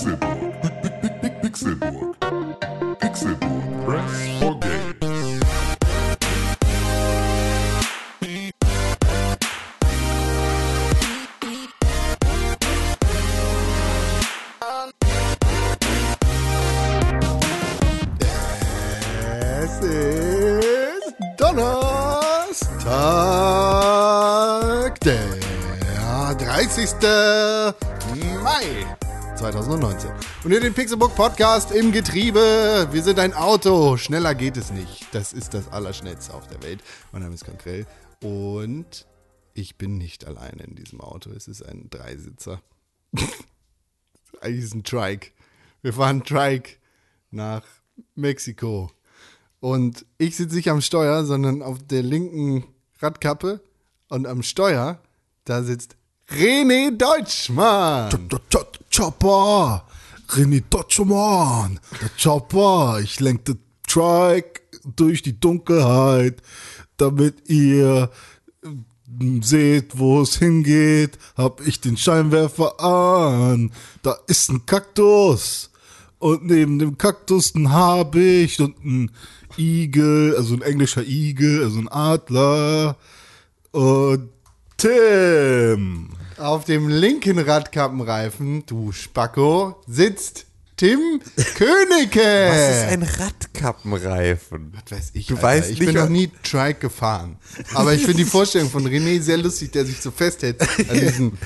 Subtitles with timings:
[0.00, 0.29] Pixelburg.
[30.42, 32.88] Und ihr den Pixelbook Podcast im Getriebe.
[32.90, 33.98] Wir sind ein Auto.
[33.98, 35.06] Schneller geht es nicht.
[35.12, 36.82] Das ist das Allerschnellste auf der Welt.
[37.12, 37.86] Mein Name ist Konkrell.
[38.22, 39.06] Und
[39.52, 41.30] ich bin nicht alleine in diesem Auto.
[41.30, 42.62] Es ist ein Dreisitzer.
[44.40, 45.32] Eigentlich ist ein Trike.
[45.82, 46.78] Wir fahren Trike
[47.30, 47.64] nach
[48.14, 48.90] Mexiko.
[49.60, 52.64] Und ich sitze nicht am Steuer, sondern auf der linken
[53.00, 53.60] Radkappe.
[54.08, 55.02] Und am Steuer,
[55.44, 55.96] da sitzt
[56.30, 58.08] René Deutschmann.
[58.90, 59.86] Chopper,
[60.30, 63.00] René Deutschmann, der Chopper.
[63.02, 66.42] Ich lenke den Trike durch die Dunkelheit,
[66.96, 68.10] damit ihr
[68.62, 71.18] äh, seht, wo es hingeht.
[71.36, 73.72] Hab ich den Scheinwerfer an.
[74.02, 75.70] Da ist ein Kaktus.
[76.18, 79.10] Und neben dem Kaktus ein Habicht und ein
[79.56, 82.96] Igel, also ein englischer Igel, also ein Adler.
[83.72, 84.28] Und
[84.76, 86.10] Tim.
[86.40, 90.98] Auf dem linken Radkappenreifen, du Spacko, sitzt Tim
[91.56, 92.20] Königke.
[92.48, 94.72] Was ist ein Radkappenreifen?
[94.72, 95.46] Was weiß ich, Du Alter.
[95.46, 97.36] weißt ich nicht, bin noch was- nie Trike gefahren.
[97.74, 101.38] Aber ich finde die Vorstellung von René sehr lustig, der sich so festhält an, diesen,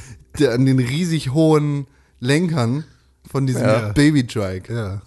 [0.49, 1.89] an den riesig hohen
[2.21, 2.85] Lenkern
[3.29, 3.89] von diesem Ja.
[3.93, 4.73] Baby-Trike.
[4.73, 5.03] Ja.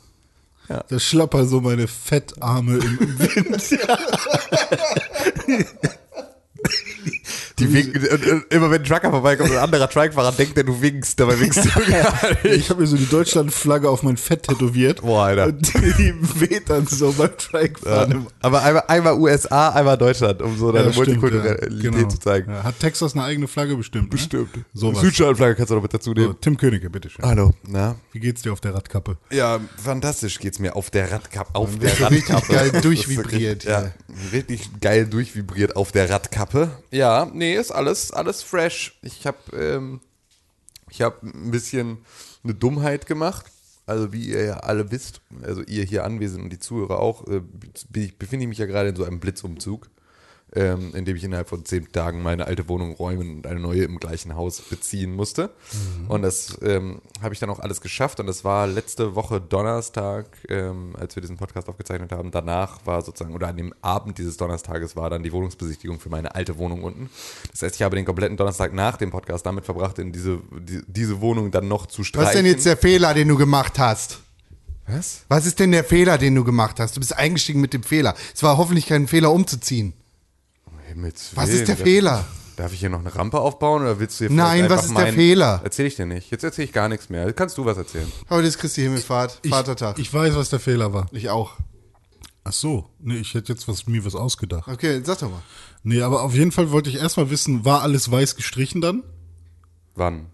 [0.68, 0.84] Ja.
[0.90, 3.80] Da schlappern so meine Fettarme im Wind.
[7.60, 10.64] Die winken, und, und immer wenn ein Trucker vorbeikommt und ein anderer Truckfahrer denkt, der
[10.64, 12.46] du winkst, dabei winkst du gar nicht.
[12.46, 15.02] Ich habe mir so die Deutschlandflagge auf mein Fett tätowiert.
[15.02, 15.48] Boah, Alter.
[15.48, 18.12] Und die weht dann so beim Trackfahren.
[18.12, 22.08] im- Aber einmal, einmal USA, einmal Deutschland, um so deine Ja, Multikulturalität ja, genau.
[22.08, 22.52] zu zeigen.
[22.52, 24.10] Ja, hat Texas eine eigene Flagge bestimmt?
[24.12, 24.56] Bestimmt.
[24.56, 24.64] Ne?
[24.74, 25.02] Sowas.
[25.02, 26.36] Südstaatenflagge kannst du noch mit dazu So, nehmen.
[26.40, 27.26] Tim Königke, bitteschön.
[27.26, 27.96] Hallo, na?
[28.12, 29.18] Wie geht's dir auf der Radkappe?
[29.32, 31.56] Ja, fantastisch geht's mir auf der Radkappe.
[31.56, 32.54] Auf der so Radkappe.
[32.54, 33.92] geil durchvibriert wirklich- Ja,
[34.32, 36.70] richtig geil durchvibriert auf der Radkappe.
[36.92, 39.00] Ja, nee, ist alles, alles fresh.
[39.02, 40.02] Ich habe ähm,
[41.00, 42.00] hab ein bisschen
[42.44, 43.46] eine Dummheit gemacht.
[43.86, 47.42] Also wie ihr ja alle wisst, also ihr hier anwesend und die Zuhörer auch, äh,
[48.20, 49.90] befinde ich mich ja gerade in so einem Blitzumzug,
[50.56, 53.84] ähm, in dem ich innerhalb von zehn Tagen meine alte Wohnung räumen und eine neue
[53.84, 55.50] im gleichen Haus beziehen musste.
[56.08, 58.20] Und das ähm, habe ich dann auch alles geschafft.
[58.20, 62.32] Und das war letzte Woche Donnerstag, ähm, als wir diesen Podcast aufgezeichnet haben.
[62.32, 66.34] Danach war sozusagen, oder an dem Abend dieses Donnerstages war dann die Wohnungsbesichtigung für meine
[66.34, 67.10] alte Wohnung unten.
[67.52, 70.82] Das heißt, ich habe den kompletten Donnerstag nach dem Podcast damit verbracht, in diese, die,
[70.88, 72.26] diese Wohnung dann noch zu streichen.
[72.26, 74.20] Was ist denn jetzt der Fehler, den du gemacht hast?
[74.88, 75.26] Was?
[75.28, 76.96] Was ist denn der Fehler, den du gemacht hast?
[76.96, 78.16] Du bist eingestiegen mit dem Fehler.
[78.34, 79.94] Es war hoffentlich kein Fehler, umzuziehen.
[80.98, 81.60] Himmels Was Willen.
[81.60, 82.26] ist der Darf- Fehler?
[82.56, 85.14] Darf ich hier noch eine Rampe aufbauen oder willst du hier Nein, was ist der
[85.14, 85.62] Fehler?
[85.64, 86.32] Erzähl ich dir nicht.
[86.32, 87.32] Jetzt erzähle ich gar nichts mehr.
[87.34, 88.12] Kannst du was erzählen?
[88.32, 90.00] Heute ist Christi Himmelfahrt, Vatertag.
[90.00, 91.06] Ich weiß, was der Fehler war.
[91.12, 91.54] ich auch.
[92.44, 94.68] Ach so, nee, ich hätte jetzt was, mir was ausgedacht.
[94.70, 95.44] Okay, sag doch mal.
[95.84, 99.04] Nee, aber auf jeden Fall wollte ich erstmal wissen, war alles weiß gestrichen dann?
[99.94, 100.28] Wann?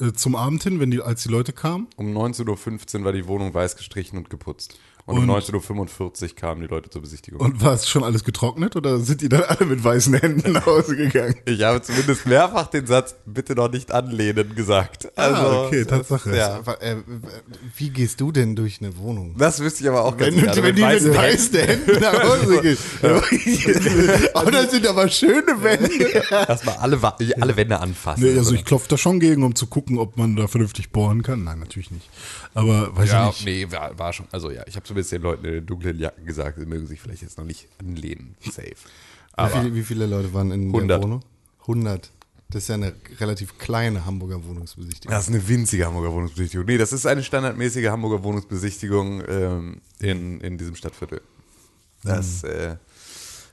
[0.00, 1.88] Äh, zum Abend hin, wenn die, als die Leute kamen?
[1.96, 4.78] Um 19.15 Uhr war die Wohnung weiß gestrichen und geputzt.
[5.06, 7.40] Und, Und- um 19.45 Uhr kamen die Leute zur Besichtigung.
[7.40, 10.66] Und war es schon alles getrocknet oder sind die dann alle mit weißen Händen nach
[10.66, 11.36] Hause gegangen?
[11.44, 15.16] ich habe zumindest mehrfach den Satz, bitte noch nicht anlehnen, gesagt.
[15.16, 16.36] Also, Ah, okay, Tatsache.
[16.36, 16.58] Ja.
[16.80, 16.96] Äh,
[17.76, 19.36] wie gehst du denn durch eine Wohnung?
[19.38, 20.62] Das wüsste ich aber auch ganz Wenn, gerne.
[20.64, 22.78] wenn die mit weißen Händen nach Hause gehen.
[24.34, 26.22] oh, das sind aber schöne Wände.
[26.48, 26.98] Erstmal alle,
[27.40, 28.24] alle Wände anfassen.
[28.24, 31.22] Nee, also ich klopfe da schon gegen, um zu gucken, ob man da vernünftig bohren
[31.22, 31.44] kann.
[31.44, 32.08] Nein, natürlich nicht.
[32.54, 33.70] Aber weiß ja, ich nicht.
[33.70, 34.26] nee, war, war schon.
[34.32, 37.00] Also ja, ich habe zumindest den Leuten in den dunklen Jacken gesagt, sie mögen sich
[37.00, 38.34] vielleicht jetzt noch nicht anlehnen.
[38.40, 38.72] Safe.
[39.38, 40.88] Wie viele, wie viele Leute waren in 100.
[40.90, 41.22] der Wohnung?
[41.62, 42.10] 100.
[42.48, 45.10] Das ist ja eine relativ kleine Hamburger Wohnungsbesichtigung.
[45.10, 46.64] Das ist eine winzige Hamburger Wohnungsbesichtigung.
[46.66, 51.20] Nee, das ist eine standardmäßige Hamburger Wohnungsbesichtigung ähm, in, in diesem Stadtviertel.
[52.04, 52.48] Das Mhm.
[52.50, 52.76] äh,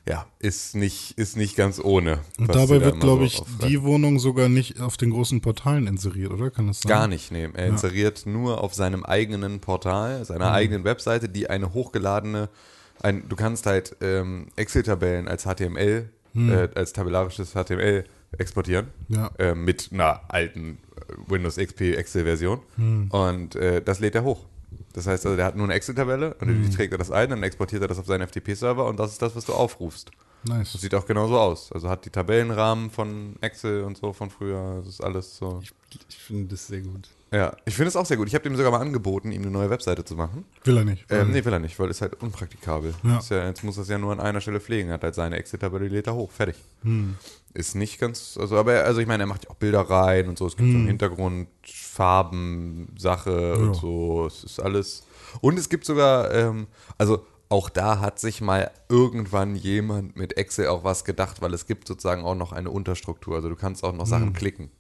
[0.08, 2.20] ja, ist nicht, ist nicht ganz ohne.
[2.38, 5.12] Und dabei da wird, immer glaube so ich, auf- die Wohnung sogar nicht auf den
[5.12, 6.52] großen Portalen inseriert, oder?
[6.52, 6.90] Kann das sein?
[6.90, 7.48] Gar nicht, nee.
[7.54, 10.56] Er inseriert nur auf seinem eigenen Portal, seiner Mhm.
[10.56, 12.50] eigenen Webseite, die eine hochgeladene,
[13.02, 18.04] ein, du kannst halt ähm, Excel-Tabellen als HTML, äh, als tabellarisches HTML
[18.38, 18.88] exportieren.
[19.08, 19.16] Mhm.
[19.16, 19.32] Ja.
[19.38, 22.60] Äh, mit einer alten äh, Windows XP Excel-Version.
[22.78, 23.08] Mhm.
[23.12, 24.46] Und äh, das lädt er hoch.
[24.94, 26.70] Das heißt also, der hat nur eine Excel-Tabelle und Mhm.
[26.70, 29.22] die trägt er das ein, dann exportiert er das auf seinen FTP-Server und das ist
[29.22, 30.12] das, was du aufrufst.
[30.46, 30.74] Nice.
[30.74, 31.72] Das sieht auch genauso aus.
[31.72, 34.76] Also hat die Tabellenrahmen von Excel und so von früher.
[34.80, 35.62] Das ist alles so.
[36.10, 37.08] Ich finde das sehr gut.
[37.32, 38.28] Ja, ich finde es auch sehr gut.
[38.28, 40.44] Ich habe dem sogar mal angeboten, ihm eine neue Webseite zu machen.
[40.66, 41.06] Will er nicht.
[41.10, 42.94] Ähm, nee, will er nicht, weil es halt unpraktikabel.
[43.04, 43.18] Ja.
[43.20, 44.92] Ist ja, jetzt muss er es ja nur an einer Stelle pflegen.
[44.92, 46.30] Hat halt seine Exit-Tabelle, lädt er hoch.
[46.30, 46.58] Fertig.
[46.84, 47.16] Hm.
[47.54, 50.28] Ist nicht ganz, also, aber, er- also ich meine, er macht ja auch Bilder rein
[50.28, 50.46] und so.
[50.46, 50.72] Es gibt Hm.
[50.74, 51.48] so einen Hintergrund,
[51.94, 53.74] Farben, Sache und Ja.
[53.76, 54.26] so.
[54.26, 55.04] Es ist alles.
[55.42, 56.66] Und es gibt sogar, ähm,
[56.98, 61.68] also auch da hat sich mal irgendwann jemand mit Excel auch was gedacht, weil es
[61.68, 63.36] gibt sozusagen auch noch eine Unterstruktur.
[63.36, 64.72] Also du kannst auch noch Sachen klicken.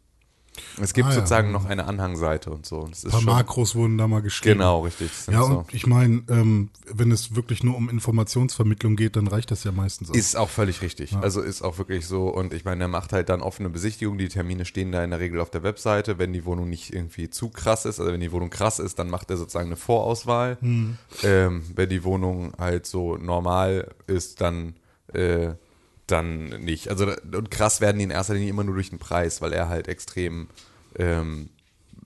[0.82, 1.12] Es gibt Hm.
[1.12, 1.20] Ah, ja.
[1.22, 2.80] sozusagen noch eine Anhangseite und so.
[2.80, 4.60] Und Ein paar Makros wurden da mal geschrieben.
[4.60, 5.10] Genau, richtig.
[5.30, 5.60] Ja, so.
[5.60, 9.72] und ich meine, ähm, wenn es wirklich nur um Informationsvermittlung geht, dann reicht das ja
[9.72, 10.16] meistens auch.
[10.16, 11.16] Ist auch völlig richtig.
[11.18, 12.28] Also ist auch wirklich so.
[12.30, 14.18] Und ich meine, er macht halt dann offene Besichtigung.
[14.18, 16.20] Die Termine stehen da in der Regel auf der Webseite.
[16.20, 19.10] Wenn die Wohnung nicht irgendwie zu krass ist, also wenn die Wohnung krass ist, dann
[19.10, 20.58] macht er sozusagen eine Vorauswahl.
[20.62, 24.76] Ähm, wenn die Wohnung halt so normal ist, dann,
[25.14, 25.54] äh,
[26.14, 26.90] dann nicht.
[26.90, 29.68] Also und krass werden die in erster Linie immer nur durch den Preis, weil er
[29.70, 30.48] halt extrem
[30.98, 31.50] ähm,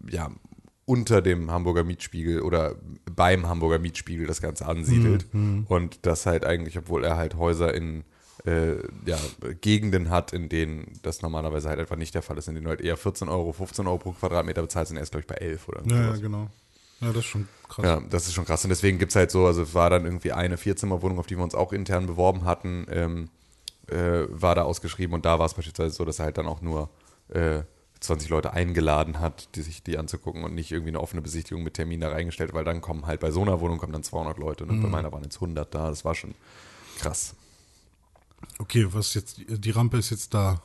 [0.09, 0.31] ja,
[0.85, 2.75] unter dem Hamburger Mietspiegel oder
[3.13, 5.25] beim Hamburger Mietspiegel das Ganze ansiedelt.
[5.67, 8.05] Und das halt eigentlich, obwohl er halt Häuser in
[8.45, 8.75] äh,
[9.05, 9.17] ja,
[9.59, 12.69] Gegenden hat, in denen das normalerweise halt einfach nicht der Fall ist, in denen du
[12.69, 15.35] halt eher 14 Euro, 15 Euro pro Quadratmeter bezahlst, und er ist, glaube ich, bei
[15.35, 16.49] 11 oder ja, ja, genau.
[17.01, 17.85] Ja, das ist schon krass.
[17.85, 18.63] Ja, das ist schon krass.
[18.63, 21.35] Und deswegen gibt es halt so, also es war dann irgendwie eine Vierzimmerwohnung, auf die
[21.37, 23.29] wir uns auch intern beworben hatten, ähm,
[23.87, 26.61] äh, war da ausgeschrieben und da war es beispielsweise so, dass er halt dann auch
[26.61, 26.89] nur
[27.29, 27.63] äh,
[27.99, 31.73] 20 Leute eingeladen hat, die sich die anzugucken und nicht irgendwie eine offene Besichtigung mit
[31.73, 34.65] Termin da reingestellt, weil dann kommen halt bei so einer Wohnung kommen dann 200 Leute
[34.65, 35.89] und bei meiner waren jetzt 100 da.
[35.89, 36.35] Das war schon
[36.99, 37.35] krass.
[38.59, 40.61] Okay, was jetzt, die Rampe ist jetzt da.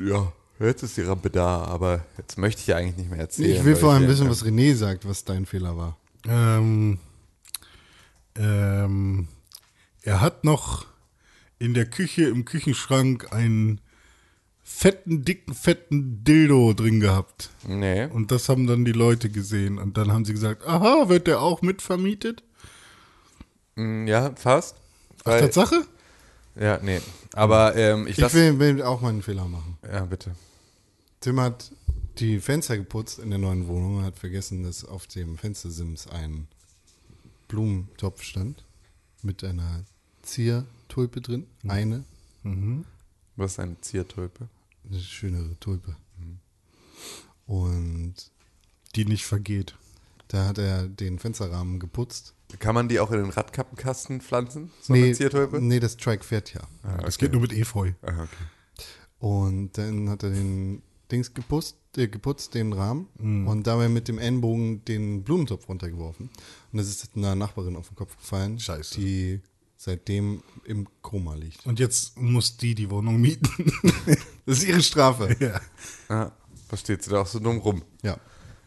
[0.00, 3.58] Ja, jetzt ist die Rampe da, aber jetzt möchte ich ja eigentlich nicht mehr erzählen.
[3.58, 5.96] Ich will vor allem wissen, was René sagt, was dein Fehler war.
[6.26, 6.98] Ähm,
[8.36, 9.28] ähm,
[10.02, 10.86] er hat noch
[11.60, 13.80] in der Küche, im Küchenschrank einen
[14.64, 17.50] fetten, dicken, fetten Dildo drin gehabt.
[17.68, 18.06] Nee.
[18.06, 19.78] Und das haben dann die Leute gesehen.
[19.78, 22.42] Und dann haben sie gesagt, aha, wird der auch mitvermietet?
[23.76, 24.76] Mm, Ja, fast.
[25.24, 25.86] Ach, Tatsache?
[26.58, 27.00] ja, nee.
[27.34, 28.58] Aber ähm, ich Ich lasse.
[28.58, 29.76] will, will auch mal einen Fehler machen.
[29.86, 30.34] Ja, bitte.
[31.20, 31.70] Tim hat
[32.18, 36.48] die Fenster geputzt in der neuen Wohnung und hat vergessen, dass auf dem Fenstersims ein
[37.48, 38.64] Blumentopf stand
[39.22, 39.84] mit einer
[40.90, 41.46] Ziertulpe drin.
[41.68, 42.04] Eine,
[43.36, 44.48] Was ist eine Ziertulpe?
[44.88, 45.94] eine schönere Tulpe.
[47.46, 48.14] Und
[48.96, 49.76] Die nicht vergeht.
[50.28, 52.34] da hat er den Fensterrahmen geputzt.
[52.58, 54.70] Kann man die auch in den Radkappenkasten pflanzen?
[54.80, 55.60] So eine Ziertulpe?
[55.60, 56.62] nee, das Trike fährt ja.
[57.02, 57.92] Das geht nur mit Efeu.
[58.02, 58.84] Ah, okay.
[59.20, 60.82] Und dann hat er den
[61.12, 63.46] Dings geputzt, äh, geputzt den Rahmen Mhm.
[63.48, 66.30] und dabei mit dem Ellenbogen den Blumentopf runtergeworfen.
[66.72, 68.94] Und das ist einer Nachbarin auf den Kopf gefallen, Scheiße.
[69.00, 69.40] die
[69.82, 71.64] seitdem im Koma liegt.
[71.64, 73.48] Und jetzt muss die die Wohnung mieten.
[74.46, 75.36] Das ist ihre Strafe.
[75.38, 75.60] ja.
[76.08, 76.32] Ah,
[76.68, 77.82] was steht sie da auch so dumm rum?
[78.02, 78.16] Ja.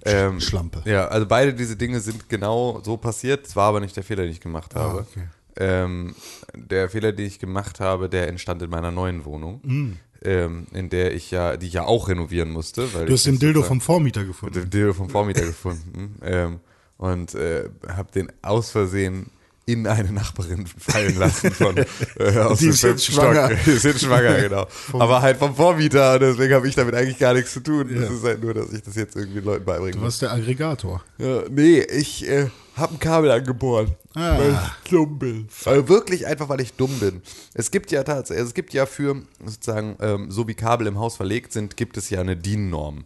[0.06, 0.82] Ähm, Schlampe.
[0.86, 3.46] Ja, also beide diese Dinge sind genau so passiert.
[3.48, 5.00] Es war aber nicht der Fehler, den ich gemacht habe.
[5.00, 5.28] Ah, okay.
[5.58, 6.16] ähm,
[6.56, 9.92] der Fehler, den ich gemacht habe, der entstand in meiner neuen Wohnung, Mm.
[10.24, 12.94] ähm, in der ich ja, die ich ja auch renovieren musste.
[12.94, 14.54] Weil Du hast den Dildo vom Vormieter gefunden.
[14.62, 16.60] den Dildo vom Vormieter gefunden ähm,
[16.98, 19.32] und äh, habe den aus Versehen
[19.66, 21.78] in eine Nachbarin fallen lassen von
[22.20, 23.48] äh, aus Die dem fünften schwanger.
[23.48, 23.60] Stock.
[23.66, 24.68] Die jetzt schwanger, genau.
[24.94, 27.88] Aber halt vom Vormieter deswegen habe ich damit eigentlich gar nichts zu tun.
[27.94, 31.02] Das ist halt nur, dass ich das jetzt irgendwie Leuten beibringen Du warst der Aggregator.
[31.18, 33.96] Ja, nee, ich äh, habe ein Kabel angebohrt.
[34.16, 34.38] Ah.
[34.38, 35.48] Weil ich dumm bin.
[35.66, 37.22] Also wirklich einfach, weil ich dumm bin.
[37.54, 41.00] Es gibt ja tatsächlich, also es gibt ja für sozusagen, ähm, so wie Kabel im
[41.00, 43.06] Haus verlegt sind, gibt es ja eine DIN-Norm.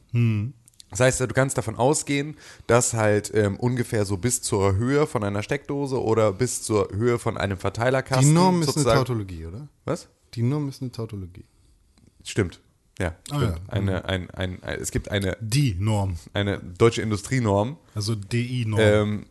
[0.89, 5.23] Das heißt, du kannst davon ausgehen, dass halt ähm, ungefähr so bis zur Höhe von
[5.23, 8.27] einer Steckdose oder bis zur Höhe von einem Verteilerkasten.
[8.27, 9.67] Die Norm ist eine Tautologie, oder?
[9.85, 10.07] Was?
[10.33, 11.43] Die Norm ist eine Tautologie.
[12.23, 12.61] Stimmt.
[12.99, 13.41] Ja, Ah, stimmt.
[13.43, 13.55] ja.
[13.73, 16.15] Eine, ein, ein, ein, es gibt eine, Die Norm.
[16.33, 17.77] eine deutsche Industrienorm.
[17.93, 18.79] Also DI-Norm.
[18.81, 19.25] Ähm,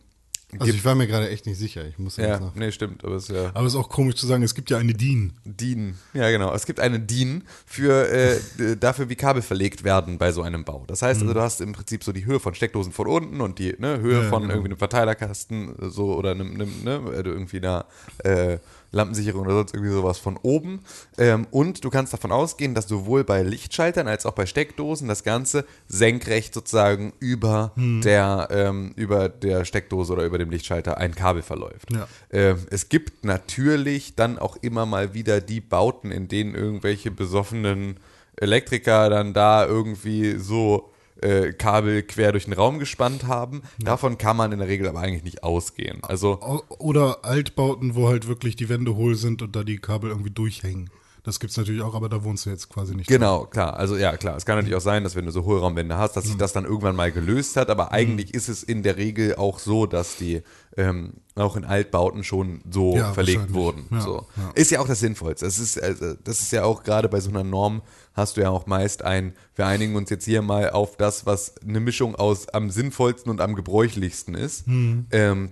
[0.59, 1.85] Also ich war mir gerade echt nicht sicher.
[1.85, 2.55] Ich muss ja, nach.
[2.55, 3.51] nee, stimmt, aber es ist ja.
[3.53, 5.33] Aber es ist auch komisch zu sagen, es gibt ja eine DIN.
[5.43, 5.95] DIN.
[6.13, 6.53] Ja, genau.
[6.53, 8.39] Es gibt eine DIN für, äh,
[8.79, 10.85] dafür, wie Kabel verlegt werden bei so einem Bau.
[10.87, 13.59] Das heißt, also, du hast im Prinzip so die Höhe von Steckdosen von unten und
[13.59, 14.53] die ne, Höhe Ja, von genau.
[14.53, 17.85] irgendwie einem Verteilerkasten so oder einem, einem ne, also irgendwie einer
[18.19, 18.59] äh,
[18.91, 20.81] Lampensicherung oder sonst irgendwie sowas von oben.
[21.17, 25.23] Ähm, und du kannst davon ausgehen, dass sowohl bei Lichtschaltern als auch bei Steckdosen das
[25.23, 28.01] Ganze senkrecht sozusagen über, Hm.
[28.01, 31.91] der, ähm, über der Steckdose oder über dem Lichtschalter ein Kabel verläuft.
[31.91, 32.07] Ja.
[32.31, 37.99] Ähm, es gibt natürlich dann auch immer mal wieder die Bauten, in denen irgendwelche besoffenen
[38.35, 43.61] Elektriker dann da irgendwie so äh, Kabel quer durch den Raum gespannt haben.
[43.79, 45.99] Davon kann man in der Regel aber eigentlich nicht ausgehen.
[46.03, 46.39] Also
[46.79, 50.89] Oder Altbauten, wo halt wirklich die Wände hohl sind und da die Kabel irgendwie durchhängen.
[51.27, 53.07] Das gibt's natürlich auch, aber da wohnst du jetzt quasi nicht.
[53.07, 53.75] Genau, klar.
[53.75, 54.37] Also ja, klar.
[54.37, 56.63] Es kann natürlich auch sein, dass wenn du so Hohlraumwände hast, dass sich das dann
[56.63, 57.69] irgendwann mal gelöst hat.
[57.69, 60.41] Aber eigentlich ist es in der Regel auch so, dass die
[60.77, 63.87] ähm, auch in Altbauten schon so Ja, verlegt wurden.
[63.91, 64.25] Ja, so.
[64.37, 64.51] ja.
[64.55, 65.43] Ist ja auch das Sinnvollste.
[65.43, 67.81] Das ist, also, das ist ja auch gerade bei so einer Norm
[68.13, 71.55] hast du ja auch meist ein, wir einigen uns jetzt hier mal auf das, was
[71.57, 74.65] eine Mischung aus am sinnvollsten und am gebräuchlichsten ist.
[74.65, 75.07] Hm.
[75.11, 75.51] Ähm,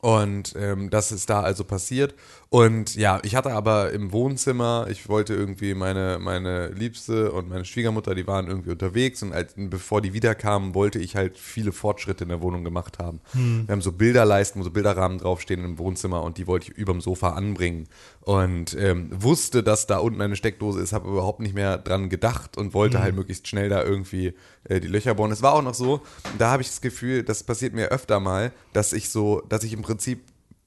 [0.00, 2.14] und ähm, das ist da also passiert.
[2.48, 7.64] Und ja, ich hatte aber im Wohnzimmer, ich wollte irgendwie meine, meine Liebste und meine
[7.64, 12.24] Schwiegermutter, die waren irgendwie unterwegs und als, bevor die wiederkamen, wollte ich halt viele Fortschritte
[12.24, 13.20] in der Wohnung gemacht haben.
[13.66, 17.00] Wir haben so Bilderleisten, wo so Bilderrahmen draufstehen im Wohnzimmer und die wollte ich überm
[17.00, 17.88] Sofa anbringen.
[18.20, 22.56] Und ähm, wusste, dass da unten eine Steckdose ist, habe überhaupt nicht mehr dran gedacht
[22.56, 24.34] und wollte halt möglichst schnell da irgendwie
[24.64, 25.32] äh, die Löcher bohren.
[25.32, 26.02] Es war auch noch so,
[26.38, 29.71] da habe ich das Gefühl, das passiert mir öfter mal, dass ich so, dass ich
[29.72, 30.20] im Prinzip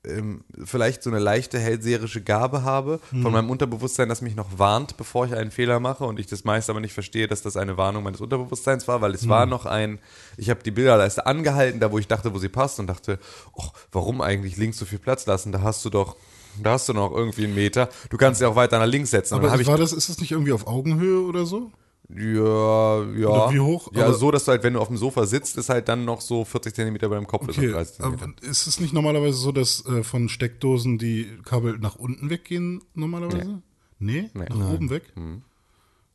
[0.08, 4.98] ähm, vielleicht so eine leichte hellseherische Gabe habe von meinem Unterbewusstsein, das mich noch warnt,
[4.98, 7.78] bevor ich einen Fehler mache und ich das meist aber nicht verstehe, dass das eine
[7.78, 10.00] Warnung meines Unterbewusstseins war, weil es war noch ein,
[10.38, 13.20] ich habe die Bilderleiste angehalten, da wo ich dachte, wo sie passt und dachte,
[13.54, 15.52] oh, warum eigentlich links so viel Platz lassen?
[15.52, 16.16] Da hast du doch,
[16.62, 17.90] da hast du noch irgendwie einen Meter.
[18.10, 19.36] Du kannst ja auch weiter nach links setzen.
[19.36, 21.72] Aber war ich das, ist das nicht irgendwie auf Augenhöhe oder so?
[22.10, 23.28] Ja, ja.
[23.28, 23.90] Oder wie hoch?
[23.94, 26.06] Ja, Aber- so, dass du halt, wenn du auf dem Sofa sitzt, ist halt dann
[26.06, 28.24] noch so 40 Zentimeter bei deinem Kopf ist Okay, und 30 Zentimeter.
[28.26, 32.82] aber ist es nicht normalerweise so, dass äh, von Steckdosen die Kabel nach unten weggehen
[32.94, 33.62] normalerweise?
[34.00, 34.30] Nee?
[34.34, 34.46] Nee.
[34.50, 35.04] Nach oben weg?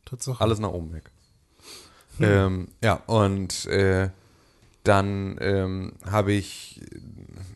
[0.04, 0.40] Tatsache.
[0.42, 1.10] Alles nach oben weg.
[2.20, 4.10] Ähm, ja, und äh,
[4.84, 6.80] dann ähm, habe ich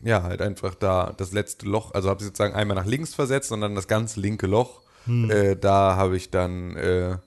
[0.03, 3.51] ja halt einfach da das letzte Loch, also habe ich sozusagen einmal nach links versetzt
[3.51, 7.17] und dann das ganz linke Loch, äh, da habe ich dann äh,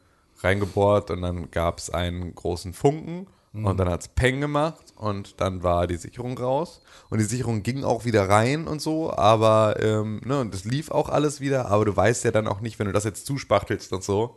[0.40, 3.26] reingebohrt und dann gab es einen großen Funken
[3.64, 6.80] und dann hat es Peng gemacht und dann war die Sicherung raus.
[7.08, 10.90] Und die Sicherung ging auch wieder rein und so, aber ähm, ne, und das lief
[10.90, 13.92] auch alles wieder, aber du weißt ja dann auch nicht, wenn du das jetzt zuspachtelst
[13.92, 14.34] und so,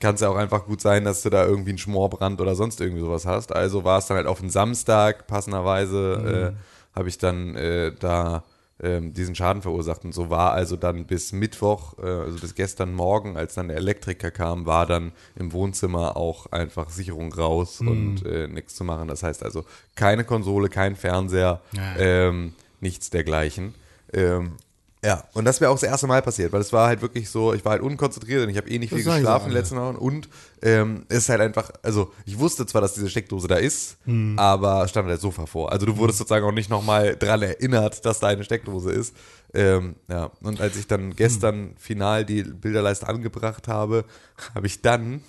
[0.00, 2.80] kann es ja auch einfach gut sein, dass du da irgendwie einen Schmorbrand oder sonst
[2.80, 3.54] irgendwie sowas hast.
[3.54, 8.42] Also war es dann halt auf den Samstag, passenderweise, äh, habe ich dann äh, da
[8.80, 10.04] diesen Schaden verursacht.
[10.04, 13.76] Und so war also dann bis Mittwoch, äh, also bis gestern Morgen, als dann der
[13.76, 19.06] Elektriker kam, war dann im Wohnzimmer auch einfach Sicherung raus und äh, nichts zu machen.
[19.08, 19.64] Das heißt also
[19.94, 21.96] keine Konsole, kein Fernseher, Ja.
[21.98, 23.74] ähm, nichts dergleichen.
[24.12, 24.52] Ähm,
[25.04, 27.52] ja, und das wäre auch das erste Mal passiert, weil es war halt wirklich so,
[27.52, 29.76] ich war halt unkonzentriert und ich habe eh nicht Das viel geschlafen in den letzten
[29.76, 30.28] Wochen und
[30.62, 34.38] ähm, es ist halt einfach, also ich wusste zwar, dass diese Steckdose da ist, Hm.
[34.38, 35.72] aber stand halt Sofa vor.
[35.72, 39.14] Also du wurdest sozusagen auch nicht nochmal dran erinnert, dass da eine Steckdose ist.
[39.52, 44.04] Ähm, ja, und als ich dann gestern final die Bilderleiste angebracht habe,
[44.54, 45.22] habe ich dann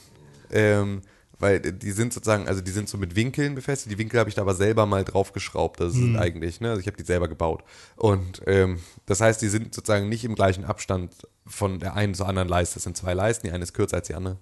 [0.52, 1.02] ähm,
[1.40, 3.92] weil die sind sozusagen, also die sind so mit Winkeln befestigt.
[3.92, 5.80] Die Winkel habe ich da aber selber mal draufgeschraubt.
[5.80, 6.70] Das sind eigentlich, ne?
[6.70, 7.64] Also ich habe die selber gebaut.
[7.96, 11.14] Und ähm, das heißt, die sind sozusagen nicht im gleichen Abstand
[11.46, 12.76] von der einen zur anderen Leiste.
[12.76, 14.38] Das sind zwei Leisten, die eine ist kürzer als die andere.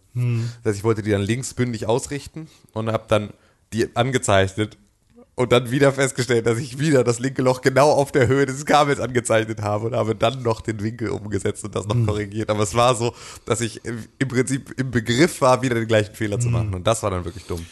[0.64, 3.34] Das heißt, ich wollte die dann linksbündig ausrichten und habe dann
[3.74, 4.78] die angezeichnet
[5.36, 8.66] und dann wieder festgestellt, dass ich wieder das linke Loch genau auf der Höhe des
[8.66, 12.50] Kabels angezeichnet habe und habe dann noch den Winkel umgesetzt und das noch korrigiert.
[12.50, 16.40] Aber es war so, dass ich im Prinzip im Begriff war, wieder den gleichen Fehler
[16.40, 16.74] zu machen.
[16.74, 17.66] Und das war dann wirklich dumm.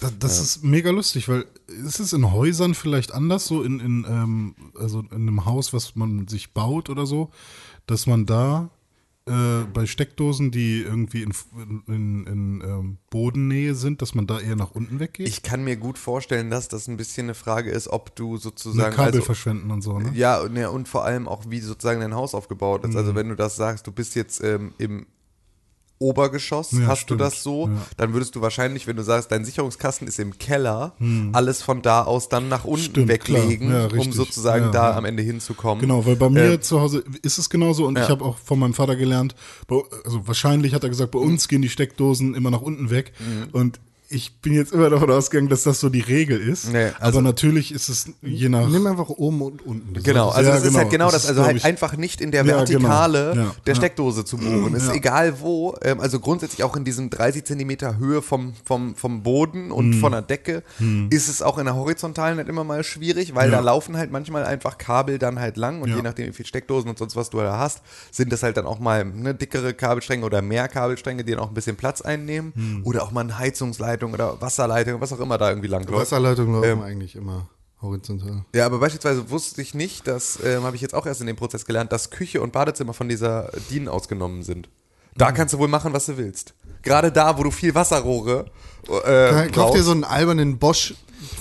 [0.00, 4.06] Das, das ist mega lustig, weil ist es in Häusern vielleicht anders, so in, in
[4.08, 7.30] ähm, also in einem Haus, was man sich baut oder so,
[7.86, 8.70] dass man da
[9.30, 11.32] äh, bei Steckdosen, die irgendwie in,
[11.86, 15.28] in, in ähm, Bodennähe sind, dass man da eher nach unten weggeht?
[15.28, 18.94] Ich kann mir gut vorstellen, dass das ein bisschen eine Frage ist, ob du sozusagen.
[18.94, 20.10] Kabel also, verschwenden und so, ne?
[20.14, 22.92] Ja, und, ja, und vor allem auch, wie sozusagen dein Haus aufgebaut ist.
[22.92, 22.96] Mhm.
[22.96, 25.06] Also wenn du das sagst, du bist jetzt ähm, im
[26.00, 27.20] Obergeschoss, Ja, hast stimmt.
[27.20, 27.72] du das so, Ja.
[27.98, 30.94] dann würdest du wahrscheinlich, wenn du sagst, dein Sicherungskasten ist im Keller,
[31.32, 32.84] alles von da aus dann nach unten Mhm.
[32.90, 33.70] Stimmt, weglegen.
[33.70, 35.80] Ja, um sozusagen da am Ende hinzukommen.
[35.80, 38.58] Genau, weil bei mir Äh, zu Hause ist es genauso und ich habe auch von
[38.58, 39.34] meinem Vater gelernt,
[40.04, 43.12] also wahrscheinlich hat er gesagt, bei uns gehen die Steckdosen immer nach unten weg
[43.52, 43.78] und
[44.12, 46.72] ich bin jetzt immer davon ausgegangen, dass das so die Regel ist.
[46.72, 48.68] Nee, also- aber natürlich ist es je nach.
[48.68, 49.94] Nimm einfach oben und unten.
[49.94, 50.78] Das Genau, also Ja, das ist genau.
[50.80, 52.58] halt genau Das das, ist, also halt ich- einfach nicht in der Ja, genau.
[52.58, 53.74] Vertikale Ja, der ja.
[53.76, 54.74] Steckdose zu bohren.
[54.74, 59.22] Ist egal wo, ähm, also grundsätzlich auch in diesem 30 Zentimeter Höhe vom, vom, vom
[59.22, 60.00] Boden und Hm.
[60.00, 60.64] von der Decke
[61.10, 63.58] ist es auch in der horizontalen halt immer mal schwierig, weil Ja.
[63.58, 65.96] da laufen halt manchmal einfach Kabel dann halt lang und Ja.
[65.96, 68.66] je nachdem wie viel Steckdosen und sonst was du da hast, sind das halt dann
[68.66, 72.52] auch mal ne, dickere Kabelstränge oder mehr Kabelstränge, die dann auch ein bisschen Platz einnehmen
[72.56, 72.80] Hm.
[72.84, 73.38] oder auch mal eine
[74.00, 76.12] Heizungsleitung oder Wasserleitung, was auch immer da irgendwie lang läuft.
[76.12, 77.48] Wasserleitungen laufen Ähm, eigentlich immer
[77.82, 78.44] horizontal.
[78.54, 81.36] Ja, aber beispielsweise wusste ich nicht, das ähm, habe ich jetzt auch erst in dem
[81.36, 84.68] Prozess gelernt, dass Küche und Badezimmer von dieser DIN ausgenommen sind.
[85.16, 86.54] Da kannst du wohl machen, was du willst.
[86.82, 88.46] Gerade da, wo du viel Wasserrohre
[89.04, 90.94] äh, Kauf dir so einen albernen Bosch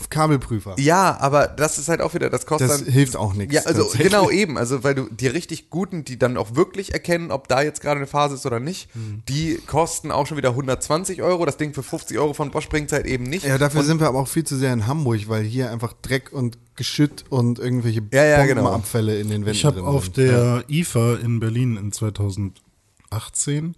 [0.09, 0.75] Kabelprüfer.
[0.79, 2.91] Ja, aber das ist halt auch wieder, das kostet Das dann.
[2.93, 3.53] hilft auch nichts.
[3.55, 7.31] Ja, also genau eben, also weil du die richtig guten, die dann auch wirklich erkennen,
[7.31, 9.23] ob da jetzt gerade eine Phase ist oder nicht, Mhm.
[9.29, 11.45] die kosten auch schon wieder 120 Euro.
[11.45, 13.45] Das Ding für 50 Euro von Bosch bringt halt eben nicht.
[13.45, 16.31] Ja, dafür sind wir aber auch viel zu sehr in Hamburg, weil hier einfach Dreck
[16.31, 18.61] und Geschütt und irgendwelche Ja, ja, genau.
[18.63, 20.17] Bombenabfälle in den Wänden Ich habe drin auf sind.
[20.17, 23.75] der IFA in Berlin in 2018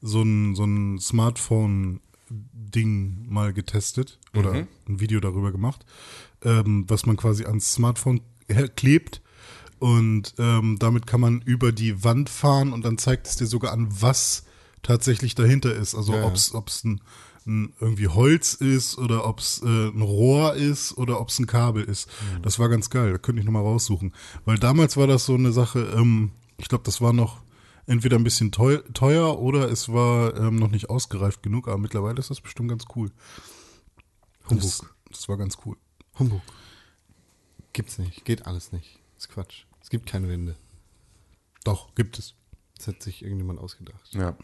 [0.00, 0.98] so ein, so ein
[2.74, 4.66] Smartphone-Ding mal getestet oder Mhm.
[4.88, 5.84] ein Video darüber gemacht,
[6.42, 8.20] ähm, was man quasi ans Smartphone
[8.76, 9.20] klebt.
[9.78, 13.72] Und ähm, damit kann man über die Wand fahren und dann zeigt es dir sogar
[13.72, 14.44] an, was
[14.82, 15.94] tatsächlich dahinter ist.
[15.94, 16.24] Also Ja.
[16.24, 16.34] ob
[16.68, 17.00] es ein,
[17.46, 21.46] ein irgendwie Holz ist oder ob es äh, ein Rohr ist oder ob es ein
[21.46, 22.08] Kabel ist.
[22.38, 22.42] Mhm.
[22.42, 23.12] Das war ganz geil.
[23.12, 24.12] Da könnte ich nochmal raussuchen.
[24.44, 27.42] Weil damals war das so eine Sache, ähm, ich glaube, das war noch
[27.86, 32.18] entweder ein bisschen teuer, teuer oder es war ähm, noch nicht ausgereift genug, aber mittlerweile
[32.18, 33.10] ist das bestimmt ganz cool.
[34.48, 35.76] Das, das war ganz cool.
[36.18, 36.42] Humbug.
[37.72, 38.24] Gibt's nicht.
[38.24, 39.00] Geht alles nicht.
[39.16, 39.64] ist Quatsch.
[39.80, 40.56] Es gibt keine Wände.
[41.64, 42.34] Doch, gibt es.
[42.76, 44.00] Das hat sich irgendjemand ausgedacht.
[44.12, 44.36] Ja.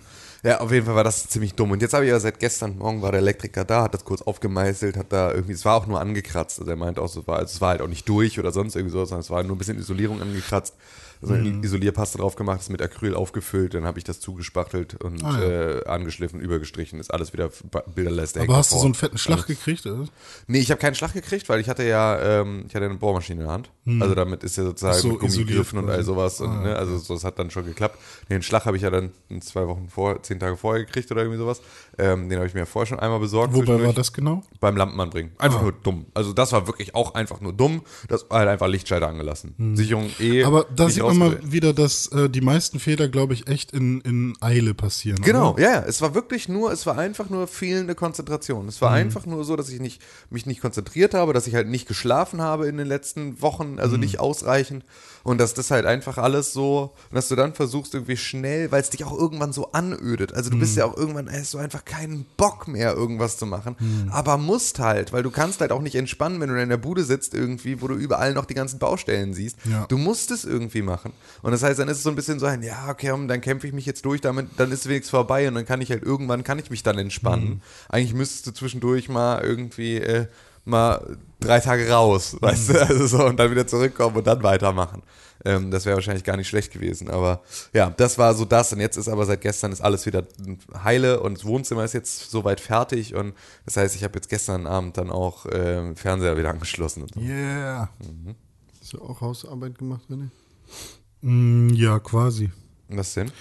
[0.45, 1.73] ja, auf jeden Fall war das ziemlich dumm.
[1.73, 4.23] Und jetzt habe ich ja seit gestern Morgen war der Elektriker da, hat das kurz
[4.23, 6.61] aufgemeißelt, hat da irgendwie, es war auch nur angekratzt.
[6.61, 8.77] Also er meint auch, es war, also es war halt auch nicht durch oder sonst
[8.77, 10.77] irgendwie so, sondern es war nur ein bisschen Isolierung angekratzt.
[11.23, 11.63] Also eine Mhm.
[11.63, 15.49] Isolierpaste drauf gemacht, ist mit Acryl aufgefüllt, dann habe ich das zugespachtelt und Ah, ja.
[15.81, 17.51] äh, angeschliffen, übergestrichen, ist alles wieder
[17.95, 18.41] Bilderleiste.
[18.41, 19.85] Aber hast du so einen fetten Schlag gekriegt?
[19.87, 20.05] Oder?
[20.47, 23.41] Nee, ich habe keinen Schlag gekriegt, weil ich hatte ja, ähm, ich hatte eine Bohrmaschine
[23.41, 23.71] in der Hand.
[24.01, 26.41] Also damit ist ja sozusagen so, mit Gummigriffen und all sowas.
[26.41, 27.99] Und, ne, also so, das hat dann schon geklappt.
[28.29, 29.11] Den Schlag habe ich ja dann
[29.41, 31.61] zwei Wochen vor, zehn Tage vorher gekriegt oder irgendwie sowas.
[31.99, 33.53] Ähm, den habe ich mir vorher schon einmal besorgt.
[33.53, 34.43] Wobei war das genau?
[34.61, 35.33] Beim Lampenmann bringen.
[35.39, 36.07] Einfach nur dumm.
[36.15, 37.83] Also das war wirklich auch einfach nur dumm.
[38.09, 39.55] Das war halt einfach Lichtschalter angelassen.
[39.75, 40.45] Sicherung eh.
[40.45, 41.53] Aber da sieht mal rausgewählt.
[41.53, 45.23] wieder, dass äh, die meisten Fehler, glaube ich, echt in, in Eile passieren.
[45.23, 45.63] Genau, Oder?
[45.63, 48.69] ja, ja, es war wirklich nur, es war einfach nur fehlende Konzentration.
[48.69, 48.85] Es Mhm.
[48.85, 50.01] war einfach nur so, dass ich nicht,
[50.31, 53.95] mich nicht konzentriert habe, dass ich halt nicht geschlafen habe in den letzten Wochen, also
[53.97, 54.01] Mhm.
[54.01, 54.85] nicht ausreichend.
[55.23, 58.91] Und dass das halt einfach alles so, dass du dann versuchst irgendwie schnell, weil es
[58.91, 60.33] dich auch irgendwann so anödet.
[60.33, 60.79] Also du bist Mhm.
[60.79, 63.77] ja auch irgendwann, hast du einfach keinen Bock mehr, irgendwas zu machen.
[63.79, 64.09] Mhm.
[64.11, 67.05] Aber musst halt, weil du kannst halt auch nicht entspannen, wenn du in der Bude
[67.05, 69.57] sitzt irgendwie, wo du überall noch die ganzen Baustellen siehst.
[69.65, 69.87] Ja.
[69.89, 71.13] Du musst es irgendwie machen.
[71.43, 73.67] Und das heißt, dann ist es so ein bisschen so ein, ja, okay, dann kämpfe
[73.67, 76.45] ich mich jetzt durch, damit, dann ist wenigstens vorbei und dann kann ich halt irgendwann,
[76.45, 77.49] kann ich mich dann entspannen.
[77.49, 77.61] Mhm.
[77.89, 80.27] Eigentlich müsstest du zwischendurch mal irgendwie äh,
[80.71, 82.43] mal drei Tage raus, Mhm.
[82.43, 85.03] weißt du, also so, und dann wieder zurückkommen und dann weitermachen.
[85.45, 88.81] Ähm, das wäre wahrscheinlich gar nicht schlecht gewesen, aber ja, das war so das und
[88.81, 90.27] jetzt ist aber seit gestern ist alles wieder
[90.85, 93.33] heile und das Wohnzimmer ist jetzt soweit fertig und
[93.65, 97.21] das heißt, ich habe jetzt gestern Abend dann auch ähm, Fernseher wieder angeschlossen und so.
[97.21, 97.89] Yeah.
[98.81, 100.29] Hast du auch Hausarbeit gemacht, René?
[101.23, 102.51] Mm, ja, quasi.
[102.89, 103.33] Was denn?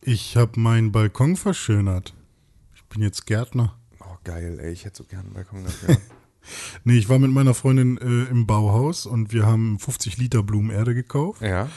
[0.00, 2.14] Ich habe meinen Balkon verschönert.
[2.74, 3.76] Ich bin jetzt Gärtner.
[4.00, 5.96] Oh, geil, ey, ich hätte so gerne einen Balkon dafür.
[6.84, 10.94] Nee, ich war mit meiner Freundin äh, im Bauhaus und wir haben 50 Liter Blumenerde
[10.94, 11.42] gekauft.
[11.42, 11.68] ja.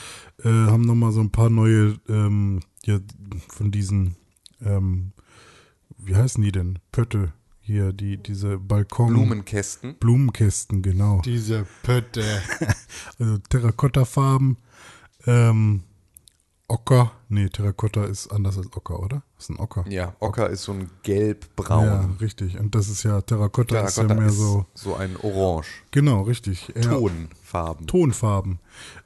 [0.44, 3.00] Äh, haben nochmal so ein paar neue, ähm, ja,
[3.50, 4.16] von diesen,
[4.64, 5.14] ähm,
[5.98, 6.78] wie heißen die denn?
[6.92, 7.34] Pötte.
[7.60, 9.10] Hier, die, diese Balkon.
[9.14, 9.96] Blumenkästen.
[9.96, 11.22] Blumenkästen, genau.
[11.26, 12.24] Diese Pötte.
[13.20, 14.58] Also Terrakotta-Farben,
[15.26, 15.82] ähm,
[16.70, 17.14] Ocker.
[17.30, 19.24] Nee, Terrakotta ist anders als Ocker, oder?
[19.36, 19.86] Das ist ein Ocker.
[19.88, 21.86] Ja, Ocker ist so ein gelb-braun.
[21.86, 22.60] Ja, richtig.
[22.60, 25.68] Und das ist ja, Terrakotta, ist ja Terrakotta mehr ist so, so ein Orange.
[25.92, 26.74] genau, richtig.
[26.82, 27.88] Tonfarben.
[27.88, 28.60] Tonfarben.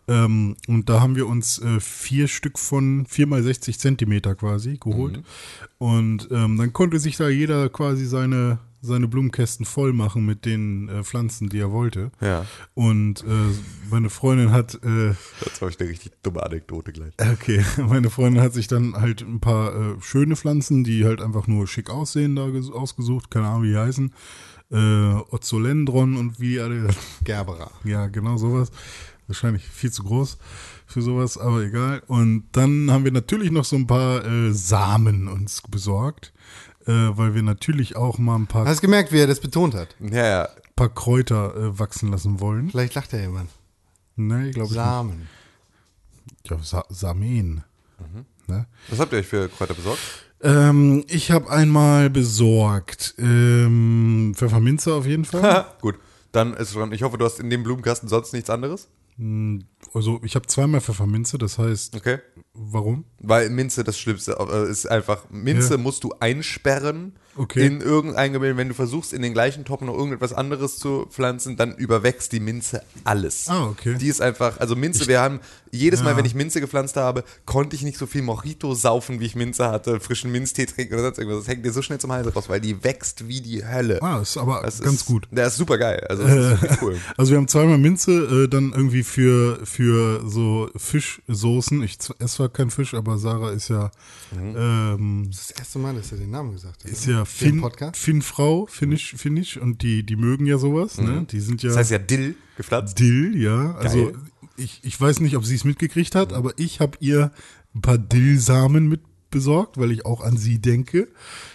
[0.08, 4.78] Ähm, und da haben wir uns äh, vier Stück von vier mal 60 Zentimeter quasi
[4.78, 5.18] geholt.
[5.18, 5.24] Mhm.
[5.78, 10.90] Und ähm, dann konnte sich da jeder quasi seine, seine Blumenkästen voll machen mit den
[10.90, 12.12] äh, Pflanzen, die er wollte.
[12.20, 12.46] Ja.
[12.74, 13.26] Und äh,
[13.90, 15.14] meine Freundin hat, äh,
[15.44, 17.14] Das habe ich eine richtig dumme Anekdote gleich.
[17.20, 21.48] okay, meine Freundin hat sich dann halt ein paar äh, schöne Pflanzen, die halt einfach
[21.48, 23.30] nur schick aussehen, da ges- ausgesucht.
[23.30, 24.12] Keine Ahnung, wie die heißen.
[24.72, 26.88] Äh, Ozolendron und wie alle
[27.24, 27.72] Gerbera.
[27.84, 28.72] ja, genau sowas.
[29.28, 30.38] Wahrscheinlich viel zu groß
[30.88, 32.02] für sowas, aber egal.
[32.08, 36.34] Und dann haben wir natürlich noch so ein paar äh, Samen uns besorgt,
[36.88, 39.74] äh, weil wir natürlich auch mal ein paar, Hast du gemerkt, wie er das betont
[39.74, 39.96] hat?
[40.00, 40.50] Ja, ja.
[40.76, 42.70] paar Kräuter äh, wachsen lassen wollen.
[42.70, 43.50] Vielleicht lacht ja jemand.
[44.16, 45.20] Nee, glaube ich Samen.
[45.20, 46.50] nicht.
[46.52, 47.64] Ja, Sa Samen.
[48.48, 48.66] Ne?
[48.90, 50.00] Was habt ihr euch für Kräuter besorgt?
[50.42, 55.66] Ähm, ich habe einmal besorgt ähm, Pfefferminze auf jeden Fall.
[55.82, 55.96] Gut.
[56.32, 58.88] Dann ist schon, ich hoffe, du hast in dem Blumenkasten sonst nichts anderes.
[59.94, 62.20] Also ich habe zweimal Pfefferminze, das heißt, Okay.
[62.54, 63.06] warum?
[63.20, 65.78] Weil Minze das Schlimmste äh, ist einfach, Minze Ja.
[65.78, 67.66] musst du einsperren Okay.
[67.66, 68.58] in irgendein Gemälde.
[68.58, 72.40] Wenn du versuchst, in den gleichen Topf noch irgendetwas anderes zu pflanzen, dann überwächst die
[72.40, 73.48] Minze alles.
[73.48, 73.96] Ah, okay.
[74.00, 75.40] Die ist einfach, also Minze, wir haben,
[75.74, 79.26] jedes Mal, wenn ich Minze gepflanzt habe, konnte ich nicht so viel Mojito saufen, wie
[79.26, 81.46] ich Minze hatte, frischen Minztee trinken oder sonst irgendwas.
[81.46, 84.02] Das hängt dir so schnell zum Hals raus, weil die wächst wie die Hölle.
[84.02, 85.28] Ah, ist aber Das ganz ist, gut.
[85.32, 86.06] Der ist super geil.
[86.10, 86.98] Also, das ist wirklich cool.
[87.16, 91.82] Also wir haben zweimal Minze, äh, dann irgendwie für, für so Fischsoßen.
[91.84, 93.92] Ich esse zwar kein Fisch, aber Sarah ist ja,
[94.34, 94.56] Mhm.
[94.58, 96.90] ähm, Das erste Mal, dass er den Namen gesagt hat.
[96.90, 97.18] ist oder?
[97.18, 97.92] ja Hier im Finn.
[97.94, 101.26] Finnfrau, Finnisch, Finnisch und die, die mögen ja sowas, ne?
[101.30, 101.74] Die sind ja, Mhm.
[101.74, 103.00] Das heißt ja Dill gepflanzt.
[103.00, 103.76] Dill, ja.
[103.76, 104.16] Also Geil.
[104.58, 107.32] ich, ich weiß nicht, ob sie es mitgekriegt hat, aber ich habe ihr
[107.74, 111.08] ein paar Dillsamen mit besorgt, weil ich auch an sie denke.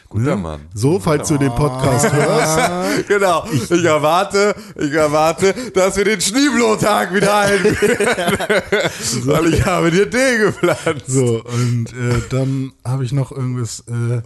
[0.08, 0.60] Guter Mann.
[0.72, 2.70] So, falls du den Podcast hörst.
[3.08, 3.46] Genau.
[3.52, 7.98] Ich erwarte, ich erwarte, dass wir den Schneeblotag wieder einführen.
[9.26, 11.06] Weil ich habe dir den gepflanzt.
[11.08, 14.22] So, und äh, dann habe ich noch irgendwas, äh,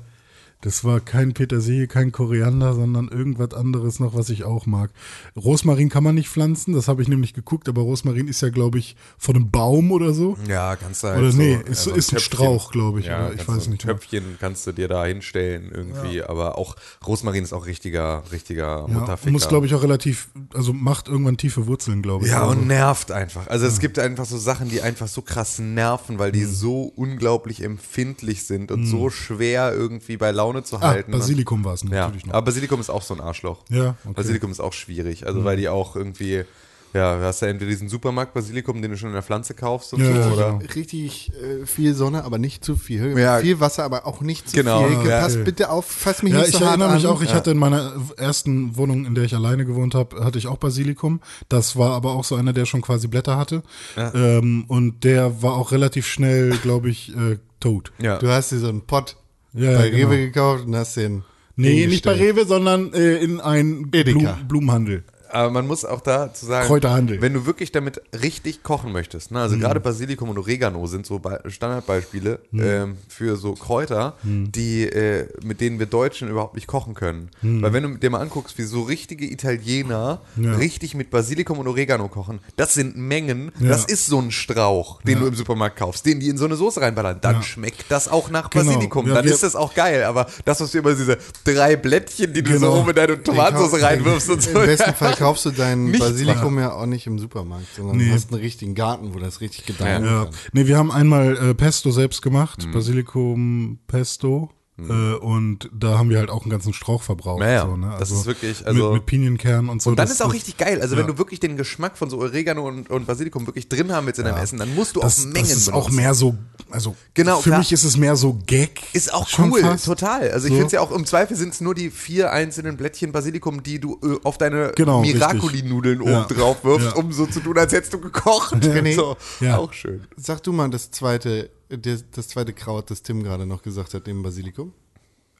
[0.62, 4.90] das war kein Petersilie, kein Koriander, sondern irgendwas anderes noch, was ich auch mag.
[5.36, 8.78] Rosmarin kann man nicht pflanzen, das habe ich nämlich geguckt, aber Rosmarin ist ja, glaube
[8.78, 10.36] ich, von einem Baum oder so.
[10.48, 12.20] Ja, kannst du halt Oder so, nee, ja, ist- so ist ein Töpfchen.
[12.20, 13.94] Strauch, glaube ich, Ja, oder ich weiß du ein nicht mehr.
[13.96, 19.18] Töpfchen kannst du dir da hinstellen irgendwie, aber auch Rosmarin ist auch richtiger, richtiger Ja,
[19.30, 22.30] muss, glaube ich, auch relativ, also macht irgendwann tiefe Wurzeln, glaube ich.
[22.32, 23.46] Ja, oder und nervt einfach.
[23.46, 26.34] Also es gibt einfach so Sachen, die einfach so krass nerven, weil Mhm.
[26.34, 31.12] die so unglaublich empfindlich sind und so schwer irgendwie bei Laune zu ah, halten.
[31.12, 32.34] Basilikum war es Ja, natürlich noch.
[32.34, 33.58] aber Basilikum ist auch so ein Arschloch.
[33.70, 34.14] Ja, okay.
[34.14, 36.44] Basilikum ist auch schwierig, also weil die auch irgendwie,
[36.92, 39.94] ja, du hast ja entweder diesen Supermarkt Basilikum, den du schon in der Pflanze kaufst
[39.94, 40.58] und Ja, so, ja, oder?
[40.58, 40.72] genau.
[40.74, 43.16] Richtig äh, viel Sonne, aber nicht zu viel.
[43.16, 43.38] Ja.
[43.38, 45.08] Viel Wasser, aber auch nicht zu Genau, viel.
[45.08, 45.20] ja.
[45.20, 47.12] Pass bitte auf, fass mich Ja, nicht ich so hart erinnere mich an.
[47.12, 50.48] auch, ich hatte in meiner ersten Wohnung, in der ich alleine gewohnt habe, hatte ich
[50.48, 51.20] auch Basilikum.
[51.48, 53.62] Das war aber auch so einer, der schon quasi Blätter hatte.
[53.96, 57.92] Ähm, und der war auch relativ schnell, glaube ich, äh, tot.
[58.00, 58.18] Ja.
[58.18, 59.16] Du hast dir so einen Pott
[59.52, 60.08] Ja, bei ja, genau.
[60.10, 61.22] Rewe gekauft und hast den.
[61.56, 62.12] Nee, nicht bei.
[62.12, 64.18] Rewe, sondern äh, in ein Edeka.
[64.18, 65.04] Blum, Blumenhandel.
[65.32, 67.20] Aber man muss auch dazu sagen, Kräuterhandel.
[67.22, 69.60] wenn du wirklich damit richtig kochen möchtest, ne, also Mhm.
[69.60, 72.62] gerade Basilikum und Oregano sind so Be- Standardbeispiele Mhm.
[72.62, 77.30] ähm, für so Kräuter, die äh, mit denen wir Deutschen überhaupt nicht kochen können.
[77.42, 80.44] Weil wenn du dir mal anguckst, wie so richtige Italiener Mhm.
[80.44, 80.54] Ja.
[80.56, 83.68] richtig mit Basilikum und Oregano kochen, das sind Mengen, Ja.
[83.68, 85.20] das ist so ein Strauch, den Ja.
[85.20, 88.30] du im Supermarkt kaufst, den die in so eine Soße reinballern, dann schmeckt das auch
[88.30, 88.64] nach Genau.
[88.64, 92.32] Basilikum, dann wir- ist das auch geil, aber das, was du immer diese drei Blättchen,
[92.32, 92.74] die du Genau.
[92.74, 94.50] so oben in deine Den Tomatensauce reinwirfst und so.
[94.60, 98.10] Im besten Fall kaufst du deinen Nichts Basilikum ja auch nicht im Supermarkt, sondern Nee.
[98.10, 100.24] hast einen richtigen Garten, wo das richtig gedeihen Ja.
[100.24, 100.34] kann.
[100.52, 102.72] Nee, wir haben einmal äh, Pesto selbst gemacht, Mhm.
[102.72, 104.50] Basilikum Pesto.
[104.88, 107.40] Äh, und da haben wir halt auch einen ganzen Strauch verbraucht.
[107.40, 107.94] Naja, so, ne?
[107.98, 109.90] das ist wirklich, also- mit, mit Pinienkernen und so.
[109.90, 110.80] Und dann das- ist auch richtig geil.
[110.80, 111.12] Also wenn ja.
[111.12, 114.24] du wirklich den Geschmack von so Oregano und, und Basilikum wirklich drin haben willst in
[114.26, 115.96] deinem Essen, dann musst du das, auch Mengen das ist auch benutzen.
[115.96, 116.34] mehr so,
[116.70, 117.58] also Genau, für klar.
[117.58, 118.80] mich ist es mehr so Gag.
[118.92, 119.84] Ist auch cool, fast.
[119.86, 120.30] total.
[120.30, 120.54] Also ich So.
[120.54, 123.80] finde es ja auch, im Zweifel sind es nur die vier einzelnen Blättchen Basilikum, die
[123.80, 126.24] du äh, auf deine Genau, Miracoli-Nudeln Ja.
[126.24, 126.94] oben drauf wirfst, Ja.
[126.94, 128.54] um so zu tun, als hättest du gekocht.
[128.64, 128.94] René.
[128.94, 129.16] so.
[129.40, 129.58] Ja.
[129.58, 130.04] Auch schön.
[130.16, 134.06] Sag du mal das zweite, das, das zweite Kraut, das Tim gerade noch gesagt hat,
[134.06, 134.72] neben Basilikum.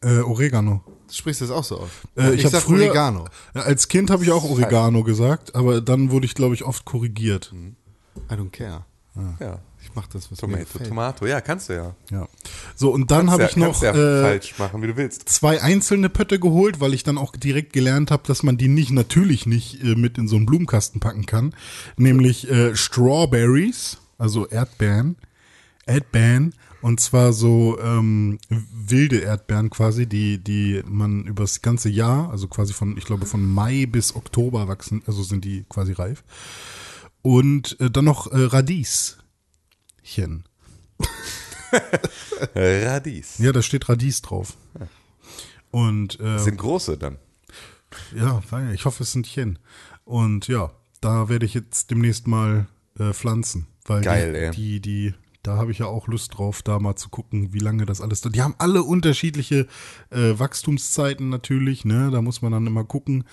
[0.02, 0.82] Äh, Oregano.
[1.08, 1.90] Du sprichst das auch so aus.
[2.16, 3.26] Äh, ich habe sag früher Oregano.
[3.54, 6.84] Ja, als Kind habe ich auch Oregano gesagt, aber dann wurde ich glaube ich oft
[6.86, 7.52] korrigiert.
[8.30, 8.86] I don't care.
[9.40, 9.60] Ja.
[9.82, 10.78] Ich mach das, was Tomato.
[10.78, 11.26] Tomato.
[11.26, 11.94] Ja, kannst du ja.
[12.10, 12.28] Ja.
[12.76, 15.28] So und dann habe ja, ich noch ja äh, falsch machen, wie du willst.
[15.28, 18.92] zwei einzelne Pötte geholt, weil ich dann auch direkt gelernt habe, dass man die nicht
[18.92, 21.54] natürlich nicht äh, mit in so einen Blumenkasten packen kann,
[21.96, 25.16] nämlich äh, Strawberries, also Erdbeeren,
[25.90, 32.48] Erdbeeren und zwar so ähm, wilde Erdbeeren quasi, die die man übers ganze Jahr, also
[32.48, 36.24] quasi von ich glaube von Mai bis Oktober wachsen, also sind die quasi reif.
[37.22, 39.18] Und äh, dann noch äh, Radieschen.
[42.55, 43.38] Radies.
[43.38, 44.57] Ja, da steht Radies drauf.
[45.70, 47.18] Und äh, Sind große dann.
[48.14, 49.59] Ja, ich hoffe, es sind Chen.
[50.05, 52.66] Und ja, da werde ich jetzt demnächst mal
[52.98, 53.66] äh, pflanzen.
[53.85, 57.09] Weil Geil, die, die, die, da habe ich ja auch Lust drauf, da mal zu
[57.09, 58.20] gucken, wie lange das alles.
[58.20, 59.66] Die haben alle unterschiedliche
[60.11, 62.11] äh, Wachstumszeiten natürlich, ne?
[62.11, 63.24] Da muss man dann immer gucken.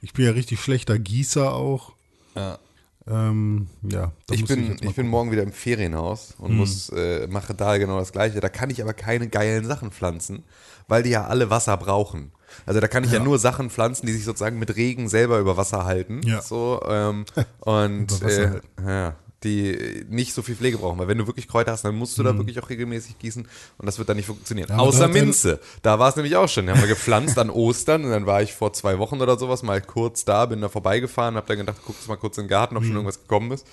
[0.00, 1.92] Ich bin ja richtig schlechter Gießer auch.
[2.34, 2.58] Ja.
[3.06, 7.54] Ähm, ja, Ich bin, mal ich bin morgen wieder im Ferienhaus und muss, äh, mache
[7.54, 8.40] da genau das Gleiche.
[8.40, 10.44] Da kann ich aber keine geilen Sachen pflanzen,
[10.86, 12.30] weil die ja alle Wasser brauchen.
[12.66, 13.24] Also da kann ich ja, Ja.
[13.24, 16.20] nur Sachen pflanzen, die sich sozusagen mit Regen selber über Wasser halten.
[16.24, 16.40] Ja.
[16.42, 17.24] So, ähm,
[17.60, 18.68] und Über Wasser äh, halten.
[18.86, 20.98] ja, die nicht so viel Pflege brauchen.
[20.98, 23.48] Weil wenn du wirklich Kräuter hast, dann musst du da wirklich auch regelmäßig gießen
[23.78, 24.68] und das wird dann nicht funktionieren.
[24.70, 24.74] Mhm.
[24.76, 25.60] Ja, Außer Minze.
[25.82, 26.66] Da war es nämlich auch schon.
[26.66, 29.62] Die haben wir gepflanzt an Ostern und dann war ich vor zwei Wochen oder sowas
[29.62, 32.76] mal kurz da, bin da vorbeigefahren, hab dann gedacht, guckst mal kurz in den Garten,
[32.76, 32.86] ob Mhm.
[32.88, 33.66] schon irgendwas gekommen ist.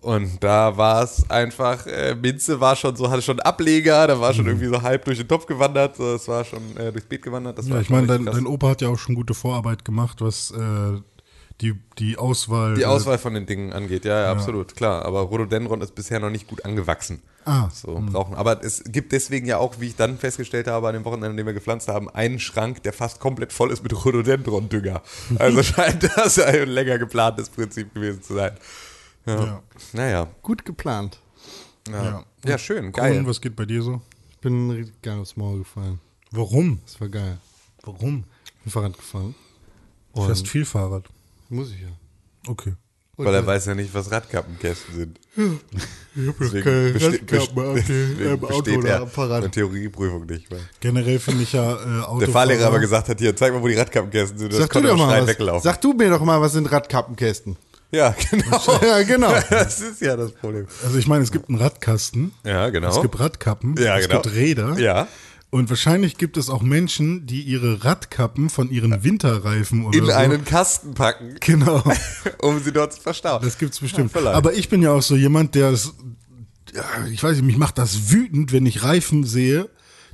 [0.00, 4.34] Und da war es einfach, äh, Minze war schon so, hatte schon Ableger, da war
[4.34, 7.22] schon irgendwie so halb durch den Topf gewandert, so, es war schon äh, durchs Beet
[7.22, 7.62] gewandert.
[7.64, 11.00] Ja, ich meine, dein, dein Opa hat ja auch schon gute Vorarbeit gemacht, was äh,
[11.62, 12.74] die, die Auswahl.
[12.74, 15.04] Die Auswahl von den Dingen angeht, ja, ja, absolut, klar.
[15.04, 17.22] Aber Rhododendron ist bisher noch nicht gut angewachsen.
[17.44, 18.34] Ah, So, brauchen.
[18.34, 21.36] Aber es gibt deswegen ja auch, wie ich dann festgestellt habe, an dem Wochenende, an
[21.36, 25.02] dem wir gepflanzt haben, einen Schrank, der fast komplett voll ist mit Rhododendron-Dünger.
[25.38, 28.52] Also scheint das ein länger geplantes Prinzip gewesen zu sein.
[29.26, 29.44] Ja.
[29.44, 29.62] Ja.
[29.92, 30.28] Naja.
[30.42, 31.18] Gut geplant.
[31.88, 32.24] Ja, Ja.
[32.44, 32.58] ja.
[32.58, 33.26] schön, Und geil.
[33.26, 34.00] was geht bei dir so?
[34.32, 36.00] Ich bin richtig geil aufs Maul gefallen.
[36.32, 36.80] Warum?
[36.84, 37.38] Das war geil.
[37.84, 38.24] Warum?
[38.46, 39.34] Ich bin Fahrrad gefahren.
[40.14, 41.04] Du fährst viel Fahrrad.
[41.52, 41.88] Muss ich ja.
[42.48, 42.72] Okay.
[43.18, 45.20] Weil er weiß ja nicht, was Radkappenkästen sind.
[46.14, 46.64] Ich hab Deswegen
[47.26, 49.44] keine Radkappen im Auto oder er am Fahrrad.
[49.44, 50.50] eine Theorieprüfung nicht.
[50.50, 52.20] Weil Generell finde ich ja äh, Auto.
[52.20, 54.52] der Fahrlehrer aber gesagt hat, hier, zeig mal, wo die Radkappenkästen sind.
[54.52, 55.28] Das Sag du konnte doch er mal was.
[55.28, 55.62] weglaufen.
[55.62, 57.56] Sag du mir doch mal, was sind Radkappenkästen?
[57.92, 58.60] ja, genau.
[58.82, 59.32] ja, genau.
[59.48, 60.66] Das ist ja das Problem.
[60.84, 62.32] Also ich meine, es gibt einen Radkasten.
[62.44, 62.90] Ja, genau.
[62.90, 63.74] Es gibt Radkappen.
[63.78, 64.20] Ja, es genau.
[64.20, 64.78] gibt Räder.
[64.78, 65.08] Ja.
[65.54, 70.12] Und wahrscheinlich gibt es auch Menschen, die ihre Radkappen von ihren Winterreifen oder in so.
[70.12, 71.84] einen Kasten packen, Genau.
[72.38, 73.42] um sie dort zu verstauen.
[73.44, 74.14] Das gibt's bestimmt.
[74.14, 74.32] Ja.
[74.32, 75.92] Aber ich bin ja auch so jemand, der es,
[76.74, 79.68] ja, ich weiß nicht, mich macht das wütend, wenn ich Reifen sehe,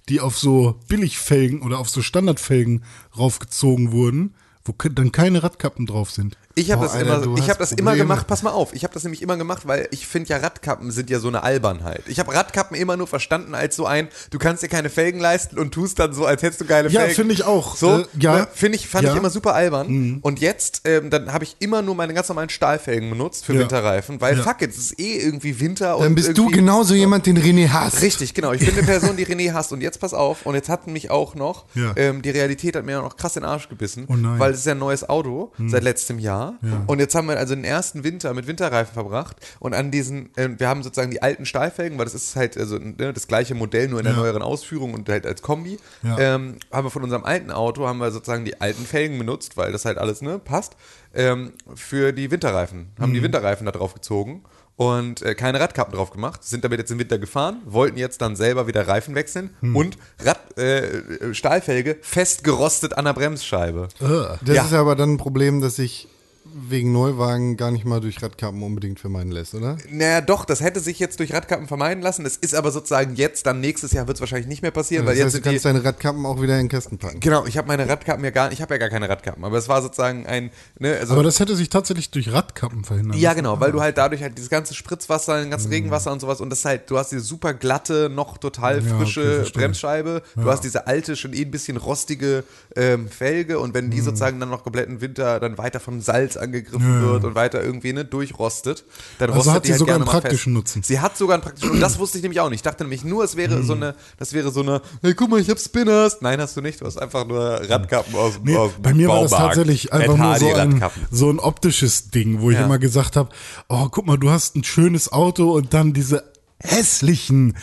[0.09, 2.83] die auf so Billigfelgen oder auf so Standardfelgen
[3.17, 6.37] raufgezogen wurden, wo dann keine Radkappen drauf sind.
[6.59, 8.93] Ich habe das, Alter, immer, ich hab das immer gemacht, pass mal auf, ich habe
[8.95, 12.03] das nämlich immer gemacht, weil ich finde ja Radkappen sind ja so eine Albernheit.
[12.07, 15.59] Ich habe Radkappen immer nur verstanden als so ein, du kannst dir keine Felgen leisten
[15.59, 17.15] und tust dann so, als hättest du geile Ja, Felgen.
[17.17, 17.77] finde ich auch.
[17.77, 18.37] So, Äh, ja.
[18.39, 19.11] ne, finde ich, fand Ja.
[19.11, 19.17] Mhm.
[19.17, 20.19] ich immer super albern.
[20.23, 23.61] Und jetzt, ähm, dann habe ich immer nur meine ganz normalen Stahlfelgen benutzt für Ja.
[23.61, 24.43] Winterreifen, weil Ja.
[24.43, 27.69] fuck it, es ist eh irgendwie Winter und Dann bist du genauso jemand, den René
[27.69, 28.03] hasst.
[28.03, 28.53] Richtig, genau.
[28.53, 29.73] Ich bin eine Person, die René hasst.
[29.73, 31.93] Und jetzt pass auf, und jetzt hat mich auch noch, Ja.
[31.97, 34.67] ähm, die Realität hat mir auch noch krass den Arsch gebissen, Oh weil es ist
[34.67, 36.48] ja ein neues Auto seit letztem Jahr.
[36.87, 39.37] Und jetzt haben wir also den ersten Winter mit Winterreifen verbracht.
[39.61, 42.79] Und an diesen, ähm, wir haben sozusagen die alten Stahlfelgen, weil das ist halt also,
[42.79, 44.21] ne, das gleiche Modell, nur in der Ja.
[44.21, 45.79] neueren Ausführung und halt als Kombi.
[46.03, 46.19] Ja.
[46.19, 49.73] Ähm, haben wir von unserem alten Auto, haben wir sozusagen die alten Felgen benutzt, weil
[49.73, 50.77] das halt alles ne, passt,
[51.15, 52.89] ähm, für die Winterreifen.
[53.01, 53.15] Haben Mhm.
[53.15, 54.45] die Winterreifen da drauf gezogen
[54.77, 58.37] und äh, keine Radkappen drauf gemacht, sind damit jetzt im Winter gefahren, wollten jetzt dann
[58.37, 59.75] selber wieder Reifen wechseln Hm.
[59.75, 63.89] und Rad, äh, Stahlfelge fest gerostet an der Bremsscheibe.
[63.99, 64.65] Das Ja.
[64.65, 66.09] ist aber dann ein Problem, das sich
[66.55, 69.77] wegen Neuwagen gar nicht mal durch Radkappen unbedingt vermeiden lässt, oder?
[69.91, 72.25] Naja, doch, das hätte sich jetzt durch Radkappen vermeiden lassen.
[72.25, 75.15] Das ist aber sozusagen jetzt, dann nächstes Jahr wird es wahrscheinlich nicht mehr passieren, weil
[75.15, 77.21] Das jetzt heißt, du kannst deine Radkappen auch wieder in den Kasten packen.
[77.21, 79.69] Genau, ich habe meine Radkappen ja gar ich habe ja gar keine Radkappen, aber es
[79.69, 83.61] war sozusagen ein, ne, also Aber das hätte sich tatsächlich durch Radkappen verhindern Ja, genau,
[83.61, 86.61] weil du halt dadurch halt dieses ganze Spritzwasser, den ganzen Regenwasser und sowas und das
[86.61, 89.63] ist halt, du hast diese super glatte, noch total Ja, frische okay, verstehe.
[89.63, 92.45] Bremsscheibe, du hast diese alte, schon eh ein bisschen rostige
[92.77, 96.37] ähm, Felge und wenn die sozusagen dann noch komplett im Winter dann weiter vom Salz
[96.39, 97.01] angegriffen Ja, ja.
[97.13, 98.85] wird und weiter irgendwie ne, durchrostet,
[99.19, 100.53] dann Also rostet hat die sie halt sogar gerne einen praktischen.
[100.53, 100.83] Nutzen.
[100.83, 102.59] Sie hat sogar einen praktischen und das wusste ich nämlich auch nicht.
[102.59, 103.67] Ich dachte nämlich nur, es wäre Hm.
[103.67, 106.19] so eine, das wäre so eine, hey, guck mal, ich hab Spinners.
[106.21, 109.23] Nein, hast du nicht, du hast einfach nur Radkappen aus, Nee, aus bei mir war
[109.23, 109.55] das Baumarkt.
[109.57, 112.65] tatsächlich Ed einfach nur so ein, so ein optisches Ding, wo ich Ja.
[112.65, 113.31] immer gesagt habe,
[113.69, 116.25] oh, guck mal, du hast ein schönes Auto und dann diese
[116.61, 117.57] hässlichen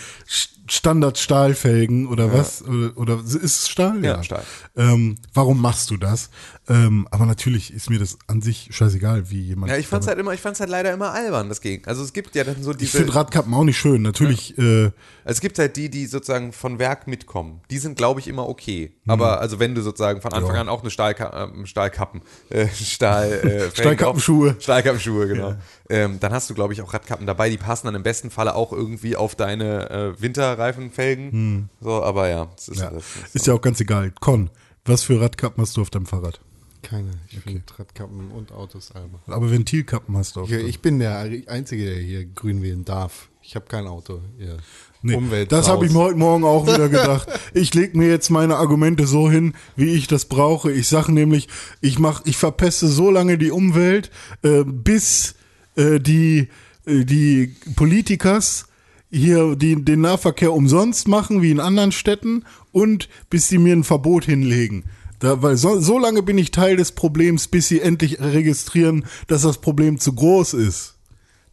[0.67, 2.63] Standard-Stahlfelgen oder was?
[2.63, 4.03] Oder, oder ist es Stahl?
[4.03, 4.43] Ja, Stahl.
[4.75, 6.29] Ähm, warum machst du das?
[6.67, 9.71] Ähm, aber natürlich ist mir das an sich scheißegal, wie jemand.
[9.71, 11.85] Ja, ich fand's halt immer, ich fand's halt leider immer albern, das ging.
[11.85, 14.01] Also es gibt ja dann so ich diese, finde Radkappen auch nicht schön.
[14.01, 14.93] Natürlich, äh, also
[15.25, 17.61] es gibt halt die, die sozusagen von Werk mitkommen.
[17.69, 18.93] Die sind, glaube ich, immer okay.
[19.03, 19.11] Mhm.
[19.11, 23.31] Aber also wenn du sozusagen von Anfang an auch eine Stahlka ähm, Stahlkappen, äh, Stahl,
[23.31, 24.55] äh, Stahlkappenschuhe.
[24.59, 25.55] Stahlkappenschuhe, genau.
[25.87, 28.55] Ähm, dann hast du, glaube ich, auch Radkappen dabei, die passen dann im besten Falle
[28.55, 31.69] auch irgendwie auf deine äh, Winterreifenfelgen.
[31.79, 32.89] So, aber ja, ist, ja.
[32.89, 34.11] das ist ist ja auch ganz egal.
[34.19, 34.49] Con,
[34.85, 36.39] was für Radkappen hast du auf deinem Fahrrad?
[36.85, 37.09] Keine.
[37.31, 39.19] Ich finde Radkappen und Autos albern.
[39.25, 41.17] Aber Ventilkappen hast du auf Ich, ich bin der
[41.47, 43.29] Einzige, der hier grün wählen darf.
[43.41, 44.21] Ich habe kein Auto.
[44.37, 44.57] Hier.
[45.01, 47.27] Nee, Umwelt das habe ich mir heute Morgen auch wieder gedacht.
[47.55, 50.71] Ich lege mir jetzt meine Argumente so hin, wie ich das brauche.
[50.71, 51.47] Ich sage nämlich,
[51.81, 54.11] ich mach, ich verpeste so lange die Umwelt,
[54.43, 55.33] äh, bis
[55.75, 56.49] äh, die
[56.85, 58.67] äh, die Politikers
[59.09, 63.83] hier die, den Nahverkehr umsonst machen, wie in anderen Städten, und bis sie mir ein
[63.83, 64.83] Verbot hinlegen.
[65.25, 69.41] Da, weil so, so lange bin ich Teil des Problems, bis sie endlich registrieren, dass
[69.41, 70.97] das Problem zu groß ist.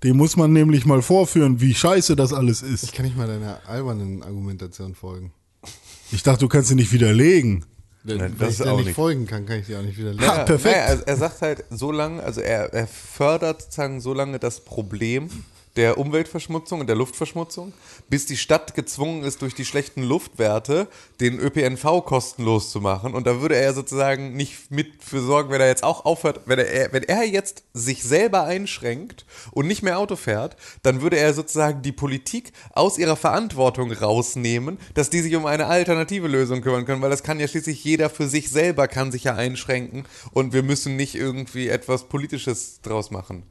[0.03, 2.83] Dem muss man nämlich mal vorführen, wie scheiße das alles ist.
[2.83, 5.33] Ich kann nicht mal deiner albernen Argumentation folgen.
[6.11, 7.65] Ich dachte, du kannst sie nicht widerlegen.
[8.03, 8.95] Wenn, Nein, wenn das ich dir auch nicht nicht.
[8.95, 10.27] folgen kann, kann ich dir auch nicht widerlegen.
[10.27, 10.77] Ha, perfekt.
[10.77, 14.67] Naja, er, er sagt halt so lange, also er, er fördert sozusagen so lange das
[14.67, 15.31] Problem,
[15.77, 17.73] der Umweltverschmutzung und der Luftverschmutzung,
[18.09, 20.89] bis die Stadt gezwungen ist, durch die schlechten Luftwerte
[21.21, 23.15] den ÖPNV kostenlos zu machen.
[23.15, 26.59] Und da würde er sozusagen nicht mit für sorgen, wenn er jetzt auch aufhört, wenn
[26.59, 31.33] er, wenn er jetzt sich selber einschränkt und nicht mehr Auto fährt, dann würde er
[31.33, 36.85] sozusagen die Politik aus ihrer Verantwortung rausnehmen, dass die sich um eine alternative Lösung kümmern
[36.85, 40.53] können, weil das kann ja schließlich jeder für sich selber kann sich ja einschränken und
[40.53, 43.45] wir müssen nicht irgendwie etwas Politisches draus machen.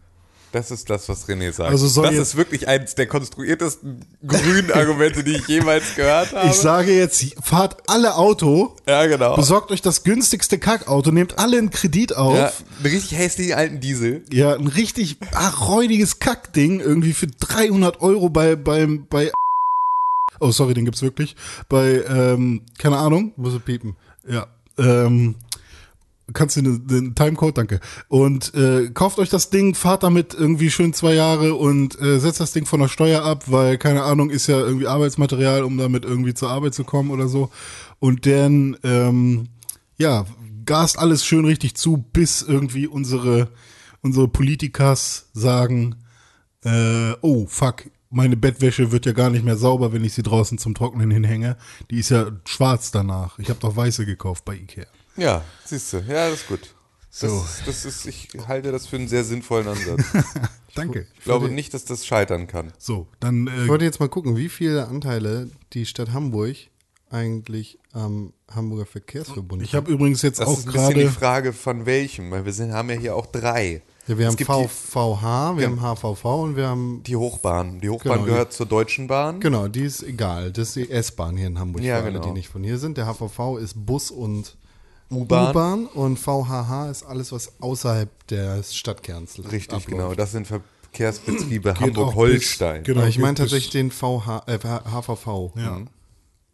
[0.51, 1.71] Das ist das, was René sagt.
[1.71, 6.49] Also soll das ist wirklich eines der konstruiertesten grünen Argumente, die ich jemals gehört habe.
[6.49, 9.35] Ich sage jetzt, fahrt alle Auto, ja, genau.
[9.35, 12.35] besorgt euch das günstigste Kackauto, nehmt alle einen Kredit auf.
[12.35, 12.51] Ja,
[12.83, 14.25] einen richtig hässlichen alten Diesel.
[14.31, 19.31] Ja, ein richtig ach, räudiges Kackding, irgendwie für 300 Euro bei, beim, bei,
[20.41, 21.37] oh sorry, den gibt's wirklich,
[21.69, 23.95] bei, ähm, keine Ahnung, Muss ich piepen.
[24.27, 25.35] ja, ähm,
[26.33, 27.79] kannst du den, den Timecode, danke.
[28.07, 32.39] Und äh, kauft euch das Ding, fahrt damit irgendwie schön zwei Jahre und äh, setzt
[32.39, 36.05] das Ding von der Steuer ab, weil, keine Ahnung, ist ja irgendwie Arbeitsmaterial, um damit
[36.05, 37.49] irgendwie zur Arbeit zu kommen oder so.
[37.99, 39.49] Und dann, ähm,
[39.97, 40.25] ja,
[40.65, 43.49] gast alles schön richtig zu, bis irgendwie unsere,
[44.01, 45.95] unsere Politikas sagen,
[46.63, 50.57] äh, oh fuck, meine Bettwäsche wird ja gar nicht mehr sauber, wenn ich sie draußen
[50.57, 51.57] zum Trocknen hinhänge.
[51.89, 53.39] Die ist ja schwarz danach.
[53.39, 54.85] Ich habe doch weiße gekauft bei Ikea.
[55.21, 55.97] Ja, siehst du.
[56.07, 56.73] Ja, das ist gut.
[57.12, 57.27] Das, So.
[57.27, 60.01] ist, das ist, ich halte das für einen sehr sinnvollen Ansatz.
[60.75, 61.05] Danke.
[61.17, 62.71] Ich glaube nicht, dass das scheitern kann.
[62.77, 66.55] So, dann Ich äh, wollte jetzt mal gucken, wie viele Anteile die Stadt Hamburg
[67.10, 71.12] eigentlich am Hamburger Verkehrsverbund ich habe übrigens jetzt Das auch ist ein bisschen die gerade
[71.12, 73.81] Frage von welchem, weil wir sind, haben ja hier auch drei.
[74.07, 77.03] Ja, wir Es haben die, VVH, wir haben HVV und wir haben.
[77.05, 77.81] die Hochbahn.
[77.81, 79.41] Die Hochbahn Genau, gehört zur Deutschen Bahn.
[79.41, 80.51] Genau, die ist egal.
[80.53, 82.25] Das ist die S-Bahn hier in Hamburg, Ja, für alle, genau.
[82.27, 82.97] die nicht von hier sind.
[82.97, 84.55] Der HVV ist Bus und
[85.12, 85.86] U-Bahn.
[85.88, 89.88] Und VHH ist alles, was außerhalb des Stadtkerns Richtig, abläuft.
[89.88, 90.13] genau.
[90.15, 92.84] Das sind Verkehrsbetriebe geht auch Hamburg-Holstein.
[92.84, 95.52] Genau, ich meine bis- tatsächlich den VH, äh, HVV.
[95.56, 95.82] Ja.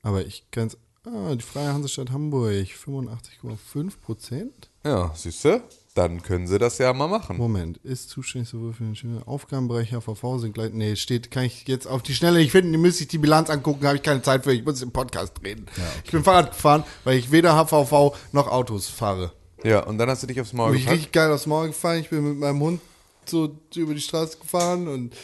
[0.04, 0.70] Aber ich kann
[1.06, 4.70] Ah, die Freie Hansestadt Hamburg, 85,5 Prozent.
[4.84, 5.62] Ja, siehst du?
[5.98, 7.38] Dann können sie das ja mal machen.
[7.38, 10.72] Moment, ist zuständig sowohl für den Schüler- Aufgabenbereich HVV sind gleich.
[10.72, 13.50] Nee, steht, kann ich jetzt auf die Schnelle nicht finden, die müsste ich die Bilanz
[13.50, 15.66] angucken, habe ich keine Zeit für, ich muss im Podcast reden.
[16.06, 19.34] Ich bin Fahrrad gefahren, weil ich weder HVV noch Autos fahre.
[19.64, 22.02] Ja, und dann hast du dich aufs Maul Bin ich richtig geil aufs Maul gefallen.
[22.02, 22.80] Ich bin mit meinem Hund
[23.26, 25.16] so über die Straße gefahren und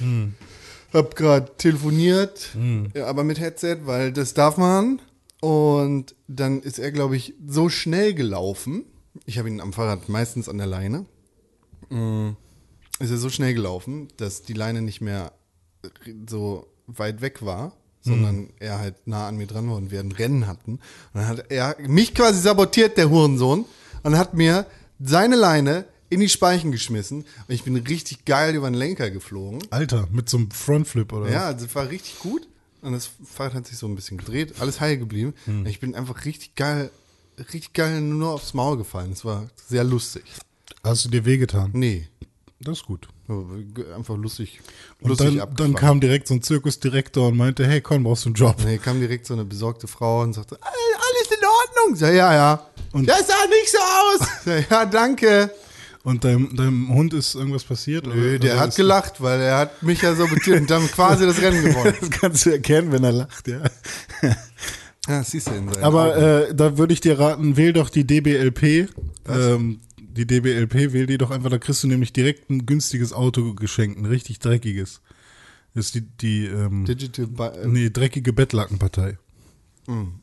[0.91, 2.49] hab gerade telefoniert,
[2.95, 4.99] ja, aber mit Headset, weil das darf man.
[5.39, 8.85] Und dann ist er, glaube ich, so schnell gelaufen.
[9.25, 11.05] Ich habe ihn am Fahrrad meistens an der Leine.
[12.99, 15.31] Ist er so schnell gelaufen, dass die Leine nicht mehr
[16.29, 20.11] so weit weg war, sondern er halt nah an mir dran war und wir ein
[20.11, 20.73] Rennen hatten.
[20.73, 20.81] Und
[21.13, 23.65] dann hat er mich quasi sabotiert, der Hurensohn,
[24.03, 24.65] und hat mir
[24.99, 27.21] seine Leine in die Speichen geschmissen.
[27.21, 29.59] Und ich bin richtig geil über den Lenker geflogen.
[29.69, 32.47] Alter, mit so einem Frontflip oder Ja, das war richtig gut.
[32.81, 35.33] Und das Fahrrad hat sich so ein bisschen gedreht, alles heil geblieben.
[35.47, 36.91] Und Ich bin einfach richtig geil,
[37.39, 39.11] richtig geil nur aufs Maul gefallen.
[39.11, 40.23] Das war sehr lustig.
[40.83, 41.71] Hast du dir wehgetan?
[41.73, 42.07] Nee,
[42.59, 43.07] Das ist gut.
[43.95, 44.59] einfach lustig,
[45.01, 48.29] Und lustig dann, dann kam direkt so ein Zirkusdirektor und meinte, hey, komm, brauchst du
[48.29, 48.57] einen Job?
[48.65, 51.99] Nee, kam direkt so eine besorgte Frau und sagte, "All- alles in Ordnung.
[52.01, 52.67] Ja, ja, ja.
[52.91, 54.27] Und- das sah nicht so aus.
[54.45, 55.51] Ja, ja danke.
[56.03, 58.05] Und deinem, deinem Hund ist irgendwas passiert?
[58.05, 61.25] Nö, Oder- der oder hat gelacht, weil er hat mich ja sabotiert und dann quasi
[61.25, 61.95] das Rennen gewonnen.
[62.01, 63.61] Das kannst du erkennen, wenn er lacht, ja.
[65.07, 68.89] Das siehst du in Aber äh, da würde ich dir raten, wähl doch die DBLP.
[69.27, 73.53] Ähm, die DBLP, wähl die doch einfach, da kriegst du nämlich direkt ein günstiges Auto
[73.53, 75.01] geschenkt, ein richtig dreckiges.
[75.73, 79.17] Das ist die, die ähm, Digital äh, nee, dreckige Bettlackenpartei.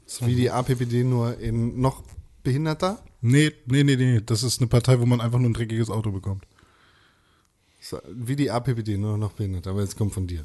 [0.06, 2.04] ist wie die APPD nur in noch
[2.42, 3.02] behinderter.
[3.20, 6.12] Nee, nee, nee, nee, das ist eine Partei, wo man einfach nur ein dreckiges Auto
[6.12, 6.46] bekommt.
[8.14, 9.70] Wie die APPD, nur noch behinderter.
[9.70, 10.44] Aber jetzt kommt von dir.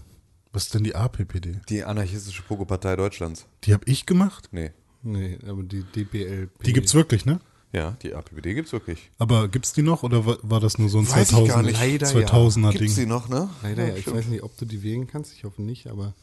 [0.56, 1.60] Was ist denn die APPD?
[1.68, 3.46] Die anarchistische Pogo-Partei Deutschlands.
[3.66, 4.48] Die habe ich gemacht?
[4.52, 4.72] Nee.
[5.04, 6.64] Nee, aber die DBLP.
[6.64, 7.42] Die gibt's wirklich, ne?
[7.74, 9.12] Ja, die APPD gibt's wirklich.
[9.18, 11.66] Aber gibt's die noch oder war, war das nur so ein Weiß ich gar 2000,
[11.66, 11.80] nicht.
[11.82, 12.28] Leider ja.
[12.30, 13.10] 2000er Gibt's die Ding?
[13.10, 13.50] noch, ne?
[13.64, 13.96] Leider ja.
[13.96, 14.16] Ich stimmt.
[14.16, 15.34] weiß nicht, ob du die wählen kannst.
[15.34, 16.14] Ich hoffe nicht, aber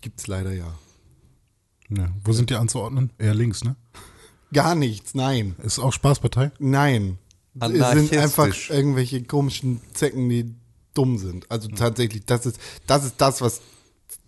[0.00, 0.72] gibt's leider ja.
[1.90, 2.08] Ja.
[2.24, 3.12] Wo sind die anzuordnen?
[3.18, 3.76] Eher links, ne?
[4.54, 5.54] Gar nichts, nein.
[5.62, 6.50] Ist auch Spaßpartei?
[6.58, 7.18] Nein.
[7.60, 10.54] Es sind einfach irgendwelche komischen Zecken, die
[10.94, 11.50] dumm sind.
[11.50, 13.60] Also tatsächlich, das ist, das ist das, was,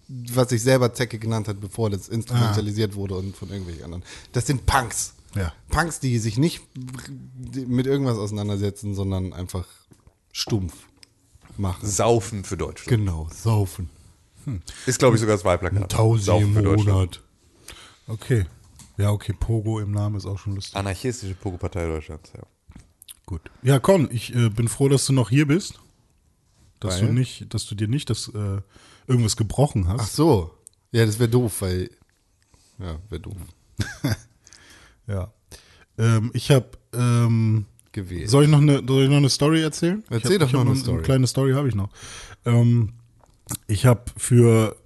[0.09, 4.05] was sich selber Zecke genannt hat, bevor das instrumentalisiert wurde und von irgendwelchen anderen.
[4.33, 5.15] Das sind Punks.
[5.35, 5.53] Ja.
[5.71, 6.63] Punks, die sich nicht
[7.55, 9.67] mit irgendwas auseinandersetzen, sondern einfach
[10.33, 10.75] stumpf
[11.57, 11.89] machen.
[11.89, 12.89] Saufen für Deutschland.
[12.89, 13.91] Genau, saufen.
[14.87, 15.91] Ist, glaube ich, sogar das Wahlplakat.
[15.91, 16.89] Tausend im für Deutschland.
[16.89, 17.21] Monat.
[18.09, 18.47] Okay.
[18.99, 20.77] Ja, okay, Pogo im Namen ist auch schon lustig.
[20.77, 22.43] Anarchistische Pogo-Partei Deutschlands, ja.
[23.25, 23.43] Gut.
[23.63, 25.81] Ja, Con, ich äh, bin froh, dass du noch hier bist.
[26.83, 27.09] Dass Weil?
[27.09, 28.61] du nicht, dass du dir nicht das äh,
[29.07, 30.01] irgendwas gebrochen hast.
[30.01, 30.51] Ach so.
[30.91, 31.91] Ja, das wäre doof, weil.
[32.79, 33.37] Ja, wäre doof.
[35.09, 35.33] Ja.
[35.99, 38.31] Ähm, ich habe ähm, Gewählt.
[38.31, 40.03] Soll ich noch eine, soll ich noch eine Story erzählen?
[40.09, 40.97] Erzähl hab, doch noch hab eine Story.
[40.97, 41.91] Eine kleine Story habe ich noch.
[42.47, 42.95] Ähm,
[43.67, 44.77] ich habe für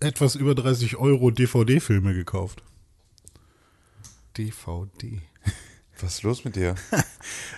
[0.00, 2.62] etwas über 30 Euro DVD-Filme gekauft.
[4.36, 5.22] DVD.
[6.00, 6.74] Was ist los mit dir?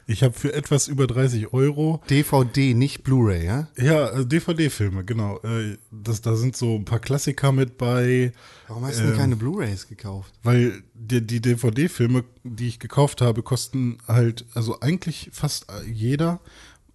[0.07, 3.69] Ich habe für etwas über 30 Euro DVD, nicht Blu-ray, ja?
[3.77, 5.39] Ja, also DVD-Filme, genau.
[5.41, 8.33] Äh, Das, da sind so ein paar Klassiker mit bei,
[8.69, 10.33] Warum hast du denn keine Blu-rays gekauft?
[10.43, 16.41] weil die, die DVD-Filme, die ich gekauft habe, kosten halt, also eigentlich fast jeder,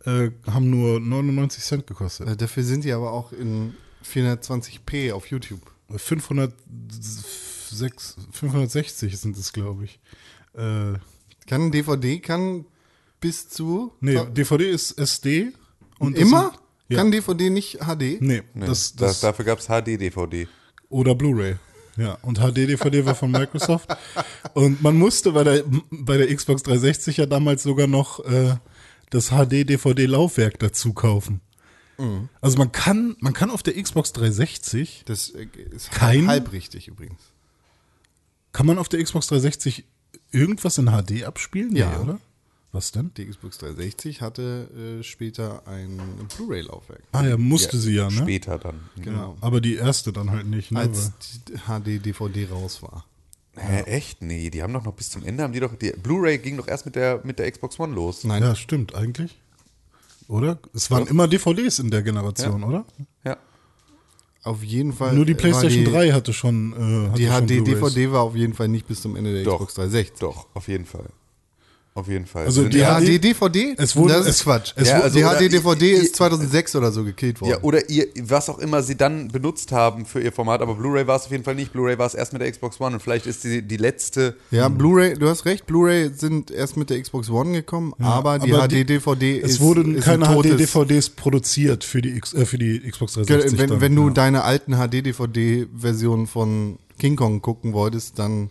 [0.06, 2.28] äh, haben nur 99 Cent gekostet.
[2.28, 5.62] Äh, Dafür sind die aber auch in 420p auf YouTube.
[5.96, 10.00] 506, 560 sind es, glaube ich.
[10.56, 10.94] Äh,
[11.48, 12.66] Kann DVD, kann
[13.20, 13.94] bis zu.
[14.02, 15.52] nee, DVD ist SD.
[16.00, 16.52] Und Immer?
[16.52, 16.98] Sind, ja.
[16.98, 18.00] Kann DVD nicht HD?
[18.00, 20.48] nee, Nee, das, das, das, dafür gab es HD-DVD.
[20.90, 21.56] Oder Blu-ray.
[21.96, 23.96] Ja, und HD-DVD war von Microsoft.
[24.54, 28.56] Und man musste bei der, bei der Xbox 360 ja damals sogar noch äh,
[29.12, 31.40] das HD-DVD-Laufwerk dazu kaufen.
[32.00, 32.30] Mhm.
[32.42, 36.88] Also man kann, man kann auf der Xbox 360, Das äh, ist Kein- halb richtig
[36.88, 37.22] übrigens.
[38.52, 39.86] kann man auf der Xbox 360
[40.34, 41.76] irgendwas in HD abspielen?
[41.76, 41.90] Ja.
[41.92, 42.20] Nee, oder?
[42.72, 43.12] Was denn?
[43.18, 46.02] Die Xbox 360 hatte äh, später ein
[46.36, 47.04] Blu-ray-Laufwerk.
[47.12, 48.18] Ah ja, musste sie ja, ne?
[48.18, 48.80] Später dann.
[48.96, 49.38] Genau.
[49.42, 50.80] Aber die erste dann halt nicht, ne?
[50.80, 51.12] Als
[51.48, 53.06] die HD-DVD raus war.
[53.56, 54.24] Hä, echt?
[54.24, 56.68] Nee, die haben doch noch bis zum Ende, haben die doch, die Blu-ray ging doch
[56.68, 58.24] erst mit der, mit der Xbox One los.
[58.24, 59.38] Nein, ja, stimmt, eigentlich.
[60.28, 60.58] Oder?
[60.74, 62.68] Es waren immer DVDs in der Generation, Ja.
[62.68, 62.86] oder?
[63.24, 63.38] Ja.
[64.44, 65.14] Auf jeden Fall.
[65.14, 66.74] Nur die war PlayStation die, 3 hatte schon.
[66.74, 67.62] Äh, hatte Die.
[67.62, 69.54] HD-DVD war auf jeden Fall nicht bis zum Ende der Doch.
[69.56, 70.20] Xbox 360.
[70.20, 71.06] Doch, auf jeden Fall.
[71.96, 72.46] Auf jeden Fall.
[72.46, 73.76] Also Sind die ja, HD HD-DVD?
[73.78, 74.74] Es wurde- das ist Quatsch.
[74.76, 77.52] es ja, also HD-DVD i- ist 2006 oder so gekillt worden.
[77.52, 81.06] ja, oder ihr, was auch immer sie dann benutzt haben für ihr Format, aber Blu-ray
[81.06, 81.72] war es auf jeden Fall nicht.
[81.72, 84.36] Blu-ray war es erst mit der Xbox One und vielleicht ist die, die letzte.
[84.50, 88.52] Ja, Blu-ray, du hast recht, Blu-ray sind erst mit der Xbox One gekommen, aber die
[88.54, 92.34] aber die- HD-DVD ist Es wurden ist keine ein totes- HD-DVDs produziert für die, X,
[92.34, 93.60] äh, für die Xbox 360.
[93.60, 94.14] Wenn, dann, wenn du ja.
[94.16, 98.50] deine alten HD-DVD-Versionen von King Kong gucken wolltest, dann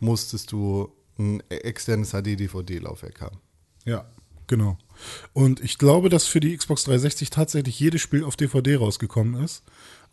[0.00, 0.88] musstest du
[1.20, 3.38] ein externes HD-DVD-Laufwerk haben.
[3.84, 4.06] Ja,
[4.46, 4.78] genau.
[5.32, 9.62] Und ich glaube, dass für die Xbox 360 tatsächlich jedes Spiel auf DVD rausgekommen ist.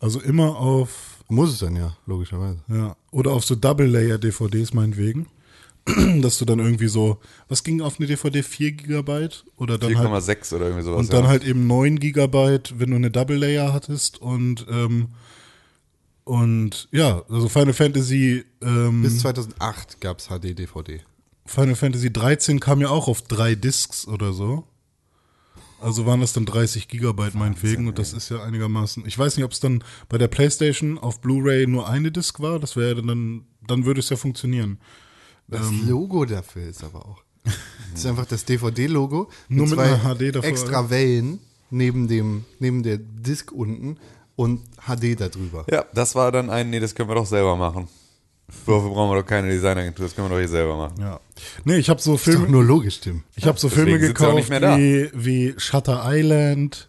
[0.00, 2.60] Also immer auf, Muss es dann ja, logischerweise.
[2.68, 5.26] ja, oder auf so Double-Layer-DVDs meinetwegen.
[6.20, 8.42] Dass du dann irgendwie so, was ging auf eine DVD?
[8.42, 9.44] 4 Gigabyte?
[9.56, 11.00] Oder dann halt 4,6 oder irgendwie sowas.
[11.00, 11.30] Und dann ja.
[11.30, 15.08] halt eben 9 Gigabyte, wenn du eine Double Layer hattest und ähm,
[16.28, 21.00] und ja, also Final Fantasy ähm, Bis 2008 gab es HD-DVD.
[21.46, 24.64] Final Fantasy 13 kam ja auch auf drei Discs oder so.
[25.80, 29.06] Also waren das dann 30 Gigabyte meinetwegen und das ist ja einigermaßen.
[29.06, 32.58] Ich weiß nicht, ob es dann bei der PlayStation auf Blu-ray nur eine Disc war.
[32.58, 34.78] Das wäre dann, dann würde es ja funktionieren.
[35.46, 35.88] Das Ähm.
[35.88, 37.22] Logo dafür ist aber auch.
[37.44, 39.30] Das ist einfach das DVD-Logo.
[39.48, 41.38] Nur mit zwei einer HD davor, Extra Wellen
[41.70, 43.96] neben, dem, neben der Disc unten
[44.38, 45.64] und HD darüber.
[45.68, 47.88] Ja, das war dann ein, nee, das können wir doch selber machen.
[48.46, 50.94] Dafür brauchen wir doch keine Designagentur, das können wir doch hier selber machen.
[51.00, 51.18] Ja.
[51.64, 52.48] Nee, ich habe so Ist doch Filme.
[52.48, 53.24] nur logisch, Tim.
[53.34, 56.88] Ich habe so deswegen Filme gekauft wie, wie Shutter Island.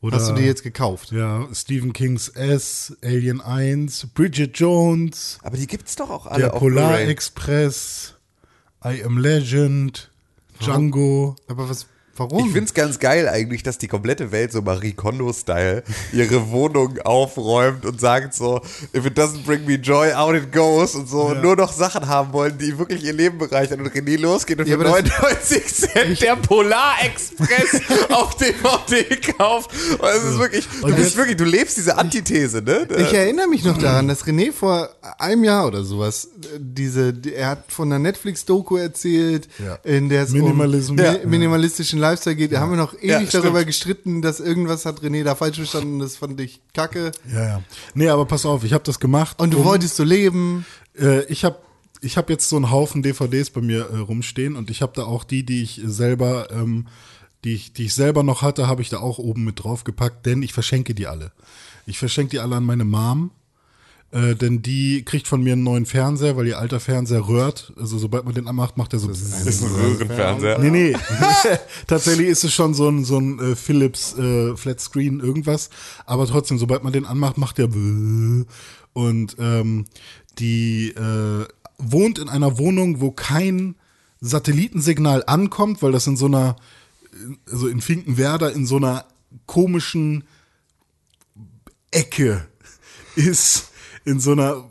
[0.00, 1.10] Oder, Hast du die jetzt gekauft?
[1.10, 6.54] Ja, Stephen Kings S, Alien 1, Bridget Jones, Aber die gibt's doch auch alle der
[6.54, 7.10] auf Polar Blu-ray.
[7.10, 8.14] Express,
[8.84, 10.10] I Am Legend,
[10.60, 11.34] Django.
[11.48, 11.86] Aber was,
[12.16, 12.46] warum?
[12.46, 17.84] Ich find's ganz geil eigentlich, dass die komplette Welt so Marie Kondo-Style ihre Wohnung aufräumt
[17.84, 18.60] und sagt so,
[18.94, 22.06] if it doesn't bring me joy, out it goes und so und nur noch Sachen
[22.08, 25.20] haben wollen, die wirklich ihr Leben bereichern und René losgeht und Ja, für aber das-
[25.20, 29.70] 99 Cent der Polar Express auf DVD kauft.
[29.98, 32.86] Und es ist wirklich, du Und bist jetzt- wirklich, du lebst diese Antithese, ne?
[32.96, 34.88] Ich erinnere mich noch daran, dass René vor
[35.18, 39.78] einem Jahr oder sowas äh, diese, die- er hat von einer Netflix-Doku erzählt, Ja.
[39.84, 40.36] in der es um
[40.98, 41.12] Ja.
[41.12, 42.52] Mi- minimalistischen Lifestyle geht.
[42.52, 43.66] Da haben wir noch ewig Ja, darüber stimmt.
[43.66, 45.98] gestritten, dass irgendwas hat René da falsch verstanden.
[45.98, 47.12] Das fand ich kacke.
[47.32, 47.62] Ja, ja.
[47.94, 49.40] Nee, aber pass auf, ich habe das gemacht.
[49.40, 50.64] Und du um- wolltest so leben.
[50.98, 51.56] Äh, ich habe
[52.00, 55.04] ich hab jetzt so einen Haufen DVDs bei mir äh, rumstehen und ich habe da
[55.04, 56.86] auch die, die ich selber, ähm,
[57.44, 60.42] die, ich, die ich selber noch hatte, habe ich da auch oben mit draufgepackt, denn
[60.42, 61.32] ich verschenke die alle.
[61.86, 63.30] Ich verschenke die alle an meine Mom.
[64.14, 67.72] Äh, denn die kriegt von mir einen neuen Fernseher, weil ihr alter Fernseher rührt.
[67.76, 69.10] Also sobald man den anmacht, macht er so.
[69.10, 70.60] ist ein Röhrenfernseher.
[70.60, 70.96] Nee, nee.
[71.88, 75.68] Tatsächlich ist es schon so ein, so ein äh, Philips äh, Flat Screen irgendwas.
[76.06, 78.44] Aber trotzdem, sobald man den anmacht, macht der bäh.
[78.92, 79.86] Und ähm,
[80.38, 81.46] die äh,
[81.78, 83.74] wohnt in einer Wohnung, wo kein
[84.20, 86.54] Satellitensignal ankommt, weil das in so einer,
[87.50, 89.06] also in Finkenwerder, in so einer
[89.46, 90.22] komischen
[91.90, 92.46] Ecke
[93.16, 93.70] ist
[94.04, 94.64] in so einer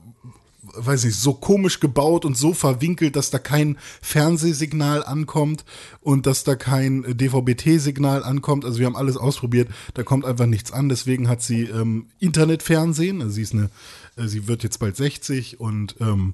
[0.76, 5.66] weiß nicht, so komisch gebaut und so verwinkelt, dass da kein Fernsehsignal ankommt
[6.02, 8.66] und dass da kein DVB-T-Signal ankommt.
[8.66, 10.90] Also wir haben alles ausprobiert, da kommt einfach nichts an.
[10.90, 13.22] Deswegen hat sie ähm, Internetfernsehen.
[13.22, 13.70] Also sie ist eine,
[14.16, 16.34] äh, sie wird jetzt bald 60 und ähm,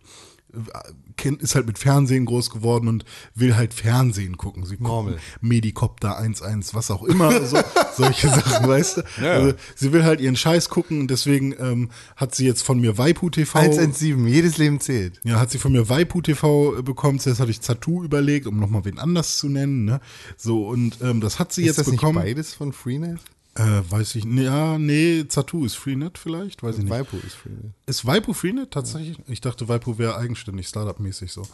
[1.40, 4.66] ist halt mit Fernsehen groß geworden und will halt Fernsehen gucken.
[4.66, 5.14] Sie Normal.
[5.14, 7.58] gucken Medikopter 11, was auch immer, so,
[7.98, 9.04] solche Sachen, weißt du?
[9.28, 12.98] Also, sie will halt ihren Scheiß gucken und deswegen ähm, hat sie jetzt von mir
[12.98, 13.60] Waipu TV.
[13.60, 15.20] 117, jedes Leben zählt.
[15.24, 17.20] Ja, hat sie von mir Waipu TV bekommen.
[17.20, 19.86] Zuerst hatte ich Zatu überlegt, um nochmal wen anders zu nennen.
[19.86, 20.00] Ne?
[20.38, 22.16] So, und ähm, das hat sie Ist jetzt das bekommen.
[22.24, 23.20] nicht beides von Freenet?
[23.60, 26.92] Äh, weiß ich, nee, ja, nee, Zatu ist Freenet vielleicht, weiß ich nicht.
[26.92, 27.74] Waipu ist Freenet.
[27.88, 29.18] Ist Waipu Freenet tatsächlich?
[29.28, 31.46] Ich dachte, Waipu wäre eigenständig, Startup-mäßig so.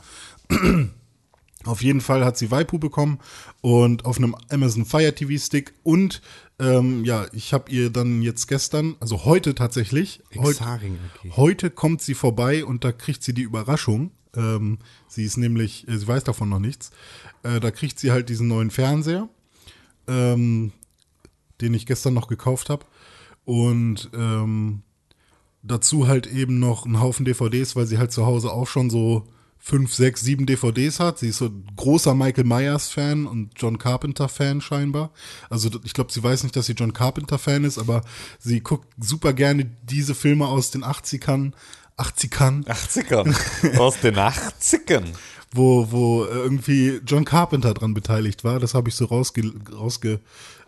[1.66, 3.20] auf jeden Fall hat sie Waipu bekommen
[3.62, 6.22] und auf einem Amazon Fire TV Stick und
[6.60, 10.82] ähm, ja, ich habe ihr dann jetzt gestern, also heute tatsächlich, heut, AG.
[11.32, 14.12] heute kommt sie vorbei und da kriegt sie die Überraschung.
[14.36, 14.78] Ähm,
[15.08, 16.92] sie ist nämlich, äh, sie weiß davon noch nichts.
[17.42, 19.28] Äh, da kriegt sie halt diesen neuen Fernseher.
[20.08, 20.72] Ähm,
[21.62, 22.86] den ich gestern noch gekauft habe.
[23.46, 24.82] Und ähm,
[25.64, 29.28] dazu halt eben noch einen Haufen DVDs, weil sie halt zu Hause auch schon so
[29.58, 31.18] fünf, sechs, sieben DVDs hat.
[31.18, 35.12] Sie ist so ein großer Michael Myers-Fan und John Carpenter-Fan scheinbar.
[35.50, 38.04] Also ich glaube, sie weiß nicht, dass sie John Carpenter-Fan ist, aber
[38.38, 41.54] sie guckt super gerne diese Filme aus den 80ern.
[41.98, 42.66] 80ern.
[42.68, 43.78] 80ern.
[43.80, 45.06] Aus den 80ern.
[45.56, 48.60] Wo, wo äh, irgendwie John Carpenter dran beteiligt war.
[48.60, 50.22] Das habe ich so rausge rausgefunden.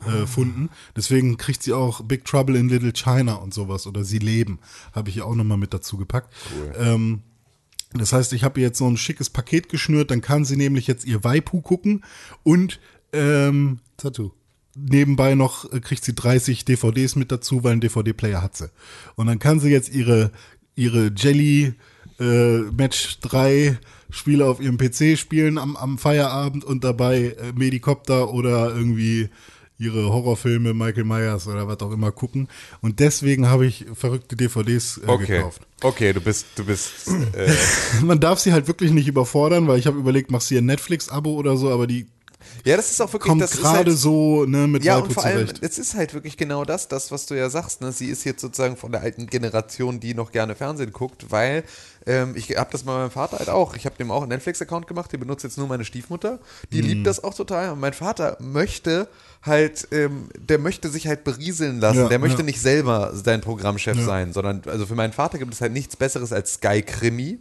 [0.06, 0.70] Äh, funden.
[0.96, 4.60] Deswegen kriegt sie auch Big Trouble in Little China und sowas oder Sie leben.
[4.94, 6.34] Habe ich auch nochmal mit dazu gepackt.
[6.78, 7.22] Ähm,
[7.94, 10.88] das heißt, ich habe ihr jetzt so ein schickes Paket geschnürt, dann kann sie nämlich
[10.88, 12.04] jetzt ihr Waipu gucken
[12.44, 12.80] und
[13.14, 14.32] ähm, Tattoo.
[14.76, 18.70] nebenbei noch äh, kriegt sie 30 DVDs mit dazu, weil einen DVD-Player hat sie.
[19.16, 20.32] Und dann kann sie jetzt ihre,
[20.76, 21.74] ihre Jelly
[22.20, 23.78] äh, Match 3
[24.10, 29.30] Spiele auf ihrem PC spielen am, am Feierabend und dabei äh, Medikopter oder irgendwie
[29.80, 32.48] ihre Horrorfilme Michael Myers oder was auch immer gucken.
[32.82, 35.38] Und deswegen habe ich verrückte DVDs äh, Okay.
[35.38, 35.62] gekauft.
[35.84, 36.92] Okay, du bist, du bist,
[37.36, 37.54] äh,
[38.04, 40.66] Man darf sie halt wirklich nicht überfordern, weil ich habe überlegt, machst du ihr ein
[40.66, 42.08] Netflix-Abo oder so, aber die
[42.64, 45.26] ja, das ist auch wirklich, kommt gerade halt, so ne, mit Ja, Waipu und vor
[45.26, 45.64] allem, zurecht.
[45.64, 47.82] es ist halt wirklich genau das, das, was du ja sagst.
[47.82, 47.92] Ne?
[47.92, 51.64] Sie ist jetzt sozusagen von der alten Generation, die noch gerne Fernsehen guckt, weil
[52.08, 53.76] ähm, ich habe das bei meinem Vater halt auch.
[53.76, 56.40] Ich habe dem auch einen Netflix-Account gemacht, den benutzt jetzt nur meine Stiefmutter.
[56.72, 56.88] Die Mhm.
[56.88, 57.72] liebt das auch total.
[57.74, 59.08] Und mein Vater möchte
[59.44, 62.00] halt, ähm, der möchte sich halt berieseln lassen.
[62.00, 62.46] Ja, der möchte ja.
[62.46, 66.34] nicht selber sein Programmchef sein, sondern also für meinen Vater gibt es halt nichts Besseres
[66.34, 67.40] als Sky Krimi.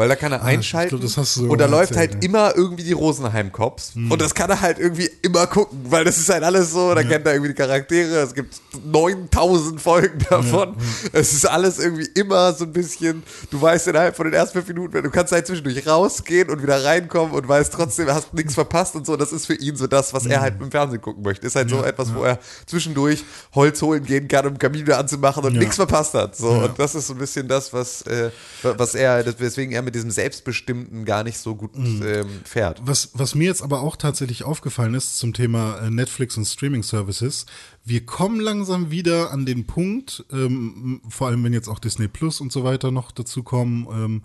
[0.00, 1.04] Weil da kann er einschalten Mhm.
[1.04, 2.28] Ah, glaub, so und da läuft erzählt, halt ja.
[2.30, 3.96] immer irgendwie die Rosenheim-Cops.
[3.96, 4.10] Mhm.
[4.10, 7.02] Und das kann er halt irgendwie immer gucken, weil das ist halt alles so, da
[7.02, 10.74] kennt er irgendwie die Charaktere, es gibt 9000 Folgen davon.
[11.12, 14.68] Es ist alles irgendwie immer so ein bisschen, du weißt innerhalb von den ersten fünf
[14.68, 18.54] Minuten, du kannst halt zwischendurch rausgehen und wieder reinkommen und weißt trotzdem, du hast nichts
[18.54, 19.18] verpasst und so.
[19.18, 21.46] Das ist für ihn so das, was er halt im Fernsehen gucken möchte.
[21.46, 23.22] Ist halt so etwas, wo er zwischendurch
[23.54, 25.60] Holz holen gehen kann, um Kamin wieder anzumachen und Ja.
[25.60, 26.36] nichts verpasst hat.
[26.36, 26.48] So.
[26.48, 28.30] Und das ist so ein bisschen das, was, äh,
[28.62, 32.02] was er, weswegen er mit diesem Selbstbestimmten gar nicht so gut Mhm.
[32.04, 32.80] ähm, fährt.
[32.84, 36.82] Was, was mir jetzt aber auch tatsächlich aufgefallen ist zum Thema äh, Netflix und Streaming
[36.82, 37.46] Services,
[37.84, 42.40] wir kommen langsam wieder an den Punkt, ähm, vor allem wenn jetzt auch Disney Plus
[42.40, 44.22] und so weiter noch dazu kommen, ähm,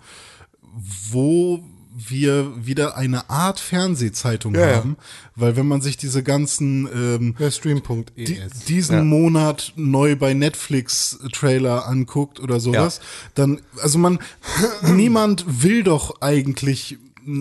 [1.10, 1.62] wo
[1.98, 4.76] wir wieder eine Art Fernsehzeitung Ja, ja.
[4.76, 4.96] haben,
[5.34, 8.04] weil wenn man sich diese ganzen ähm, Ja, Stream.es.
[8.16, 9.02] die, diesen Ja.
[9.04, 13.00] Monat neu bei Netflix Trailer anguckt oder sowas,
[13.34, 14.18] dann, also man,
[14.82, 16.98] niemand will doch eigentlich,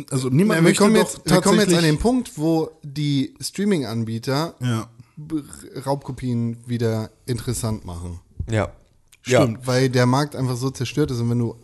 [0.09, 2.71] also niemand Ja, wir, möchte kommen doch jetzt, wir kommen jetzt an den Punkt, wo
[2.83, 4.87] die Streaming-Anbieter Ja.
[5.17, 5.41] B-
[5.85, 8.19] Raubkopien wieder interessant machen.
[8.49, 8.69] Ja.
[9.27, 9.65] Stimmt.
[9.65, 11.55] Weil der Markt einfach so zerstört ist und wenn du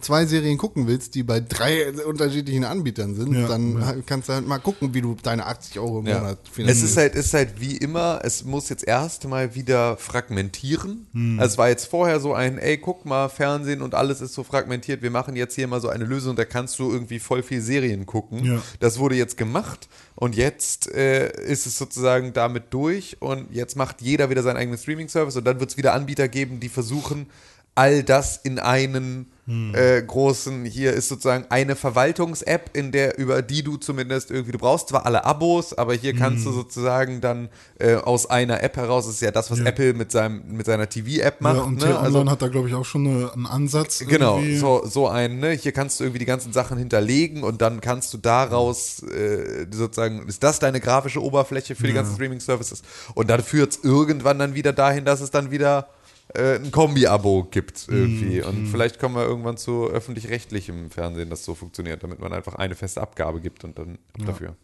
[0.00, 3.94] zwei Serien gucken willst, die bei drei unterschiedlichen Anbietern sind, Ja, dann ja.
[4.06, 6.18] kannst du halt mal gucken, wie du deine 80 Euro im Ja.
[6.20, 6.84] Monat Es finanzierst.
[6.84, 11.06] ist halt, ist halt wie immer, es muss jetzt erst mal wieder fragmentieren.
[11.12, 11.40] Hm.
[11.40, 14.44] Also es war jetzt vorher so ein, ey, guck mal, Fernsehen und alles ist so
[14.44, 17.60] fragmentiert, wir machen jetzt hier mal so eine Lösung, da kannst du irgendwie voll viel
[17.60, 18.44] Serien gucken.
[18.44, 18.62] Ja.
[18.80, 19.88] Das wurde jetzt gemacht
[20.20, 24.76] und jetzt äh, ist es sozusagen damit durch und jetzt macht jeder wieder seinen eigenen
[24.76, 27.30] Streaming-Service und dann wird es wieder Anbieter geben, die versuchen,
[27.76, 29.30] all das in einen
[29.74, 34.58] äh, großen, hier ist sozusagen eine Verwaltungs-App, in der, über die du zumindest irgendwie, du
[34.58, 39.06] brauchst zwar alle Abos, aber hier kannst du sozusagen dann äh, aus einer App heraus,
[39.06, 39.66] das ist ja das, was Ja.
[39.66, 41.56] Apple mit seinem, mit seiner TV-App macht.
[41.56, 41.80] ja, und ne?
[41.80, 44.00] T-Online Also- hat da, glaube ich, auch schon eine, einen Ansatz.
[44.06, 44.56] Genau, irgendwie.
[44.58, 45.50] so, so ein, ne?
[45.52, 50.26] Hier kannst du irgendwie die ganzen Sachen hinterlegen und dann kannst du daraus äh, sozusagen,
[50.28, 52.82] ist das deine grafische Oberfläche für die ganzen Streaming-Services?
[53.14, 55.88] Und dann führt es irgendwann dann wieder dahin, dass es dann wieder
[56.34, 58.42] äh, ein Kombi-Abo gibt irgendwie.
[58.42, 62.74] Und vielleicht kommen wir irgendwann zu öffentlich-rechtlichem Fernsehen, das so funktioniert, damit man einfach eine
[62.74, 64.56] feste Abgabe gibt und dann ab dafür.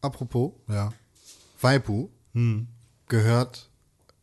[0.00, 0.92] Apropos, Ja.
[1.60, 2.66] Waipu Hm.
[3.08, 3.70] gehört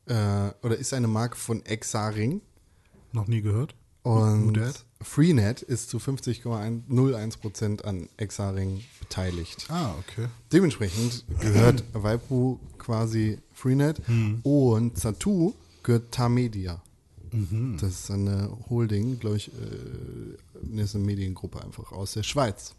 [0.05, 0.13] äh,
[0.61, 2.41] oder ist eine Marke von Exaring
[3.11, 3.73] Noch nie gehört.
[4.03, 4.59] und?
[5.01, 9.65] Freenet ist zu 50,01% an Exaring beteiligt.
[9.69, 10.27] Ah, okay.
[10.51, 14.39] Dementsprechend gehört Waipu quasi Freenet Hm.
[14.43, 15.53] und Satu
[15.83, 16.81] gehört Tamedia.
[17.31, 17.77] Mhm.
[17.79, 22.75] Das ist eine Holding, glaube ich, äh, ist eine Mediengruppe einfach aus der Schweiz.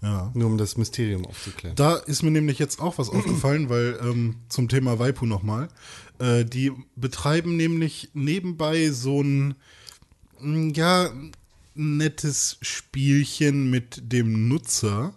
[0.00, 0.30] Ja.
[0.34, 1.76] Nur um das Mysterium aufzuklären.
[1.76, 5.68] Da ist mir nämlich jetzt auch was aufgefallen, weil ähm, zum Thema Waipu nochmal.
[6.18, 9.54] Äh, die betreiben nämlich nebenbei so ein,
[10.40, 11.12] mm, ja,
[11.74, 15.14] nettes Spielchen mit dem Nutzer.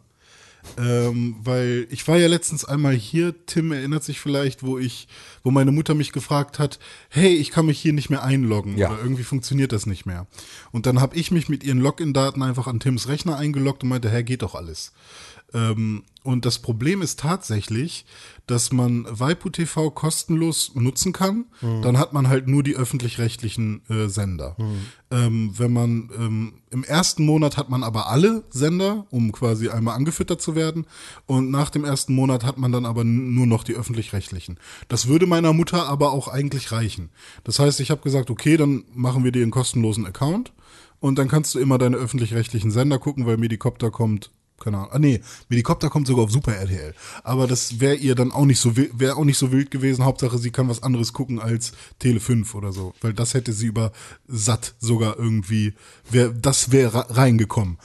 [0.77, 5.07] Ähm, weil ich war ja letztens einmal hier, Tim erinnert sich vielleicht, wo ich,
[5.43, 8.91] wo meine Mutter mich gefragt hat, hey, ich kann mich hier nicht mehr einloggen Ja.
[8.91, 10.27] oder irgendwie funktioniert das nicht mehr.
[10.71, 14.09] Und dann habe ich mich mit ihren Login-Daten einfach an Tims Rechner eingeloggt und meinte,
[14.09, 14.91] hä, geht doch alles.
[15.53, 18.03] Ähm, und das Problem ist tatsächlich,
[18.47, 21.45] dass man Waipu TV kostenlos nutzen kann.
[21.83, 24.55] Dann hat man halt nur die öffentlich-rechtlichen äh, Sender.
[25.11, 29.95] Ähm, wenn man ähm, im ersten Monat hat man aber alle Sender, um quasi einmal
[29.95, 30.87] angefüttert zu werden.
[31.27, 34.57] Und nach dem ersten Monat hat man dann aber nur noch die öffentlich-rechtlichen.
[34.87, 37.11] Das würde meiner Mutter aber auch eigentlich reichen.
[37.43, 40.53] Das heißt, ich habe gesagt, okay, dann machen wir dir einen kostenlosen Account.
[40.99, 44.89] Und dann kannst du immer deine öffentlich-rechtlichen Sender gucken, weil Medicopter kommt, keine Ahnung.
[44.91, 46.93] Ah nee, Medicopter kommt sogar auf Super RTL.
[47.23, 50.05] Aber das wäre ihr dann auch nicht so wäre auch nicht so wild gewesen.
[50.05, 52.93] Hauptsache, sie kann was anderes gucken als Tele 5 oder so.
[53.01, 53.91] Weil das hätte sie über
[54.27, 55.73] satt sogar irgendwie,
[56.09, 57.77] wär, das wäre reingekommen.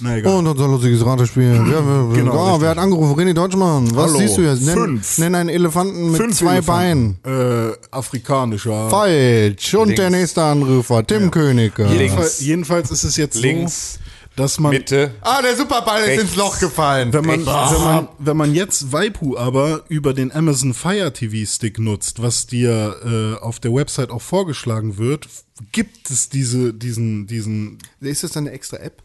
[0.00, 0.34] Na egal.
[0.36, 1.58] Und unser lustiges Ratespiel.
[1.64, 3.18] Wer, wer, Genau, oh, wer hat angerufen?
[3.18, 3.94] René Deutschmann.
[3.96, 4.18] Was Hallo.
[4.18, 4.62] siehst du jetzt?
[4.62, 5.18] Nenn, Fünf.
[5.18, 7.18] nenn einen Elefanten mit Fünf zwei Elefanten.
[7.24, 7.70] Beinen.
[7.70, 8.90] Äh, afrikanischer.
[8.90, 9.74] Falsch.
[9.74, 10.00] Und Links.
[10.00, 11.84] der nächste Anrufer, Tim Königke.
[11.84, 11.98] Links.
[11.98, 14.00] Jedenfalls, jedenfalls ist es jetzt Links, so,
[14.36, 15.14] dass man Mitte.
[15.22, 16.22] Ah, der Superball ist Rechts.
[16.22, 17.12] ins Loch gefallen.
[17.12, 17.72] Wenn man, Rechts.
[17.72, 22.46] wenn, man, wenn man jetzt Waipu aber über den Amazon Fire TV Stick nutzt, was
[22.46, 25.26] dir äh, auf der Website auch vorgeschlagen wird,
[25.72, 29.02] gibt es diese, diesen, diesen, Ist das eine extra App?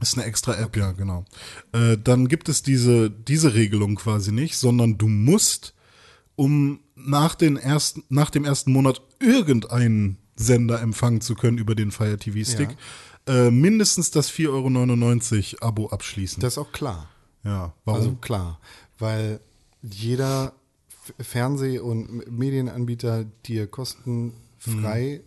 [0.00, 1.24] ist eine extra App, ja, genau.
[1.72, 5.74] Äh, dann gibt es diese, diese Regelung quasi nicht, sondern du musst,
[6.36, 11.90] um nach, den ersten, nach dem ersten Monat irgendeinen Sender empfangen zu können über den
[11.90, 12.68] Fire TV Stick,
[13.28, 16.40] äh, mindestens das 4,99 Euro Abo abschließen.
[16.40, 17.08] Das ist auch klar.
[17.44, 18.00] ja, warum?
[18.00, 18.60] Also klar.
[18.98, 19.40] Weil
[19.82, 20.54] jeder
[21.20, 25.22] Fernseh- und Medienanbieter dir kostenfrei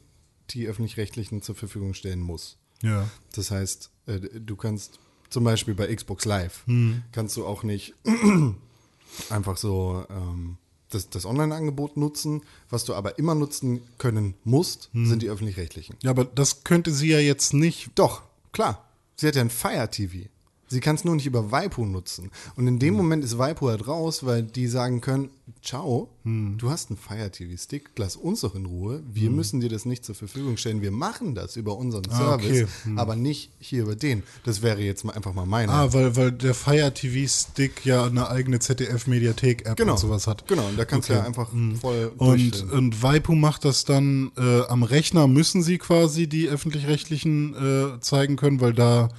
[0.49, 2.57] die öffentlich-rechtlichen zur Verfügung stellen muss.
[2.81, 3.09] ja.
[3.33, 4.99] Das heißt, äh, du kannst
[5.29, 6.65] zum Beispiel bei Xbox Live,
[7.13, 7.95] kannst du auch nicht
[9.29, 10.57] einfach so ähm,
[10.93, 12.43] das, das Online-Angebot nutzen.
[12.69, 15.95] Was du aber immer nutzen können musst, sind die öffentlich-rechtlichen.
[16.03, 17.89] Ja, aber das könnte sie ja jetzt nicht.
[17.95, 18.21] Doch,
[18.51, 18.85] klar.
[19.15, 20.29] Sie hat ja ein Fire TV.
[20.71, 22.31] Sie kann es nur nicht über Waipu nutzen.
[22.55, 25.29] Und in dem Moment ist Waipu halt raus, weil die sagen können,
[25.61, 29.03] ciao, du hast einen Fire TV-Stick, lass uns doch in Ruhe.
[29.11, 30.81] Wir müssen dir das nicht zur Verfügung stellen.
[30.81, 32.65] Wir machen das über unseren Ah, okay.
[32.65, 34.23] Service, aber nicht hier über den.
[34.43, 35.71] Das wäre jetzt mal einfach mal meine.
[35.71, 39.93] Ah, weil, weil der Fire TV Stick ja eine eigene ZDF-Mediathek-App genau.
[39.93, 40.47] und sowas hat.
[40.47, 41.21] Genau, und da kannst du Okay.
[41.21, 41.49] ja einfach
[41.79, 47.55] voll Und, und Waipu macht das dann äh, am Rechner, müssen sie quasi die öffentlich-rechtlichen
[47.95, 49.09] äh, zeigen können, weil da.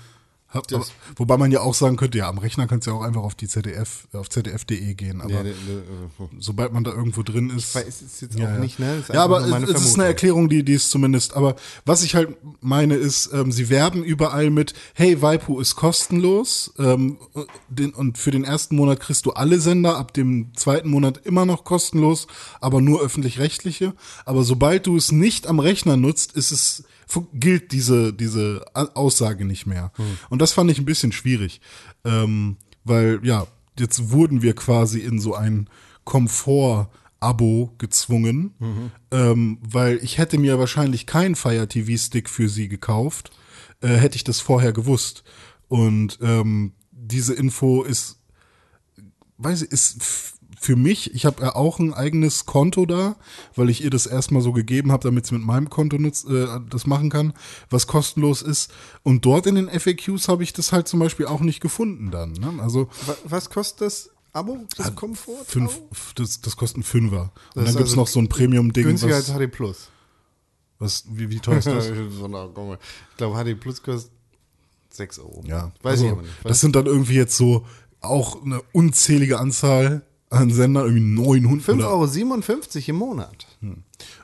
[0.52, 0.84] Hab, aber,
[1.16, 3.34] wobei man ja auch sagen könnte, ja, am Rechner kannst du ja auch einfach auf
[3.34, 5.20] die ZDF, auf zdf.de gehen.
[5.22, 7.74] Aber Ja, der- der- sobald man da irgendwo drin ist.
[7.74, 9.02] Weil es ist jetzt ja, auch nicht, ne?
[9.12, 10.00] Ja, aber es, es ist eine Vermutung.
[10.04, 11.34] Erklärung, die, die ist zumindest.
[11.34, 16.72] Aber was ich halt meine ist, ähm, sie werben überall mit, hey, Waipu ist kostenlos
[16.78, 17.16] ähm,
[17.68, 21.46] den, und für den ersten Monat kriegst du alle Sender, ab dem zweiten Monat immer
[21.46, 22.26] noch kostenlos,
[22.60, 23.94] aber nur öffentlich-rechtliche.
[24.26, 26.84] Aber sobald du es nicht am Rechner nutzt, ist es
[27.32, 29.92] gilt diese diese Aussage nicht mehr.
[30.30, 31.60] Und das fand ich ein bisschen schwierig,
[32.04, 33.46] ähm, weil ja
[33.78, 35.68] jetzt wurden wir quasi in so ein
[36.04, 36.88] Komfort
[37.20, 38.52] Abo gezwungen,
[39.12, 43.30] ähm, weil ich hätte mir wahrscheinlich keinen Fire TV Stick für sie gekauft,
[43.80, 45.22] äh, hätte ich das vorher gewusst.
[45.68, 48.20] Und ähm, diese Info ist,
[49.38, 53.16] weiß ich, ist für mich, ich habe ja auch ein eigenes Konto da,
[53.56, 56.46] weil ich ihr das erstmal so gegeben habe, damit sie mit meinem Konto nutz, äh,
[56.70, 57.32] das machen kann,
[57.68, 58.70] was kostenlos ist.
[59.02, 62.32] Und dort in den FAQs habe ich das halt zum Beispiel auch nicht gefunden dann.
[62.32, 62.62] Ne?
[62.62, 64.64] Also Wa- Was kostet das Abo?
[64.76, 65.44] Das Komfort?
[65.46, 65.80] fünf,
[66.14, 67.32] das, das kostet ein Fünfer.
[67.54, 69.88] Und Das dann gibt's also noch so ein Premium-Ding, Günstiger was, als HD Plus.
[70.78, 71.88] was wie, wie teuer ist das?
[71.90, 74.10] Ich glaube, HD Plus kostet
[74.90, 75.42] 6 Euro.
[75.46, 76.34] Ja, Weiß also, ich aber nicht.
[76.44, 77.66] Das sind dann irgendwie jetzt so
[78.00, 80.02] auch eine unzählige Anzahl
[80.32, 83.46] an Sendern, irgendwie 900 5,57 oder Euro im Monat.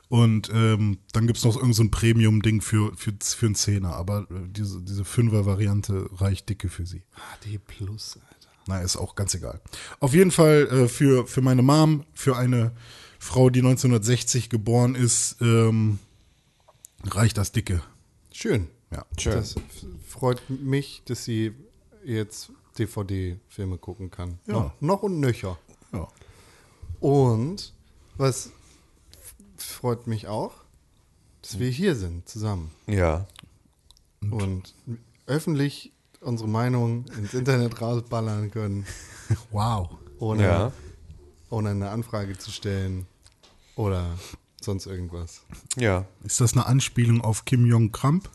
[0.09, 3.95] Und ähm, dann gibt's noch irgend so ein Premium-Ding für, für, für einen Zehner.
[3.95, 7.03] Aber äh, diese, diese Fünfer-Variante reicht dicke für sie.
[7.41, 8.49] HD Plus, Alter.
[8.67, 9.61] Na, ist auch ganz egal.
[9.99, 12.71] Auf jeden Fall äh, für, für meine Mom, für eine
[13.19, 15.99] Frau, die 1960 geboren ist, ähm,
[17.05, 17.81] reicht das dicke.
[18.31, 18.67] Schön.
[18.91, 19.05] Ja.
[19.23, 19.61] Das f-
[20.07, 21.51] freut mich, dass sie
[22.03, 24.39] jetzt DVD-Filme gucken kann.
[24.47, 24.53] Ja.
[24.53, 25.57] Noch, noch und nöcher.
[26.99, 27.73] Und
[28.17, 28.49] was
[29.57, 30.51] freut mich auch,
[31.41, 33.25] dass wir hier sind zusammen Ja.
[34.21, 34.73] und
[35.25, 35.91] öffentlich
[36.21, 38.85] unsere Meinung ins Internet rausballern können,
[39.51, 39.89] Wow.
[40.19, 40.71] ohne, Ja.
[41.49, 43.05] ohne eine Anfrage zu stellen
[43.75, 44.17] oder
[44.61, 45.41] sonst irgendwas.
[45.77, 46.05] Ja.
[46.25, 48.29] Ist das eine Anspielung auf Kim Jong-Kramp?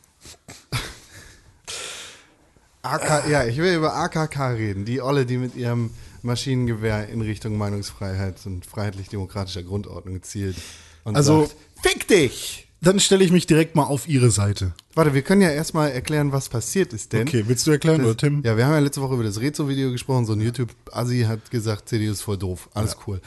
[2.83, 4.85] AK, ja, ich will über AKK reden.
[4.85, 5.91] Die Olle, die mit ihrem
[6.25, 10.57] Maschinengewehr in Richtung Meinungsfreiheit und freiheitlich-demokratischer Grundordnung zielt.
[11.05, 12.61] Und Also- sagt, fick dich!
[12.81, 14.75] Dann stelle ich mich direkt mal auf ihre Seite.
[14.95, 17.27] Warte, wir können ja erstmal erklären, was passiert ist denn.
[17.27, 18.43] Okay, willst du erklären Das, oder Tim?
[18.45, 20.27] Ja, wir haben ja letzte Woche über das Rezo-Video gesprochen.
[20.27, 22.69] So ein YouTube-Assi hat gesagt, CDU ist voll doof.
[22.75, 23.23] Alles cool.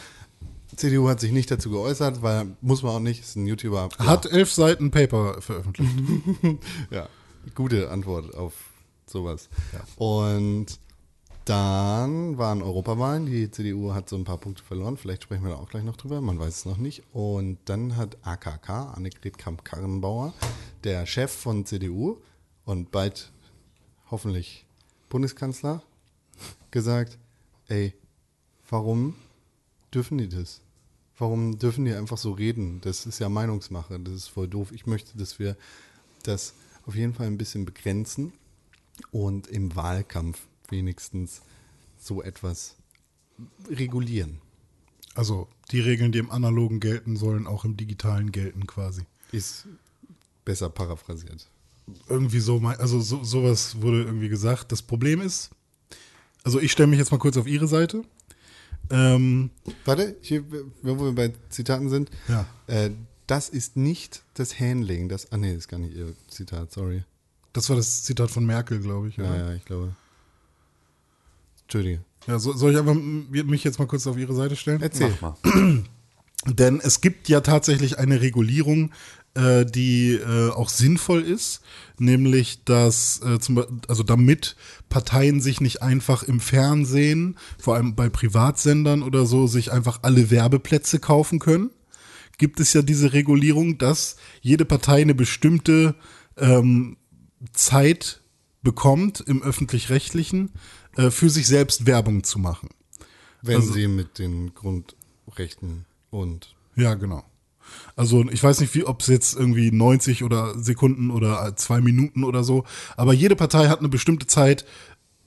[0.75, 3.89] CDU hat sich nicht dazu geäußert, weil muss man auch nicht, ist ein YouTuber.
[3.97, 4.05] Ja.
[4.05, 5.89] Hat elf Seiten Paper veröffentlicht.
[6.91, 7.09] Ja,
[7.55, 8.53] gute Antwort auf
[9.07, 9.49] sowas.
[9.95, 10.67] Und
[11.47, 13.25] dann waren Europawahlen.
[13.25, 14.97] Die CDU hat so ein paar Punkte verloren.
[14.97, 16.19] Vielleicht sprechen wir da auch gleich noch drüber.
[16.19, 17.03] Man weiß es noch nicht.
[17.13, 20.33] Und dann hat AKK, Annegret Kramp-Karrenbauer,
[20.83, 22.17] der Chef von CDU
[22.65, 23.31] und bald
[24.11, 24.65] hoffentlich
[25.07, 25.83] Bundeskanzler,
[26.69, 27.17] gesagt,
[27.67, 27.93] ey,
[28.69, 29.15] warum
[29.93, 30.59] dürfen die das?
[31.17, 32.81] Warum dürfen die einfach so reden?
[32.81, 34.73] Das ist ja Meinungsmache, das ist voll doof.
[34.73, 35.55] Ich möchte, dass wir
[36.23, 36.53] das
[36.85, 38.33] auf jeden Fall ein bisschen begrenzen
[39.11, 41.41] und im Wahlkampf wenigstens
[41.97, 42.75] so etwas
[43.69, 44.39] regulieren.
[45.15, 49.03] Also die Regeln, die im Analogen gelten, sollen auch im Digitalen gelten quasi.
[49.31, 49.67] Ist
[50.45, 51.49] besser paraphrasiert.
[52.07, 54.71] Irgendwie so, also so, sowas wurde irgendwie gesagt.
[54.71, 55.49] Das Problem ist,
[56.43, 58.03] also ich stelle mich jetzt mal kurz auf ihre Seite.
[58.89, 59.49] Ähm,
[59.85, 60.43] Warte, hier,
[60.81, 62.09] wo wir bei Zitaten sind.
[62.27, 62.45] Ja.
[62.67, 62.91] Äh,
[63.25, 65.09] das ist nicht das Handling.
[65.09, 67.03] Das, ah nee, das ist gar nicht ihr Zitat, sorry.
[67.51, 69.17] das war das Zitat von Merkel, glaube ich.
[69.17, 69.37] Ja, oder?
[69.37, 69.95] ja, ich glaube.
[71.67, 72.01] Entschuldige.
[72.27, 74.81] Ja, so, soll ich einfach m- mich jetzt mal kurz auf ihre Seite stellen?
[74.81, 75.13] Erzähl.
[75.21, 75.83] Mach mal.
[76.45, 78.91] Denn es gibt ja tatsächlich eine Regulierung,
[79.33, 81.61] äh, die äh, auch sinnvoll ist,
[81.97, 84.55] nämlich dass, äh, zum, also damit
[84.87, 90.31] Parteien sich nicht einfach im Fernsehen, vor allem bei Privatsendern oder so, sich einfach alle
[90.31, 91.71] Werbeplätze kaufen können,
[92.37, 95.95] gibt es ja diese Regulierung, dass jede Partei eine bestimmte
[96.37, 96.95] ähm,
[97.51, 98.21] Zeit
[98.61, 100.51] bekommt im öffentlich-rechtlichen,
[100.97, 102.69] äh, für sich selbst Werbung zu machen.
[103.41, 107.23] Wenn Also- sie mit den Grundrechten und Ja, genau.
[107.95, 112.23] Also ich weiß nicht, wie, ob es jetzt irgendwie 90 oder Sekunden oder zwei Minuten
[112.23, 112.63] oder so,
[112.95, 114.65] aber jede Partei hat eine bestimmte Zeit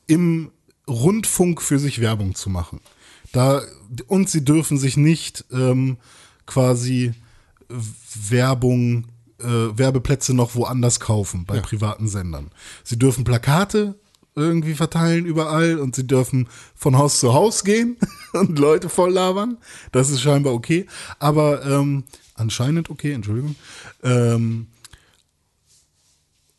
[0.07, 0.51] im
[0.89, 2.81] Rundfunk für sich Werbung zu machen.
[3.33, 3.63] Da,
[4.07, 5.99] und sie dürfen sich nicht ähm,
[6.47, 7.13] quasi
[8.29, 9.07] Werbung,
[9.39, 12.51] äh, Werbeplätze noch woanders kaufen, bei privaten Sendern.
[12.85, 14.00] Sie dürfen Plakate
[14.41, 17.97] irgendwie verteilen überall und sie dürfen von Haus zu Haus gehen
[18.33, 19.59] und Leute voll labern.
[19.93, 20.87] Das ist scheinbar okay.
[21.19, 23.57] Aber ähm, anscheinend okay, Entschuldigung.
[24.03, 24.69] Ähm,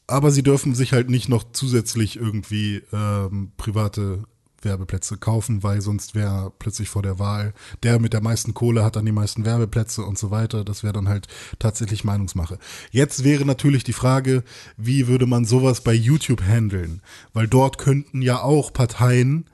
[0.08, 4.24] aber sie dürfen sich halt nicht noch zusätzlich irgendwie ähm, private
[4.66, 7.54] Werbeplätze kaufen, weil sonst wäre plötzlich vor der Wahl,
[7.84, 10.64] der mit der meisten Kohle hat dann die meisten Werbeplätze und so weiter.
[10.64, 11.28] Das wäre dann halt
[11.60, 12.58] tatsächlich Meinungsmache.
[12.92, 14.44] Jetzt wäre natürlich die Frage,
[14.78, 17.02] wie würde man sowas bei YouTube handeln?
[17.34, 19.46] Weil dort könnten ja auch Parteien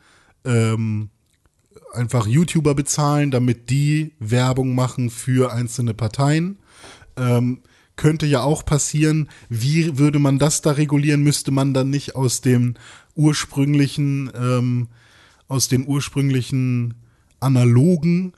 [0.45, 1.10] ähm,
[1.93, 6.60] einfach YouTuber bezahlen, damit die Werbung machen für einzelne Parteien.
[7.18, 7.62] Ähm,
[7.95, 9.28] könnte ja auch passieren.
[9.49, 11.24] Wie würde man das da regulieren?
[11.24, 12.76] Müsste man dann nicht aus dem
[13.18, 14.88] ursprünglichen, ähm,
[15.47, 16.93] aus den ursprünglichen
[17.39, 18.34] analogen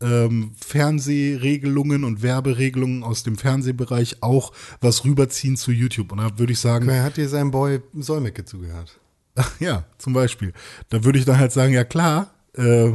[0.00, 6.12] ähm, Fernsehregelungen und Werberegelungen aus dem Fernsehbereich auch was rüberziehen zu YouTube?
[6.12, 8.98] Und da würde ich sagen, wer hat dir sein Boy Solmecke zugehört?
[9.60, 10.52] ja, zum Beispiel.
[10.88, 12.92] Da würde ich dann halt sagen, ja klar, äh,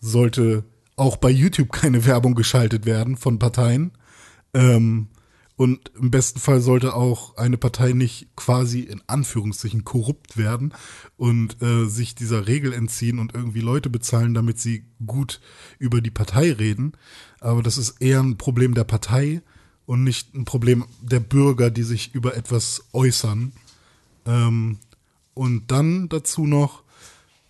[0.00, 0.64] sollte
[0.96, 3.92] auch bei YouTube keine Werbung geschaltet werden von Parteien.
[4.52, 5.08] Ähm,
[5.56, 10.74] und im besten Fall sollte auch eine Partei nicht quasi in Anführungszeichen korrupt werden
[11.16, 15.40] und äh, sich dieser Regel entziehen und irgendwie Leute bezahlen, damit sie gut
[15.78, 16.92] über die Partei reden.
[17.40, 19.42] Aber das ist eher ein Problem der Partei
[19.86, 23.52] und nicht ein Problem der Bürger, die sich über etwas äußern.
[24.26, 24.78] Ähm,
[25.34, 26.82] und dann dazu noch,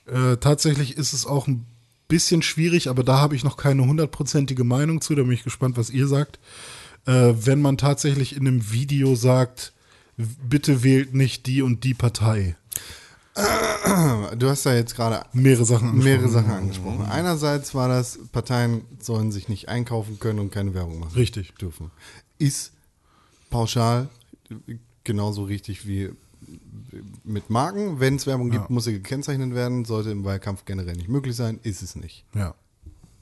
[0.06, 1.64] äh, tatsächlich ist es auch ein
[2.08, 5.78] bisschen schwierig, aber da habe ich noch keine hundertprozentige Meinung zu, da bin ich gespannt,
[5.78, 6.38] was ihr sagt.
[7.06, 9.72] Äh, wenn man tatsächlich in einem Video sagt,
[10.16, 12.56] bitte wählt nicht die und die Partei.
[14.38, 16.04] Du hast ja jetzt gerade Mehrere Sachen angesprochen.
[16.04, 17.02] mehrere Sachen angesprochen.
[17.06, 21.52] Einerseits war das, Parteien sollen sich nicht einkaufen können und keine Werbung machen Richtig.
[21.56, 21.90] dürfen.
[22.38, 22.72] Ist
[23.50, 24.08] pauschal
[25.02, 26.10] genauso richtig wie
[27.24, 27.98] mit Marken.
[28.00, 28.72] Wenn es Werbung gibt, Ja.
[28.72, 29.84] muss sie gekennzeichnet werden.
[29.84, 31.58] Sollte im Wahlkampf generell nicht möglich sein.
[31.62, 32.24] Ist es nicht.
[32.34, 32.54] Ja.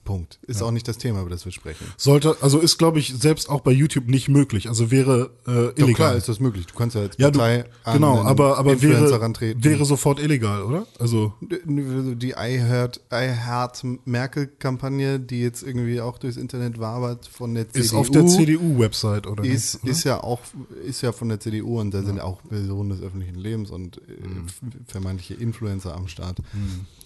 [0.04, 0.38] Punkt.
[0.46, 1.86] Ist auch nicht das Thema, über das wir sprechen.
[1.96, 4.68] Sollte, also ist, glaube ich, selbst auch bei YouTube nicht möglich.
[4.68, 5.94] Also wäre äh, Doch illegal.
[5.94, 6.66] klar ist das möglich.
[6.66, 9.62] Du kannst ja als ja, du, Partei an genau, aber, aber Influencer wäre, rantreten.
[9.64, 10.86] wäre sofort illegal, oder?
[10.98, 17.54] Also, die I Heart, I Heart Merkel-Kampagne, die jetzt irgendwie auch durchs Internet wabert von
[17.54, 17.84] der CDU.
[17.84, 19.44] ist auf der CDU-Website, oder?
[19.44, 20.40] Ist, nicht, ist ja auch
[20.84, 24.00] ist ja von der CDU und da sind auch Personen des öffentlichen Lebens und äh,
[24.22, 24.46] Mhm.
[24.86, 26.38] vermeintliche Influencer am Start.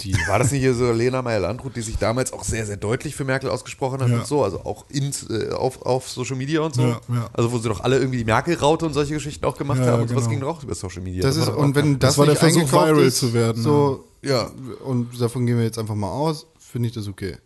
[0.00, 3.14] Die War das nicht hier so Lena Meyer-Landrut, die sich damals auch sehr, sehr deutlich
[3.16, 4.18] für Merkel ausgesprochen hat Ja.
[4.18, 6.82] und so, also auch in, äh, auf, auf Social Media und so?
[6.82, 7.30] Ja, ja.
[7.32, 10.02] Also wo sie doch alle irgendwie die Merkel-Raute und solche Geschichten auch gemacht Ja, haben
[10.02, 10.30] und sowas genau.
[10.30, 11.22] ging doch auch über Social Media.
[11.22, 13.62] das ist war doch und wenn das, Das war der Versuch, viral ist, zu werden,
[13.62, 14.50] so Ja.
[14.84, 17.36] und davon gehen wir jetzt einfach mal aus, finde ich das okay.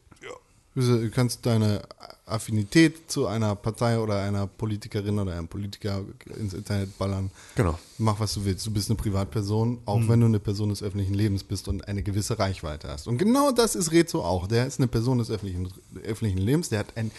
[0.76, 1.82] Du kannst deine
[2.30, 6.02] Affinität zu einer Partei oder einer Politikerin oder einem Politiker
[6.38, 7.30] ins Internet ballern.
[7.56, 7.78] Genau.
[7.98, 8.66] Mach, was du willst.
[8.66, 10.08] Du bist eine Privatperson, auch Mhm.
[10.08, 13.06] wenn du eine Person des öffentlichen Lebens bist und eine gewisse Reichweite hast.
[13.08, 14.46] Und genau das ist Rezo auch.
[14.46, 15.68] Der ist eine Person des öffentlichen,
[16.04, 16.68] öffentlichen Lebens.
[16.68, 17.10] Der hat ein,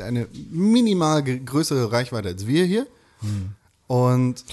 [0.00, 2.86] eine minimal größere Reichweite als wir hier.
[3.22, 3.50] Mhm.
[3.94, 4.44] Und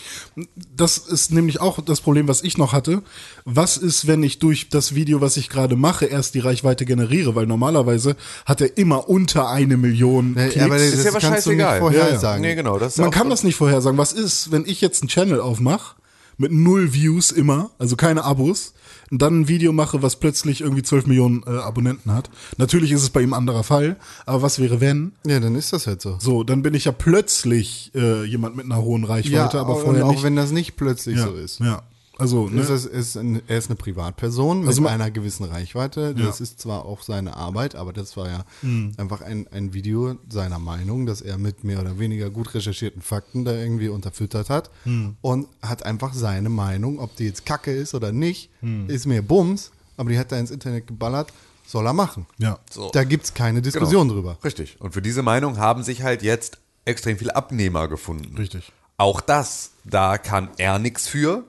[0.75, 3.01] Das ist nämlich auch das Problem, was ich noch hatte.
[3.45, 7.33] Was ist, wenn ich durch das Video, was ich gerade mache, erst die Reichweite generiere?
[7.33, 8.15] Weil normalerweise
[8.45, 10.65] hat er immer unter eine Million Ja, Klicks.
[10.65, 11.79] aber das, Ist ja kannst du nicht scheißegal.
[11.79, 12.41] vorhersagen.
[12.41, 12.77] Nee, genau.
[12.77, 13.97] Das ist Man kann das nicht vorhersagen.
[13.97, 15.95] Was ist, wenn ich jetzt einen Channel aufmache,
[16.37, 18.73] mit null Views immer, also keine Abos,
[19.11, 22.29] und dann ein Video mache, was plötzlich irgendwie 12 Millionen äh, Abonnenten hat?
[22.57, 25.11] Natürlich ist es bei ihm ein anderer Fall, aber was wäre, wenn?
[25.25, 26.17] Ja, dann ist das halt so.
[26.19, 30.05] So, dann bin ich ja plötzlich äh, jemand mit einer hohen Reichweite, aber und vorher
[30.05, 30.23] auch nicht.
[30.23, 31.59] wenn das nicht plötzlich ja, so ist.
[31.59, 31.83] Ja,
[32.21, 32.61] also, ne?
[32.61, 36.13] Ist ist ein, er ist eine Privatperson mit Also ma- einer gewissen Reichweite.
[36.15, 38.93] Das ist zwar auch seine Arbeit, aber das war ja Hm.
[38.97, 43.43] einfach ein, ein Video seiner Meinung, dass er mit mehr oder weniger gut recherchierten Fakten
[43.45, 45.15] da irgendwie unterfüttert hat Hm.
[45.21, 48.89] und hat einfach seine Meinung, ob die jetzt kacke ist oder nicht, Hm.
[48.89, 51.31] ist mir Bums, aber die hat er ins Internet geballert,
[51.67, 52.25] soll er machen.
[52.37, 52.59] ja.
[52.69, 52.89] So.
[52.91, 54.37] Da gibt es keine Diskussion drüber.
[54.43, 54.75] Richtig.
[54.79, 58.35] Und für diese Meinung haben sich halt jetzt extrem viele Abnehmer gefunden.
[58.37, 58.71] Richtig.
[58.97, 61.43] Auch das, da kann er nichts für.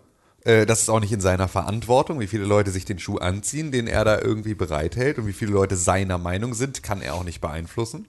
[0.45, 3.71] Äh, Das ist auch nicht in seiner Verantwortung, wie viele Leute sich den Schuh anziehen,
[3.73, 7.25] den er da irgendwie bereithält und wie viele Leute seiner Meinung sind, kann er auch
[7.25, 8.07] nicht beeinflussen.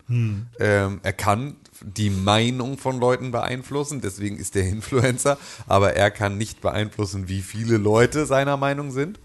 [0.59, 6.37] Ähm, er kann die Meinung von Leuten beeinflussen, deswegen ist er Influencer, aber er kann
[6.37, 9.19] nicht beeinflussen, wie viele Leute seiner Meinung sind.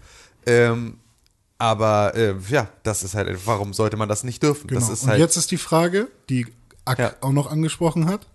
[0.45, 0.97] Ähm,
[1.57, 4.67] aber äh, ja, das ist halt, warum sollte man das nicht dürfen?
[4.67, 4.79] Genau.
[4.79, 6.47] Das ist Und halt, jetzt ist die Frage, die
[6.85, 7.13] Ak Ja.
[7.21, 8.27] auch noch angesprochen hat.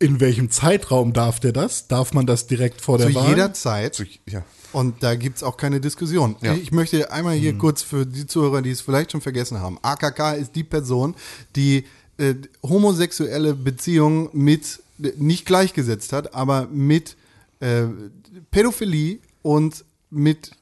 [0.00, 1.86] In welchem Zeitraum darf der das?
[1.86, 3.28] Darf man das direkt vor der Zu Wahl?
[3.28, 3.94] jeder Zeit.
[3.94, 4.42] zu- ja.
[4.72, 6.36] Und da gibt's auch keine Diskussion.
[6.40, 6.54] Ja.
[6.54, 9.78] Ich möchte einmal hier kurz für die Zuhörer, die es vielleicht schon vergessen haben.
[9.82, 11.14] AKK ist die Person,
[11.54, 11.84] die
[12.18, 14.80] äh, homosexuelle Beziehungen mit,
[15.18, 17.16] nicht gleichgesetzt hat, aber mit
[17.60, 17.82] äh,
[18.50, 20.52] Pädophilie und mit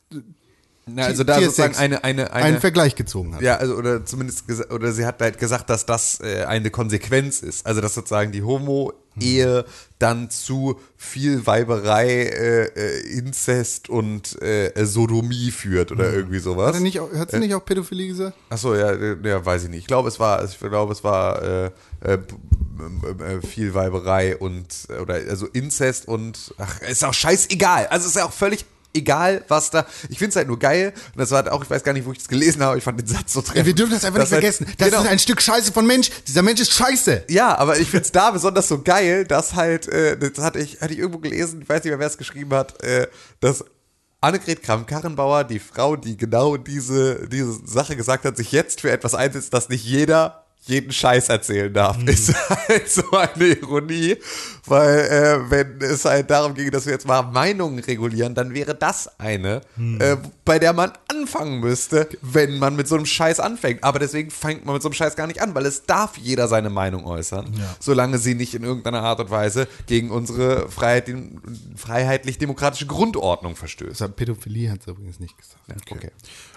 [0.86, 3.42] Na, also da sozusagen eine, eine, eine einen Vergleich gezogen hat.
[3.42, 7.66] Ja, also oder zumindest oder sie hat halt gesagt, dass das äh, eine Konsequenz ist.
[7.66, 8.42] Also dass sozusagen die
[9.18, 9.64] Homo-Ehe
[9.98, 16.68] dann zu viel Weiberei, äh, äh, Inzest und äh, Sodomie führt oder irgendwie sowas.
[16.68, 18.36] Hat, er nicht, hat sie nicht auch Pädophilie gesagt?
[18.48, 19.80] Achso, ja, äh, ja, weiß ich nicht.
[19.80, 21.70] Ich glaube, es war, ich glaube, es war äh,
[22.04, 27.88] äh, äh, viel Weiberei und äh, oder also Inzest und ach, ist auch scheißegal.
[27.88, 28.64] Also ist ja auch völlig
[28.94, 29.86] egal, was da.
[30.08, 30.92] Ich finde es halt nur geil.
[31.14, 32.84] Und das war halt auch, ich weiß gar nicht, wo ich das gelesen habe, ich
[32.84, 33.66] fand den Satz so treffend.
[33.66, 34.66] wir dürfen das einfach nicht halt- vergessen.
[34.78, 35.02] Das genau.
[35.02, 36.10] ist ein Stück Scheiße von Mensch.
[36.26, 37.24] Dieser Mensch ist scheiße.
[37.28, 40.92] Ja, aber ich find's da besonders so geil, dass halt, äh, das hatte ich, hatte
[40.92, 43.06] ich irgendwo gelesen, ich weiß nicht mehr, wer es geschrieben hat, äh,
[43.40, 43.64] dass
[44.20, 49.14] Annegret Kramp-Karrenbauer, die Frau, die genau diese, diese Sache gesagt hat, sich jetzt für etwas
[49.14, 52.32] einsetzt, das nicht jeder jeden Scheiß erzählen darf, ist
[52.68, 54.16] halt so eine Ironie,
[54.66, 58.74] weil äh, wenn es halt darum ging, dass wir jetzt mal Meinungen regulieren, dann wäre
[58.74, 59.60] das eine,
[59.98, 63.82] äh, bei der man anfangen müsste, wenn man mit so einem Scheiß anfängt.
[63.84, 66.48] Aber deswegen fängt man mit so einem Scheiß gar nicht an, weil es darf jeder
[66.48, 67.76] seine Meinung äußern, Ja.
[67.80, 71.08] solange sie nicht in irgendeiner Art und Weise gegen unsere Freiheit,
[71.76, 74.00] freiheitlich-demokratische Grundordnung verstößt.
[74.00, 75.90] Hat Pädophilie hat es übrigens nicht gesagt.
[75.90, 76.10] Okay.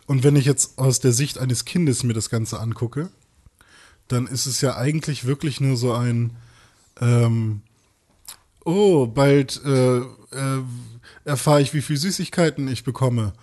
[0.08, 3.10] Und wenn ich jetzt aus der Sicht eines Kindes mir das Ganze angucke,
[4.12, 6.32] dann ist es ja eigentlich wirklich nur so ein,
[7.00, 7.62] ähm,
[8.66, 10.64] oh, bald äh, äh,
[11.26, 13.34] erfahre ich, wie viel Süßigkeiten ich bekomme.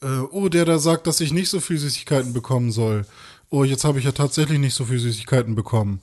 [0.00, 3.06] Äh, oh, der da sagt, dass ich nicht so viel Süßigkeiten bekommen soll.
[3.50, 6.00] Oh, jetzt habe ich ja tatsächlich nicht so viel Süßigkeiten bekommen.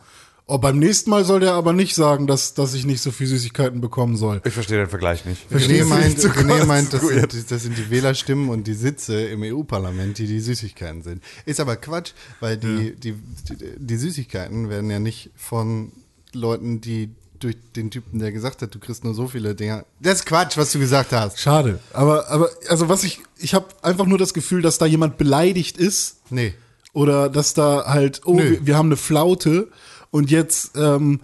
[0.52, 3.28] Oh, beim nächsten Mal soll der aber nicht sagen, dass, dass ich nicht so viel
[3.28, 4.41] Süßigkeiten bekommen soll.
[4.43, 5.45] Ich verstehe den Vergleich nicht.
[5.52, 10.18] René meint, René meint das, sind, das sind die Wählerstimmen und die Sitze im EU-Parlament,
[10.18, 11.24] die die Süßigkeiten sind.
[11.45, 15.91] Ist aber Quatsch, weil die, die, die, die Süßigkeiten werden ja nicht von
[16.34, 19.86] Leuten, die durch den Typen, der gesagt hat, du kriegst nur so viele Dinger.
[20.00, 21.39] Das ist Quatsch, was du gesagt hast.
[21.39, 21.80] Schade.
[21.93, 25.78] Aber, aber, also was ich, ich habe einfach nur das Gefühl, dass da jemand beleidigt
[25.78, 26.54] ist Nee.
[26.93, 29.68] Oder dass da halt, oh, wir, wir haben eine Flaute
[30.12, 31.22] und jetzt, ähm,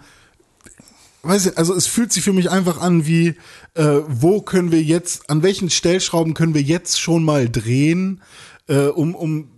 [1.22, 3.34] weiß ich, also es fühlt sich für mich einfach an wie,
[3.74, 8.22] äh, wo können wir jetzt, an welchen Stellschrauben können wir jetzt schon mal drehen,
[8.68, 9.50] äh, um, um,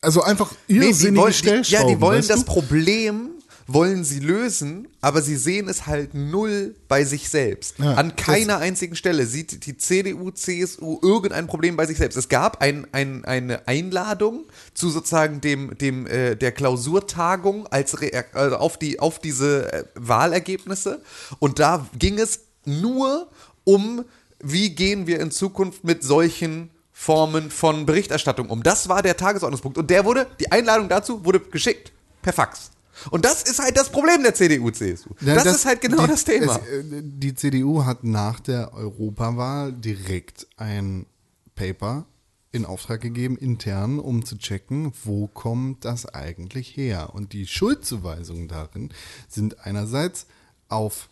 [0.00, 1.88] also einfach Nee, die irrsinnige wollen, die, Stellschrauben.
[1.88, 2.46] ja, die wollen das du?
[2.46, 3.30] Problem
[3.66, 7.78] wollen sie lösen, aber sie sehen es halt null bei sich selbst.
[7.78, 12.16] Ja, An keiner einzigen Stelle sieht die CDU, CSU irgendein Problem bei sich selbst.
[12.16, 14.44] Es gab ein, ein, eine Einladung
[14.74, 19.84] zu sozusagen dem, dem äh, der Klausurtagung als Reak also auf die auf diese äh,
[19.94, 21.02] Wahlergebnisse
[21.38, 23.28] und da ging es nur
[23.64, 24.04] um
[24.38, 28.62] wie gehen wir in Zukunft mit solchen Formen von Berichterstattung um.
[28.62, 31.92] Das war der Tagesordnungspunkt und der wurde die Einladung dazu wurde geschickt
[32.22, 32.70] per Fax.
[33.10, 35.10] Und das ist halt das Problem der CDU, CSU.
[35.20, 36.56] Ja, das, ist halt genau die, das Thema.
[36.56, 41.06] Es, äh, die CDU hat nach der Europawahl direkt ein
[41.54, 42.06] Paper
[42.52, 47.10] in Auftrag gegeben, intern, um zu checken, wo kommt das eigentlich her.
[47.12, 48.90] Und die Schuldzuweisungen darin
[49.28, 50.26] sind einerseits
[50.68, 51.08] auf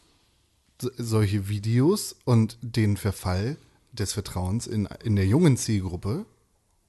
[0.80, 3.56] so- solche Videos und den Verfall
[3.92, 6.24] des Vertrauens in, in der jungen Zielgruppe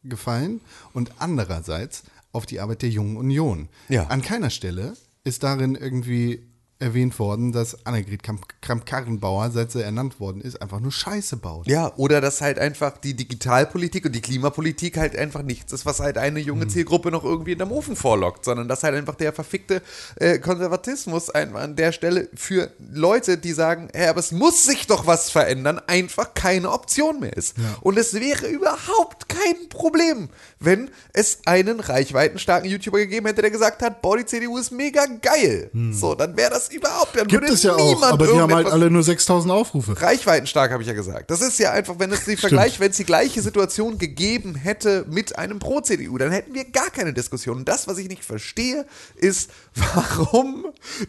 [0.03, 0.61] gefallen
[0.93, 2.03] und andererseits
[2.35, 3.69] auf die Arbeit der Jungen Union.
[3.89, 4.07] Ja.
[4.07, 6.43] An keiner Stelle ist darin irgendwie
[6.79, 11.67] erwähnt worden, dass Annegret Kramp- Kramp-Karrenbauer, seit sie ernannt worden ist, einfach nur Scheiße baut.
[11.67, 16.01] Ja, oder dass halt einfach die Digitalpolitik und die Klimapolitik halt einfach nichts ist, was
[16.01, 19.31] halt eine junge Zielgruppe noch irgendwie in dem Ofen vorlockt, sondern dass halt einfach der
[19.31, 19.81] verfickte
[20.17, 24.85] äh, Konservatismus einfach an der Stelle für Leute, die sagen, hey, aber es muss sich
[24.85, 27.55] doch was verändern, einfach keine Option mehr ist.
[27.81, 33.81] Und es wäre überhaupt kein Problem, wenn es einen reichweitenstarken YouTuber gegeben hätte, der gesagt
[33.81, 35.69] hat, boah, die CDU ist mega geil.
[35.91, 38.67] So, dann wäre das überhaupt, dann Gibt würde es ja auch, aber die haben halt
[38.67, 39.99] alle nur 6000 Aufrufe.
[40.01, 41.31] Reichweitenstark, habe ich ja gesagt.
[41.31, 45.05] Das ist ja einfach, wenn es die Vergleich, wenn es die gleiche Situation gegeben hätte
[45.09, 47.57] mit einem Pro-CDU, dann hätten wir gar keine Diskussion.
[47.57, 48.85] Und das, was ich nicht verstehe,
[49.15, 50.65] ist, warum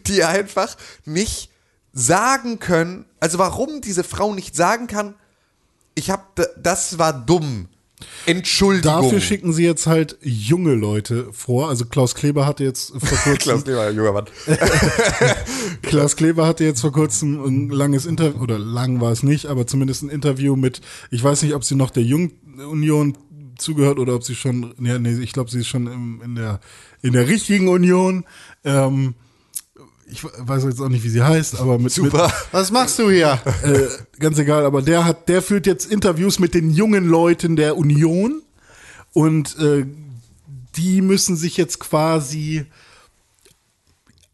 [0.07, 1.51] die einfach nicht
[1.93, 5.15] sagen können, also warum diese Frau nicht sagen kann,
[5.95, 7.69] ich habe, das war dumm.
[8.27, 9.01] Entschuldigung.
[9.01, 11.69] Dafür schicken sie jetzt halt junge Leute vor.
[11.69, 14.25] Also Klaus Kleber hatte jetzt vor kurzem Klaus Kleber, junger Mann.
[15.81, 19.65] Klaus Kleber hatte jetzt vor kurzem ein langes Interview, oder lang war es nicht, aber
[19.65, 23.17] zumindest ein Interview mit, ich weiß nicht, ob sie noch der Jungunion
[23.57, 26.59] zugehört oder ob sie schon, ja, nee, ich glaube, sie ist schon im, in, der,
[27.01, 28.25] in der richtigen Union.
[28.63, 29.15] Ähm,
[30.09, 32.31] ich weiß jetzt auch nicht, wie sie heißt, aber mit, Super.
[32.51, 33.39] Was machst du hier?
[33.63, 33.87] mit äh,
[34.19, 38.41] ganz egal, aber der hat, der führt jetzt Interviews mit den jungen Leuten der Union
[39.13, 39.85] und äh,
[40.75, 42.65] die müssen sich jetzt quasi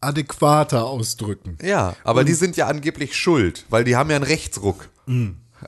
[0.00, 1.58] adäquater ausdrücken.
[1.62, 4.90] Ja, aber die sind ja angeblich schuld, weil die haben ja einen Rechtsruck.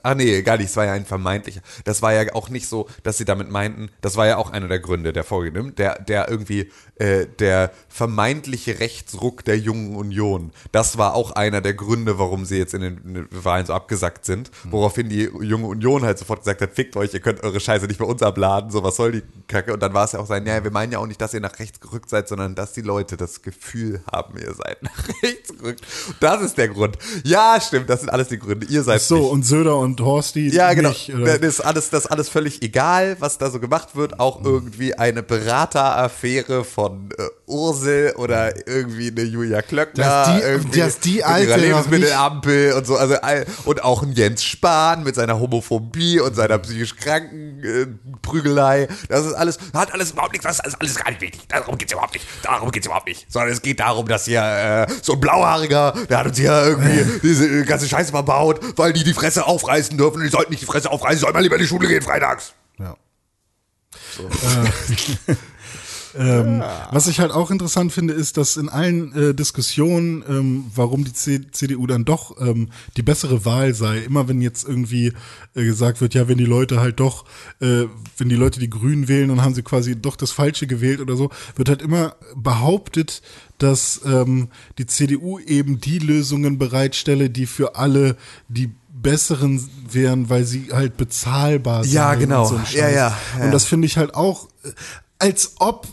[0.02, 1.60] Ah nee, gar nicht, es war ja ein vermeintlicher.
[1.84, 4.68] Das war ja auch nicht so, dass sie damit meinten, das war ja auch einer
[4.68, 10.96] der Gründe der Folge, der, der irgendwie, äh, der vermeintliche Rechtsruck der Jungen Union, das
[10.98, 14.24] war auch einer der Gründe, warum sie jetzt in den, in den Wahlen so abgesackt
[14.24, 17.86] sind, woraufhin die Junge Union halt sofort gesagt hat, fickt euch, ihr könnt eure Scheiße
[17.86, 19.72] nicht bei uns abladen, so was soll die Kacke.
[19.72, 21.40] Und dann war es ja auch sein, ja, wir meinen ja auch nicht, dass ihr
[21.40, 25.56] nach rechts gerückt seid, sondern dass die Leute das Gefühl haben, ihr seid nach rechts
[25.56, 25.80] gerückt.
[26.20, 26.96] Das ist der Grund.
[27.24, 28.66] Ja, stimmt, das sind alles die Gründe.
[28.66, 29.30] Ihr seid So, nicht.
[29.30, 30.88] und Söder und Horsti Ja, genau.
[30.88, 31.14] nicht.
[31.14, 31.38] Oder?
[31.38, 34.18] Das ist alles, das ist alles völlig egal, was da so gemacht wird.
[34.18, 40.04] Auch irgendwie eine Berateraffäre von äh, Ursel oder irgendwie eine Julia Klöckner.
[40.04, 42.96] Dass die- irgendwie dass die mit ihrer Alte Lebensmittelampel und so.
[42.96, 47.86] Also, all- und auch ein Jens Spahn mit seiner Homophobie und seiner psychisch kranken äh,
[48.22, 48.88] Prügelei.
[49.08, 51.40] Das ist alles, hat alles überhaupt nichts, das ist alles gar nicht wichtig.
[51.48, 52.26] Darum geht's überhaupt nicht.
[52.42, 53.30] Darum geht's überhaupt nicht.
[53.30, 57.04] Sondern es geht darum, dass hier äh, so ein Blauhaariger, der hat uns hier irgendwie
[57.22, 60.22] diese ganze Scheiße verbaut, weil die die Fresse aufreißen dürfen.
[60.22, 62.52] Die sollten nicht die Fresse aufreißen, sollten mal lieber in die Schule gehen freitags.
[62.78, 62.96] Ja.
[64.18, 65.34] Äh,
[66.18, 71.04] ähm, Was ich halt auch interessant finde, ist, dass in allen äh, Diskussionen, ähm, warum
[71.04, 75.12] die C CDU dann doch ähm, die bessere Wahl sei, immer wenn jetzt irgendwie
[75.54, 77.24] äh, gesagt wird, ja, wenn die Leute halt doch,
[77.60, 77.84] äh,
[78.16, 81.16] wenn die Leute die Grünen wählen, dann haben sie quasi doch das Falsche gewählt oder
[81.16, 83.22] so, wird halt immer behauptet,
[83.58, 84.48] dass ähm,
[84.78, 88.16] die CDU eben die Lösungen bereitstelle, die für alle
[88.48, 88.70] die
[89.06, 91.92] besseren wären, weil sie halt bezahlbar sind.
[91.92, 92.48] Ja, genau.
[92.48, 93.44] Und so Ja, ja, ja.
[93.44, 94.70] Und das finde ich halt auch, äh,
[95.18, 95.86] als ob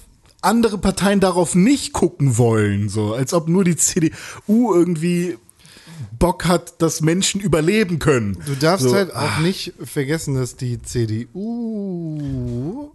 [0.44, 5.38] andere Parteien darauf nicht gucken wollen, so als ob nur die CDU irgendwie
[6.20, 8.38] Bock hat, dass Menschen überleben können.
[8.46, 12.22] Du darfst so, halt auch nicht vergessen, dass die CDU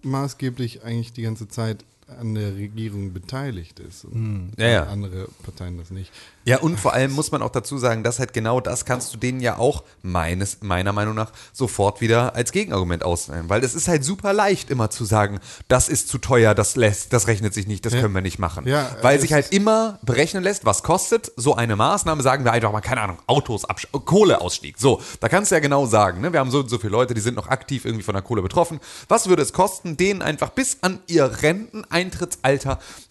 [0.03, 1.85] maßgeblich eigentlich die ganze Zeit
[2.19, 4.83] an der Regierung beteiligt ist und Ja, ja.
[4.85, 6.11] andere Parteien das nicht.
[6.45, 9.19] Ja, und vor allem muss man auch dazu sagen, dass halt genau das kannst du
[9.19, 13.51] denen ja auch meines, meiner Meinung nach sofort wieder als Gegenargument ausnehmen.
[13.51, 17.13] Weil es ist halt super leicht immer zu sagen, das ist zu teuer, das lässt,
[17.13, 18.67] das rechnet sich nicht, das können wir nicht machen.
[18.67, 22.73] Ja, Weil sich halt immer berechnen lässt, was kostet so eine Maßnahme, sagen wir einfach
[22.73, 24.79] mal, keine Ahnung, Autos, Kohleausstieg.
[24.79, 26.33] So, da kannst du ja genau sagen, ne?
[26.33, 28.41] wir haben so und so viele Leute, die sind noch aktiv irgendwie von der Kohle
[28.41, 28.81] betroffen.
[29.09, 31.98] Was würde es kosten, denen einfach bis an ihr Renteneintrittsalter ein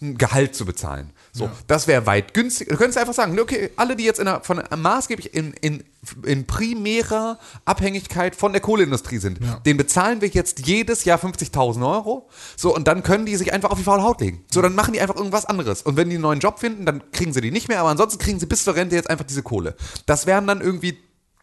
[0.00, 1.12] Gehalt zu bezahlen?
[1.32, 2.72] So, das wäre weit günstiger.
[2.72, 5.84] Du könntest einfach sagen, okay, alle, die jetzt in der, von maßgeblich in, in,
[6.24, 12.28] in primärer Abhängigkeit von der Kohleindustrie sind, den bezahlen wir jetzt jedes Jahr 50.000 Euro.
[12.56, 14.44] So, und dann können die sich einfach auf die faule Haut legen.
[14.50, 15.82] So, dann machen die einfach irgendwas anderes.
[15.82, 18.18] Und wenn die einen neuen Job finden, dann kriegen sie die nicht mehr, aber ansonsten
[18.18, 19.76] kriegen sie bis zur Rente jetzt einfach diese Kohle.
[20.06, 20.98] Das wären dann irgendwie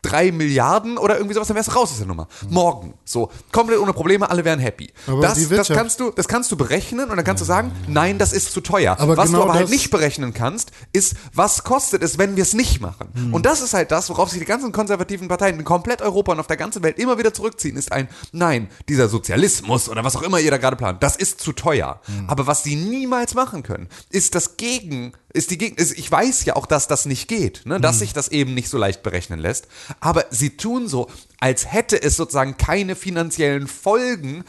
[0.06, 2.28] drei Milliarden oder irgendwie sowas, dann wärst du raus aus der Nummer.
[2.50, 2.94] Morgen.
[3.04, 4.92] So, komplett ohne Probleme, alle wären happy.
[5.08, 8.18] Aber das, das, kannst du, das kannst du berechnen und dann kannst du sagen, nein,
[8.18, 8.98] das ist zu teuer.
[9.00, 12.44] Aber was genau du aber halt nicht berechnen kannst, ist, was kostet es, wenn wir
[12.44, 13.10] es nicht machen?
[13.14, 13.34] Hm.
[13.34, 16.40] Und das ist halt das, worauf sich die ganzen konservativen Parteien in komplett Europa und
[16.40, 20.22] auf der ganzen Welt immer wieder zurückziehen, ist ein, nein, dieser Sozialismus oder was auch
[20.22, 22.00] immer ihr da gerade plant, das ist zu teuer.
[22.06, 22.30] Hm.
[22.30, 26.46] Aber was sie niemals machen können, ist das Gegen, ist die Gegen, ist, ich weiß
[26.46, 27.82] ja auch, dass das nicht geht, ne, Hm.
[27.82, 29.68] dass sich das eben nicht so leicht berechnen lässt,
[30.00, 31.08] aber sie tun so,
[31.40, 34.44] als hätte es sozusagen keine finanziellen Folgen,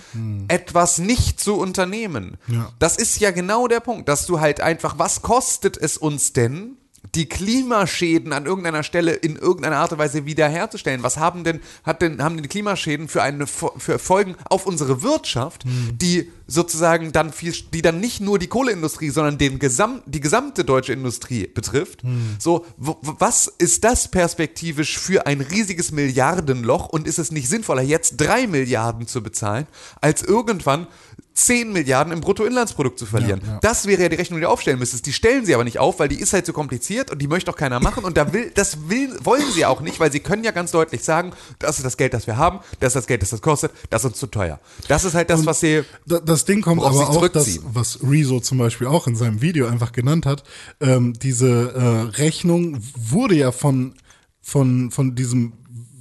[0.49, 2.39] etwas nicht zu unternehmen.
[2.47, 2.55] Hm.
[2.55, 2.73] Ja.
[2.79, 6.77] Das ist ja genau der Punkt, dass du halt einfach, was kostet es uns denn,
[7.15, 11.03] die Klimaschäden an irgendeiner Stelle in irgendeiner Art und Weise wiederherzustellen?
[11.03, 15.03] Was haben denn, hat denn, haben denn die Klimaschäden für eine für Folgen auf unsere
[15.03, 20.21] Wirtschaft, die sozusagen dann viel, die dann nicht nur die Kohleindustrie, sondern den Gesam, die
[20.21, 22.03] gesamte deutsche Industrie betrifft?
[22.39, 27.49] So, wo, wo- was ist das perspektivisch für ein riesiges Milliardenloch und ist es nicht
[27.49, 29.67] sinnvoller, jetzt drei Milliarden zu bezahlen,
[30.01, 30.87] als irgendwann
[31.35, 33.43] 10 Milliarden im Bruttoinlandsprodukt zu verlieren.
[33.45, 33.59] Ja, ja.
[33.61, 35.05] Das wäre ja die Rechnung, die du aufstellen müsstest.
[35.05, 37.51] Die stellen sie aber nicht auf, weil die ist halt so kompliziert und die möchte
[37.51, 38.05] auch keiner machen.
[38.05, 41.05] Und da will, das will, wollen sie auch nicht, weil sie können ja ganz deutlich
[41.05, 43.71] sagen, das ist das Geld, das wir haben, das ist das Geld, das das kostet,
[43.91, 44.59] das ist uns zu teuer.
[44.89, 45.83] Das ist halt das, was sie.
[46.07, 49.69] Da- Das Ding kommt aber auch, das, was Rezo zum Beispiel auch in seinem Video
[49.69, 50.45] einfach genannt hat,
[50.81, 53.95] ähm, diese äh, Rechnung wurde ja von,
[54.43, 55.55] von, von diesem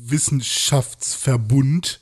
[0.05, 2.01] Wissenschaftsverbund,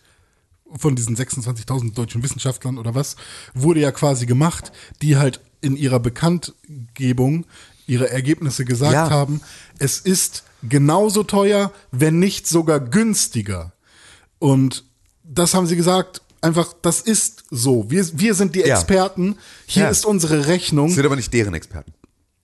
[0.75, 3.17] von diesen 26.000 deutschen Wissenschaftlern oder was,
[3.53, 4.71] wurde ja quasi gemacht,
[5.03, 7.45] die halt in ihrer Bekanntgebung
[7.85, 9.11] ihre Ergebnisse gesagt Ja.
[9.11, 9.41] haben,
[9.77, 13.73] es ist genauso teuer, wenn nicht sogar günstiger.
[14.39, 14.85] Und
[15.23, 17.89] das haben sie gesagt, einfach, das ist so.
[17.89, 18.63] Wir, wir sind die.
[18.63, 19.37] Experten.
[19.65, 19.89] Hier Ja.
[19.89, 20.89] ist unsere Rechnung.
[20.89, 21.93] Sind aber nicht deren Experten.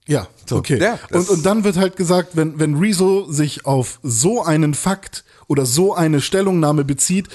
[0.08, 0.80] Ja, okay.
[0.80, 5.24] ja, und, und dann wird halt gesagt, wenn, wenn Rezo sich auf so einen Fakt
[5.46, 7.28] oder so eine Stellungnahme bezieht,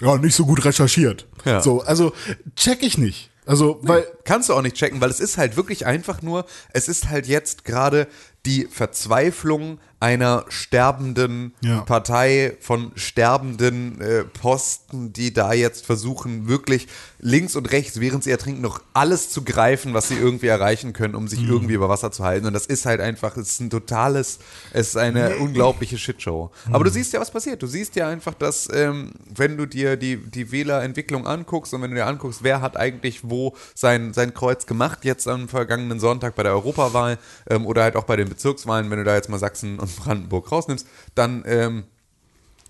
[0.00, 1.26] ja, nicht so gut recherchiert.
[1.44, 1.60] Ja.
[1.60, 2.12] So, also
[2.54, 3.30] check ich nicht.
[3.44, 6.88] Also, weil, Kannst du auch nicht checken, weil es ist halt wirklich einfach nur, es
[6.88, 8.08] ist halt jetzt gerade
[8.46, 11.80] die Verzweiflung einer sterbenden Ja.
[11.80, 16.86] Partei von sterbenden äh, Posten, die da jetzt versuchen, wirklich
[17.18, 21.14] links und rechts, während sie ertrinken, noch alles zu greifen, was sie irgendwie erreichen können,
[21.14, 21.28] um Mhm.
[21.28, 22.46] sich irgendwie über Wasser zu halten.
[22.46, 24.38] Und das ist halt einfach, es ist ein totales,
[24.72, 26.50] es ist eine unglaubliche Shitshow.
[26.68, 26.84] Aber Mhm.
[26.84, 27.62] du siehst ja, was passiert.
[27.62, 31.90] Du siehst ja einfach, dass, ähm, wenn du dir die, die Wählerentwicklung anguckst und wenn
[31.90, 36.34] du dir anguckst, wer hat eigentlich wo sein, sein Kreuz gemacht, jetzt am vergangenen Sonntag
[36.36, 37.18] bei der Europawahl
[37.48, 40.50] ähm, oder halt auch bei den Bezirkswahlen, wenn du da jetzt mal Sachsen und Brandenburg
[40.50, 41.84] rausnimmst, dann ähm,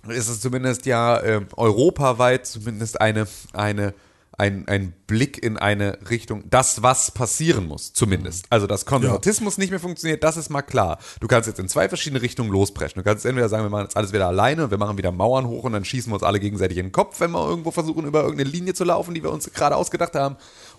[0.09, 3.95] ist es zumindest ja ähm, europaweit zumindest eine, eine,
[4.39, 8.47] ein, ein Blick in eine Richtung, das, was passieren muss, zumindest.
[8.51, 10.99] Also, dass Konservatismus nicht mehr funktioniert, das ist mal klar.
[11.21, 13.03] Du kannst jetzt in zwei verschiedene Richtungen lospreschen.
[13.03, 15.47] Du kannst entweder sagen, wir machen jetzt alles wieder alleine und wir machen wieder Mauern
[15.47, 18.05] hoch und dann schießen wir uns alle gegenseitig in den Kopf, wenn wir irgendwo versuchen,
[18.05, 20.37] über irgendeine Linie zu laufen, die wir uns gerade ausgedacht haben.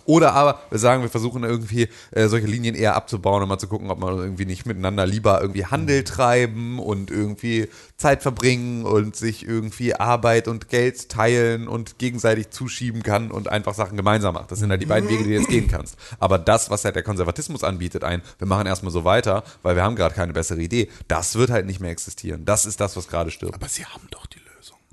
[0.08, 3.68] Oder aber wir sagen, wir versuchen irgendwie äh, solche Linien eher abzubauen und mal zu
[3.68, 7.68] gucken, ob man irgendwie nicht miteinander lieber irgendwie Handel treiben und irgendwie
[7.98, 13.74] Zeit verbringen und sich irgendwie Arbeit und Geld teilen und gegenseitig zuschieben kann und einfach
[13.74, 14.50] Sachen gemeinsam macht.
[14.50, 15.98] Das sind halt die beiden Wege, die du jetzt gehen kannst.
[16.18, 19.82] Aber das, was halt der Konservatismus anbietet, ein, wir machen erstmal so weiter, weil wir
[19.82, 22.46] haben gerade keine bessere Idee, das wird halt nicht mehr existieren.
[22.46, 23.54] Das ist das, was gerade stirbt.
[23.54, 24.47] Aber sie haben doch die Lösung.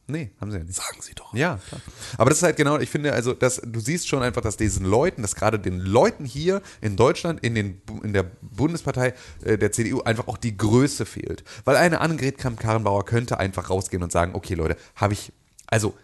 [0.07, 0.75] Nee, haben sie ja nicht.
[0.75, 1.33] Sagen sie doch.
[1.33, 1.81] Ja, klar.
[2.17, 4.85] Aber das ist halt genau, ich finde, also dass du siehst schon einfach, dass diesen
[4.85, 9.71] Leuten, dass gerade den Leuten hier in Deutschland, in, den, in der Bundespartei äh, der
[9.71, 11.43] CDU einfach auch die Größe fehlt.
[11.63, 15.33] Weil eine Annegret Kramp-Karrenbauer könnte einfach rausgehen und sagen, okay Leute, habe ich,
[15.67, 15.95] also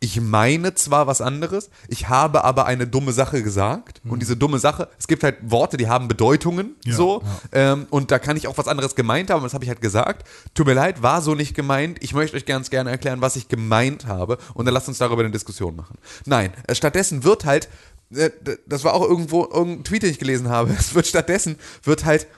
[0.00, 4.00] ich meine zwar was anderes, ich habe aber eine dumme Sache gesagt.
[4.04, 7.22] Und diese dumme Sache, es gibt halt Worte, die haben Bedeutungen, Ja, so.
[7.52, 7.72] ja.
[7.72, 10.26] Ähm, und da kann ich auch was anderes gemeint haben, das habe ich halt gesagt.
[10.54, 11.98] Tut mir leid, war so nicht gemeint.
[12.00, 14.38] Ich möchte euch ganz gerne erklären, was ich gemeint habe.
[14.54, 15.98] Und dann lasst uns darüber eine Diskussion machen.
[16.26, 17.68] Nein, äh, stattdessen wird halt,
[18.14, 18.30] äh,
[18.66, 22.28] das war auch irgendwo irgendein Tweet, den ich gelesen habe, es wird stattdessen, wird halt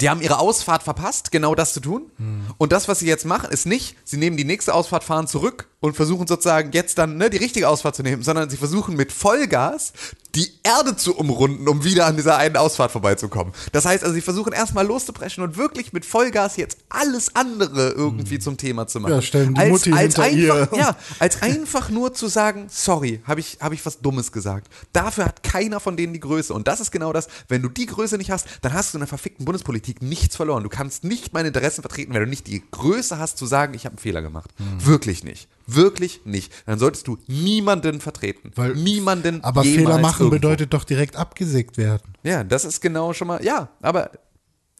[0.00, 2.10] die haben ihre Ausfahrt verpasst, genau das zu tun.
[2.56, 5.66] Und das, was sie jetzt machen, ist nicht, sie nehmen die nächste Ausfahrt, fahren zurück
[5.80, 9.12] und versuchen sozusagen jetzt dann ne, die richtige Ausfahrt zu nehmen, sondern sie versuchen mit
[9.12, 9.92] Vollgas
[10.34, 13.54] die Erde zu umrunden, um wieder an dieser einen Ausfahrt vorbeizukommen.
[13.72, 18.38] Das heißt also, sie versuchen erstmal loszupreschen und wirklich mit Vollgas jetzt alles andere irgendwie
[18.38, 19.14] zum Thema zu machen.
[19.14, 20.68] Ja, stellen die als, Mutti als einfach, ihr.
[20.76, 24.68] Ja, als einfach nur zu sagen, sorry, habe ich, hab ich was Dummes gesagt.
[24.92, 26.52] Dafür hat keiner von denen die Größe.
[26.52, 29.00] Und das ist genau das, wenn du die Größe nicht hast, dann hast du in
[29.00, 30.62] der verfickten Bundespolitik nichts verloren.
[30.62, 33.84] Du kannst nicht meine Interessen vertreten, wenn du nicht die Größe hast zu sagen, ich
[33.84, 34.50] habe einen Fehler gemacht.
[34.58, 34.86] Hm.
[34.86, 35.48] Wirklich nicht.
[35.70, 36.50] Wirklich nicht.
[36.66, 38.52] Dann solltest du niemanden vertreten.
[38.54, 40.30] Weil- niemanden Aber Fehler machen irgendwo.
[40.30, 42.14] bedeutet doch direkt abgesägt werden.
[42.22, 44.10] Ja, das ist genau schon mal, ja, aber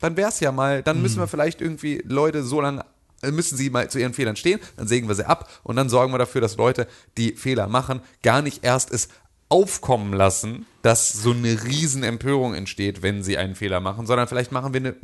[0.00, 2.84] dann wär's ja mal, dann müssen wir vielleicht irgendwie Leute so lange,
[3.22, 5.90] äh, müssen sie mal zu ihren Fehlern stehen, dann sägen wir sie ab und dann
[5.90, 6.86] sorgen wir dafür, dass Leute,
[7.18, 9.08] die Fehler machen, gar nicht erst es
[9.50, 14.52] aufkommen lassen, dass so eine riesen Empörung entsteht, wenn sie einen Fehler machen, sondern vielleicht
[14.52, 14.94] machen wir eine,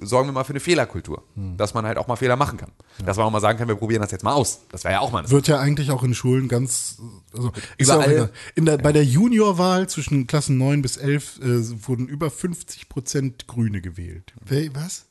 [0.00, 1.22] sorgen wir mal für eine Fehlerkultur,
[1.56, 2.72] dass man halt auch mal Fehler machen kann.
[3.04, 4.60] Dass man auch mal sagen kann, wir probieren das jetzt mal aus.
[4.70, 6.98] Das wäre ja auch mal eine Wird ja eigentlich auch in Schulen ganz,
[7.32, 8.12] also ja Überall.
[8.12, 8.30] egal.
[8.56, 13.46] in der, bei der Juniorwahl zwischen Klassen 9 bis 11 äh, wurden über 50 Prozent
[13.46, 14.34] Grüne gewählt.
[14.72, 15.06] Was?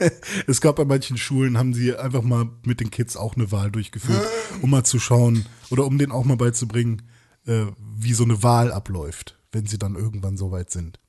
[0.46, 3.72] Es gab bei manchen Schulen, haben sie einfach mal mit den Kids auch eine Wahl
[3.72, 4.24] durchgeführt,
[4.62, 7.02] um mal zu schauen oder um denen auch mal beizubringen,
[7.48, 7.66] äh,
[7.96, 11.00] wie so eine Wahl abläuft, wenn sie dann irgendwann soweit sind.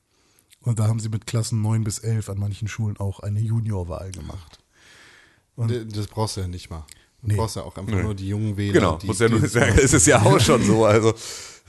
[0.62, 4.12] Und da haben sie mit Klassen 9 bis 11 an manchen Schulen auch eine Juniorwahl
[4.12, 4.60] gemacht.
[5.58, 6.86] D- Das brauchst du ja nicht mal.
[7.22, 7.36] Du Nee.
[7.36, 8.74] brauchst ja auch einfach nur die jungen Wähler.
[8.74, 10.86] Genau, die, muss ja nur, die- ist, ja, ist es ja auch schon so.
[10.86, 11.18] Also du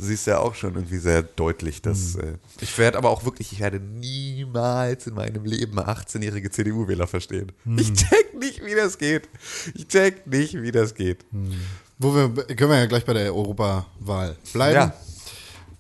[0.05, 2.21] siehst ja auch schon irgendwie sehr deutlich, dass Mhm.
[2.21, 7.51] äh, ich werde aber auch wirklich, ich werde niemals in meinem Leben 18-jährige CDU-Wähler verstehen.
[7.65, 7.79] Mhm.
[7.79, 9.29] Ich check nicht, wie das geht.
[9.75, 11.25] Ich check nicht, wie das geht.
[12.03, 14.75] Wo wir, können wir ja gleich bei der Europawahl bleiben.
[14.75, 14.95] Ja.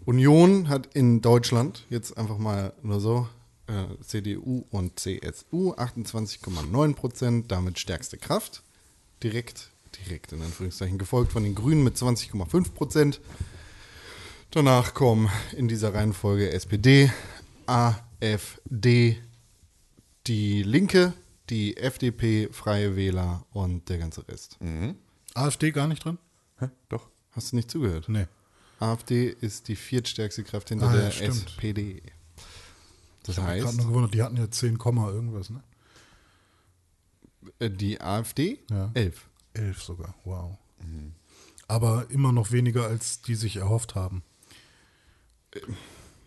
[0.04, 3.26] Union hat in Deutschland jetzt einfach mal nur so
[3.66, 8.62] äh, CDU und CSU 28,9 Prozent, damit stärkste Kraft.
[9.22, 13.20] Direkt, direkt in Anführungszeichen, gefolgt von den Grünen mit 20,5 Prozent.
[14.50, 17.10] Danach kommen in dieser Reihenfolge SPD,
[17.64, 19.16] AfD,
[20.26, 21.14] die Linke,
[21.48, 24.58] die FDP, Freie Wähler und der ganze Rest.
[25.34, 26.18] AfD gar nicht drin?
[26.58, 26.68] Hä?
[26.88, 27.08] Doch.
[27.32, 28.08] Hast du nicht zugehört?
[28.08, 28.26] Nee.
[28.80, 31.46] AfD ist die viertstärkste Kraft hinter Ah, ja, der stimmt.
[31.48, 32.02] SPD.
[33.24, 35.62] Das Ich habe gerade heißt, noch gewundert, die hatten ja 10, Komma irgendwas, ne?
[37.58, 38.90] äh, die AfD Ja.
[38.94, 39.28] 11.
[39.54, 40.56] 11 sogar, wow.
[41.68, 44.22] Aber immer noch weniger, als die sich erhofft haben.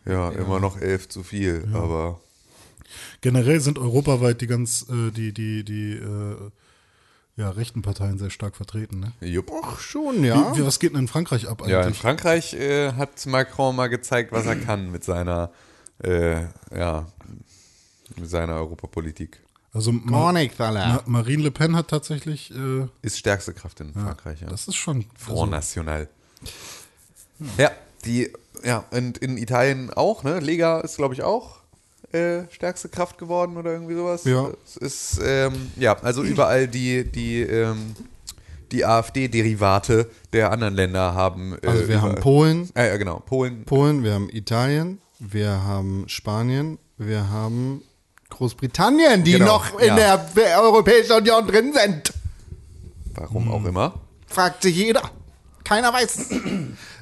[0.05, 2.19] Ja, immer noch elf zu viel, aber
[3.21, 6.51] Generell sind europaweit die ganz, äh, die, die, die, äh,
[7.35, 9.27] ja, rechten Parteien sehr stark vertreten, ne?
[9.27, 9.51] jupp.
[9.63, 10.53] Ach schon, ja.
[10.53, 11.97] Wie, wie, was geht denn in Frankreich ab Ja, in eigentlich?
[11.97, 15.51] Frankreich äh, hat Macron mal gezeigt, was er kann mit seiner,
[16.03, 16.43] äh,
[16.75, 17.07] ja,
[18.17, 19.41] mit seiner Europapolitik.
[19.71, 20.31] also Ma.
[20.31, 24.47] Ma Marine Le Pen hat tatsächlich, äh, Ist stärkste Kraft in Frankreich, ja.
[24.47, 26.09] das ist schon, Front also, National.
[27.57, 27.71] Ja,
[28.05, 28.31] die,
[28.63, 30.39] ja, und in Italien auch, ne?
[30.39, 31.62] Lega ist, glaube ich, auch
[32.13, 34.23] äh, stärkste Kraft geworden oder irgendwie sowas.
[34.25, 34.49] Ja.
[34.65, 37.95] Es ist, ähm, ja, also überall die, die, ähm,
[38.71, 41.57] die AfD-Derivate der anderen Länder haben.
[41.61, 43.65] Äh, Also wir haben Polen, Äh, ja, genau, Polen.
[43.65, 47.83] Polen, wir haben Italien, wir haben Spanien, wir haben
[48.29, 50.17] Großbritannien, die Genau, noch in ja.
[50.17, 52.13] der Europäischen Union drin sind.
[53.15, 53.93] Warum auch immer.
[54.27, 55.11] Fragt sich jeder.
[55.63, 56.31] Keiner weiß es.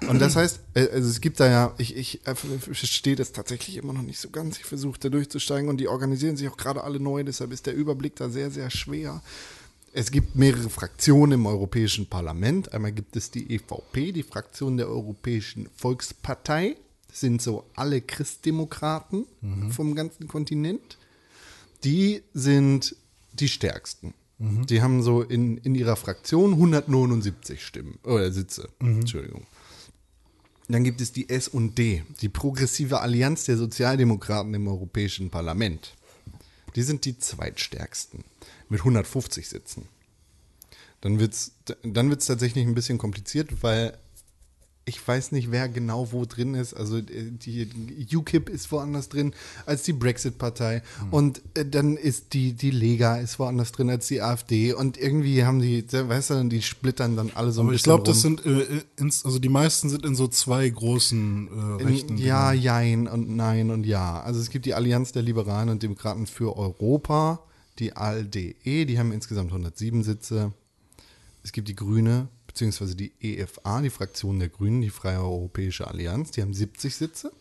[0.08, 3.78] Und das heißt, äh, also es gibt da ja, ich, ich äh, verstehe das tatsächlich
[3.78, 4.58] immer noch nicht so ganz.
[4.58, 7.76] Ich versuche da durchzusteigen und die organisieren sich auch gerade alle neu, deshalb ist der
[7.76, 9.22] Überblick da sehr, sehr schwer.
[9.94, 12.72] Es gibt mehrere Fraktionen im Europäischen Parlament.
[12.74, 16.78] Einmal gibt es die EVP, die Fraktion der Europäischen Volkspartei.
[17.10, 19.26] Das sind so alle Christdemokraten
[19.70, 20.98] vom ganzen Kontinent.
[21.84, 22.96] Die sind
[23.34, 24.14] die stärksten.
[24.44, 28.70] Die haben so in, in ihrer Fraktion 179 Stimmen oder Sitze.
[28.80, 29.46] Entschuldigung.
[30.68, 35.96] Dann gibt es die S&D, die Progressive Allianz der Sozialdemokraten im Europäischen Parlament.
[36.76, 38.24] Die sind die zweitstärksten
[38.70, 39.88] mit 150 Sitzen.
[41.02, 41.52] Dann wird es
[41.84, 43.98] dann wird's tatsächlich ein bisschen kompliziert, weil
[44.84, 46.74] ich weiß nicht, wer genau wo drin ist.
[46.74, 47.68] Also äh, die
[48.14, 49.34] UKIP ist woanders drin
[49.66, 50.82] als die Brexit-Partei.
[51.12, 54.74] Und äh, dann ist die, die Lega ist woanders drin als die AfD.
[54.74, 57.92] Und irgendwie haben die, weißt du, die splittern dann alle so ein Aber ich bisschen
[57.92, 61.48] glaube, das sind, äh, ins, also die meisten sind in so zwei großen
[61.80, 62.18] äh, Rechten.
[62.18, 62.64] Ja, genau.
[62.64, 64.20] jein und nein und ja.
[64.22, 67.44] Also es gibt die Allianz der Liberalen und Demokraten für Europa,
[67.78, 70.54] die ALDE, die haben insgesamt 107 Sitze.
[71.44, 76.32] Es gibt die Grüne, beziehungsweise die EFA, die Fraktion der Grünen, die Freie Europäische Allianz,
[76.32, 77.32] die haben 70 Sitze.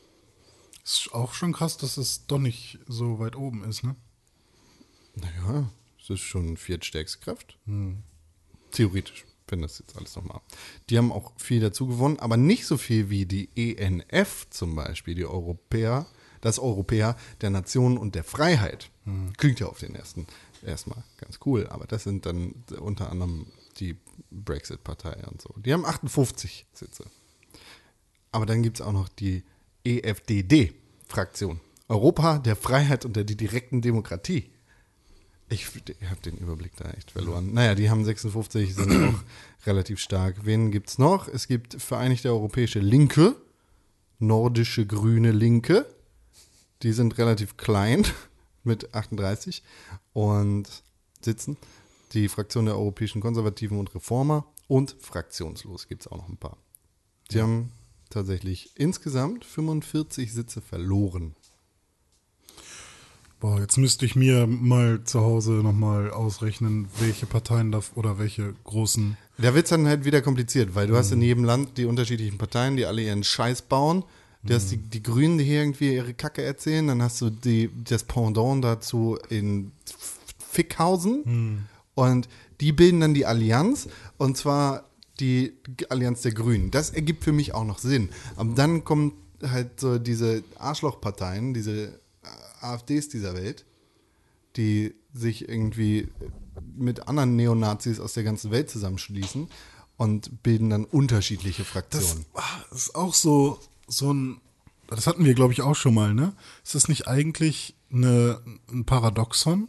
[0.84, 3.96] Ist auch schon krass, dass es doch nicht so weit oben ist, ne?
[5.16, 5.68] Naja,
[5.98, 7.58] das ist schon viertstärkste Kraft.
[8.70, 10.40] Theoretisch, wenn das jetzt alles nochmal.
[10.88, 15.16] Die haben auch viel dazu gewonnen, aber nicht so viel wie die ENF zum Beispiel,
[15.16, 16.06] die Europäer,
[16.40, 18.90] das Europäer der Nationen und der Freiheit.
[19.38, 20.28] Klingt ja auf den ersten
[20.64, 23.46] erstmal ganz cool, aber das sind dann unter anderem
[23.78, 23.96] die
[24.30, 25.54] Brexit-Partei und so.
[25.56, 27.04] Die haben 58 Sitze.
[28.32, 29.44] Aber dann gibt es auch noch die
[29.84, 31.60] EFDD-Fraktion.
[31.88, 34.50] Europa der Freiheit und der direkten Demokratie.
[35.48, 37.52] Ich, ich habe den Überblick da echt verloren.
[37.52, 39.22] Naja, die haben 56, sind auch
[39.66, 40.36] relativ stark.
[40.44, 41.26] Wen gibt es noch?
[41.26, 43.34] Es gibt Vereinigte Europäische Linke,
[44.20, 45.86] Nordische Grüne Linke.
[46.82, 48.06] Die sind relativ klein
[48.62, 49.64] mit 38
[50.12, 50.68] und
[51.20, 51.56] sitzen.
[52.12, 56.56] Die Fraktion der Europäischen Konservativen und Reformer und fraktionslos gibt es auch noch ein paar.
[57.30, 57.70] Die haben
[58.10, 61.36] tatsächlich insgesamt 45 Sitze verloren.
[63.38, 68.54] Boah, jetzt müsste ich mir mal zu Hause nochmal ausrechnen, welche Parteien da oder welche
[68.64, 69.16] großen.
[69.38, 72.36] Da wird es dann halt wieder kompliziert, weil du hast in jedem Land die unterschiedlichen
[72.36, 74.04] Parteien, die alle ihren Scheiß bauen.
[74.42, 76.86] Du hast die, die Grünen, die hier irgendwie ihre Kacke erzählen.
[76.86, 79.72] Dann hast du die, das Pendant dazu in
[80.50, 81.68] Fickhausen.
[82.08, 82.28] Und
[82.60, 83.88] die bilden dann die Allianz.
[84.18, 84.84] Und zwar
[85.20, 85.52] die
[85.88, 86.70] Allianz der Grünen.
[86.70, 88.08] Das ergibt für mich auch noch Sinn.
[88.36, 89.12] Aber dann kommen
[89.42, 92.00] halt so diese Arschlochparteien, diese
[92.60, 93.64] AfDs dieser Welt,
[94.56, 96.08] die sich irgendwie
[96.76, 99.48] mit anderen Neonazis aus der ganzen Welt zusammenschließen
[99.96, 102.24] und bilden dann unterschiedliche Fraktionen.
[102.34, 104.40] ah, das ist auch so, so ein.
[104.88, 106.32] Das hatten wir, glaube ich, auch schon mal, ne?
[106.64, 108.40] Ist das nicht eigentlich eine,
[108.70, 109.68] ein Paradoxon,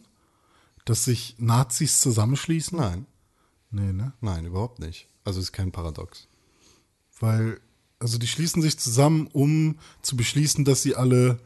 [0.86, 2.78] dass sich Nazis zusammenschließen?
[2.78, 3.06] Nein,
[3.72, 4.14] Nee, ne?
[4.20, 5.08] nein, überhaupt nicht.
[5.24, 6.28] Also ist kein Paradox.
[7.20, 7.60] Weil,
[8.00, 11.40] also die schließen sich zusammen, um zu beschließen, dass sie alle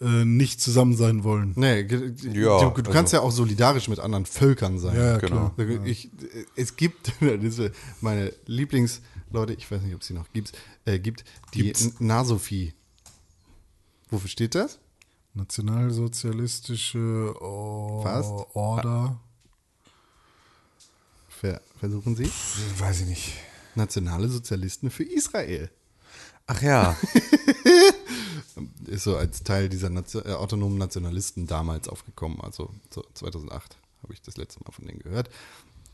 [0.00, 1.54] äh, nicht zusammen sein wollen.
[1.56, 4.96] Nee, Ja, du, du kannst ja auch solidarisch mit anderen Völkern sein.
[4.96, 5.50] Ja, ja, genau.
[5.50, 5.84] klar.
[5.86, 6.10] Ich,
[6.54, 7.12] es gibt,
[8.00, 10.52] meine Lieblingsleute, ich weiß nicht, ob es sie noch gibt,
[10.84, 11.24] äh, gibt
[11.54, 12.74] die Nasophie.
[14.10, 14.78] Wofür steht das?
[15.36, 18.32] Nationalsozialistische oh, Fast.
[18.54, 19.20] Order.
[21.28, 22.30] Ver versuchen Sie?
[22.78, 23.34] Weiß ich nicht.
[23.74, 25.70] Nationale Sozialisten für Israel.
[26.46, 26.96] Ach ja.
[28.86, 32.40] Ist so als Teil dieser Nation äh, autonomen Nationalisten damals aufgekommen.
[32.40, 35.28] Also so 2008 habe ich das letzte Mal von denen gehört.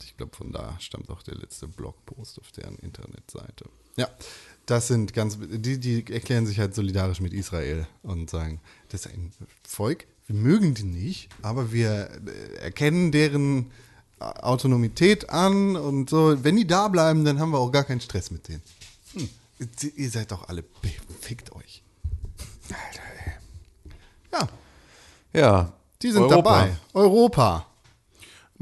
[0.04, 3.66] Ich glaube, von da stammt auch der letzte Blogpost auf deren Internetseite.
[3.96, 4.08] Ja,
[4.66, 9.12] das sind ganz, die, die erklären sich halt solidarisch mit Israel und sagen, das ist
[9.12, 9.32] ein
[9.66, 13.70] Volk, wir mögen die nicht, aber wir äh, erkennen deren
[14.20, 16.42] Autonomität an und so.
[16.44, 18.62] Wenn die da bleiben, dann haben wir auch gar keinen Stress mit denen.
[19.14, 19.28] Hm.
[19.96, 20.64] Ihr seid doch alle,
[21.20, 21.82] fickt euch.
[22.68, 23.92] Alter, ey.
[24.32, 24.48] Ja,
[25.40, 25.72] Ja.
[26.02, 26.36] die sind Europa.
[26.36, 26.76] dabei.
[26.94, 27.66] Europa.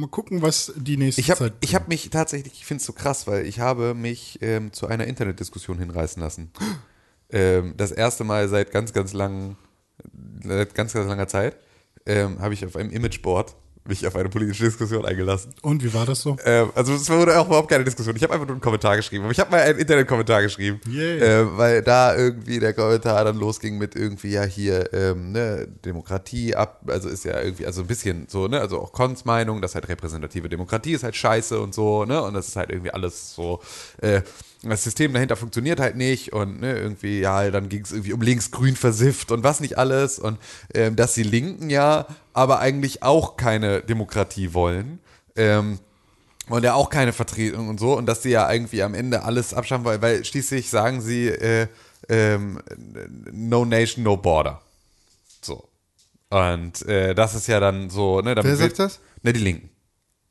[0.01, 2.87] Mal gucken, was die nächste Ich habe Zeit ich hab mich tatsächlich, ich finde es
[2.87, 6.51] so krass, weil ich habe mich ähm, zu einer Internetdiskussion hinreißen lassen.
[7.31, 9.57] ähm, das erste Mal seit ganz, ganz lang,
[10.43, 11.57] seit ganz, ganz langer Zeit,
[12.07, 13.55] ähm, habe ich auf einem Imageboard
[13.87, 15.55] mich auf eine politische Diskussion eingelassen.
[15.63, 16.37] Und wie war das so?
[16.45, 18.15] Ähm, also es wurde auch überhaupt keine Diskussion.
[18.17, 19.25] Ich habe einfach nur einen Kommentar geschrieben.
[19.25, 20.81] Aber ich habe mal einen Internetkommentar geschrieben.
[20.89, 21.19] Yay.
[21.19, 26.55] Ähm, weil da irgendwie der Kommentar dann losging mit irgendwie, ja, hier, ähm, ne, Demokratie
[26.55, 29.75] ab, also ist ja irgendwie, also ein bisschen so, ne, also auch Kons Meinung, dass
[29.75, 33.35] halt repräsentative Demokratie ist halt scheiße und so, ne, und das ist halt irgendwie alles
[33.35, 33.61] so,
[34.01, 34.23] äh,
[34.63, 38.21] das System dahinter funktioniert halt nicht und ne, irgendwie, ja, dann ging es irgendwie um
[38.21, 40.39] links-grün versifft und was nicht alles und
[40.75, 44.99] ähm, dass die Linken ja aber eigentlich auch keine Demokratie wollen.
[45.37, 45.79] Ähm,
[46.49, 49.55] und ja auch keine Vertretung und so und dass sie ja irgendwie am Ende alles
[49.55, 51.69] abschaffen wollen, weil schließlich sagen sie äh,
[52.09, 52.61] ähm,
[53.33, 54.61] No Nation, No Border.
[55.41, 55.69] So.
[56.29, 59.01] Und äh, das ist ja dann so, ne, damit Wer sagt das?
[59.23, 59.71] Ne, die Linken.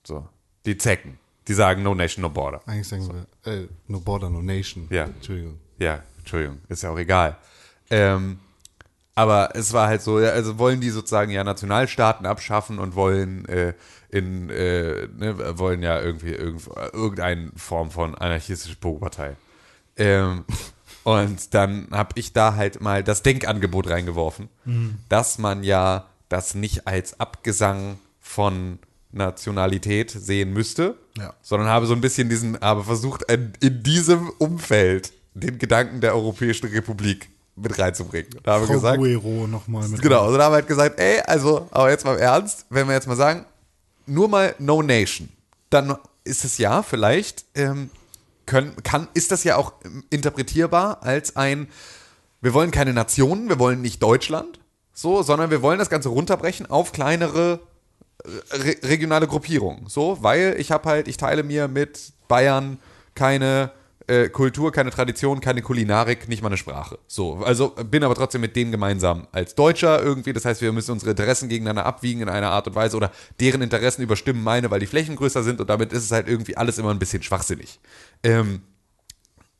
[0.05, 0.27] So.
[0.65, 1.17] Die Zecken.
[1.49, 2.61] Die sagen No Nation, No Border.
[2.67, 3.09] Eigentlich sagen
[3.43, 4.87] wir, äh, no border, no nation.
[4.91, 5.05] Ja.
[5.05, 5.59] Entschuldigung.
[5.79, 7.37] Ja, Entschuldigung, ist ja auch egal.
[7.89, 8.39] Ähm,
[9.15, 13.73] aber es war halt so, also wollen die sozusagen ja Nationalstaaten abschaffen und wollen äh,
[14.09, 19.35] in, äh, ne, wollen ja irgendwie irgend, irgendeine Form von anarchistische Pokerpartei.
[19.97, 20.45] Ähm,
[21.03, 24.49] und dann habe ich da halt mal das Denkangebot reingeworfen,
[25.09, 28.77] dass man ja das nicht als Abgesang von
[29.11, 31.33] Nationalität sehen müsste, Ja.
[31.41, 36.13] sondern habe so ein bisschen diesen, aber versucht in, in diesem Umfeld den Gedanken der
[36.15, 38.29] Europäischen Republik mit reinzubringen.
[38.43, 40.01] Da habe Frau gesagt, Guero nochmal mit.
[40.01, 42.87] Genau, also da haben wir halt gesagt, ey, also, aber jetzt mal im Ernst, wenn
[42.87, 43.45] wir jetzt mal sagen,
[44.05, 45.29] nur mal No Nation,
[45.69, 47.89] dann ist es ja vielleicht, ähm,
[48.45, 51.67] können, kann, ist das ja auch ähm, interpretierbar als ein,
[52.41, 54.59] wir wollen keine Nationen, wir wollen nicht Deutschland,
[54.93, 57.59] so, sondern wir wollen das Ganze runterbrechen auf kleinere
[58.25, 62.79] re regionale Gruppierungen, so, weil ich habe halt, ich teile mir mit Bayern
[63.15, 63.71] keine
[64.09, 66.97] äh, Kultur, keine Tradition, keine Kulinarik, nicht mal eine Sprache.
[67.07, 70.33] So, also bin aber trotzdem mit denen gemeinsam als Deutscher irgendwie.
[70.33, 73.61] Das heißt, wir müssen unsere Interessen gegeneinander abwiegen in einer Art und Weise oder deren
[73.61, 76.77] Interessen überstimmen meine, weil die Flächen größer sind und damit ist es halt irgendwie alles
[76.77, 77.79] immer ein bisschen schwachsinnig.
[78.23, 78.61] Ähm,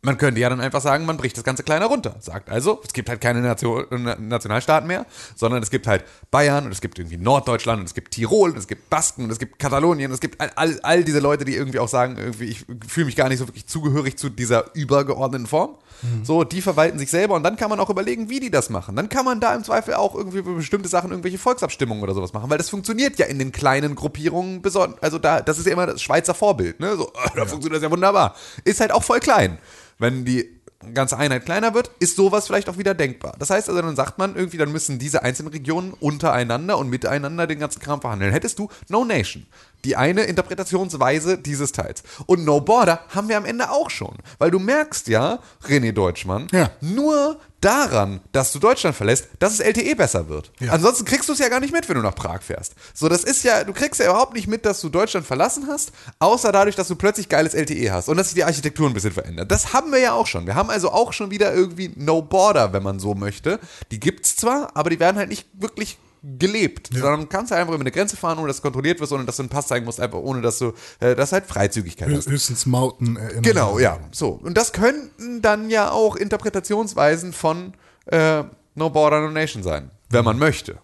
[0.02, 2.16] man könnte ja dann einfach sagen, man bricht das Ganze kleiner runter.
[2.20, 5.06] Sagt also, es gibt halt keine Nation, Na- Nationalstaaten mehr,
[5.36, 8.58] sondern es gibt halt Bayern und es gibt irgendwie Norddeutschland und es gibt Tirol und
[8.58, 11.56] es gibt Basken und es gibt Katalonien und es gibt all, all, diese Leute, die
[11.56, 15.48] irgendwie auch sagen, irgendwie, ich fühle mich gar nicht so wirklich zugehörig zu dieser übergeordneten
[15.48, 15.76] Form.
[16.24, 18.96] So, die verwalten sich selber und dann kann man auch überlegen, wie die das machen.
[18.96, 22.32] Dann kann man da im Zweifel auch irgendwie für bestimmte Sachen irgendwelche Volksabstimmungen oder sowas
[22.32, 25.04] machen, weil das funktioniert ja in den kleinen Gruppierungen besonders.
[25.04, 26.96] Also da, das ist ja immer das Schweizer Vorbild, ne?
[26.96, 28.34] So, da funktioniert das ja wunderbar.
[28.64, 29.60] Ist halt auch voll klein.
[30.00, 30.60] Wenn die
[30.94, 33.36] ganze Einheit kleiner wird, ist sowas vielleicht auch wieder denkbar.
[33.38, 37.48] Das heißt also, dann sagt man irgendwie, dann müssen diese einzelnen Regionen untereinander und miteinander
[37.48, 38.32] den ganzen Kram verhandeln.
[38.32, 39.46] Hättest du No Nation,
[39.86, 42.04] die eine Interpretationsweise dieses Teils.
[42.26, 44.16] Und No Border haben wir am Ende auch schon.
[44.38, 46.72] Weil du merkst ja, René Deutschmann, Ja.
[46.82, 50.52] nur daran, dass du Deutschland verlässt, dass es LTE besser wird.
[50.60, 50.72] Ja.
[50.72, 52.74] Ansonsten kriegst du es ja gar nicht mit, wenn du nach Prag fährst.
[52.94, 55.92] So, das ist ja, du kriegst ja überhaupt nicht mit, dass du Deutschland verlassen hast,
[56.20, 59.12] außer dadurch, dass du plötzlich geiles LTE hast und dass sich die Architektur ein bisschen
[59.12, 59.52] verändert.
[59.52, 60.46] Das haben wir ja auch schon.
[60.46, 63.60] Wir haben also auch schon wieder irgendwie No Border, wenn man so möchte.
[63.92, 67.74] Die gibt's zwar, aber die werden halt nicht wirklich gelebt, sondern du kannst halt einfach
[67.74, 69.86] über eine Grenze fahren, ohne dass du kontrolliert wirst, ohne dass du einen Pass zeigen
[69.86, 72.28] musst, einfach ohne dass du, äh, das halt Freizügigkeit hast.
[72.30, 73.44] Höchstens Mauten erinnern.
[73.44, 74.00] Genau, ja.
[74.12, 74.30] So.
[74.30, 77.74] Und das könnten dann ja auch Interpretationsweisen von
[78.08, 78.44] äh,
[78.76, 80.80] No Border, No Nation sein, wenn man möchte.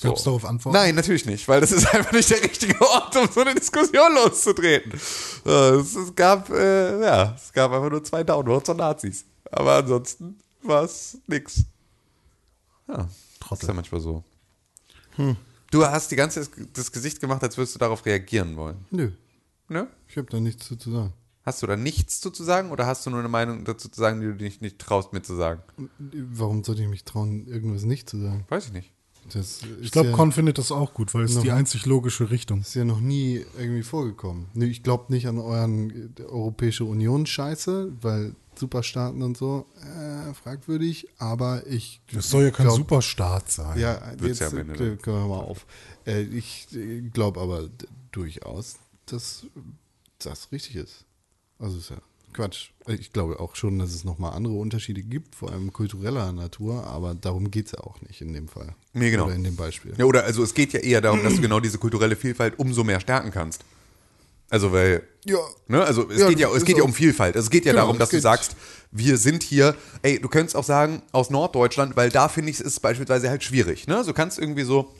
[0.00, 0.08] So.
[0.08, 0.76] Gab's darauf Antworten?
[0.76, 4.14] Nein, natürlich nicht, weil das ist einfach nicht der richtige Ort, um so eine Diskussion
[4.14, 4.92] loszutreten.
[5.44, 9.24] Äh, Es, es gab, äh, ja, es gab einfach nur zwei Downvotes von Nazis.
[9.50, 11.64] Aber ansonsten war es nix.
[12.88, 13.08] Ja,
[13.50, 14.24] ist ja manchmal so.
[15.70, 18.76] Du hast die ganze das Gesicht gemacht, als würdest du darauf reagieren wollen.
[18.90, 19.10] Nö,
[19.68, 19.86] Ne?
[20.08, 21.12] ich habe da nichts zu zu sagen.
[21.42, 23.98] Hast du da nichts zu, zu sagen oder hast du nur eine Meinung dazu zu
[24.00, 25.62] sagen, die du dich nicht traust, mir zu sagen?
[25.98, 28.44] Warum sollte ich mich trauen, irgendwas nicht zu sagen?
[28.48, 28.92] Weiß ich nicht.
[29.32, 32.30] Das Ich glaube, ja, Con findet das auch gut, weil es Noch- die einzig logische
[32.30, 32.60] Richtung.
[32.62, 34.46] ist ja noch nie irgendwie vorgekommen.
[34.54, 40.32] Nö, Ich glaube nicht an euren äh, Europäische Union Scheiße, weil Superstaaten und so, äh,
[40.34, 42.00] fragwürdig, aber ich.
[42.12, 43.78] Das soll ja kein glaub- Superstaat sein.
[43.78, 45.66] Ja, Wird's jetzt ja am Ende äh, können wir mal auf.
[46.06, 46.68] Äh, ich
[47.12, 47.68] glaube aber
[48.12, 48.76] durchaus,
[49.06, 49.46] dass
[50.18, 51.04] das richtig ist.
[51.58, 51.96] Also ist ja
[52.32, 52.70] Quatsch.
[52.86, 57.14] Ich glaube auch schon, dass es nochmal andere Unterschiede gibt, vor allem kultureller Natur, aber
[57.14, 58.74] darum geht es ja auch nicht in dem Fall.
[58.92, 59.26] Nee, genau.
[59.26, 59.94] Oder in dem Beispiel.
[59.96, 62.84] Ja, oder also es geht ja eher darum, dass du genau diese kulturelle Vielfalt umso
[62.84, 63.64] mehr stärken kannst.
[64.50, 65.38] Also weil, Ja.
[65.68, 67.36] ne, also es Ja, geht ja, es geht ja um Vielfalt.
[67.36, 68.56] Es geht ja Genau, darum, dass du sagst,
[68.90, 72.66] wir sind hier, ey, du könntest auch sagen, aus Norddeutschland, weil da finde ich es
[72.66, 74.02] ist beispielsweise halt schwierig, ne?
[74.04, 74.92] Du kannst irgendwie so,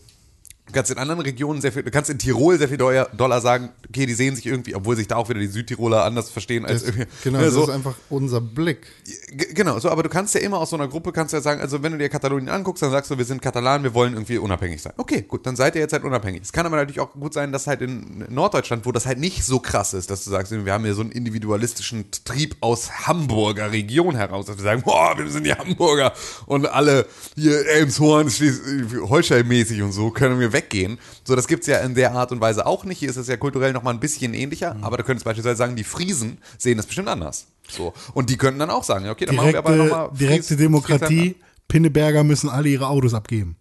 [0.71, 3.71] du kannst in anderen Regionen sehr viel, du kannst in Tirol sehr viel Dollar, sagen,
[3.89, 6.83] okay, die sehen sich irgendwie, obwohl sich da auch wieder die Südtiroler anders verstehen als
[6.83, 7.07] Das, irgendwie.
[7.25, 8.87] genau, ne, das ist einfach unser Blick.
[9.55, 11.83] Genau, so, aber du kannst ja immer aus so einer Gruppe, kannst ja sagen, also
[11.83, 14.81] wenn du dir Katalonien anguckst, dann sagst du, wir sind Katalan, wir wollen irgendwie unabhängig
[14.81, 14.93] sein.
[14.97, 16.43] Okay, gut, dann seid ihr jetzt halt unabhängig.
[16.43, 19.45] Es kann aber natürlich auch gut sein, dass halt in Norddeutschland, wo das halt nicht
[19.45, 23.73] so krass ist, dass du sagst, wir haben hier so einen individualistischen Trieb aus Hamburger
[23.73, 26.13] Region heraus, dass wir sagen, boah, wir sind die Hamburger
[26.47, 30.99] und alle hier Elmshorn, Holstein-mäßig und so, können wir weggehen.
[31.25, 32.99] So, das gibt's ja in der Art und Weise auch nicht.
[32.99, 34.85] Hier ist es ja kulturell nochmal ein bisschen ähnlicher, Mhm.
[34.85, 37.47] aber da könntest du beispielsweise sagen, die Friesen sehen das bestimmt anders.
[37.69, 37.93] So.
[38.15, 40.11] Und die könnten dann auch sagen, okay, dann machen wir aber Direkte, nochmal.
[40.19, 41.37] direkte Demokratie.
[41.69, 43.57] Pinneberger müssen alle ihre Autos abgeben.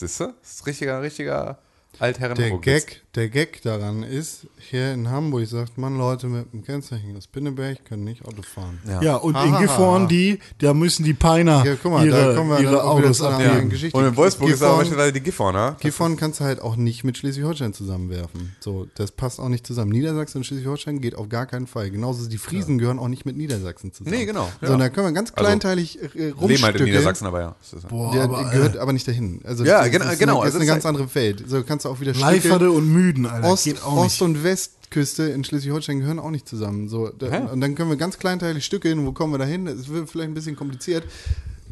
[0.00, 0.32] Siehst du?
[0.40, 1.58] Das ist richtiger, richtiger
[2.00, 6.62] altherren Der Gag, der Gag daran ist, hier in Hamburg sagt man, Leute mit dem
[6.64, 8.78] Kennzeichen aus Pinneberg können nicht Auto fahren.
[8.86, 9.02] Ja.
[9.02, 12.34] Ja, und Ha, in Gifhorn, die, da müssen die Peiner Ja, guck mal, da ihre,
[12.36, 13.50] kommen wir ihre Autos abgeben.
[13.50, 13.96] anderen Geschichte.
[13.98, 17.04] Und in Wolfsburg ist aber Gifhorn- beispielsweise die Gifhorn, Gifhorn kannst du halt auch nicht
[17.04, 18.54] mit Schleswig-Holstein zusammenwerfen.
[18.60, 19.90] So, das passt auch nicht zusammen.
[19.90, 21.90] Niedersachsen und Schleswig-Holstein geht auf gar keinen Fall.
[21.90, 24.16] Genauso die Friesen gehören auch nicht mit Niedersachsen zusammen.
[24.16, 24.76] Nee, genau, So, ja.
[24.76, 26.84] da können wir ganz Also, kleinteilig äh, Leben halt in rumstückeln.
[26.84, 27.56] Niedersachsen, aber ja.
[27.60, 29.40] Ist- Boah, Der aber, gehört äh, aber nicht dahin.
[29.44, 30.32] Also Ja, das genau, ist genau.
[30.40, 31.44] Eine, das Also ist eine ganz ist andere Welt.
[31.46, 33.48] So kannst du auch wieder Leiferde und Müden, Alter.
[33.48, 34.22] Ost, geht auch Ost nicht.
[34.22, 36.88] und Westküste in Schleswig-Holstein gehören auch nicht zusammen.
[36.88, 37.38] So, da, Ja.
[37.46, 39.04] Und dann können wir ganz kleinteilig stückeln.
[39.06, 39.66] Wo kommen wir da hin?
[39.66, 41.04] Es wird vielleicht ein bisschen kompliziert.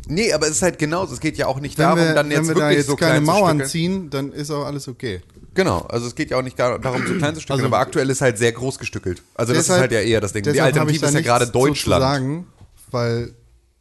[0.09, 1.15] Nee, aber es ist halt genauso.
[1.15, 2.87] Es geht ja auch nicht Wenn darum, wir, dann jetzt wenn wir wirklich da jetzt
[2.87, 5.21] so keine Mauern ziehen, dann ist auch alles okay.
[5.55, 7.79] Genau, also es geht ja auch nicht gar, darum, so klein zu stückeln, Also- aber
[7.79, 9.23] aktuell ist halt sehr groß gestückelt.
[9.35, 10.43] Also das Deshalb- ist halt ja eher das Ding.
[10.45, 12.03] Die Alternative ist ja nichts gerade Deutschland.
[12.03, 12.47] Zu sagen,
[12.91, 13.35] weil,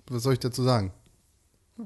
[0.09, 0.93] was soll ich dazu sagen?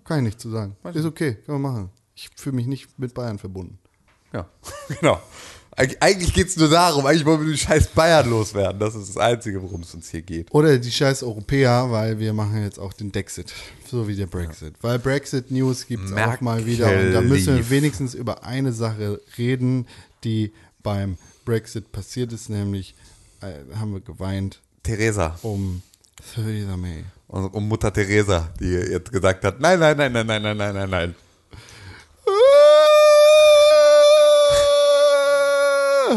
[0.05, 0.77] Kann ich nicht zu sagen.
[0.93, 1.89] Ist okay, können wir machen.
[2.15, 3.79] Ich fühle mich nicht mit Bayern verbunden.
[4.33, 4.47] Ja,
[4.99, 5.19] genau.
[5.75, 8.79] Eig eigentlich geht es nur darum, eigentlich wollen wir den scheiß Bayern loswerden.
[8.79, 10.53] Das ist das Einzige, worum es uns hier geht.
[10.53, 13.53] Oder die scheiß Europäer, weil wir machen jetzt auch den Dexit.
[13.89, 14.73] So wie der Brexit.
[14.81, 16.87] Weil Brexit-News gibt es auch mal wieder.
[16.91, 19.87] Und da müssen wir wenigstens über eine Sache reden,
[20.25, 20.51] die
[20.83, 22.93] beim Brexit passiert ist, nämlich
[23.41, 25.81] äh, haben wir geweint Theresa, um
[26.35, 27.05] Theresa May.
[27.27, 30.75] um, um Mutter Theresa, die jetzt gesagt hat, nein, nein, nein, nein, nein, nein, nein,
[30.75, 31.15] nein, nein.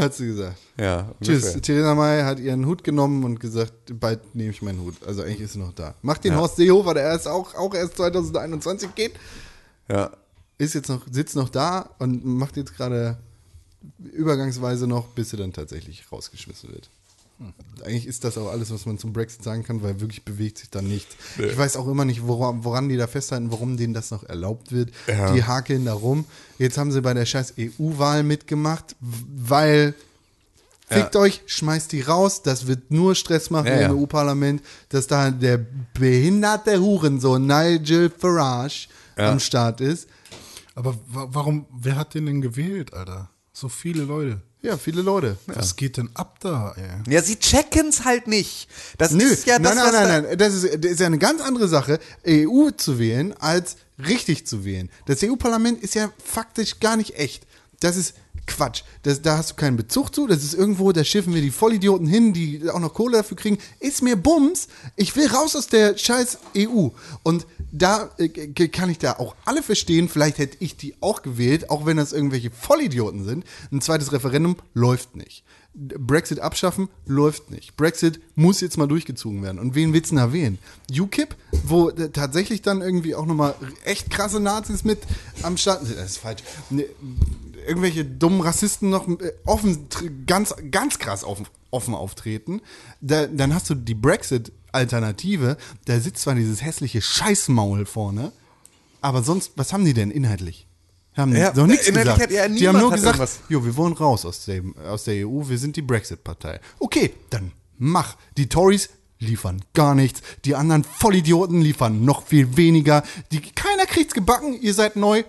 [0.01, 0.59] Hat sie gesagt.
[0.79, 1.43] Ja, Tschüss.
[1.45, 1.63] ungefähr.
[1.63, 4.95] Theresa May hat ihren Hut genommen und gesagt, bald nehme ich meinen Hut.
[5.07, 5.95] Also eigentlich ist sie noch da.
[6.03, 6.39] Macht den Ja.
[6.39, 9.13] Horst Seehofer, der erst auch, auch erst 2021 geht,
[9.89, 10.11] Ja,
[10.59, 13.17] ist jetzt noch, sitzt noch da und macht jetzt gerade
[14.13, 16.89] übergangsweise noch, bis sie dann tatsächlich rausgeschmissen wird.
[17.85, 20.71] Eigentlich ist das auch alles, was man zum Brexit sagen kann, weil wirklich bewegt sich
[20.71, 21.17] da nichts.
[21.39, 24.71] Ich weiß auch immer nicht, woran, woran die da festhalten, warum denen das noch erlaubt
[24.71, 24.91] wird.
[25.09, 25.33] Ja.
[25.33, 26.25] Die hakeln da rum.
[26.59, 29.95] Jetzt haben sie bei der scheiß EU-Wahl mitgemacht, weil
[30.89, 32.43] fickt euch, schmeißt die raus.
[32.43, 33.89] Das wird nur Stress machen Ja, ja.
[33.89, 35.59] im EU-Parlament, dass da der
[35.95, 38.89] behinderte Hurensohn Nigel Farage
[39.19, 39.33] Ja.
[39.33, 40.07] am Start ist.
[40.75, 43.31] Aber wa warum, wer hat den denn gewählt, Alter?
[43.53, 44.41] So viele Leute.
[44.63, 45.37] Ja, viele Leute.
[45.47, 47.13] Was geht denn ab da, ey?
[47.13, 48.69] ja sie checken's halt nicht.
[48.97, 50.39] Das Nö, ist ja das, nein, nein, was nein, nein.
[50.39, 54.65] Das ist, das ist ja eine ganz andere Sache, EU zu wählen, als richtig zu
[54.65, 54.89] wählen.
[55.07, 57.45] Das EU-Parlament ist ja faktisch gar nicht echt.
[57.81, 58.15] Das ist
[58.47, 58.83] Quatsch.
[59.03, 60.27] Das, da hast du keinen Bezug zu.
[60.27, 63.59] Das ist irgendwo, da schiffen wir die Vollidioten hin, die auch noch Kohle dafür kriegen.
[63.81, 64.69] Ist mir Bums.
[64.97, 66.89] Ich will raus aus der scheiß EU.
[67.23, 68.29] Und da äh,
[68.69, 70.09] kann ich da auch alle verstehen.
[70.09, 73.45] Vielleicht hätte ich die auch gewählt, auch wenn das irgendwelche Vollidioten sind.
[73.71, 75.45] Ein zweites Referendum läuft nicht.
[75.75, 77.77] Brexit abschaffen läuft nicht.
[77.77, 79.59] Brexit muss jetzt mal durchgezogen werden.
[79.59, 80.59] Und wen willst du da wählen?
[80.91, 83.55] UKIP, wo tatsächlich dann irgendwie auch nochmal
[83.85, 84.99] echt krasse Nazis mit
[85.43, 85.83] am Start.
[85.83, 86.43] Das ist falsch.
[86.69, 86.85] Ne,
[87.67, 89.89] irgendwelche dummen Rassisten noch äh, offen,
[90.27, 92.61] ganz, ganz krass offen, offen auftreten.
[93.01, 95.57] Da, dann hast du die Brexit-Alternative.
[95.85, 98.33] Da sitzt zwar dieses hässliche Scheißmaul vorne,
[99.01, 100.67] aber sonst, was haben die denn inhaltlich?
[101.15, 102.31] Haben Ja, noch nichts gesagt.
[102.31, 105.43] ja die haben nur gesagt, irgendwas- jo, wir wollen raus aus, dem, aus der EU,
[105.47, 106.59] wir sind die Brexit-Partei.
[106.79, 108.17] Okay, dann mach.
[108.39, 110.23] Die Tories liefern gar nichts.
[110.47, 113.03] Die anderen Vollidioten liefern noch viel weniger.
[113.31, 115.23] Die, keiner kriegt's gebacken, ihr seid neu.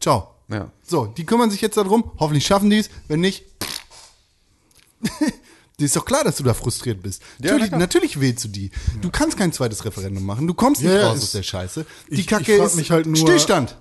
[0.00, 0.35] Ciao.
[0.48, 0.70] Ja.
[0.82, 2.10] So, die kümmern sich jetzt darum.
[2.18, 2.90] Hoffentlich schaffen die es.
[3.08, 3.44] Wenn nicht,
[5.78, 7.22] dir ist doch klar, dass du da frustriert bist.
[7.38, 8.70] Ja, natürlich, na natürlich wählst du die.
[9.00, 10.46] Du kannst kein zweites Referendum machen.
[10.46, 11.84] Du kommst nicht raus aus der Scheiße.
[12.08, 13.76] Die ich- ich Kacke frag ist mich halt nur- Stillstand.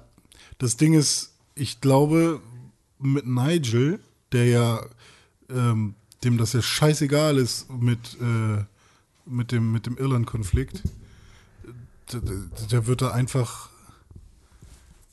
[0.57, 2.41] Das Ding ist, ich glaube,
[2.99, 3.99] mit Nigel,
[4.31, 4.85] der ja,
[5.49, 8.63] ähm, dem das ja scheißegal ist mit, äh,
[9.25, 10.81] mit dem, mit dem Irland-Konflikt,
[12.11, 13.69] der, der- der wird da einfach.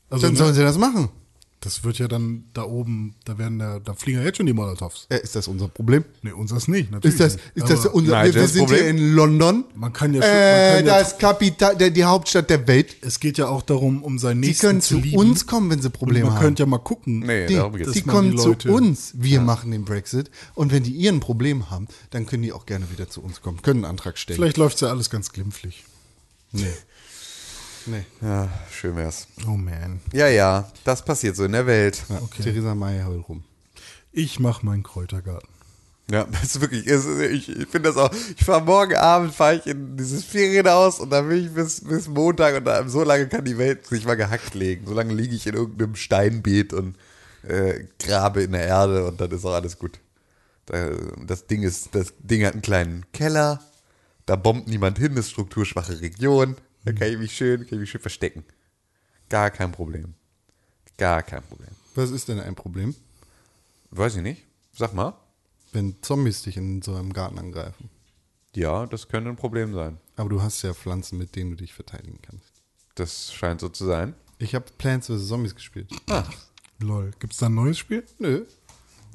[0.09, 1.09] Also, Dann sollen ne, sie das machen.
[1.63, 4.51] Das wird ja dann da oben, da werden da, da fliegen ja jetzt schon die
[4.53, 5.07] Molotovs.
[5.09, 6.03] Äh, ist das unser Problem?
[6.21, 7.13] Nee, unseres nicht, natürlich.
[7.17, 7.55] Ist das, nicht.
[7.55, 9.63] ist das unser Nein, Wir, sind Problem- hier in London.
[9.75, 12.97] Man kann ja schon- man Äh, kann ja- das Kapital, der, die Hauptstadt der Welt.
[13.01, 15.17] Es geht ja auch darum, um Die Nächsten können zu zu lieben.
[15.17, 16.41] uns kommen, wenn sie Probleme man haben.
[16.43, 17.19] könnte ja mal gucken.
[17.19, 17.91] Nee, die, darum geht's.
[17.93, 19.13] die man kommen die zu Leute- uns.
[19.15, 20.29] Wir machen den Brexit.
[20.55, 23.61] Und wenn die ihren Problem haben, dann können die auch gerne wieder zu uns kommen.
[23.61, 24.35] Können einen Antrag stellen.
[24.37, 25.85] Vielleicht läuft ja alles ganz glimpflich.
[26.51, 26.65] Nee.
[27.85, 28.05] Nee.
[28.21, 29.27] Ja, schön wär's.
[29.47, 29.99] Oh man.
[30.13, 32.01] Ja, ja, das passiert so in der Welt.
[32.09, 33.43] Ja, Theresa May heul rum.
[34.11, 35.49] Ich mache meinen Kräutergarten.
[36.11, 39.55] Ja, das ist wirklich, ist, ich, ich finde das auch, ich fahre morgen Abend, fahre
[39.55, 43.27] ich in dieses Ferienhaus und dann will ich bis, bis Montag und dann, so lange
[43.27, 44.85] kann die Welt sich mal gehackt legen.
[44.85, 46.95] So lange liege ich in irgendeinem Steinbeet und
[47.43, 49.99] äh, grabe in der Erde und dann ist auch alles gut.
[50.65, 50.91] Da,
[51.25, 53.61] das Ding ist, das Ding hat einen kleinen Keller,
[54.25, 56.55] da bombt niemand hin, ist strukturschwache Region.
[56.85, 58.43] Da kann ich mich schön, kann ich mich schön verstecken.
[59.29, 60.13] Gar kein Problem.
[60.97, 61.69] Gar kein Problem.
[61.95, 62.95] Was ist denn ein Problem,
[63.95, 64.43] Weiß ich nicht.
[64.75, 65.13] Sag mal.
[65.71, 67.89] wenn Zombies dich in so einem Garten angreifen?
[68.55, 69.99] Ja, das könnte ein Problem sein.
[70.15, 72.51] Aber du hast ja Pflanzen, mit denen du dich verteidigen kannst.
[72.95, 74.15] Das scheint so zu sein.
[74.39, 75.27] Ich habe Plants vs.
[75.27, 75.91] Zombies gespielt.
[76.09, 76.23] Ah,
[76.79, 77.11] Lol.
[77.19, 78.03] Gibt's da ein neues Spiel?
[78.19, 78.45] Nö.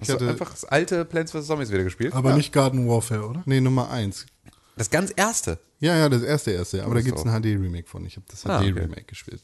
[0.01, 1.47] hast du einfach das alte Plants vs.
[1.49, 2.15] Zombies wieder gespielt?
[2.15, 3.43] Aber nicht Garden Warfare, oder?
[3.47, 4.27] Nee, Nummer eins.
[4.79, 5.59] Das ganz erste.
[5.81, 6.85] Ja, ja, das erste, erste.
[6.85, 8.05] Aber da gibt es ein HD-Remake von.
[8.07, 8.73] Ich habe das Ah, okay.
[8.73, 9.43] HD-Remake gespielt.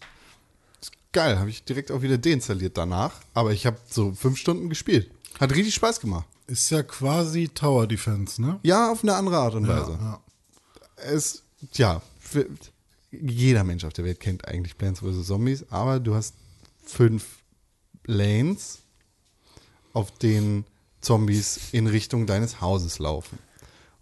[0.81, 3.21] Ist geil, habe ich direkt auch wieder deinstalliert danach.
[3.35, 5.11] Aber ich habe so fünf Stunden gespielt.
[5.39, 6.27] Hat richtig Spaß gemacht.
[6.47, 8.61] Ist ja quasi Tower Defense, ne?
[8.63, 9.93] Ja, auf eine andere Art und Weise.
[10.01, 10.21] ja.
[10.97, 11.43] Es,
[11.73, 12.47] ja, für,
[13.11, 15.27] jeder Mensch auf der Welt kennt eigentlich Plants vs.
[15.27, 16.35] Zombies, aber du hast
[16.85, 17.39] fünf
[18.07, 18.79] Lanes,
[19.93, 20.65] auf denen
[21.01, 23.39] Zombies in Richtung deines Hauses laufen.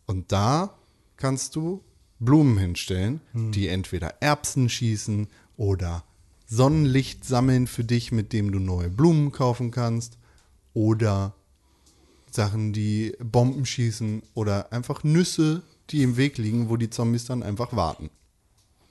[0.06, 0.74] Und da
[1.22, 1.80] kannst du
[2.18, 6.02] Blumen hinstellen, die entweder Erbsen schießen oder
[6.48, 10.18] Sonnenlicht sammeln für dich, mit dem du neue Blumen kaufen kannst.
[10.74, 11.32] Oder
[12.28, 17.44] Sachen, die Bomben schießen oder einfach Nüsse, die im Weg liegen, wo die Zombies dann
[17.44, 18.10] einfach warten.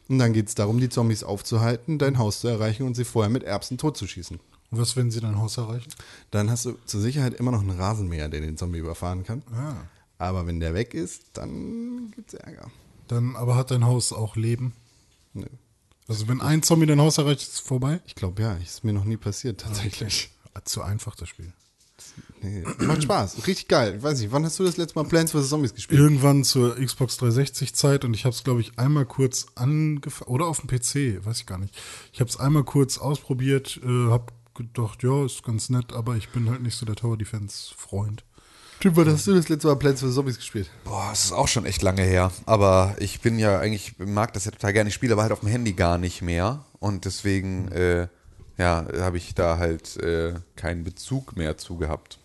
[0.07, 3.29] Und dann geht es darum, die Zombies aufzuhalten, dein Haus zu erreichen und sie vorher
[3.29, 4.39] mit Erbsen totzuschießen.
[4.71, 5.91] Und was, wenn sie dein Haus erreichen?
[6.29, 9.43] Dann hast du zur Sicherheit immer noch einen Rasenmäher, der den Zombie überfahren kann.
[9.53, 9.83] Ah.
[10.21, 12.69] Aber wenn der weg ist, dann gibt's Ärger.
[13.07, 14.73] Dann aber hat dein Haus auch Leben.
[15.33, 15.47] Nö.
[16.07, 18.01] Also wenn ein Zombie dein Haus erreicht, ist es vorbei?
[18.05, 20.29] Ich glaube ja, ist mir noch nie passiert tatsächlich.
[20.53, 21.51] Ah, Zu einfach das Spiel.
[22.39, 23.95] Nee, macht Spaß, richtig geil.
[23.97, 25.49] Ich weiß nicht, wann hast du das letzte Mal Plants vs.
[25.49, 25.99] Zombies gespielt?
[25.99, 30.45] Irgendwann zur Xbox 360 Zeit und ich habe es glaube ich einmal kurz angefangen oder
[30.45, 31.75] auf dem PC, weiß ich gar nicht.
[32.13, 36.29] Ich habe es einmal kurz ausprobiert, äh, habe gedacht, ja, ist ganz nett, aber ich
[36.29, 38.23] bin halt nicht so der Tower Defense Freund.
[38.81, 40.15] Typ, wann hast du das letzte Mal Plants vs.
[40.15, 40.67] Zombies gespielt?
[40.85, 42.31] Boah, das ist auch schon echt lange her.
[42.47, 44.87] Aber ich bin ja eigentlich, mag das ja total gerne.
[44.87, 46.65] Ich spiele aber halt auf dem Handy gar nicht mehr.
[46.79, 48.07] Und deswegen, äh,
[48.57, 52.17] ja, habe ich da halt äh, keinen Bezug mehr zu gehabt.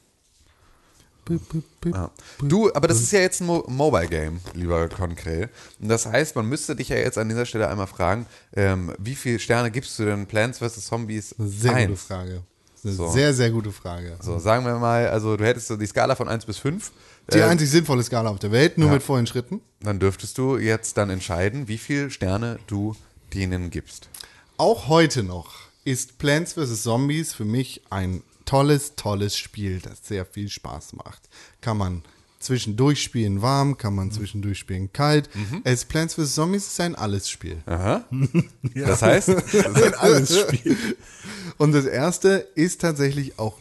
[1.84, 2.10] Ja.
[2.38, 5.50] Du, aber das ist ja jetzt ein Mo Mobile Game, lieber Konkrell.
[5.78, 8.24] Und das heißt, man müsste dich ja jetzt an dieser Stelle einmal fragen,
[8.54, 10.86] ähm, wie viele Sterne gibst du denn Plants vs.
[10.86, 11.34] Zombies?
[11.38, 11.88] Sehr eins?
[11.88, 12.42] gute Frage.
[12.86, 13.08] Eine So.
[13.10, 14.16] sehr, sehr gute Frage.
[14.20, 16.92] So, sagen wir mal, also du hättest so die Skala von 1 bis 5.
[17.32, 18.94] Die Äh, einzig sinnvolle Skala auf der Welt, nur ja.
[18.94, 19.60] mit vollen Schritten.
[19.80, 22.94] dann dürftest du jetzt dann entscheiden, wie viele Sterne du
[23.34, 24.08] denen gibst.
[24.56, 25.52] Auch heute noch
[25.84, 26.82] ist Plants vs.
[26.82, 31.28] Zombies für mich ein tolles, tolles Spiel, das sehr viel Spaß macht.
[31.60, 32.02] Kann man
[32.38, 35.28] zwischendurch spielen warm, kann man zwischendurch spielen kalt.
[35.64, 36.34] Es Plants vs.
[36.34, 37.62] Zombies ist ein Alles-Spiel.
[37.66, 38.04] Aha.
[38.74, 39.30] Das heißt,
[39.98, 40.76] Alles Spiel.
[41.58, 43.58] Und das erste ist tatsächlich auch.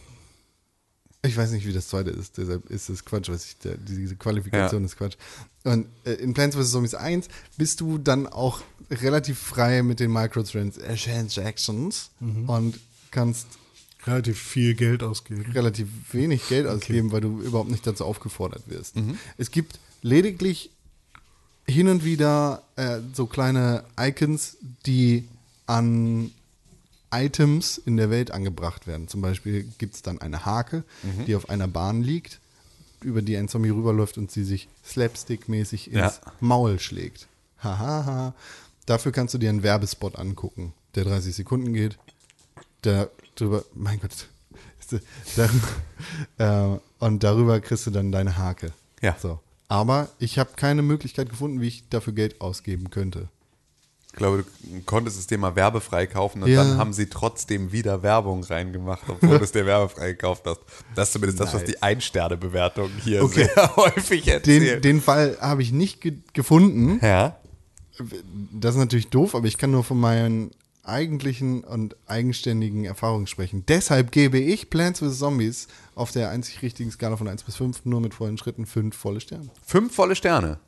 [1.25, 4.15] Ich weiß nicht, wie das zweite ist, deshalb ist es Quatsch, was ich, da- diese
[4.15, 4.85] Qualifikation Ja.
[4.85, 5.15] ist Quatsch.
[5.63, 6.71] Und äh, in Plants vs.
[6.71, 7.27] Zombies 1
[7.57, 8.61] bist du dann auch
[8.91, 12.11] relativ frei mit den Microtransactions
[12.47, 12.79] und
[13.11, 13.47] kannst
[14.05, 15.45] Relativ viel Geld ausgeben.
[15.53, 18.95] relativ wenig Geld ausgeben, weil du überhaupt nicht dazu aufgefordert wirst.
[19.37, 20.69] Es gibt lediglich
[21.67, 25.27] hin und wieder äh, so kleine Icons, die
[25.65, 26.31] an
[27.11, 29.07] Items in der Welt angebracht werden.
[29.07, 30.83] Zum Beispiel gibt es dann eine Hake,
[31.25, 32.39] die auf einer Bahn liegt,
[33.01, 36.13] über die ein Zombie rüberläuft und sie sich slapstick-mäßig ins Ja.
[36.39, 37.27] Maul schlägt.
[37.59, 38.33] Hahaha.
[38.85, 41.97] Dafür kannst du dir einen Werbespot angucken, der 30 Sekunden geht.
[42.85, 44.11] Der drüber, mein Gott.
[44.79, 44.91] Ist
[45.37, 45.49] der-
[46.37, 48.71] Da, äh, und darüber kriegst du dann deine Hake.
[49.01, 49.15] Ja.
[49.21, 49.39] So.
[49.67, 53.27] Aber ich habe keine Möglichkeit gefunden, wie ich dafür Geld ausgeben könnte.
[54.07, 56.63] ich glaube, du konntest es dir mal werbefrei kaufen und Ja.
[56.63, 60.61] dann haben sie trotzdem wieder Werbung reingemacht, obwohl du es dir werbefrei gekauft hast.
[60.95, 61.71] Das ist zumindest das, was Nice.
[61.71, 63.49] die Ein-Sterne-Bewertung hier Okay.
[63.53, 64.81] sehr häufig Den, erzählen.
[64.81, 66.99] den Fall habe ich nicht ge gefunden.
[67.05, 67.35] ja.
[68.53, 70.51] Das ist natürlich doof, aber ich kann nur von meinen
[70.87, 73.63] eigentlichen und eigenständigen Erfahrungen sprechen.
[73.67, 75.19] Deshalb gebe ich Plants vs.
[75.19, 78.95] Zombies auf der einzig richtigen Skala von 1 bis 5 nur mit vollen Schritten 5
[78.95, 79.49] volle Sterne.
[79.65, 80.59] Fünf volle Sterne.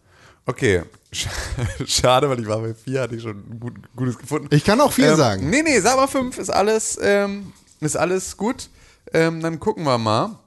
[0.45, 0.84] Okay.
[1.14, 1.27] Sch-
[1.88, 4.48] Schade, weil ich war bei vier, hatte ich schon ein gut, gutes gefunden.
[4.52, 5.49] Ich kann auch vier ähm, sagen.
[5.49, 8.69] Nee, nee, sag mal fünf, ist alles, ähm, ist alles gut.
[9.14, 10.39] Ähm, dann gucken wir mal,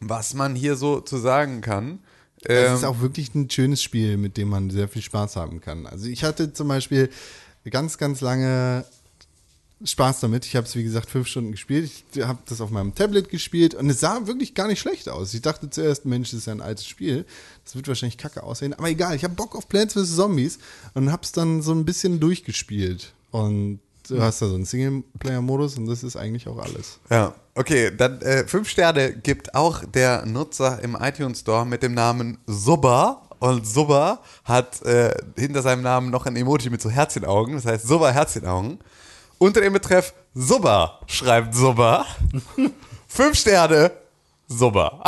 [0.00, 2.00] was man hier so zu sagen kann.
[2.42, 5.60] Es Ähm, ist auch wirklich ein schönes Spiel, mit dem man sehr viel Spaß haben
[5.60, 5.86] kann.
[5.86, 7.10] Also ich hatte zum Beispiel
[7.68, 8.84] ganz, ganz lange
[9.82, 10.44] Spaß damit.
[10.44, 11.90] Ich habe es, wie gesagt, fünf Stunden gespielt.
[12.14, 15.32] Ich habe das auf meinem Tablet gespielt und es sah wirklich gar nicht schlecht aus.
[15.32, 17.24] Ich dachte zuerst, Mensch, das ist ja ein altes Spiel.
[17.64, 18.74] Das wird wahrscheinlich kacke aussehen.
[18.74, 20.16] Aber egal, ich habe Bock auf Plants vs.
[20.16, 20.58] Zombies
[20.94, 23.12] und habe es dann so ein bisschen durchgespielt.
[23.30, 26.98] Und du hast da so einen Singleplayer-Modus und das ist eigentlich auch alles.
[27.08, 31.94] Ja, okay, dann äh, fünf Sterne gibt auch der Nutzer im iTunes Store mit dem
[31.94, 33.29] Namen Subba.
[33.40, 37.54] Und Subba hat äh, hinter seinem Namen noch ein Emoji mit so Herzchenaugen.
[37.56, 38.78] Das heißt Subba Herzchenaugen.
[39.38, 42.04] Unter dem Betreff Subba schreibt Subba.
[43.08, 43.90] fünf Sterne,
[44.46, 45.02] Subba.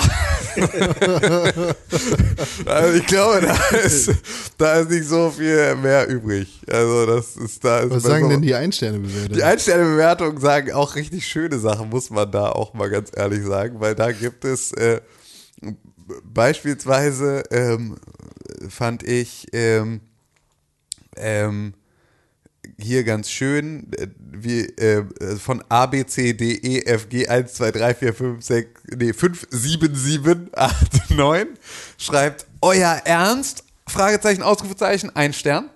[2.66, 4.10] also ich glaube, da ist,
[4.58, 6.60] da ist nicht so viel mehr übrig.
[6.70, 7.80] Also das ist da.
[7.80, 9.34] Ist Was sagen Subba- denn die Einsterne-Bewertungen?
[9.34, 13.80] die Ein-Sterne-Bewertungen sagen auch richtig schöne Sachen, muss man da auch mal ganz ehrlich sagen,
[13.80, 15.00] weil da gibt es äh,
[16.24, 17.96] beispielsweise ähm,
[18.68, 20.00] fand ich ähm,
[21.16, 21.74] ähm,
[22.78, 25.04] hier ganz schön, äh, wie äh,
[25.36, 29.12] von A, B, C, D, E, F, G, 1, 2, 3, 4, 5, 6, nee,
[29.12, 31.48] 5, 7, 7, 8, 9,
[31.98, 33.64] schreibt, euer Ernst?
[33.88, 35.68] Fragezeichen, Ausrufezeichen, ein Stern.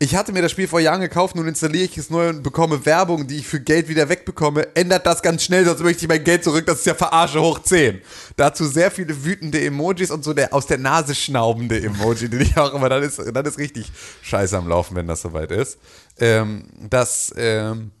[0.00, 2.84] Ich hatte mir das Spiel vor Jahren gekauft, nun installiere ich es neu und bekomme
[2.84, 4.74] Werbung, die ich für Geld wieder wegbekomme.
[4.74, 6.66] Ändert das ganz schnell, sonst möchte ich mein Geld zurück.
[6.66, 8.00] Das ist ja Verarsche hoch 10.
[8.36, 12.56] Dazu sehr viele wütende Emojis und so der aus der Nase schnaubende Emoji, den ich
[12.56, 13.92] auch immer, dann ist, dann ist richtig
[14.22, 15.78] scheiße am Laufen, wenn das soweit ist.
[16.18, 17.92] Ähm, das, ähm,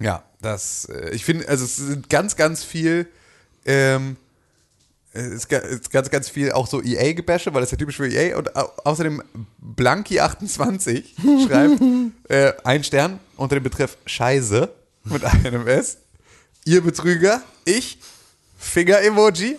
[0.00, 3.08] ja, das, äh, ich finde, also es sind ganz, ganz viel,
[3.64, 4.16] ähm,
[5.12, 7.96] ist ga- es ist ganz, ganz viel auch so EA-Gebäsche, weil das ist ja typisch
[7.96, 8.36] für EA.
[8.36, 9.22] Und au außerdem
[9.76, 11.04] Blanky28
[11.46, 11.80] schreibt
[12.30, 14.68] äh, ein Stern unter dem Betreff Scheiße
[15.04, 15.98] mit einem S.
[16.64, 17.98] Ihr Betrüger, ich,
[18.58, 19.58] Finger-Emoji,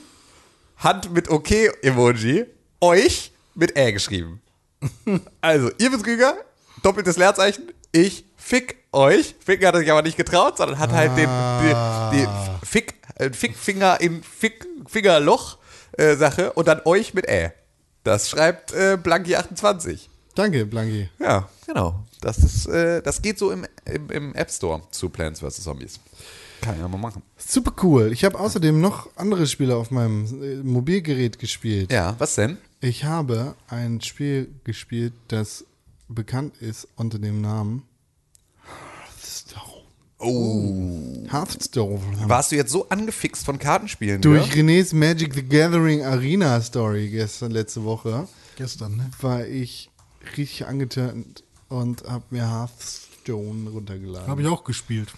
[0.77, 2.45] Hand mit OK-Emoji,
[2.81, 4.41] euch mit Ä geschrieben.
[5.41, 6.37] Also, ihr Betrüger,
[6.83, 9.35] doppeltes Leerzeichen, ich fick euch.
[9.43, 11.29] Ficken hat er sich aber nicht getraut, sondern hat halt den,
[11.61, 15.57] die, die Fick, äh, Fickfinger in Fick, Fingerloch
[15.93, 17.51] äh, Sache und dann euch mit Ä.
[18.03, 20.07] Das schreibt äh, Blanky28.
[20.35, 21.09] Danke, Blanki.
[21.19, 22.05] Ja, genau.
[22.21, 25.63] Das, ist, äh, das geht so im, im, im App Store zu Plants vs.
[25.63, 25.99] Zombies.
[26.61, 27.21] Kann ja mal machen.
[27.37, 28.11] Super cool.
[28.11, 31.91] Ich habe außerdem noch andere Spiele auf meinem äh, Mobilgerät gespielt.
[31.91, 32.57] Ja, was denn?
[32.81, 35.65] Ich habe ein Spiel gespielt, das
[36.07, 37.83] bekannt ist unter dem Namen.
[40.19, 41.25] Oh.
[41.31, 42.01] Hearthstone.
[42.27, 44.21] Warst du jetzt so angefixt von Kartenspielen?
[44.21, 44.53] Durch ja?
[44.61, 48.27] René's Magic the Gathering Arena Story gestern, letzte Woche,
[48.57, 49.09] Gestern, ne?
[49.21, 49.89] war ich
[50.35, 54.27] richtig angeturnt und habe mir Hearthstone runtergeladen.
[54.27, 55.13] Habe ich auch gespielt.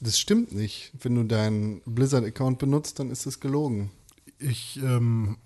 [0.00, 0.92] Das stimmt nicht.
[1.02, 3.90] Wenn du deinen Blizzard-Account benutzt, dann ist das gelogen.
[4.38, 5.36] Ich, ähm,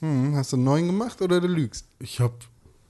[0.00, 1.86] Hm, hast du einen neuen gemacht oder du lügst?
[1.98, 2.34] ich habe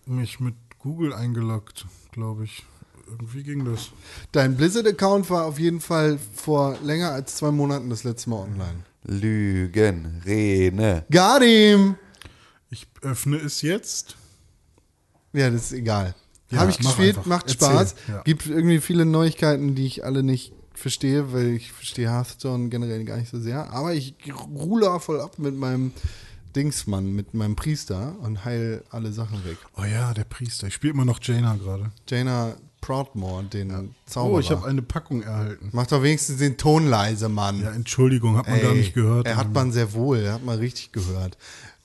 [0.07, 2.65] mich mit Google eingeloggt, glaube ich.
[3.09, 3.91] Irgendwie ging das.
[4.33, 8.85] Dein Blizzard-Account war auf jeden Fall vor länger als zwei Monaten das letzte Mal online.
[9.05, 11.05] Lügen, Rene.
[11.11, 11.97] Got him!
[12.71, 14.17] Ich öffne es jetzt.
[15.33, 16.15] Ja, das ist egal.
[16.51, 17.27] Ja, Habe ich mach gespielt, einfach.
[17.27, 17.95] macht Erzähl, Spaß.
[18.09, 18.23] ja.
[18.23, 23.17] Gibt irgendwie viele Neuigkeiten, die ich alle nicht verstehe, weil ich verstehe Hearthstone generell gar
[23.17, 23.71] nicht so sehr.
[23.73, 24.15] Aber ich
[24.51, 25.93] ruhle voll ab mit meinem
[26.55, 29.59] Dingsmann, mit meinem Priester und heil alle Sachen weg.
[29.77, 30.69] Oh ja, der Priester.
[30.69, 31.91] Ich spiele immer noch Jaina gerade.
[32.09, 32.55] Jaina
[32.85, 34.35] Proudmore, den Zauberer.
[34.35, 35.71] Oh, ich habe eine Packung erhalten.
[35.73, 37.63] Mach doch wenigstens den Ton leise, Mann.
[37.63, 39.27] Ja, Entschuldigung, hat man gar Ey, nicht gehört.
[39.27, 41.39] Er hat man sehr wohl, er hat man richtig gehört.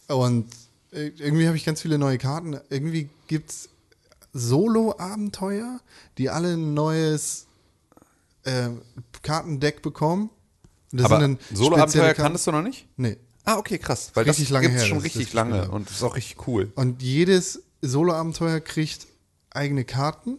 [0.10, 0.48] Und
[0.92, 2.60] äh, irgendwie habe ich ganz viele neue Karten.
[2.70, 3.70] Irgendwie gibt es
[4.34, 5.80] Solo-Abenteuer,
[6.18, 7.48] die alle ein neues
[8.44, 8.68] äh,
[9.22, 10.30] Kartendeck bekommen.
[10.92, 12.88] Das Aber Solo-Abenteuer kanntest du noch nicht?
[12.98, 13.16] Nee.
[13.46, 14.12] Ah, okay, krass.
[14.16, 15.72] Weil Richtig das lange gibt's her, schon richtig das lange habe.
[15.72, 16.74] und das ist auch richtig cool.
[16.76, 19.08] Und jedes Solo-Abenteuer kriegt
[19.52, 20.38] eigene Karten,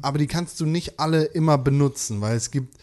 [0.00, 2.78] aber die kannst du nicht alle immer benutzen, weil es gibt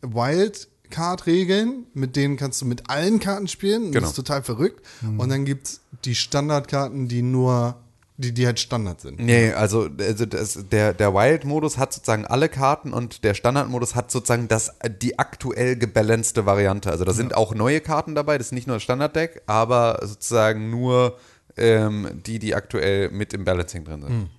[0.00, 3.92] Wildcard-Regeln, mit denen kannst du mit allen Karten spielen.
[3.92, 4.00] Genau.
[4.00, 4.84] Das ist total verrückt.
[5.18, 7.76] Und dann gibt es die Standardkarten, die nur,
[8.16, 9.18] die, die halt Standard sind.
[9.20, 14.10] Nee, also, also das, der, der Wild-Modus hat sozusagen alle Karten und der Standard-Modus hat
[14.10, 14.72] sozusagen das,
[15.02, 16.90] die aktuell gebalancete Variante.
[16.90, 20.70] Also da sind auch neue Karten dabei, das ist nicht nur das Standard-Deck, aber sozusagen
[20.70, 21.18] nur
[21.58, 24.30] ähm, die, die aktuell mit im Balancing drin sind.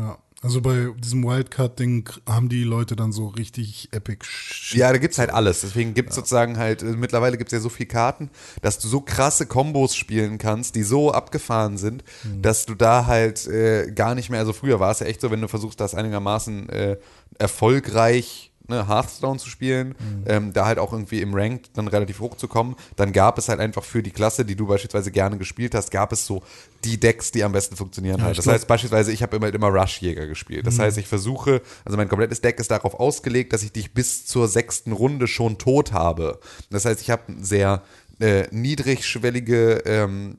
[0.00, 4.78] Ja, also bei diesem Wildcard-Ding haben die Leute dann so richtig epic Shit.
[4.78, 5.60] Ja, da gibt's halt alles.
[5.60, 8.30] Deswegen gibt's sozusagen halt, äh, mittlerweile gibt's ja so viele Karten,
[8.62, 12.04] dass du so krasse Kombos spielen kannst, die so abgefahren sind,
[12.40, 15.30] dass du da halt äh, gar nicht mehr, also früher war es ja echt so,
[15.30, 16.96] wenn du versuchst, das einigermaßen äh,
[17.38, 19.94] erfolgreich ne, Hearthstone zu spielen,
[20.26, 23.48] ähm, da halt auch irgendwie im Ranked dann relativ hoch zu kommen, dann gab es
[23.50, 26.42] halt einfach für die Klasse, die du beispielsweise gerne gespielt hast, gab es so
[26.84, 28.32] die Decks, die am besten funktionieren halt.
[28.32, 30.66] ich Das glaub- heißt beispielsweise, ich habe immer, immer Rush-Jäger gespielt.
[30.66, 34.24] Das heißt, ich versuche, also mein komplettes Deck ist darauf ausgelegt, dass ich dich bis
[34.24, 36.38] zur sechsten Runde schon tot habe.
[36.70, 37.82] Das heißt, ich habe ein sehr
[38.20, 40.38] äh, niedrigschwellige, ähm,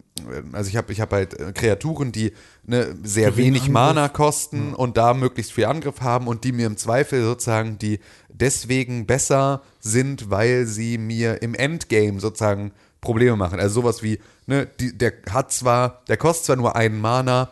[0.53, 2.31] also ich habe ich hab halt äh, Kreaturen, die
[2.63, 3.73] ne, sehr Geringen wenig Angriff.
[3.73, 7.99] Mana kosten und da möglichst viel Angriff haben und die mir im Zweifel sozusagen, die
[8.29, 12.71] deswegen besser sind, weil sie mir im Endgame sozusagen
[13.01, 13.59] Probleme machen.
[13.59, 17.49] Also sowas wie, ne, die, der hat zwar, der kostet zwar nur einen Mana,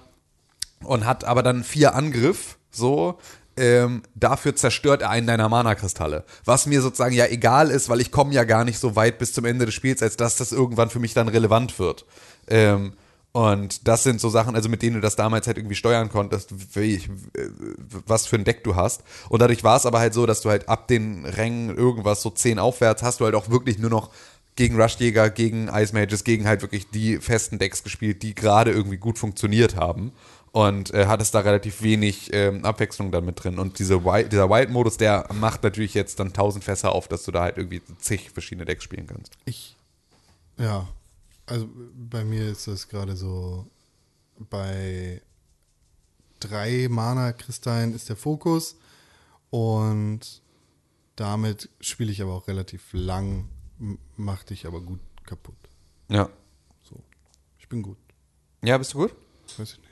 [0.83, 3.19] und hat aber dann vier Angriff, so.
[3.59, 6.23] Ähm, dafür zerstört er einen deiner Mana-Kristalle.
[6.45, 9.33] Was mir sozusagen ja egal ist, weil ich komme ja gar nicht so weit bis
[9.33, 12.05] zum Ende des Spiels, als dass das irgendwann für mich dann relevant wird.
[12.47, 12.93] Ähm,
[13.33, 16.75] und das sind so Sachen, also mit denen du das damals halt irgendwie steuern konntest,
[16.75, 16.99] wie äh,
[18.07, 19.03] was für ein Deck du hast.
[19.27, 22.29] Und dadurch war es aber halt so, dass du halt ab den Rängen irgendwas so
[22.29, 24.09] 10 aufwärts hast du halt auch wirklich nur noch
[24.55, 28.97] gegen Rushjäger, gegen Ice Mages, gegen halt wirklich die festen Decks gespielt, die gerade irgendwie
[28.97, 30.11] gut funktioniert haben.
[30.51, 33.59] Und äh, hattest da relativ wenig ähm, Abwechslung dann mit drin.
[33.59, 37.31] Und diese Wild, dieser Wild-Modus, der macht natürlich jetzt dann tausend Fässer auf, dass du
[37.31, 39.33] da halt irgendwie zig verschiedene Decks spielen kannst.
[39.45, 39.75] Ich.
[40.57, 40.87] Ja.
[41.45, 43.67] Also bei mir ist das gerade so.
[44.49, 45.21] Bei
[46.39, 48.75] drei Mana-Kristallen ist der Fokus.
[49.51, 50.41] Und
[51.15, 53.49] damit spiele ich aber auch relativ lang.
[53.79, 55.55] m- Mach dich aber gut kaputt.
[56.07, 56.29] Ja.
[56.81, 56.95] So.
[57.59, 57.97] Ich bin gut.
[58.63, 59.15] Ja, bist du gut?
[59.57, 59.88] Weiß ich nicht.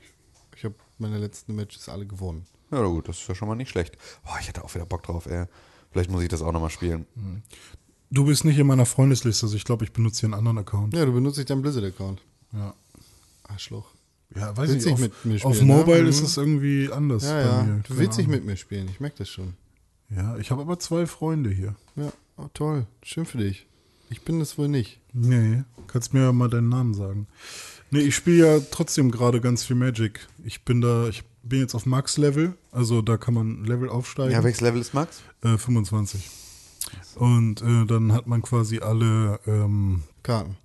[0.99, 2.45] Meine letzten Matches alle gewonnen.
[2.71, 3.97] Ja, gut, das ist ja schon mal nicht schlecht.
[4.23, 5.45] Boah, ich hätte auch wieder Bock drauf, ey.
[5.91, 7.05] Vielleicht muss ich das auch nochmal spielen.
[8.09, 10.93] Du bist nicht in meiner Freundesliste, also ich glaube, ich benutze hier einen anderen Account.
[10.93, 12.21] Ja, du benutzt nicht deinen Blizzard-Account.
[12.53, 12.73] Ja.
[13.43, 13.87] Arschloch.
[14.35, 15.23] Ja, weiß Willst ich nicht nicht.
[15.23, 15.65] mit mir Auf, auf ne?
[15.75, 16.09] Mobile Mhm.
[16.09, 17.23] ist es irgendwie anders.
[17.23, 17.63] Ja, bei ja.
[17.63, 17.83] mir.
[17.87, 18.89] Du willst nicht mit mir spielen.
[18.89, 19.53] Ich merke das schon.
[20.09, 21.75] Ja, ich habe aber zwei Freunde hier.
[21.95, 22.87] Ja, oh, toll.
[23.03, 23.67] Schön für dich.
[24.09, 24.99] Ich bin es wohl nicht.
[25.13, 27.27] Nee, kannst mir ja mal deinen Namen sagen.
[27.89, 30.27] Nee, ich spiele ja trotzdem gerade ganz viel Magic.
[30.43, 34.31] Ich bin da, ich bin jetzt auf Max-Level, also da kann man Level aufsteigen.
[34.31, 35.21] Ja, welches Level ist Max?
[35.43, 36.29] äh, 25.
[37.15, 40.57] Und äh, dann hat man quasi alle, ähm, Karten.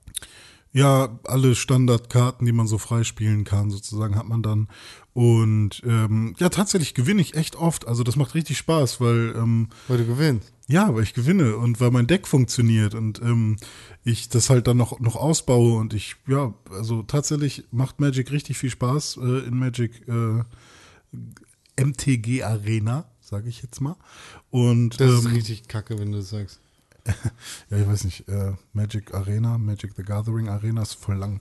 [0.72, 4.68] Ja, alle Standardkarten, die man so freispielen kann, sozusagen, hat man dann.
[5.12, 7.86] Und ähm, ja, tatsächlich gewinne ich echt oft.
[7.86, 10.50] Also das macht richtig Spaß, weil ähm, Weil du gewinnst.
[10.68, 13.58] ja, weil ich gewinne und weil mein Deck funktioniert und ähm,
[14.04, 18.56] ich das halt dann noch, noch ausbaue und ich, ja, also tatsächlich macht Magic richtig
[18.56, 20.42] viel Spaß äh, in Magic äh,
[21.76, 23.96] MTG Arena, sage ich jetzt mal.
[24.50, 26.60] Und Das ist ähm, richtig kacke, wenn du das sagst.
[27.70, 31.40] ja, ich weiß nicht, äh, Magic Arena, Magic the Gathering Arena ist voll lang.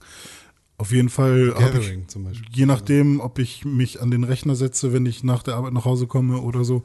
[0.78, 2.48] Auf jeden Fall habe ich, zum Beispiel.
[2.52, 5.84] je nachdem, ob ich mich an den Rechner setze, wenn ich nach der Arbeit nach
[5.84, 6.82] Hause komme oder so,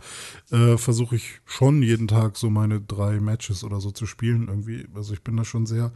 [0.51, 4.87] äh, versuche ich schon jeden Tag so meine drei Matches oder so zu spielen irgendwie.
[4.93, 5.93] Also ich bin da schon sehr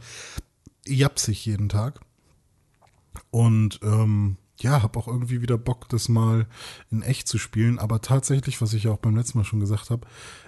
[0.84, 2.00] japsig jeden Tag.
[3.30, 6.46] Und ähm, ja, habe auch irgendwie wieder Bock, das mal
[6.90, 7.78] in echt zu spielen.
[7.78, 10.06] Aber tatsächlich, was ich ja auch beim letzten Mal schon gesagt habe,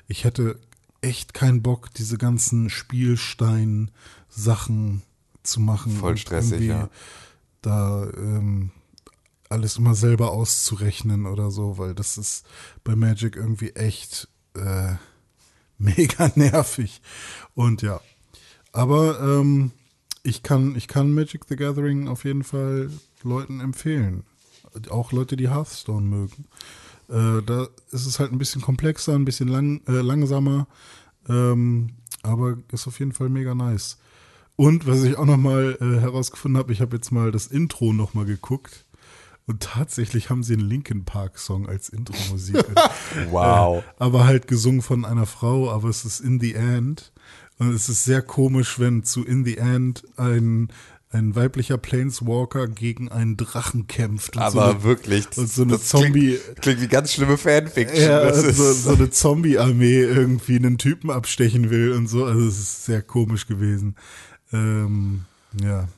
[0.09, 0.59] ich hätte
[1.05, 5.03] echt keinen Bock, diese ganzen Spielstein-Sachen
[5.43, 5.93] zu machen.
[5.93, 6.89] Voll stressig, irgendwie ja.
[7.63, 8.71] Da ähm,
[9.49, 12.45] alles immer selber auszurechnen oder so, weil das ist
[12.83, 14.95] bei Magic irgendwie echt äh,
[15.79, 17.01] mega nervig.
[17.55, 18.01] Und ja,
[18.73, 19.71] aber ähm,
[20.23, 22.91] ich kann, ich kann Magic the Gathering auf jeden Fall
[23.23, 24.25] Leuten empfehlen.
[24.91, 26.47] Auch Leute, die Hearthstone mögen.
[27.09, 30.67] Äh, da ist es halt ein bisschen komplexer, ein bisschen lang, äh, langsamer,
[31.29, 31.91] ähm,
[32.23, 33.99] aber ist auf jeden Fall mega nice.
[34.57, 38.25] Und was ich auch nochmal äh, herausgefunden habe, ich habe jetzt mal das Intro nochmal
[38.25, 38.87] geguckt.
[39.47, 42.65] Und tatsächlich haben sie einen Linkin Park Song als Intro-Musik.
[43.31, 43.83] Wow.
[43.83, 47.13] Äh, aber halt gesungen von einer Frau, aber es ist In the End.
[47.59, 50.69] Und es ist sehr komisch, wenn zu In the End ein,
[51.15, 54.37] ein weiblicher Planeswalker gegen einen Drachen kämpft.
[54.37, 55.27] Aber so eine, wirklich.
[55.39, 56.39] Und so eine Zombie.
[56.39, 58.03] Klingt, klingt, wie ganz schlimme Fanfiction.
[58.03, 62.25] Ja, das so, so, eine Zombie-Armee irgendwie einen Typen abstechen will und so.
[62.25, 63.95] Also es ist sehr komisch gewesen.
[64.53, 65.25] Ähm,
[65.63, 65.89] ja.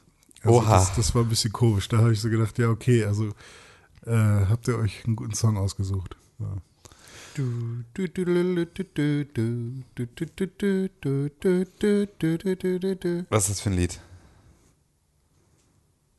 [0.43, 0.79] Also Oha.
[0.79, 1.89] Das, das, war ein bisschen komisch.
[1.89, 3.29] Da habe ich so gedacht, ja, okay, also
[4.05, 6.15] äh, habt ihr euch einen guten Song ausgesucht.
[6.39, 6.57] Ja.
[13.31, 14.01] Was ist das für ein Lied?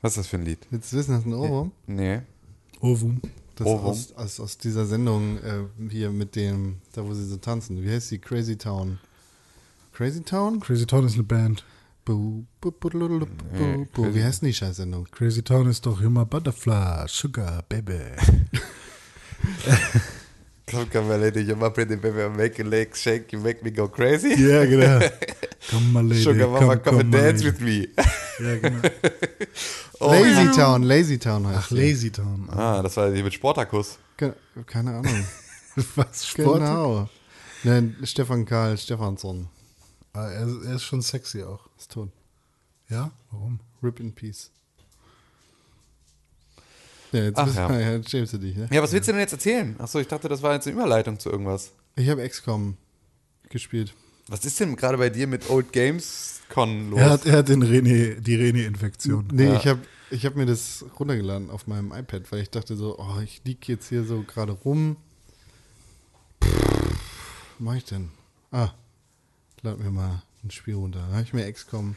[0.01, 0.59] Was ist das für ein Lied?
[0.69, 1.71] Willst du wissen, hast du einen Ohrwurm?
[1.87, 2.21] Nee.
[2.81, 3.19] Ovum.
[3.55, 3.89] Das Ohrwurm.
[3.91, 7.81] aus, aus, aus dieser Sendung äh, hier mit dem, da wo sie so tanzen.
[7.83, 8.19] Wie heißt die?
[8.19, 8.99] Crazy Town.
[9.93, 10.59] Crazy Town?
[10.59, 11.65] Crazy Town ist eine Band.
[12.05, 13.25] Bu, bu, bu, bu, bu.
[14.03, 15.05] Crazy- Wie heißt denn die Scheißsendung?
[15.11, 17.99] Crazy Town ist doch immer Butterfly, Sugar, Baby.
[20.69, 23.63] Come, come, my lady, you my pretty baby, I make your legs shake, you make
[23.63, 24.31] me go crazy.
[24.35, 24.99] Ja, genau.
[25.71, 26.21] Komm mal, Lady.
[26.23, 27.87] Sugar mama, komm, come and mal, dance with me.
[28.39, 28.81] Ja, genau.
[29.99, 30.51] Oh, Lazy.
[30.55, 31.75] Town, Lazy Town heißt Ach, die.
[31.75, 32.47] Lazy Town.
[32.51, 33.97] Ah, das war die mit Sportakus.
[34.67, 35.25] Keine Ahnung.
[35.95, 36.27] Was?
[36.27, 36.59] Sport?
[36.59, 37.09] genau.
[37.63, 39.47] Nein, Stefan Karl Stefansson
[40.13, 41.67] Ah, er, er ist schon sexy auch.
[41.79, 42.09] ist tot.
[42.89, 43.09] Ja?
[43.31, 43.59] Warum?
[43.81, 44.51] Rip in Peace.
[47.11, 47.71] Ja, jetzt Ach, ja.
[47.79, 47.91] ja.
[47.93, 48.67] jetzt schämst du dich, ne?
[48.71, 49.75] Ja, was willst du denn jetzt erzählen?
[49.79, 51.71] Achso, ich dachte, das war jetzt eine Überleitung zu irgendwas.
[51.95, 52.75] Ich habe XCOM
[53.49, 53.93] gespielt.
[54.27, 56.99] Was ist denn gerade bei dir mit Old Games Con los?
[56.99, 59.27] Er hat, er hat den René, die René-Infektion.
[59.31, 59.55] Nee, Ja.
[59.55, 59.79] ich habe
[60.09, 63.67] ich hab mir das runtergeladen auf meinem iPad, weil ich dachte so, oh, ich lieg
[63.67, 64.97] jetzt hier so gerade rum.
[66.39, 66.49] Was
[67.59, 68.09] mach ich denn?
[68.51, 68.71] Ah,
[69.61, 70.99] lad mir mal ein Spiel runter.
[71.09, 71.95] Da habe ich mir XCOM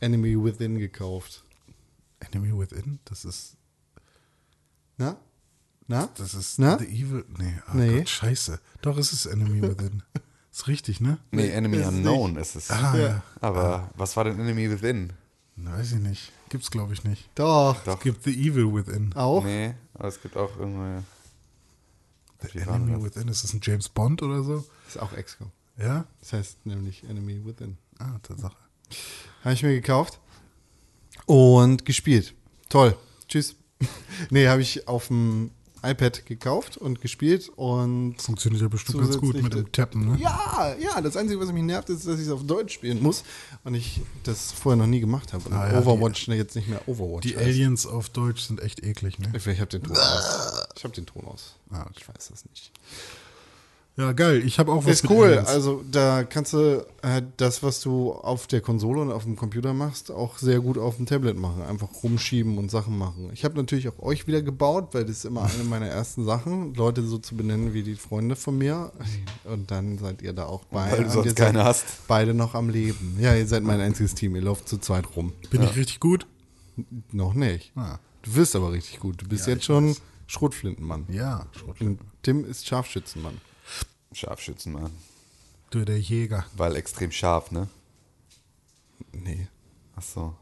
[0.00, 1.44] Enemy Within gekauft.
[2.20, 2.98] Enemy Within?
[3.04, 3.56] Das ist,
[5.02, 5.16] Na?
[5.88, 6.08] Na?
[6.16, 6.78] das ist Na?
[6.78, 7.24] The Evil.
[7.36, 7.98] Nee, oh Nee.
[7.98, 8.60] Gott, scheiße.
[8.82, 10.02] Doch, es ist Enemy Within.
[10.52, 11.18] ist richtig, ne?
[11.32, 12.70] nee, Enemy ist Unknown ist es.
[12.70, 13.22] Ah, ja.
[13.40, 15.12] Aber was war denn Enemy Within?
[15.56, 16.32] Weiß ich nicht.
[16.50, 17.28] Gibt's, glaube ich, nicht.
[17.34, 17.82] Doch.
[17.84, 17.96] Doch.
[17.96, 19.12] Es gibt The Evil Within.
[19.14, 19.44] Auch?
[19.44, 21.02] Nee, aber es gibt auch irgendwie.
[22.52, 23.02] The Enemy das?
[23.04, 23.28] Within.
[23.28, 24.64] Ist das ein James Bond oder so?
[24.86, 25.50] Ist auch XCOM.
[25.78, 26.06] Ja?
[26.20, 27.76] Das heißt nämlich Enemy Within.
[27.98, 28.56] Ah, Tatsache.
[29.42, 30.20] Habe ich mir gekauft
[31.26, 32.34] und gespielt.
[32.68, 32.96] Toll.
[33.28, 33.56] Tschüss.
[34.30, 35.50] nee, habe ich auf dem
[35.84, 40.18] iPad gekauft und gespielt und Funktioniert ja bestimmt ganz gut mit dem Tappen, ne?
[40.20, 43.24] Ja, ja, das Einzige, was mich nervt, ist, dass ich es auf Deutsch spielen muss
[43.64, 45.50] und ich das vorher noch nie gemacht habe.
[45.52, 47.22] Ah, ja, Overwatch jetzt nicht mehr Overwatch.
[47.26, 47.46] Die heißt.
[47.46, 49.32] Aliens auf Deutsch sind echt eklig, ne?
[49.36, 50.68] Ich, ich habe den Ton aus.
[50.76, 51.56] Ich habe den Ton aus.
[51.70, 52.70] Ah, Ich weiß das nicht.
[53.94, 54.42] Ja, geil.
[54.46, 55.26] Ich habe auch was Ist cool.
[55.26, 55.48] Aliens.
[55.48, 59.74] Also da kannst du äh, das, was du auf der Konsole und auf dem Computer
[59.74, 61.62] machst, auch sehr gut auf dem Tablet machen.
[61.62, 63.28] Einfach rumschieben und Sachen machen.
[63.34, 66.72] Ich habe natürlich auch euch wieder gebaut, weil das ist immer eine meiner ersten Sachen,
[66.74, 68.92] Leute so zu benennen wie die Freunde von mir.
[69.44, 70.90] Und dann seid ihr da auch bei.
[70.90, 71.84] Weil du sonst ihr keine seid hast.
[72.08, 73.18] Beide noch am Leben.
[73.20, 74.34] Ja, ihr seid mein einziges Team.
[74.36, 75.34] Ihr lauft zu zweit rum.
[75.50, 76.26] Bin ich richtig gut?
[77.10, 77.72] Noch nicht.
[77.76, 77.98] Ah.
[78.22, 79.20] Du wirst aber richtig gut.
[79.20, 80.00] Du bist Ja, jetzt schon weiß.
[80.28, 81.04] Schrotflintenmann.
[81.10, 81.44] Ja,
[81.78, 83.34] Und Tim ist Scharfschützenmann.
[84.14, 84.90] Scharfschützenmann.
[85.70, 86.46] du der Jäger.
[86.56, 87.68] Weil extrem scharf, ne?
[89.12, 89.48] Nee.
[89.96, 90.34] Achso.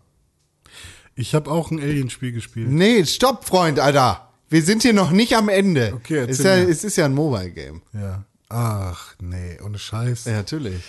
[1.15, 2.69] Ich habe auch ein Alienspiel gespielt.
[2.69, 4.29] Nee, stopp, Freund, Alter.
[4.49, 5.93] Wir sind hier noch nicht am Ende.
[5.95, 7.83] Okay, ist, ja, es ist ja ein Mobile-Game.
[7.93, 8.25] Ja.
[8.49, 10.25] Ach, nee, ohne Scheiß.
[10.25, 10.83] Ja, natürlich.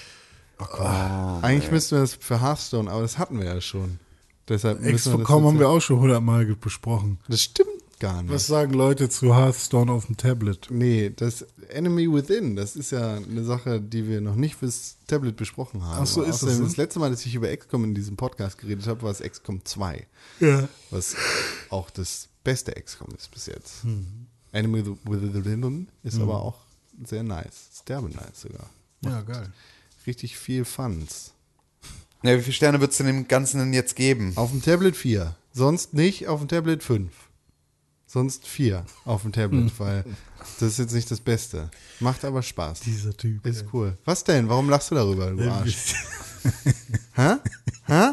[0.60, 4.00] Oh, Eigentlich müssten wir das für Hearthstone, aber das hatten wir ja schon.
[4.48, 7.20] Deshalb müssen wir das XCOM haben wir auch schon hundertmal besprochen.
[7.28, 7.71] Das stimmt
[8.02, 8.34] gar nicht.
[8.34, 10.68] Was sagen Leute zu Hearthstone auf dem Tablet?
[10.70, 15.38] Nee, das Enemy Within, das ist ja eine Sache, die wir noch nicht fürs Tablet
[15.38, 16.02] besprochen haben.
[16.02, 16.60] Ach so, ist das?
[16.60, 19.64] Das letzte Mal, dass ich über XCOM in diesem Podcast geredet habe, war es XCOM
[19.64, 20.06] 2.
[20.40, 20.68] Ja.
[20.90, 21.16] Was
[21.70, 23.84] auch das beste XCOM ist bis jetzt.
[23.84, 24.26] Hm.
[24.52, 26.60] Enemy Within ist aber auch
[27.06, 27.70] sehr nice.
[27.72, 28.70] Ist derbe nice sogar.
[29.06, 29.54] Ja, geil.
[30.06, 31.34] Richtig viel Funs.
[32.24, 34.34] Ja, wie viele Sterne wird es denn dem Ganzen denn jetzt geben?
[34.36, 35.36] Auf dem Tablet 4.
[35.54, 37.12] Sonst nicht auf dem Tablet 5.
[38.12, 40.04] Sonst 4 auf dem Tablet, weil
[40.60, 41.72] das ist jetzt nicht das Beste.
[42.02, 42.82] Macht aber Spaß.
[42.82, 43.46] Dieser Typ.
[43.46, 43.98] Ist cool.
[44.04, 44.50] Was denn?
[44.50, 45.96] Warum lachst du darüber, du Arsch?
[47.14, 47.36] Hä?
[47.86, 48.08] Hä?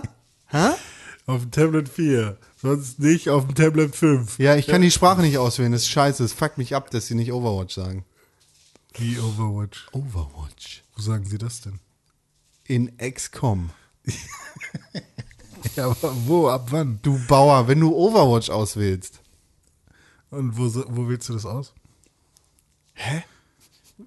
[0.47, 0.69] Hä?
[1.27, 2.39] Auf dem Tablet 4.
[2.63, 4.39] Sonst nicht auf dem Tablet 5.
[4.39, 5.73] Ja, ich kann die Sprache nicht auswählen.
[5.73, 6.23] Das ist scheiße.
[6.23, 8.05] Es fuckt mich ab, dass sie nicht Overwatch sagen.
[8.95, 9.89] Wie Overwatch.
[9.91, 10.85] Overwatch.
[10.95, 11.81] Wo sagen sie das denn?
[12.67, 13.71] In XCOM.
[15.75, 17.01] Ja, aber wo, ab wann?
[17.03, 19.21] Du Bauer, wenn du Overwatch auswählst.
[20.31, 21.73] Und wo, wo wählst du das aus?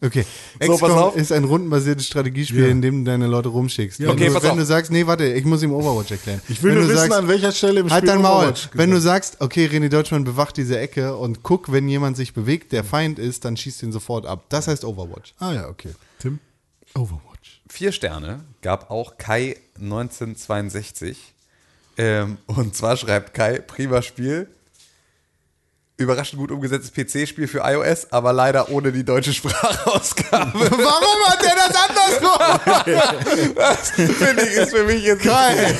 [0.01, 0.25] Okay.
[0.61, 1.15] So, XCOM auf.
[1.15, 2.67] ist ein rundenbasiertes Strategiespiel, Ja.
[2.69, 3.99] in dem du deine Leute rumschickst.
[3.99, 4.57] Ja, wenn okay, du, pass wenn auf.
[4.57, 6.41] du sagst, nee, warte, ich muss ihm Overwatch erklären.
[6.47, 8.43] Ich will wenn nur du wissen, sagst, an welcher Stelle im Spiel Halt dein Maul.
[8.45, 12.15] Overwatch Wenn du gesagt sagst, okay, René Deutschmann bewacht diese Ecke und guck, wenn jemand
[12.17, 14.45] sich bewegt, der Feind ist, dann schießt ihn sofort ab.
[14.49, 15.33] Das heißt Overwatch.
[15.39, 15.91] Ah ja, okay.
[16.19, 16.39] Tim?
[16.95, 17.61] Overwatch.
[17.67, 21.33] Vier Sterne gab auch Kai 1962.
[21.97, 24.47] Ähm, und zwar schreibt Kai, prima Spiel.
[25.97, 30.51] Überraschend gut umgesetztes PC-Spiel für iOS, aber leider ohne die deutsche Sprachausgabe.
[30.71, 33.55] Warum hat der das andersrum?
[33.55, 35.77] Das finde ich ist für mich jetzt Geil.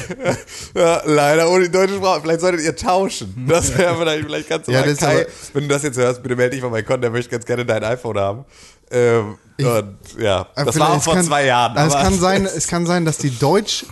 [0.76, 2.22] Ja, leider ohne die deutsche Sprache.
[2.22, 3.46] Vielleicht solltet ihr tauschen.
[3.48, 6.56] Das wäre vielleicht, vielleicht ganz Ja, das Kai, wenn du das jetzt hörst, bitte melde
[6.56, 8.46] dich mal bei Con, der möchte ganz gerne dein iPhone haben.
[8.92, 11.76] Ähm, und ja, das war auch vor kann- zwei Jahren.
[11.78, 13.86] Es kann, sein, es kann sein, dass die Deutsch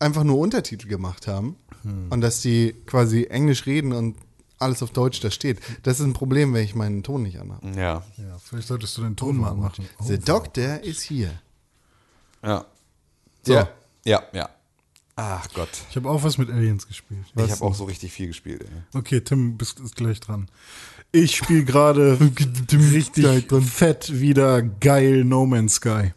[0.00, 1.56] einfach nur Untertitel gemacht haben
[2.10, 4.16] und dass die quasi Englisch reden und
[4.62, 5.60] alles auf Deutsch da steht.
[5.82, 7.66] Das ist ein Problem, wenn ich meinen Ton nicht anhabe.
[7.76, 9.86] Ja, Ja, vielleicht solltest du den Ton mal machen.
[10.00, 11.38] The Doctor is here.
[12.42, 12.64] ja.
[13.44, 13.54] So.
[13.54, 13.68] Ja,
[14.04, 14.48] ja, ja.
[15.16, 15.68] Ach Gott.
[15.90, 17.24] Ich habe auch was mit Aliens gespielt.
[17.36, 18.62] ich habe auch so richtig viel gespielt.
[18.62, 18.98] Ey.
[18.98, 20.48] Okay, Tim, bist ist gleich dran.
[21.10, 22.18] Ich spiele gerade
[22.72, 26.12] richtig fett wieder geil No Man's Sky.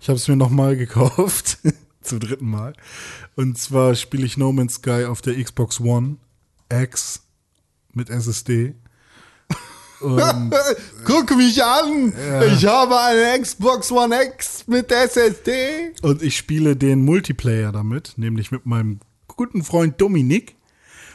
[0.00, 1.58] Ich habe es mir nochmal gekauft,
[2.00, 2.72] zum dritten Mal.
[3.36, 6.16] Und zwar spiele ich No Man's Sky auf der Xbox One
[6.70, 7.23] X
[7.96, 8.74] mit SSD.
[10.00, 10.52] Und
[11.04, 12.12] Guck mich an!
[12.54, 15.92] Ich habe eine Xbox One X mit SSD.
[16.02, 20.56] Und ich spiele den Multiplayer damit, nämlich mit meinem guten Freund Dominik.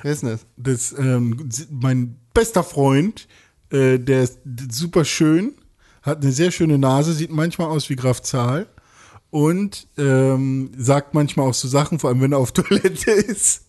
[0.01, 0.45] Wer ist denn das?
[0.57, 3.27] Das, ähm, mein bester Freund,
[3.71, 4.39] äh, der ist
[4.71, 5.55] super schön,
[6.01, 8.67] hat eine sehr schöne Nase, sieht manchmal aus wie Graf Zahl
[9.29, 13.65] und ähm, sagt manchmal auch so Sachen, vor allem wenn er auf Toilette ist.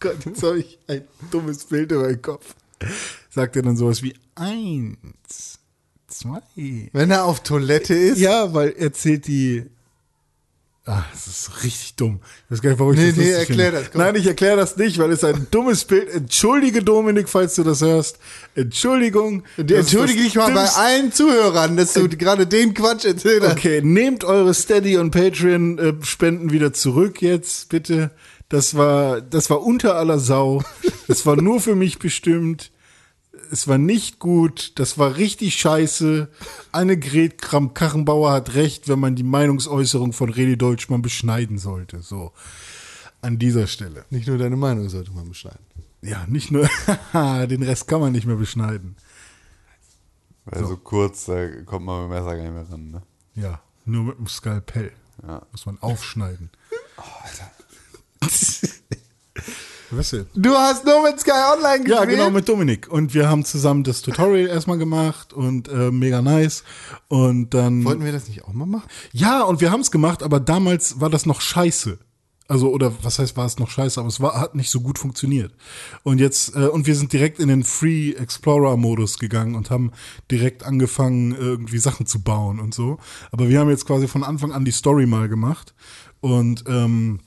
[0.00, 2.54] Gott, jetzt habe ich ein dummes Bild über den Kopf.
[3.30, 5.58] Sagt er dann sowas wie eins,
[6.08, 6.40] zwei.
[6.92, 8.18] Wenn er auf Toilette ist?
[8.18, 9.64] Ja, weil er zählt die.
[10.86, 12.20] Ah, das ist richtig dumm.
[12.46, 13.80] Ich weiß gar nicht, warum ich Nee, das nee, lustig erklär finde.
[13.82, 14.00] das, komm.
[14.00, 16.08] Nein, ich erkläre das nicht, weil es ein dummes Bild.
[16.08, 18.18] Entschuldige, Dominik, falls du das hörst.
[18.54, 19.44] Entschuldigung.
[19.58, 23.52] Entschuldige dich mal bei allen Zuhörern, dass du gerade den Quatsch erzählt hast.
[23.52, 28.10] Okay, nehmt eure Steady und Patreon äh, Spenden wieder zurück jetzt, bitte.
[28.50, 30.62] Das war, das war unter aller Sau.
[31.06, 32.72] Das war nur für mich bestimmt.
[33.52, 34.72] Es war nicht gut.
[34.78, 36.28] Das war richtig scheiße.
[36.72, 42.00] Annegret Kramp-Karrenbauer hat recht, wenn man die Meinungsäußerung von Redi Deutschmann beschneiden sollte.
[42.00, 42.32] So.
[43.22, 44.04] An dieser Stelle.
[44.10, 45.64] Nicht nur deine Meinung sollte man beschneiden.
[46.02, 46.68] Ja, nicht nur,
[47.12, 48.96] den Rest kann man nicht mehr beschneiden.
[50.44, 52.90] Weil so kurz, da kommt man mit dem Messer gar nicht mehr ran.
[52.90, 53.02] Ne?
[53.36, 54.90] Ja, nur mit dem Skalpell.
[55.22, 55.42] Ja.
[55.52, 56.50] Muss man aufschneiden.
[59.90, 60.26] Was denn?
[60.34, 61.98] Du hast nur mit Sky Online gespielt?
[61.98, 62.86] Ja, genau, mit Dominik.
[62.88, 66.62] Und wir haben zusammen das Tutorial erstmal gemacht und äh, mega nice.
[67.08, 67.84] Und dann.
[67.84, 68.88] Wollten wir das nicht auch mal machen?
[69.12, 71.98] ja, und wir haben es gemacht, aber damals war das noch scheiße.
[72.46, 74.98] Also, oder was heißt, war es noch scheiße, aber es war, hat nicht so gut
[74.98, 75.54] funktioniert.
[76.02, 79.92] Und jetzt, äh, und wir sind direkt in den Free Explorer-Modus gegangen und haben
[80.32, 82.98] direkt angefangen, irgendwie Sachen zu bauen und so.
[83.30, 85.74] Aber wir haben jetzt quasi von Anfang an die Story mal gemacht.
[86.20, 87.20] Und ähm,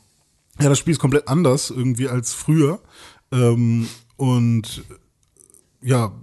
[0.59, 2.80] ja, das Spiel ist komplett anders irgendwie als früher.
[3.31, 4.84] Ähm, und
[5.81, 6.13] ja,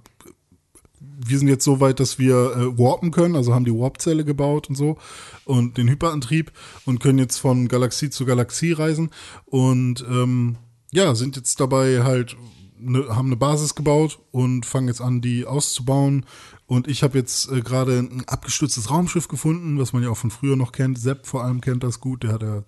[1.00, 4.68] wir sind jetzt so weit, dass wir äh, warpen können, also haben die Warp-Zelle gebaut
[4.68, 4.96] und so
[5.44, 6.52] und den Hyperantrieb
[6.86, 9.10] und können jetzt von Galaxie zu Galaxie reisen
[9.44, 10.56] und ähm,
[10.92, 12.36] ja, sind jetzt dabei halt,
[12.78, 16.26] ne, haben eine Basis gebaut und fangen jetzt an, die auszubauen.
[16.66, 20.30] Und ich habe jetzt äh, gerade ein abgestürztes Raumschiff gefunden, was man ja auch von
[20.30, 20.98] früher noch kennt.
[20.98, 22.64] Sepp vor allem kennt das gut, der hat ja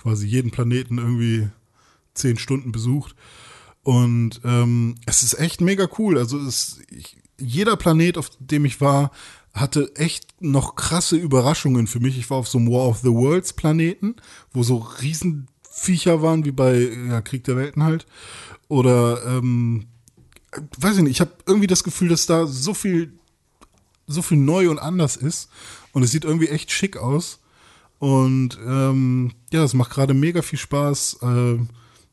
[0.00, 1.48] quasi jeden Planeten irgendwie
[2.14, 3.14] zehn Stunden besucht.
[3.82, 6.18] Und ähm, es ist echt mega cool.
[6.18, 9.10] Also es, ich, jeder Planet, auf dem ich war,
[9.52, 12.18] hatte echt noch krasse Überraschungen für mich.
[12.18, 14.16] Ich war auf so einem War of the Worlds Planeten,
[14.52, 16.78] wo so Riesenviecher waren, wie bei
[17.08, 18.06] ja, Krieg der Welten halt.
[18.68, 19.86] Oder, ähm,
[20.78, 23.12] weiß ich nicht, ich habe irgendwie das Gefühl, dass da so viel,
[24.06, 25.48] so viel neu und anders ist.
[25.92, 27.40] Und es sieht irgendwie echt schick aus.
[28.00, 31.58] Und ähm, ja, es macht gerade mega viel Spaß, äh,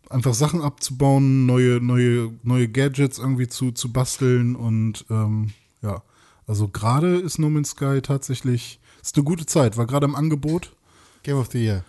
[0.10, 5.52] einfach Sachen abzubauen, neue, neue, neue Gadgets irgendwie zu, zu basteln und ähm,
[5.82, 6.04] ja,
[6.46, 10.76] also gerade ist No Man's Sky tatsächlich, ist eine gute Zeit, war gerade im Angebot.
[11.24, 11.86] Game of the Year.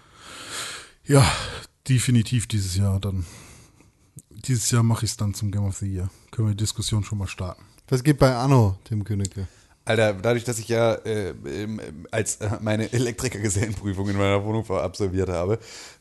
[1.04, 1.28] Ja,
[1.88, 3.26] definitiv dieses Jahr dann.
[4.30, 6.08] Dieses Jahr mache ich es dann zum Game of the Year.
[6.30, 7.64] Können wir die Diskussion schon mal starten.
[7.88, 9.48] Was geht bei Anno, Tim Königke?
[9.88, 11.32] Alter, dadurch, dass ich ja äh,
[12.10, 15.58] als meine Elektrikergesellenprüfung in meiner Wohnung absolviert habe,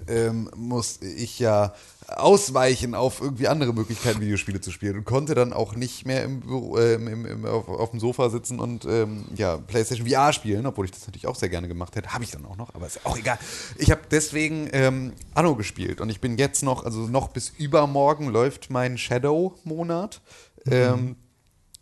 [0.09, 1.73] ähm, musste ich ja
[2.07, 6.41] ausweichen auf irgendwie andere Möglichkeiten, Videospiele zu spielen und konnte dann auch nicht mehr im
[6.41, 10.65] Büro, äh, im, im, auf, auf dem Sofa sitzen und ähm, ja, PlayStation VR spielen,
[10.65, 12.14] obwohl ich das natürlich auch sehr gerne gemacht hätte.
[12.14, 13.39] Habe ich dann auch noch, aber ist auch egal.
[13.77, 18.27] Ich habe deswegen ähm, Anno gespielt und ich bin jetzt noch, also noch bis übermorgen
[18.27, 20.19] läuft mein Shadow-Monat.
[20.69, 21.15] Ähm,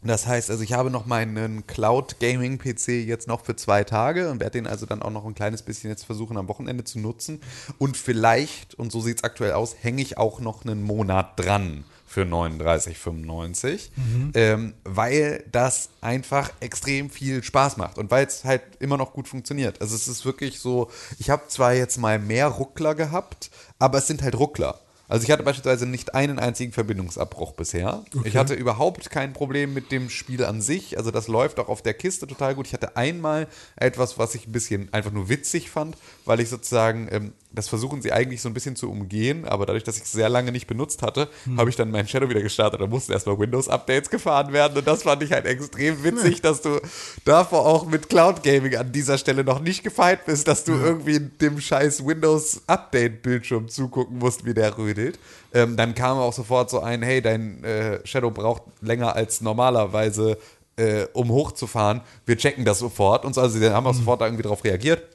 [0.10, 4.30] das heißt, also ich habe noch meinen Cloud Gaming PC jetzt noch für zwei Tage
[4.30, 7.00] und werde den also dann auch noch ein kleines bisschen jetzt versuchen am Wochenende zu
[7.00, 7.42] nutzen.
[7.78, 11.86] Und vielleicht, und so sieht es aktuell aus, hänge ich auch noch einen Monat dran
[12.16, 13.90] für 39,95,
[14.36, 19.28] ähm, weil das einfach extrem viel Spaß macht und weil es halt immer noch gut
[19.28, 19.82] funktioniert.
[19.82, 24.08] Also es ist wirklich so, ich habe zwar jetzt mal mehr Ruckler gehabt, aber es
[24.08, 24.80] sind halt Ruckler.
[25.08, 28.04] Also ich hatte beispielsweise nicht einen einzigen Verbindungsabbruch bisher.
[28.24, 30.98] Ich hatte überhaupt kein Problem mit dem Spiel an sich.
[30.98, 32.68] Also das läuft auch auf der Kiste total gut.
[32.68, 35.96] Ich hatte einmal etwas, was ich ein bisschen einfach nur witzig fand,
[36.26, 39.84] weil ich sozusagen, ähm, das versuchen sie eigentlich so ein bisschen zu umgehen, aber dadurch,
[39.84, 42.82] dass ich es sehr lange nicht benutzt hatte, habe ich dann meinen Shadow wieder gestartet.
[42.82, 46.80] Da mussten erstmal Windows-Updates gefahren werden und das fand ich halt extrem witzig, dass du
[47.24, 51.20] davor auch mit Cloud Gaming an dieser Stelle noch nicht gefeit bist, dass du irgendwie
[51.20, 55.20] dem scheiß Windows-Update-Bildschirm zugucken musst, wie der rödelt.
[55.54, 60.38] Ähm, dann kam auch sofort so ein, hey, dein äh, Shadow braucht länger als normalerweise,
[60.78, 62.02] äh, um hochzufahren.
[62.26, 63.26] Wir checken das sofort.
[63.26, 65.15] Und so, also sie haben auch sofort da irgendwie drauf reagiert.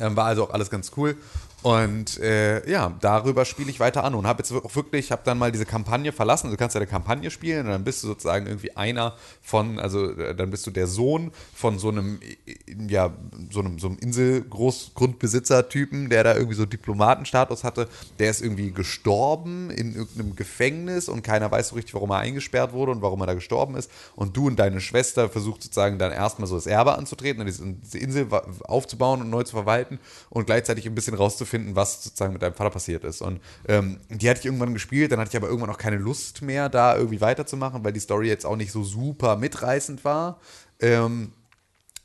[0.00, 1.16] Ähm, war also auch alles ganz cool.
[1.62, 5.36] Und äh, ja, darüber spiele ich weiter an und habe jetzt auch wirklich, habe dann
[5.36, 6.46] mal diese Kampagne verlassen.
[6.46, 9.78] Also du kannst ja eine Kampagne spielen und dann bist du sozusagen irgendwie einer von,
[9.78, 12.54] also äh, dann bist du der Sohn von so einem, äh,
[12.88, 13.12] ja,
[13.50, 17.88] so einem, so einem Insel-Großgrundbesitzer-Typen, der da irgendwie so Diplomatenstatus hatte.
[18.18, 22.72] Der ist irgendwie gestorben in irgendeinem Gefängnis und keiner weiß so richtig, warum er eingesperrt
[22.72, 23.90] wurde und warum er da gestorben ist.
[24.16, 27.48] Und du und deine Schwester versucht sozusagen dann erstmal so das Erbe anzutreten und
[27.84, 28.28] diese Insel
[28.62, 29.98] aufzubauen und neu zu verwalten
[30.30, 33.22] und gleichzeitig ein bisschen rauszufinden, was sozusagen mit deinem Vater passiert ist.
[33.22, 36.42] Und ähm, die hatte ich irgendwann gespielt, dann hatte ich aber irgendwann auch keine Lust
[36.42, 40.40] mehr, da irgendwie weiterzumachen, weil die Story jetzt auch nicht so super mitreißend war.
[40.80, 41.32] Ähm,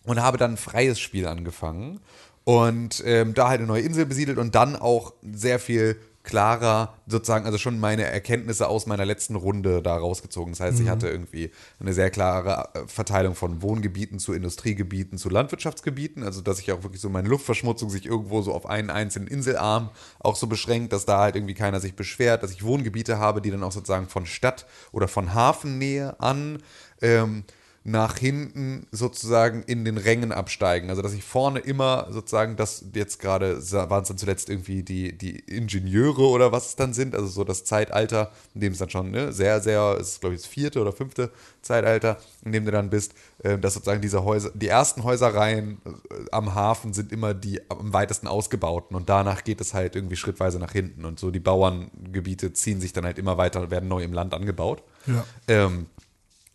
[0.06, 2.00] und habe dann ein freies Spiel angefangen
[2.44, 7.46] und ähm, da halt eine neue Insel besiedelt und dann auch sehr viel klarer sozusagen,
[7.46, 10.54] also schon meine Erkenntnisse aus meiner letzten Runde da rausgezogen.
[10.54, 15.30] Das heißt, ich hatte irgendwie eine sehr klare äh, Verteilung von Wohngebieten zu Industriegebieten zu
[15.30, 19.28] Landwirtschaftsgebieten, also dass ich auch wirklich so meine Luftverschmutzung sich irgendwo so auf einen einzelnen
[19.28, 23.42] Inselarm auch so beschränkt, dass da halt irgendwie keiner sich beschwert, dass ich Wohngebiete habe,
[23.42, 26.62] die dann auch sozusagen von Stadt oder von Hafennähe an.
[27.02, 27.44] Ähm,
[27.88, 30.90] nach hinten sozusagen in den Rängen absteigen.
[30.90, 35.16] Also dass ich vorne immer sozusagen, das jetzt gerade waren es dann zuletzt irgendwie die,
[35.16, 38.90] die Ingenieure oder was es dann sind, also so das Zeitalter, in dem es dann
[38.90, 41.30] schon ne, sehr, sehr, es ist glaube ich das vierte oder fünfte
[41.62, 43.14] Zeitalter, in dem du dann bist,
[43.44, 47.94] äh, dass sozusagen diese Häuser, die ersten Häuserreihen äh, am Hafen sind immer die am
[47.94, 52.52] weitesten ausgebauten und danach geht es halt irgendwie schrittweise nach hinten und so die Bauerngebiete
[52.54, 54.82] ziehen sich dann halt immer weiter, werden neu im Land angebaut.
[55.06, 55.24] Ja.
[55.48, 55.86] Ähm,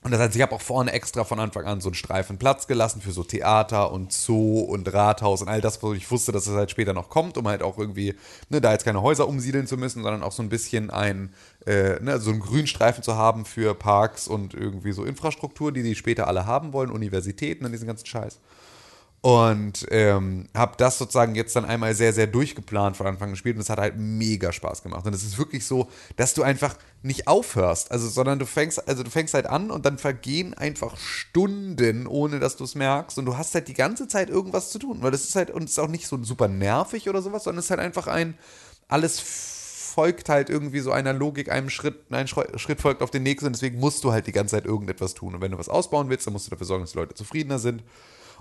[0.03, 2.67] und das heißt, ich habe auch vorne extra von Anfang an so einen Streifen Platz
[2.67, 6.47] gelassen für so Theater und Zoo und Rathaus und all das, wo ich wusste, dass
[6.47, 8.15] es halt später noch kommt, um halt auch irgendwie,
[8.49, 11.35] ne, da jetzt keine Häuser umsiedeln zu müssen, sondern auch so ein bisschen ein,
[11.67, 15.95] äh, ne, so einen Grünstreifen zu haben für Parks und irgendwie so Infrastruktur, die die
[15.95, 18.41] später alle haben wollen, Universitäten und diesen ganzen Scheiß.
[19.23, 23.57] Und ähm, habe das sozusagen jetzt dann einmal sehr, sehr durchgeplant von Anfang an gespielt
[23.57, 25.05] und es hat halt mega Spaß gemacht.
[25.05, 29.03] Und es ist wirklich so, dass du einfach nicht aufhörst, also sondern du fängst, also
[29.03, 33.19] du fängst halt an und dann vergehen einfach Stunden, ohne dass du es merkst.
[33.19, 35.03] Und du hast halt die ganze Zeit irgendwas zu tun.
[35.03, 37.59] Weil das ist halt, und es ist auch nicht so super nervig oder sowas, sondern
[37.59, 38.39] es ist halt einfach ein,
[38.89, 43.47] alles folgt halt irgendwie so einer Logik, einem Schritt, ein Schritt folgt auf den nächsten
[43.47, 45.35] und deswegen musst du halt die ganze Zeit irgendetwas tun.
[45.35, 47.59] Und wenn du was ausbauen willst, dann musst du dafür sorgen, dass die Leute zufriedener
[47.59, 47.83] sind.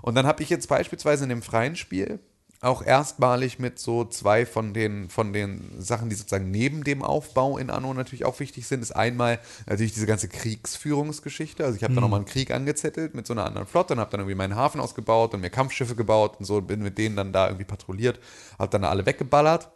[0.02, 2.20] Und dann habe ich jetzt beispielsweise in dem freien Spiel
[2.62, 7.56] auch erstmalig mit so zwei von den, von den Sachen, die sozusagen neben dem Aufbau
[7.56, 11.64] in Anno natürlich auch wichtig sind, ist einmal natürlich diese ganze Kriegsführungsgeschichte.
[11.64, 14.10] Also ich habe da nochmal einen Krieg angezettelt mit so einer anderen Flotte und habe
[14.10, 17.32] dann irgendwie meinen Hafen ausgebaut und mir Kampfschiffe gebaut und so, bin mit denen dann
[17.32, 18.20] da irgendwie patrouilliert,
[18.58, 19.70] habe dann alle weggeballert.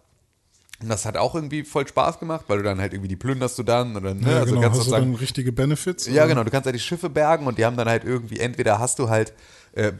[0.83, 3.59] Und das hat auch irgendwie voll Spaß gemacht, weil du dann halt irgendwie die plünderst
[3.59, 4.61] du dann oder ne, Ja, also genau.
[4.63, 6.07] kannst Hast du dann richtige Benefits?
[6.07, 6.29] ja, oder?
[6.29, 6.45] genau.
[6.45, 9.09] Du kannst ja die Schiffe bergen und die haben dann halt irgendwie, entweder hast du
[9.09, 9.33] halt,
[9.75, 9.93] äh,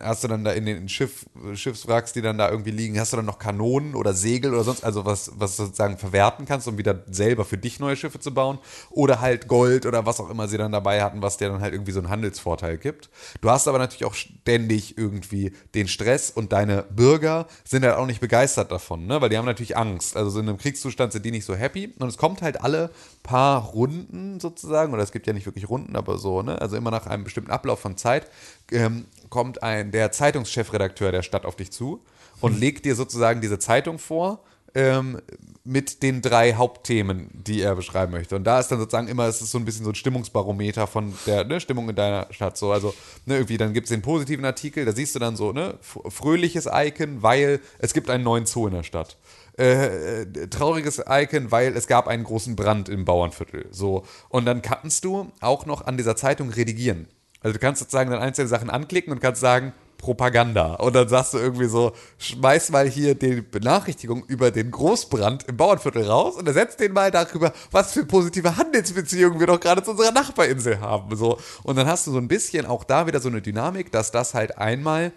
[0.00, 3.16] hast du dann da in den Schiff, Schiffswracks, die dann da irgendwie liegen, hast du
[3.16, 6.78] dann noch Kanonen oder Segel oder sonst, also was, was du sozusagen verwerten kannst, um
[6.78, 8.58] wieder selber für dich neue Schiffe zu bauen.
[8.90, 11.74] Oder halt Gold oder was auch immer sie dann dabei hatten, was dir dann halt
[11.74, 13.10] irgendwie so einen Handelsvorteil gibt.
[13.40, 18.06] Du hast aber natürlich auch ständig irgendwie den Stress und deine Bürger sind halt auch
[18.06, 19.20] nicht begeistert davon, ne?
[19.20, 20.16] weil die haben natürlich Angst.
[20.16, 21.92] Also so in einem Kriegszustand sind die nicht so happy.
[21.98, 22.90] Und es kommt halt alle
[23.22, 26.58] paar Runden sozusagen, oder es gibt ja nicht wirklich Runden, aber so, ne?
[26.60, 28.30] Also immer nach einem bestimmten Ablauf von Zeit
[28.72, 32.02] ähm, kommt ein der Zeitungschefredakteur der Stadt auf dich zu
[32.40, 34.42] und legt dir sozusagen diese Zeitung vor.
[34.74, 35.18] Ähm,
[35.64, 38.36] mit den drei Hauptthemen, die er beschreiben möchte.
[38.36, 41.12] Und da ist dann sozusagen immer, es ist so ein bisschen so ein Stimmungsbarometer von
[41.26, 42.56] der ne, Stimmung in deiner Stadt.
[42.56, 42.94] So, also
[43.26, 46.68] ne, irgendwie, dann gibt es den positiven Artikel, da siehst du dann so, ne, fröhliches
[46.72, 49.18] Icon, weil es gibt einen neuen Zoo in der Stadt
[49.58, 53.66] äh, äh, trauriges Icon, weil es gab einen großen Brand im Bauernviertel.
[53.70, 54.04] So.
[54.28, 57.08] Und dann kannst du auch noch an dieser Zeitung redigieren.
[57.40, 60.74] Also du kannst sozusagen dann einzelne Sachen anklicken und kannst sagen, Propaganda.
[60.74, 65.56] Und dann sagst du irgendwie so, schmeiß mal hier die Benachrichtigung über den Großbrand im
[65.56, 69.90] Bauernviertel raus und ersetzt den mal darüber, was für positive Handelsbeziehungen wir doch gerade zu
[69.90, 71.14] unserer Nachbarinsel haben.
[71.16, 71.38] So.
[71.64, 74.34] Und dann hast du so ein bisschen auch da wieder so eine Dynamik, dass das
[74.34, 75.12] halt einmal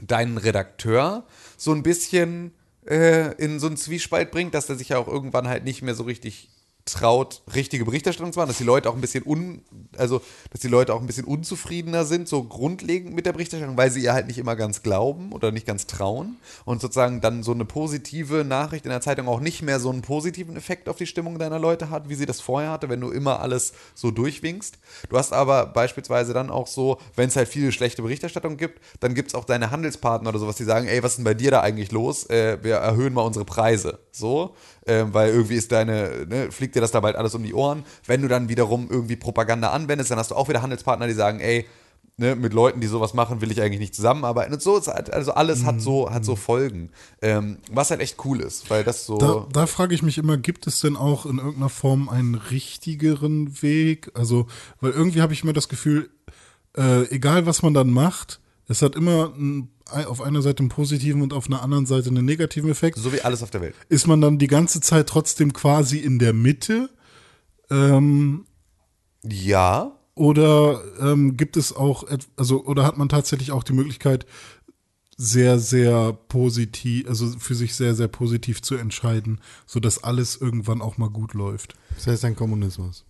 [0.00, 1.24] deinen Redakteur
[1.56, 2.54] so ein bisschen
[2.86, 5.96] äh, in so einen Zwiespalt bringt, dass der sich ja auch irgendwann halt nicht mehr
[5.96, 6.50] so richtig
[6.92, 9.62] traut, richtige Berichterstattung zu machen, dass die Leute auch ein bisschen un,
[9.96, 10.20] also
[10.50, 14.02] dass die Leute auch ein bisschen unzufriedener sind, so grundlegend mit der Berichterstattung, weil sie
[14.02, 17.64] ihr halt nicht immer ganz glauben oder nicht ganz trauen und sozusagen dann so eine
[17.64, 21.38] positive Nachricht in der Zeitung auch nicht mehr so einen positiven Effekt auf die Stimmung
[21.38, 24.78] deiner Leute hat, wie sie das vorher hatte, wenn du immer alles so durchwinkst.
[25.08, 29.14] Du hast aber beispielsweise dann auch so, wenn es halt viele schlechte Berichterstattung gibt, dann
[29.14, 31.50] gibt es auch deine Handelspartner oder sowas, die sagen, ey, was ist denn bei dir
[31.50, 32.28] da eigentlich los?
[32.30, 33.98] Äh, wir erhöhen mal unsere Preise.
[34.18, 34.54] So,
[34.86, 37.84] ähm, weil irgendwie ist deine, ne, fliegt dir das da bald alles um die Ohren.
[38.06, 41.40] Wenn du dann wiederum irgendwie Propaganda anwendest, dann hast du auch wieder Handelspartner, die sagen,
[41.40, 41.66] ey,
[42.18, 44.52] ne, mit Leuten, die sowas machen, will ich eigentlich nicht zusammenarbeiten.
[44.52, 46.90] Und so ist halt, also alles hat so, hat so Folgen.
[47.22, 49.18] Ähm, was halt echt cool ist, weil das so.
[49.18, 53.62] Da, da frage ich mich immer, gibt es denn auch in irgendeiner Form einen richtigeren
[53.62, 54.10] Weg?
[54.14, 54.46] Also,
[54.80, 56.10] weil irgendwie habe ich immer das Gefühl,
[56.76, 61.22] äh, egal was man dann macht, es hat immer ein, auf einer Seite einen positiven
[61.22, 62.98] und auf einer anderen Seite einen negativen Effekt.
[62.98, 63.74] so wie alles auf der Welt.
[63.88, 66.90] Ist man dann die ganze Zeit trotzdem quasi in der Mitte?
[67.70, 68.46] Ähm,
[69.24, 72.04] Ja, oder ähm, gibt es auch,
[72.36, 74.26] also, oder hat man tatsächlich auch die Möglichkeit,
[75.16, 80.96] sehr, sehr positiv, also für sich sehr, sehr positiv zu entscheiden, sodass alles irgendwann auch
[80.96, 81.74] mal gut läuft?
[81.94, 83.04] Das heißt ein Kommunismus.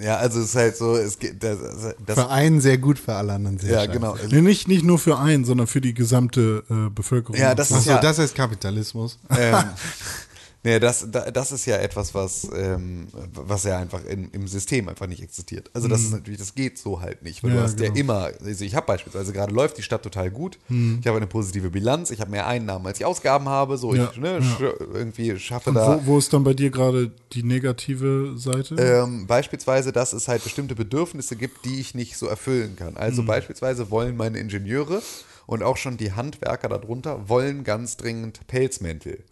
[0.00, 1.58] Ja, also es ist halt so, es geht, das,
[2.06, 3.92] das, Für einen sehr gut, für alle anderen sehr ja, scheiße.
[3.92, 4.16] genau.
[4.30, 7.38] Nee, nicht, nicht nur für einen, sondern für die gesamte äh, Bevölkerung.
[7.38, 9.18] Ja, das ist Achso, ja, das ist Kapitalismus.
[9.36, 9.56] ähm,
[10.68, 14.88] nee, das, da- das ist ja etwas, was, ähm, was ja einfach in, im System
[14.88, 15.70] einfach nicht existiert.
[15.74, 17.98] Also das ist natürlich, das geht so halt nicht, weil Ja, du hast ja genau.
[17.98, 21.70] immer, also ich habe beispielsweise gerade läuft die Stadt total gut, ich habe eine positive
[21.70, 24.38] Bilanz, ich habe mehr Einnahmen, als ich Ausgaben habe, so Ja, ich ne, ja.
[24.40, 26.00] sch- irgendwie schaffe Und da.
[26.04, 28.74] wo, wo ist dann bei dir gerade die negative Seite?
[28.78, 32.96] Ähm, beispielsweise, dass es halt bestimmte Bedürfnisse gibt, die ich nicht so erfüllen kann.
[32.96, 35.02] Also beispielsweise wollen meine Ingenieure
[35.48, 39.24] und auch schon die Handwerker darunter wollen ganz dringend Pelzmäntel.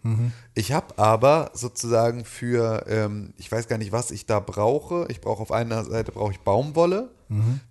[0.55, 5.05] Ich habe aber sozusagen für, ähm, ich weiß gar nicht, was ich da brauche.
[5.09, 7.11] Ich brauche auf einer Seite brauche ich Baumwolle.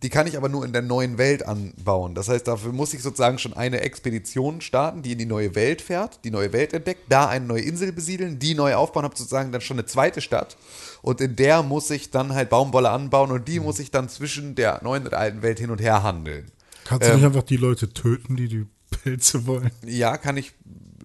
[0.03, 2.15] Die kann ich aber nur in der neuen Welt anbauen.
[2.15, 5.83] Das heißt, dafür muss ich sozusagen schon eine Expedition starten, die in die neue Welt
[5.83, 9.51] fährt, die neue Welt entdeckt, da eine neue Insel besiedeln, die neu aufbauen, habe sozusagen
[9.51, 10.57] dann schon eine zweite Stadt.
[11.03, 14.55] Und in der muss ich dann halt Baumwolle anbauen und die muss ich dann zwischen
[14.55, 16.53] der neuen und der alten Welt hin und her handeln.
[16.87, 18.67] Kannst du ähm, nicht einfach die Leute töten, die die
[19.03, 19.71] Pilze wollen?
[19.85, 20.53] Ja, kann ich.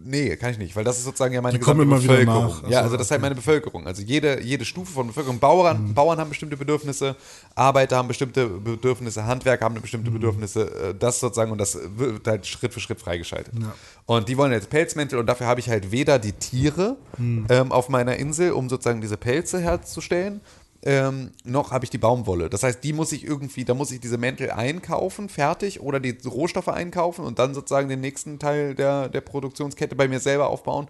[0.03, 2.34] Nee, kann ich nicht, weil das ist sozusagen ja meine Die kommen gesamte immer wieder
[2.34, 2.62] Bevölkerung.
[2.64, 2.70] nach.
[2.72, 3.86] Ja, Ach so, also das ist halt meine Bevölkerung.
[3.86, 5.38] Also jede, jede Stufe von Bevölkerung.
[5.38, 5.94] Bauern, Mhm.
[5.94, 7.16] Bauern haben bestimmte Bedürfnisse,
[7.53, 10.16] Arbeiter haben bestimmte Bedürfnisse, Handwerker haben bestimmte Mhm.
[10.16, 10.90] Bedürfnisse.
[10.90, 13.53] äh, Das sozusagen und das wird halt Schritt für Schritt freigeschaltet.
[13.62, 13.76] Ja.
[14.08, 17.45] Und die wollen jetzt Pelzmäntel und dafür habe ich halt weder die Tiere Mhm.
[17.49, 20.41] ähm, auf meiner Insel, um sozusagen diese Pelze herzustellen,
[20.84, 22.49] ähm, noch habe ich die Baumwolle.
[22.49, 26.18] Das heißt, die muss ich irgendwie, da muss ich diese Mäntel einkaufen, fertig, oder die
[26.26, 30.88] Rohstoffe einkaufen und dann sozusagen den nächsten Teil der, der Produktionskette bei mir selber aufbauen.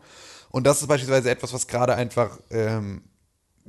[0.49, 3.01] Und das ist beispielsweise etwas, was gerade einfach ähm,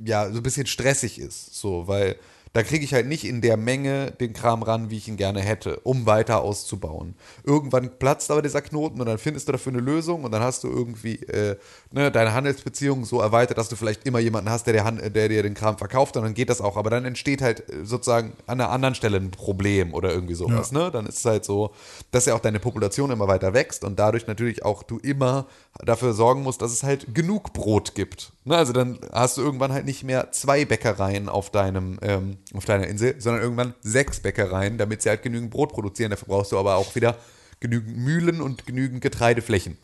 [0.03, 2.15] ja so ein bisschen stressig ist, so, weil
[2.53, 5.41] da kriege ich halt nicht in der Menge den Kram ran, wie ich ihn gerne
[5.41, 7.15] hätte, um weiter auszubauen.
[7.43, 10.63] Irgendwann platzt aber dieser Knoten und dann findest du dafür eine Lösung und dann hast
[10.63, 11.57] du irgendwie äh,
[11.93, 15.29] ne, deine Handelsbeziehung so erweitert, dass du vielleicht immer jemanden hast, der dir, Han- der
[15.29, 16.75] dir den Kram verkauft und dann geht das auch.
[16.75, 20.71] Aber dann entsteht halt äh, sozusagen an einer anderen Stelle ein Problem oder irgendwie sowas.
[20.71, 20.89] Ne?
[20.91, 21.71] Dann ist es halt so,
[22.11, 25.45] dass ja auch deine Population immer weiter wächst und dadurch natürlich auch du immer
[25.85, 28.33] dafür sorgen musst, dass es halt genug Brot gibt.
[28.43, 28.57] Ne?
[28.57, 32.87] Also dann hast du irgendwann halt nicht mehr zwei Bäckereien auf deinem ähm, auf deiner
[32.87, 36.11] Insel, sondern irgendwann sechs Bäckereien, damit sie halt genügend Brot produzieren.
[36.11, 37.15] Dafür brauchst du aber auch wieder
[37.59, 39.77] genügend Mühlen und genügend Getreideflächen.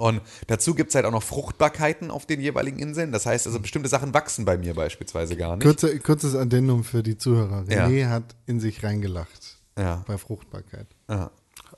[0.00, 3.12] Und dazu gibt es halt auch noch Fruchtbarkeiten auf den jeweiligen Inseln.
[3.12, 5.64] Das heißt, also bestimmte Sachen wachsen bei mir beispielsweise gar nicht.
[5.64, 7.64] Kurze, kurzes Addendum für die Zuhörer.
[7.68, 7.86] Ja.
[7.86, 9.58] René hat in sich reingelacht.
[9.78, 10.02] Ja.
[10.06, 10.86] Bei Fruchtbarkeit.
[11.08, 11.30] Ja.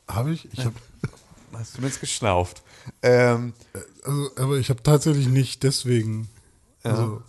[0.09, 0.49] Habe ich?
[0.53, 0.74] Ich habe
[1.53, 2.62] Hast du mir jetzt geschnauft.
[3.03, 3.53] Ähm,
[4.05, 6.28] also, aber ich habe tatsächlich nicht deswegen.
[6.82, 7.23] Also,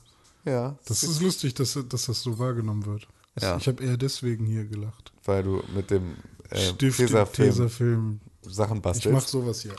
[0.46, 3.08] ja, das ist lustig, dass, dass das so wahrgenommen wird.
[3.40, 3.58] Ja.
[3.58, 5.12] Ich habe eher deswegen hier gelacht.
[5.26, 6.16] weil du mit dem
[6.50, 8.20] äh, Stift, Tesafilm Tesafilm.
[8.44, 9.14] Sachen Ich bastelst.
[9.14, 9.76] mache sowas hier.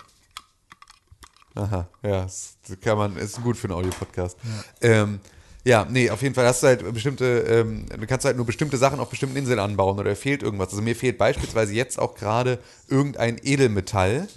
[1.55, 4.37] Aha, ja, das kann man, ist gut für einen Audio-Podcast.
[4.83, 4.89] Ja.
[4.89, 5.21] Ähm,
[5.65, 8.77] ja, nee, auf jeden Fall hast du halt bestimmte, ähm, du kannst halt nur bestimmte
[8.77, 10.71] Sachen auf bestimmten Inseln anbauen oder fehlt irgendwas.
[10.71, 12.59] Also mir fehlt beispielsweise jetzt auch gerade
[12.89, 14.29] irgendein Edelmetall.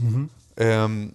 [0.56, 1.14] Ähm,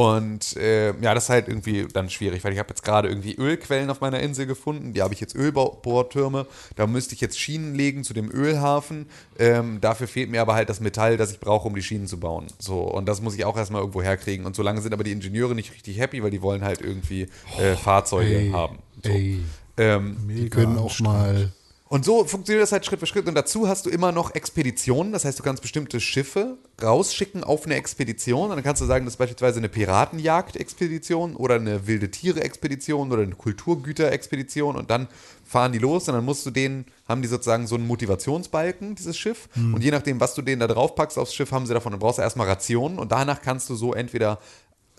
[0.00, 3.34] und äh, ja, das ist halt irgendwie dann schwierig, weil ich habe jetzt gerade irgendwie
[3.34, 4.94] Ölquellen auf meiner Insel gefunden.
[4.94, 6.46] Die habe ich jetzt Ölbohrtürme.
[6.76, 9.10] Da müsste ich jetzt Schienen legen zu dem Ölhafen.
[9.38, 12.18] Ähm, dafür fehlt mir aber halt das Metall, das ich brauche, um die Schienen zu
[12.18, 12.46] bauen.
[12.58, 14.46] So, und das muss ich auch erstmal irgendwo herkriegen.
[14.46, 17.28] Und solange sind aber die Ingenieure nicht richtig happy, weil die wollen halt irgendwie
[17.58, 18.78] äh, Fahrzeuge ey, haben.
[19.04, 19.10] So.
[19.10, 19.40] Ey,
[19.76, 21.52] Ähm, die können auch mal.
[21.92, 23.26] Und so funktioniert das halt Schritt für Schritt.
[23.26, 25.12] Und dazu hast du immer noch Expeditionen.
[25.12, 28.50] Das heißt, du kannst bestimmte Schiffe rausschicken auf eine Expedition.
[28.50, 33.24] Und dann kannst du sagen, das ist beispielsweise eine Piratenjagd-Expedition oder eine wilde Tiere-Expedition oder
[33.24, 34.76] eine Kulturgüter-Expedition.
[34.76, 35.08] Und dann
[35.44, 39.18] fahren die los und dann musst du denen, haben die sozusagen so einen Motivationsbalken, dieses
[39.18, 39.48] Schiff.
[39.56, 41.90] Und je nachdem, was du denen da drauf packst aufs Schiff, haben sie davon.
[41.90, 43.00] Dann brauchst du erstmal Rationen.
[43.00, 44.38] Und danach kannst du so entweder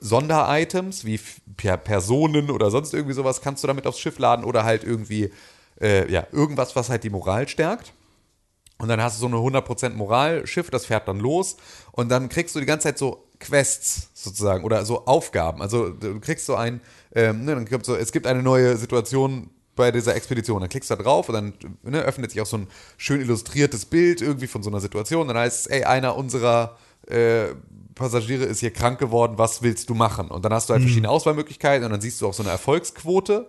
[0.01, 1.21] Sonderitems wie
[1.55, 5.31] Personen oder sonst irgendwie sowas kannst du damit aufs Schiff laden oder halt irgendwie
[5.81, 7.93] äh, ja, irgendwas, was halt die Moral stärkt.
[8.77, 11.57] Und dann hast du so eine 100% Moralschiff, das fährt dann los
[11.91, 15.61] und dann kriegst du die ganze Zeit so Quests sozusagen oder so Aufgaben.
[15.61, 16.81] Also du kriegst so ein,
[17.13, 20.61] ähm, ne, dann gibt so, es gibt eine neue Situation bei dieser Expedition.
[20.61, 21.53] Dann klickst du da drauf und dann
[21.83, 22.67] ne, öffnet sich auch so ein
[22.97, 25.27] schön illustriertes Bild irgendwie von so einer Situation.
[25.27, 26.77] Dann heißt es, ey, einer unserer
[27.07, 27.49] äh,
[27.93, 30.29] Passagiere ist hier krank geworden, was willst du machen?
[30.29, 33.47] Und dann hast du halt verschiedene Auswahlmöglichkeiten und dann siehst du auch so eine Erfolgsquote.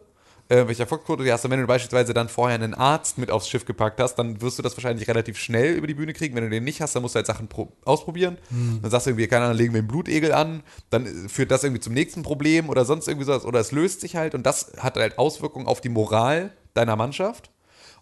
[0.52, 1.46] Äh, welche Erfolgsquote du hast.
[1.46, 4.58] Und wenn du beispielsweise dann vorher einen Arzt mit aufs Schiff gepackt hast, dann wirst
[4.58, 6.34] du das wahrscheinlich relativ schnell über die Bühne kriegen.
[6.34, 8.36] Wenn du den nicht hast, dann musst du halt Sachen pro- ausprobieren.
[8.82, 11.80] Dann sagst du irgendwie, keine Ahnung, legen wir einen Blutegel an, dann führt das irgendwie
[11.80, 13.46] zum nächsten Problem oder sonst irgendwie sowas.
[13.46, 17.48] Oder es löst sich halt und das hat halt Auswirkungen auf die Moral deiner Mannschaft.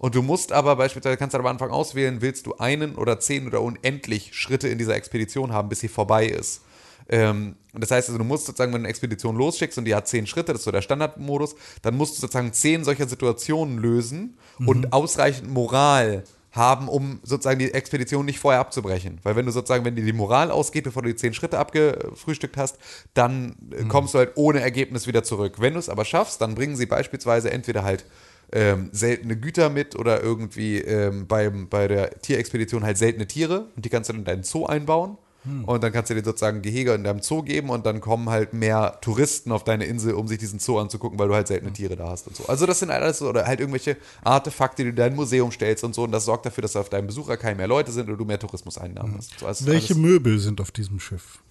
[0.00, 3.46] Und du musst aber beispielsweise, kannst du am Anfang auswählen, willst du einen oder zehn
[3.46, 6.62] oder unendlich Schritte in dieser Expedition haben, bis sie vorbei ist.
[7.10, 9.94] Ähm, und das heißt also, du musst sozusagen, wenn du eine Expedition losschickst und die
[9.94, 13.78] hat zehn Schritte, das ist so der Standardmodus, dann musst du sozusagen zehn solcher Situationen
[13.78, 19.20] lösen und ausreichend Moral haben, um sozusagen die Expedition nicht vorher abzubrechen.
[19.22, 22.56] Weil wenn du sozusagen, wenn dir die Moral ausgeht, bevor du die zehn Schritte abgefrühstückt
[22.56, 22.78] hast,
[23.14, 25.60] dann äh, kommst du halt ohne Ergebnis wieder zurück.
[25.60, 28.04] Wenn du es aber schaffst, dann bringen sie beispielsweise entweder halt
[28.52, 33.84] ähm, seltene Güter mit oder irgendwie ähm, beim, bei der Tierexpedition halt seltene Tiere und
[33.84, 35.18] die kannst du dann in deinen Zoo einbauen.
[35.44, 38.52] Und dann kannst du dir sozusagen Gehege in deinem Zoo geben und dann kommen halt
[38.52, 41.96] mehr Touristen auf deine Insel, um sich diesen Zoo anzugucken, weil du halt seltene Tiere
[41.96, 42.44] da hast und so.
[42.46, 45.82] Also das sind alles so, oder halt irgendwelche Artefakte, die du in dein Museum stellst
[45.82, 46.02] und so.
[46.02, 49.16] Und das sorgt dafür, dass auf deinem Besucherkeil mehr Leute sind oder du mehr Tourismuseinnahmen
[49.16, 49.38] hast.
[49.38, 51.42] So, also Welche Möbel sind auf diesem Schiff?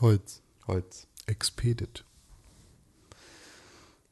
[0.00, 0.42] Holz.
[0.66, 1.06] Holz.
[1.26, 2.04] Expedit.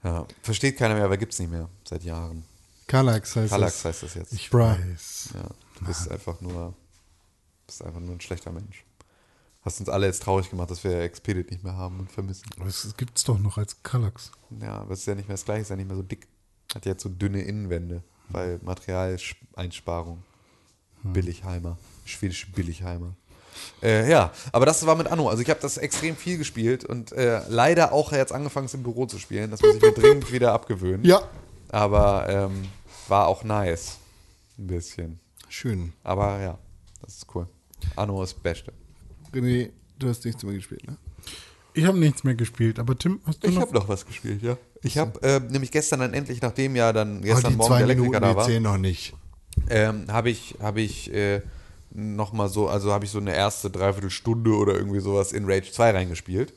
[0.05, 2.45] Ja, versteht keiner mehr, aber gibt's nicht mehr seit Jahren.
[2.86, 3.85] Kallax heißt Kallax das.
[3.85, 4.32] heißt das jetzt.
[4.32, 5.31] Ich weiß.
[5.35, 5.49] Ja,
[5.81, 6.73] du bist einfach nur,
[7.66, 8.85] bist einfach nur ein schlechter Mensch.
[9.69, 12.47] Hast uns alle jetzt traurig gemacht, dass wir Expedit nicht mehr haben und vermissen.
[12.59, 14.32] Aber es gibt's doch noch als Kallax.
[14.62, 16.27] Ja, aber es ist ja nicht mehr das gleiche, ist ja nicht mehr so dick.
[16.74, 20.23] Hat jetzt so dünne Innenwände, weil Materialeinsparung.
[21.03, 21.77] Billigheimer.
[22.07, 23.15] Schwedische Billigheimer.
[23.82, 25.28] Äh, ja, aber das war mit Anno.
[25.28, 28.82] Also ich habe das extrem viel gespielt und äh, leider auch jetzt angefangen, es im
[28.82, 29.51] Büro zu spielen.
[29.51, 31.05] Das muss ich mir dringend wieder abgewöhnen.
[31.05, 31.20] Ja.
[31.69, 32.69] Aber ähm,
[33.07, 33.99] war auch nice.
[34.57, 35.20] Ein bisschen.
[35.51, 35.93] Schön.
[36.05, 36.59] Aber ja,
[37.03, 37.47] das ist cool.
[37.97, 38.73] Anno ist das Beste.
[39.32, 40.96] René, du hast nichts mehr gespielt, ne?
[41.74, 43.62] Ich habe nichts mehr gespielt, aber Tim, hast du Ich noch?
[43.62, 44.56] habe noch was gespielt, ja.
[44.82, 47.68] Ich habe äh, nämlich gestern dann endlich, nachdem ja dann Aber gestern Ah, die Morgen
[47.68, 49.14] zwei der Minuten, Elektriker da die war, zählen noch nicht.
[49.68, 51.42] ähm, habe ich, habe ich äh,
[51.90, 55.70] noch mal so, also habe ich so eine erste Dreiviertelstunde oder irgendwie sowas in Rage
[55.70, 56.52] 2 reingespielt.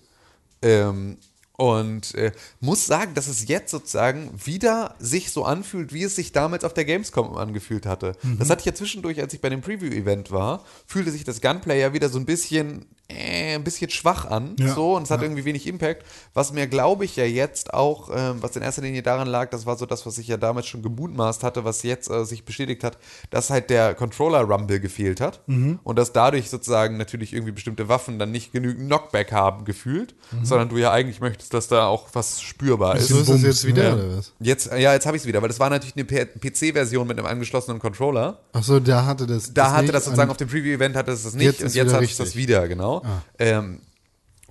[0.61, 1.18] Ähm,
[1.62, 6.32] und äh, muss sagen, dass es jetzt sozusagen wieder sich so anfühlt, wie es sich
[6.32, 8.14] damals auf der Gamescom angefühlt hatte.
[8.40, 11.80] Das hatte ich ja zwischendurch, als ich bei dem Preview-Event war, fühlte sich das Gunplay
[11.80, 14.56] ja wieder so ein bisschen, äh, ein bisschen schwach an.
[14.58, 15.26] Ja, so, und es hat ja.
[15.28, 16.04] irgendwie wenig Impact.
[16.34, 19.68] Was mir, glaube ich, ja jetzt auch, ähm, was in erster Linie daran lag, das
[19.68, 22.84] war so das, was ich ja damals schon gemutmaßt hatte, was jetzt äh, sich bestätigt
[22.84, 22.98] hat,
[23.30, 25.48] dass halt der Controller-Rumble gefehlt hat.
[25.48, 25.78] Mhm.
[25.84, 30.46] Und dass dadurch sozusagen natürlich irgendwie bestimmte Waffen dann nicht genügend Knockback haben gefühlt, Mhm.
[30.46, 33.10] sondern du ja eigentlich möchtest, dass da auch was spürbar ist.
[33.10, 33.94] So ist das jetzt wieder, ja.
[33.95, 34.34] oder was?
[34.40, 37.28] Jetzt, ja, jetzt habe ich es wieder, weil das war natürlich eine PC-Version mit einem
[37.28, 38.40] angeschlossenen Controller.
[38.53, 39.53] Achso, da hatte das.
[39.53, 41.94] Da hatte nicht das sozusagen auf dem Preview-Event hatte es das nicht Jetzt und jetzt
[41.94, 43.03] hat es das wieder, genau.
[43.40, 43.82] Ähm,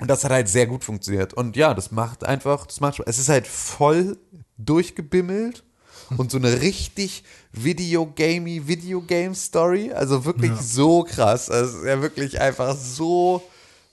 [0.00, 1.34] und das hat halt sehr gut funktioniert.
[1.34, 3.06] Und ja, das macht einfach, das macht Spaß.
[3.06, 4.16] Es ist halt voll
[4.56, 5.62] durchgebimmelt
[6.16, 7.22] und so eine richtig
[7.52, 9.92] Videogamey Videogame-Story.
[9.92, 11.50] Also wirklich so krass.
[11.50, 13.42] Also es ist ja wirklich einfach so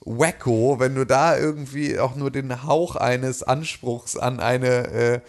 [0.07, 5.19] wacko, wenn du da irgendwie auch nur den Hauch eines Anspruchs an eine äh,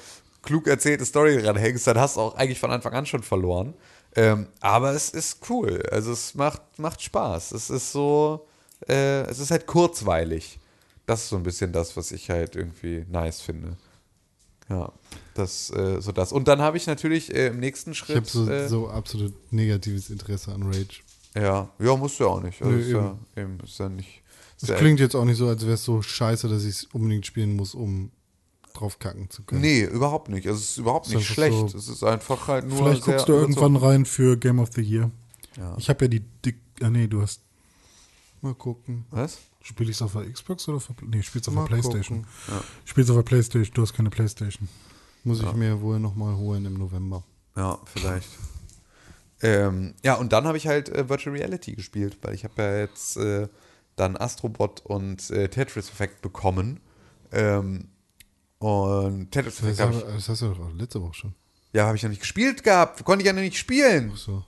[0.42, 3.74] klug erzählte Story ranhängst, dann hast du auch eigentlich von Anfang an schon verloren.
[4.16, 5.82] Ähm, aber es ist cool.
[5.90, 7.52] Also es macht, macht Spaß.
[7.52, 8.46] Es ist so,
[8.88, 10.58] äh, es ist halt kurzweilig.
[11.06, 13.76] Das ist so ein bisschen das, was ich halt irgendwie nice finde.
[14.68, 14.92] Ja,
[15.34, 16.30] das, äh, so das.
[16.32, 18.16] Und dann habe ich natürlich äh, im nächsten Ich Schritt.
[18.16, 21.00] habe so, äh, so absolut negatives Interesse an Rage.
[21.34, 22.60] ja, ja, musst du ja auch nicht.
[22.60, 24.22] Also Nö, ist, ja, eben, ist ja nicht.
[24.58, 26.70] Ist Das ja, klingt jetzt auch nicht so, als wäre es so scheiße, dass ich
[26.70, 28.10] es unbedingt spielen muss, um
[28.74, 29.60] drauf kacken zu können.
[29.60, 30.46] Nee, überhaupt nicht.
[30.48, 31.70] Also es ist überhaupt Ist nicht einfach schlecht.
[31.70, 32.78] so- es ist einfach halt nur.
[32.78, 35.10] Vielleicht guckst du irgendwann rein für Game of the Year.
[35.56, 35.76] Ja.
[35.78, 36.56] Ich habe ja die dick.
[36.82, 37.40] Ah, nee, du hast.
[38.40, 39.04] Mal gucken.
[39.10, 39.38] Was?
[39.62, 41.08] Spiel ich es auf der Xbox oder auf der.
[41.08, 42.22] Nee, spielst auf der Playstation.
[42.46, 42.64] gucken.
[42.84, 44.68] Spielst auf der Playstation, du hast keine Playstation.
[45.24, 47.22] Muss ich mir wohl nochmal holen im November.
[47.56, 48.28] Ja, vielleicht.
[49.40, 52.78] Ähm, ja, und dann habe ich halt äh, Virtual Reality gespielt, weil ich habe ja
[52.78, 53.48] jetzt äh,
[53.98, 56.80] dann Astrobot und äh, Tetris Effect bekommen.
[57.32, 57.88] Ähm,
[58.58, 61.34] und Tetris Das, Effect habe ich, das hast du doch auch letzte Woche schon.
[61.72, 63.04] ja, habe ich noch nicht gespielt gehabt.
[63.04, 64.12] Konnte ich ja noch nicht spielen.
[64.16, 64.44] So.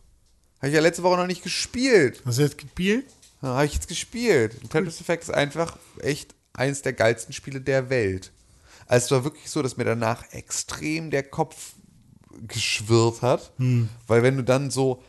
[0.58, 2.22] Habe ich ja letzte Woche noch nicht gespielt.
[2.24, 3.06] Hast du jetzt gespielt?
[3.42, 4.56] Ja, habe ich jetzt gespielt.
[4.62, 8.32] Und Tetris Effect ist einfach echt eines der geilsten Spiele der Welt.
[8.86, 11.74] Also es war wirklich so, dass mir danach extrem der Kopf
[12.48, 13.52] geschwirrt hat.
[14.06, 15.02] Weil wenn du dann so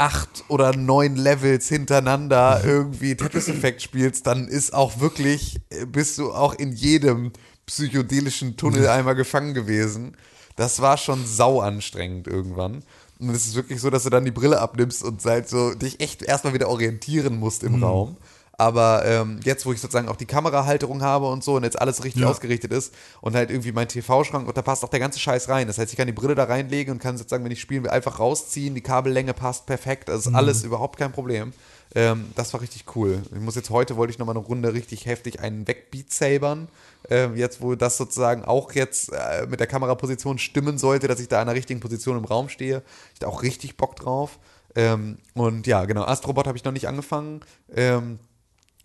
[0.00, 6.16] acht oder neun Levels hintereinander irgendwie Tetris Effect spielst, dann ist auch wirklich, äh, bist
[6.16, 7.32] du auch in jedem
[7.66, 10.16] psychedelischen Tunnel einmal gefangen gewesen.
[10.56, 12.82] Das war schon sau anstrengend irgendwann.
[13.18, 16.00] Und es ist wirklich so, dass du dann die Brille abnimmst und halt so dich
[16.00, 18.16] echt erstmal wieder orientieren musst im Raum.
[18.60, 22.04] Aber ähm, jetzt, wo ich sozusagen auch die Kamerahalterung habe und so und jetzt alles
[22.04, 22.28] richtig Ja.
[22.28, 22.92] ausgerichtet ist
[23.22, 25.66] und halt irgendwie mein TV-Schrank und da passt auch der ganze Scheiß rein.
[25.66, 27.90] Das heißt, ich kann die Brille da reinlegen und kann sozusagen, wenn ich spielen will,
[27.90, 28.74] einfach rausziehen.
[28.74, 30.10] Die Kabellänge passt perfekt.
[30.10, 31.54] Das ist alles überhaupt kein Problem.
[31.94, 33.22] Ähm, das war richtig cool.
[33.34, 36.68] Ich muss jetzt heute, wollte ich nochmal eine Runde richtig heftig einen wegbeat sabern.
[37.08, 41.28] Ähm, jetzt, wo das sozusagen auch jetzt äh, mit der Kameraposition stimmen sollte, dass ich
[41.28, 42.82] da in der richtigen Position im Raum stehe.
[43.14, 44.38] Ich da auch richtig Bock drauf.
[44.76, 47.40] Ähm, und ja, genau, Astrobot habe ich noch nicht angefangen.
[47.74, 48.18] Ähm,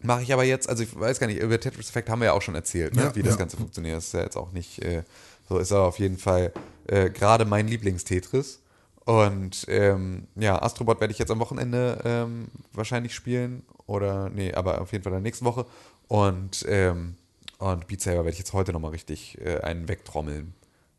[0.05, 2.33] Mache ich aber jetzt, also ich weiß gar nicht, über Tetris Effect haben wir ja
[2.33, 3.03] auch schon erzählt, ne?
[3.03, 3.39] Ja, wie das ja.
[3.39, 3.97] Ganze funktioniert.
[3.97, 5.03] Das ist ja jetzt auch nicht, äh,
[5.47, 6.51] so ist aber auf jeden Fall
[6.87, 8.61] äh, gerade mein Lieblings-Tetris.
[9.05, 13.63] Und ähm, ja, Astrobot werde ich jetzt am Wochenende ähm, wahrscheinlich spielen.
[13.85, 15.65] Oder, nee, aber auf jeden Fall in der nächsten Woche.
[16.07, 17.15] Und, ähm,
[17.59, 20.55] und Beat Saber werde ich jetzt heute nochmal richtig äh, einen wegtrommeln.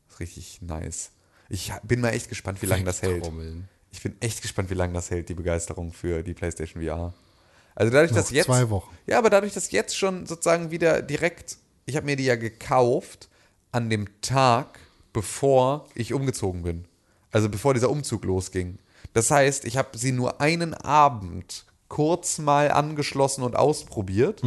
[0.08, 1.10] Ist richtig nice.
[1.48, 3.28] Ich bin mal echt gespannt, wie lange das hält.
[3.90, 7.12] Ich bin echt gespannt, wie lange das hält, die Begeisterung für die PlayStation VR.
[7.76, 8.46] Also dadurch, dass Noch jetzt.
[8.46, 8.96] zwei Wochen.
[9.06, 11.58] Ja, aber dadurch, dass jetzt schon sozusagen wieder direkt.
[11.84, 13.28] Ich habe mir die ja gekauft
[13.70, 14.80] an dem Tag,
[15.12, 16.86] bevor ich umgezogen bin.
[17.30, 18.78] Also bevor dieser Umzug losging.
[19.12, 24.42] Das heißt, ich habe sie nur einen Abend kurz mal angeschlossen und ausprobiert.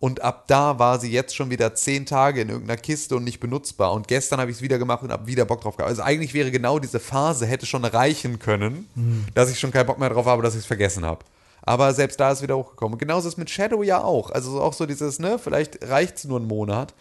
[0.00, 3.40] Und ab da war sie jetzt schon wieder zehn Tage in irgendeiner Kiste und nicht
[3.40, 3.92] benutzbar.
[3.92, 5.90] Und gestern habe ich es wieder gemacht und habe wieder Bock drauf gehabt.
[5.90, 8.86] Also eigentlich wäre genau diese Phase hätte schon reichen können,
[9.34, 11.24] dass ich schon keinen Bock mehr drauf habe, dass ich es vergessen habe.
[11.68, 12.94] Aber selbst da ist wieder hochgekommen.
[12.94, 14.30] Und genauso ist mit Shadow ja auch.
[14.30, 16.94] Also auch so dieses, ne, vielleicht reicht es nur einen Monat.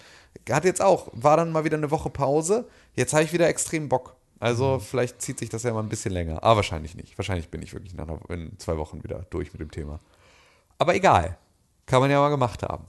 [0.49, 2.67] Hat jetzt auch, war dann mal wieder eine Woche Pause.
[2.93, 4.17] Jetzt habe ich wieder extrem Bock.
[4.41, 6.43] Also vielleicht zieht sich das ja mal ein bisschen länger.
[6.43, 7.17] Aber wahrscheinlich nicht.
[7.17, 10.01] Wahrscheinlich bin ich wirklich nach in zwei Wochen wieder durch mit dem Thema.
[10.79, 11.37] Aber egal.
[11.85, 12.87] Kann man ja mal gemacht haben.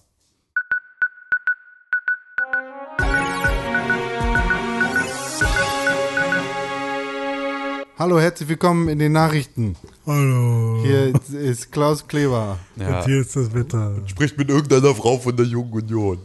[7.98, 9.74] Hallo, herzlich willkommen in den Nachrichten.
[10.06, 10.80] Hallo.
[10.84, 12.58] Hier ist Klaus Kleber.
[12.76, 13.00] Ja.
[13.00, 13.96] Und hier ist das Wetter.
[14.06, 16.18] Spricht mit irgendeiner Frau von der Jungen Union.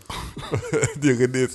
[1.02, 1.50] die René,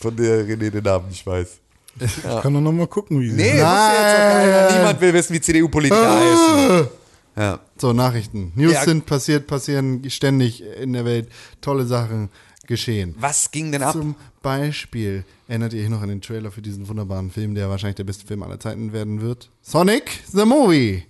[0.00, 1.58] von der René den Namen nicht weiß.
[2.00, 4.72] Ich kann doch noch mal gucken, wie sie Nee, auch keiner.
[4.78, 6.88] Niemand will wissen, wie CDU-Politiker heißen.
[7.36, 7.60] Ja.
[7.76, 8.52] So, Nachrichten.
[8.54, 8.84] News Ja.
[8.84, 11.28] sind passiert, passieren ständig in der Welt.
[11.60, 12.30] Tolle Sachen
[12.70, 13.14] geschehen.
[13.18, 13.92] Was ging denn ab?
[13.92, 17.96] Zum Beispiel erinnert ihr euch noch an den Trailer für diesen wunderbaren Film, der wahrscheinlich
[17.96, 19.50] der beste Film aller Zeiten werden wird?
[19.60, 21.02] Sonic the Movie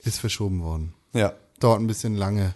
[0.00, 0.92] ist verschoben worden.
[1.14, 1.32] Ja.
[1.60, 2.54] Dauert ein bisschen lange,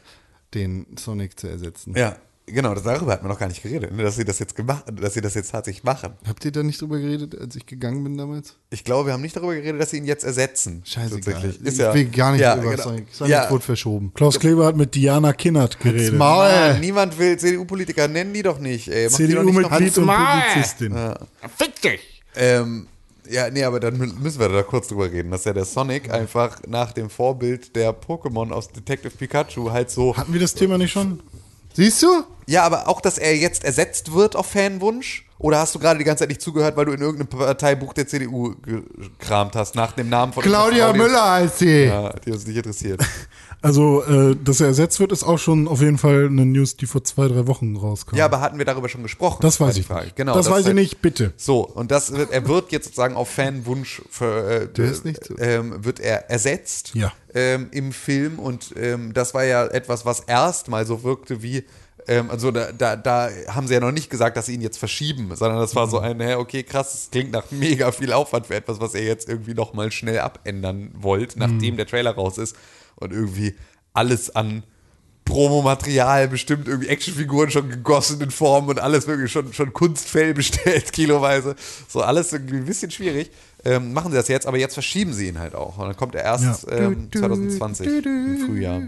[0.53, 1.95] den Sonic zu ersetzen.
[1.97, 2.17] Ja,
[2.53, 5.15] genau, darüber hat man noch gar nicht geredet, ne, dass sie das jetzt gemacht, dass
[5.15, 6.13] sie das jetzt tatsächlich machen.
[6.27, 8.57] Habt ihr da nicht drüber geredet, als ich gegangen bin damals?
[8.71, 10.83] Ich glaube, wir haben nicht darüber geredet, dass sie ihn jetzt ersetzen.
[10.93, 11.61] Tatsächlich.
[11.65, 12.83] Ich will gar nicht ja, über genau.
[12.83, 13.07] Sonic.
[13.13, 13.51] Sonic Ja.
[13.51, 14.13] wurde verschoben.
[14.15, 16.15] Klaus Kleber hat mit Diana Kinnert geredet.
[16.19, 16.49] Maul.
[16.49, 18.89] Mann, niemand will CDU-Politiker, nennen die doch nicht.
[18.89, 19.09] Ey.
[19.11, 20.43] Mach die doch nicht noch- CDU-Mitglied und Maul.
[20.53, 20.95] Publizistin.
[22.37, 22.87] Ähm,
[23.31, 26.11] ja, nee, aber dann mü- müssen wir da kurz drüber reden, dass ja der Sonic
[26.11, 30.17] einfach nach dem Vorbild der Pokémon aus Detective Pikachu halt so.
[30.17, 31.21] Hatten wir das Thema nicht schon?
[31.79, 32.25] Siehst du?
[32.49, 35.28] Ja, aber auch, dass er jetzt ersetzt wird auf Fanwunsch?
[35.41, 38.09] Oder hast du gerade die ganze Zeit nicht zugehört, weil du in irgendeinem Parteibuch der
[38.09, 41.85] CDU gekramt hast, nach dem Namen von Claudia Müller heißt sie.
[41.85, 43.01] Ja, die uns nicht interessiert.
[43.61, 46.87] Also, äh, dass er ersetzt wird, ist auch schon auf jeden Fall eine News, die
[46.87, 48.15] vor zwei, drei Wochen rauskam.
[48.15, 49.39] Ja, aber hatten wir darüber schon gesprochen?
[49.41, 50.05] das weiß ich Frage.
[50.05, 50.15] nicht.
[50.17, 51.33] Genau, das, weiß ich halt- nicht, bitte.
[51.37, 55.25] So, und das wird, er wird jetzt sozusagen auf Fanwunsch für, äh, Der ist nicht
[55.25, 55.37] so.
[55.39, 57.11] ähm, wird er ersetzt Ja.
[57.35, 61.65] ähm, im Film und ähm, das war ja etwas, was erstmal so wirkte wie
[62.09, 64.79] ähm, also da, da, da haben sie ja noch nicht gesagt, dass sie ihn jetzt
[64.79, 65.91] verschieben, sondern das war Mhm.
[65.91, 69.05] so ein, hä, okay, krass, das klingt nach mega viel Aufwand für etwas, was ihr
[69.05, 71.43] jetzt irgendwie nochmal schnell abändern wollt, Mhm.
[71.43, 72.57] nachdem der Trailer raus ist
[72.97, 73.55] und irgendwie
[73.93, 74.63] alles an
[75.25, 80.91] Promomaterial, bestimmt irgendwie Actionfiguren schon gegossen in Form und alles wirklich schon, schon Kunstfell bestellt,
[80.93, 81.55] kiloweise.
[81.87, 83.31] So alles irgendwie ein bisschen schwierig.
[83.65, 85.77] Ähm, machen sie das jetzt, aber jetzt verschieben sie ihn halt auch.
[85.77, 86.79] Und dann kommt er erst Ja.
[86.79, 88.83] ähm, 2020 im Frühjahr.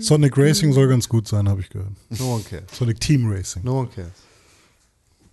[0.00, 1.92] Sonic Racing soll ganz gut sein, habe ich gehört.
[2.10, 2.64] No one cares.
[2.72, 3.62] Sonic Team Racing.
[3.64, 4.12] No one cares.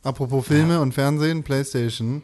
[0.04, 2.24] Apropos Filme und Fernsehen, PlayStation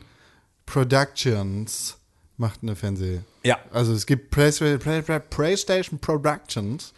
[0.65, 1.97] Productions
[2.37, 3.21] macht eine Fernseh.
[3.43, 3.59] Ja.
[3.71, 6.93] Also es gibt Play Play Play PlayStation Productions.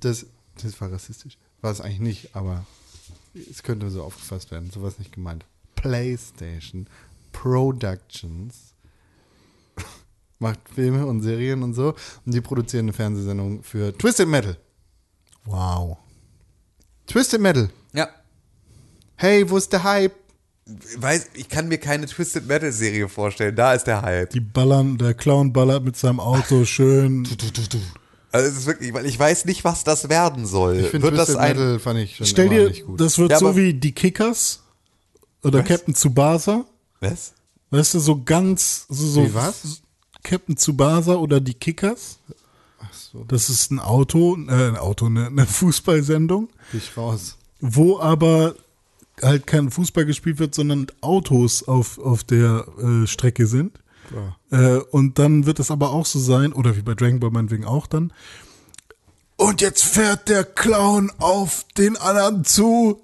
[0.00, 0.26] Das,
[0.62, 1.36] das war rassistisch.
[1.60, 2.64] War es eigentlich nicht, aber
[3.34, 4.70] es könnte so aufgefasst werden.
[4.72, 5.44] So war es nicht gemeint.
[5.74, 6.86] PlayStation
[7.32, 8.69] Productions
[10.40, 11.94] macht Filme und Serien und so.
[12.26, 14.56] Und die produzieren eine Fernsehsendung für Twisted Metal.
[15.44, 15.98] Wow.
[17.06, 17.70] Twisted Metal.
[17.92, 18.08] Ja.
[19.16, 20.14] Hey, wo ist der Hype?
[20.98, 23.54] Weiß, ich kann mir keine Twisted Metal Serie vorstellen.
[23.56, 24.30] Da ist der Hype.
[24.30, 27.26] Die ballern, der Clown ballert mit seinem Auto schön.
[28.32, 30.76] Also es ist wirklich, weil ich weiß nicht, was das werden soll.
[30.76, 33.00] Ich finde Wird das Twisted ein Metal fand ich schon Stell immer dir, nicht gut.
[33.00, 34.62] das wird Ja, so wie die Kickers
[35.42, 36.64] oder Captain Tsubasa.
[37.00, 37.32] Was?
[37.70, 39.82] Weißt du, so ganz, so, so Wie was?
[40.22, 42.18] Captain Tsubasa oder die Kickers.
[42.80, 47.36] Ach so, Das ist ein Auto, äh, ein Auto, eine, eine Fußballsendung, ich raus.
[47.60, 48.54] wo aber
[49.22, 53.78] halt kein Fußball gespielt wird, sondern Autos auf, auf der äh, Strecke sind.
[54.50, 57.64] Äh, und dann wird es aber auch so sein, oder wie bei Dragon Ball meinetwegen
[57.64, 58.12] auch dann.
[59.36, 63.02] Und jetzt fährt der Clown auf den anderen zu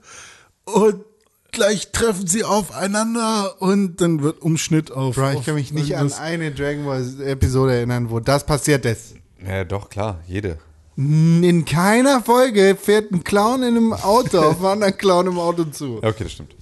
[0.65, 1.05] und
[1.53, 5.17] gleich treffen sie aufeinander und dann wird Umschnitt auf.
[5.17, 8.85] Bro, ich auf kann mich nicht an eine Dragon Ball Episode erinnern, wo das passiert
[8.85, 9.15] ist.
[9.47, 10.59] Ja, doch, klar, jede.
[10.97, 15.65] In keiner Folge fährt ein Clown in einem Auto auf einen anderen Clown im Auto
[15.65, 16.01] zu.
[16.03, 16.55] Ja, okay, das stimmt.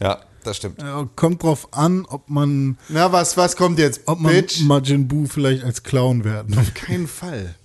[0.00, 0.80] Ja, das stimmt.
[0.80, 4.02] Ja, kommt drauf an, ob man, Na, was, was kommt jetzt?
[4.06, 4.60] ob man Bitch?
[4.60, 6.56] Majin Buu vielleicht als Clown werden.
[6.56, 7.56] Auf keinen Fall.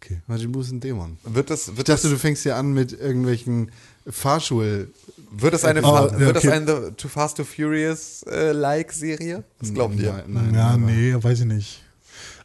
[0.00, 0.22] Okay.
[0.26, 1.18] Majin Buu ist ein Dämon.
[1.24, 3.70] Wird das, wird Ich dachte, das, du fängst hier an mit irgendwelchen
[4.08, 4.90] Fahrschul...
[5.34, 6.52] wird das eine, Oh, Fa- ja, wird das okay.
[6.54, 9.44] eine Too Fast, Too Furious äh, like Serie?
[9.60, 10.12] Was glaubt ihr?
[10.12, 11.82] Nein, nein, ja, aber- nee, weiß ich nicht.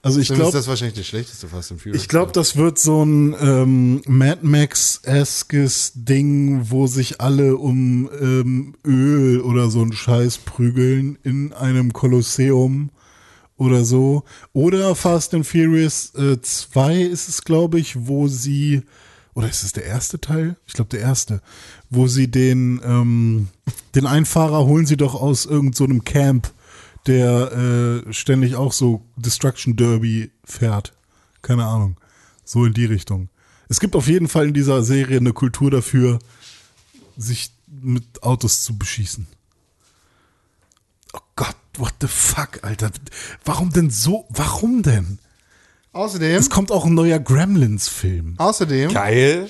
[0.03, 2.01] Also ich ist glaube, das wahrscheinlich das schlechteste Fast and Furious.
[2.01, 8.75] ich glaube, das wird so ein ähm, Mad Max-eskes Ding, wo sich alle um ähm,
[8.85, 12.91] Öl oder so einen Scheiß prügeln in einem Kolosseum
[13.57, 14.23] oder so.
[14.53, 18.83] Oder Fast and Furious äh, 2 ist es, glaube ich, wo sie,
[19.33, 20.55] oder ist es der erste Teil?
[20.67, 21.41] Ich glaube, der erste,
[21.89, 23.47] wo sie den, ähm,
[23.95, 26.51] den Einfahrer holen sie doch aus irgendeinem so einem Camp,
[27.05, 30.93] der äh, ständig auch so Destruction Derby fährt.
[31.41, 31.97] Keine Ahnung.
[32.43, 33.29] So in die Richtung.
[33.69, 36.19] Es gibt auf jeden Fall in dieser Serie eine Kultur dafür,
[37.17, 39.27] sich mit Autos zu beschießen.
[41.13, 42.91] Oh Gott, what the fuck, Alter.
[43.45, 44.25] Warum denn so?
[44.29, 45.19] Warum denn?
[45.93, 48.35] Außerdem, Es kommt auch ein neuer Gremlins-Film.
[48.37, 49.49] außerdem, Geil.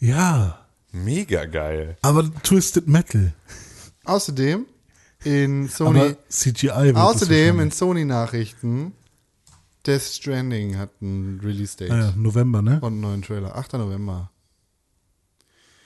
[0.00, 0.61] Ja,
[0.92, 1.96] Mega geil.
[2.02, 3.32] aber Twisted Metal.
[4.04, 4.66] außerdem
[5.24, 6.00] in Sony...
[6.00, 7.70] Aber CGI Außerdem in.
[7.70, 8.92] Sony-Nachrichten,
[9.86, 12.76] Death Stranding hat ein Release-Date Ah ja, November, ne?
[12.80, 13.56] und einen neuen Trailer.
[13.56, 13.74] 8.
[13.74, 14.30] November.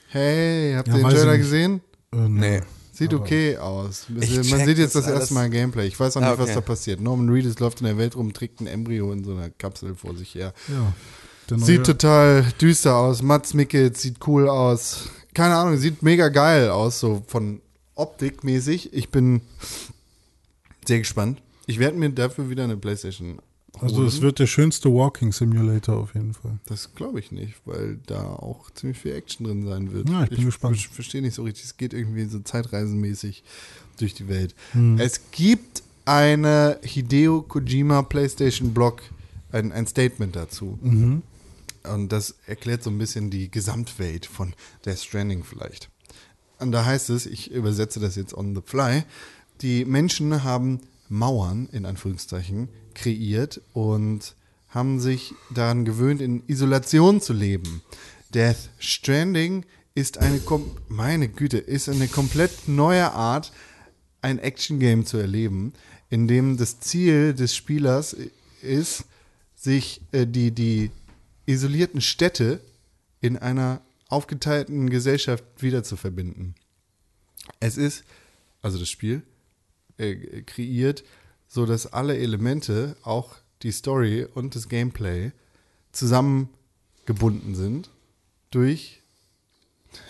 [0.08, 1.40] Hey, habt Ja, ihr den Trailer nicht.
[1.42, 1.80] gesehen?
[2.12, 2.60] Äh, Nee.
[2.92, 4.06] Sieht okay aus.
[4.20, 5.34] Ich Man sieht jetzt das das erste.
[5.34, 5.86] Mal Gameplay.
[5.86, 6.42] Ich weiß auch nicht, Ah, okay.
[6.44, 6.98] was da passiert.
[6.98, 10.16] Norman Reedus läuft in der Welt rum, trägt ein Embryo in so einer Kapsel vor
[10.16, 10.54] sich her.
[10.68, 10.94] Ja.
[11.56, 13.22] Sieht total düster aus.
[13.22, 15.08] Mats Mickels sieht cool aus.
[15.34, 17.60] Keine Ahnung, sieht mega geil aus, so von
[17.94, 18.92] Optik mäßig.
[18.92, 19.40] Ich bin
[20.86, 21.40] sehr gespannt.
[21.66, 23.38] Ich werde mir dafür wieder eine Playstation
[23.80, 26.58] Also es wird der schönste Walking Simulator auf jeden Fall.
[26.66, 30.08] Das glaube ich nicht, weil da auch ziemlich viel Action drin sein wird.
[30.08, 30.78] Ja, ich bin gespannt.
[30.80, 31.64] ver- verstehe nicht so richtig.
[31.64, 33.42] Es geht irgendwie so zeitreisenmäßig
[33.98, 34.54] durch die Welt.
[34.72, 34.98] Hm.
[34.98, 39.02] Es gibt eine Hideo Kojima PlayStation Blog,
[39.52, 40.78] ein, ein Statement dazu.
[40.82, 41.22] Mhm.
[41.92, 44.54] Und das erklärt so ein bisschen die Gesamtwelt von
[44.84, 45.90] Death Stranding vielleicht.
[46.58, 49.04] Und da heißt es, ich übersetze das jetzt on the fly,
[49.62, 54.34] die Menschen haben Mauern, in Anführungszeichen, kreiert und
[54.68, 57.82] haben sich daran gewöhnt, in Isolation zu leben.
[58.34, 59.64] Death Stranding
[59.94, 60.40] ist eine,
[60.88, 63.52] meine Güte, ist eine komplett neue Art,
[64.20, 65.72] ein Action-Game zu erleben,
[66.10, 68.16] in dem das Ziel des Spielers
[68.60, 69.04] ist,
[69.54, 70.90] sich äh, die, die
[71.46, 72.60] isolierten Städte
[73.20, 76.54] in einer aufgeteilten Gesellschaft wieder zu verbinden.
[77.60, 78.04] Es ist,
[78.62, 79.22] also das Spiel,
[79.98, 81.04] äh, kreiert,
[81.48, 85.32] so dass alle Elemente, auch die Story und das Gameplay,
[85.92, 87.90] zusammengebunden sind
[88.50, 89.00] durch,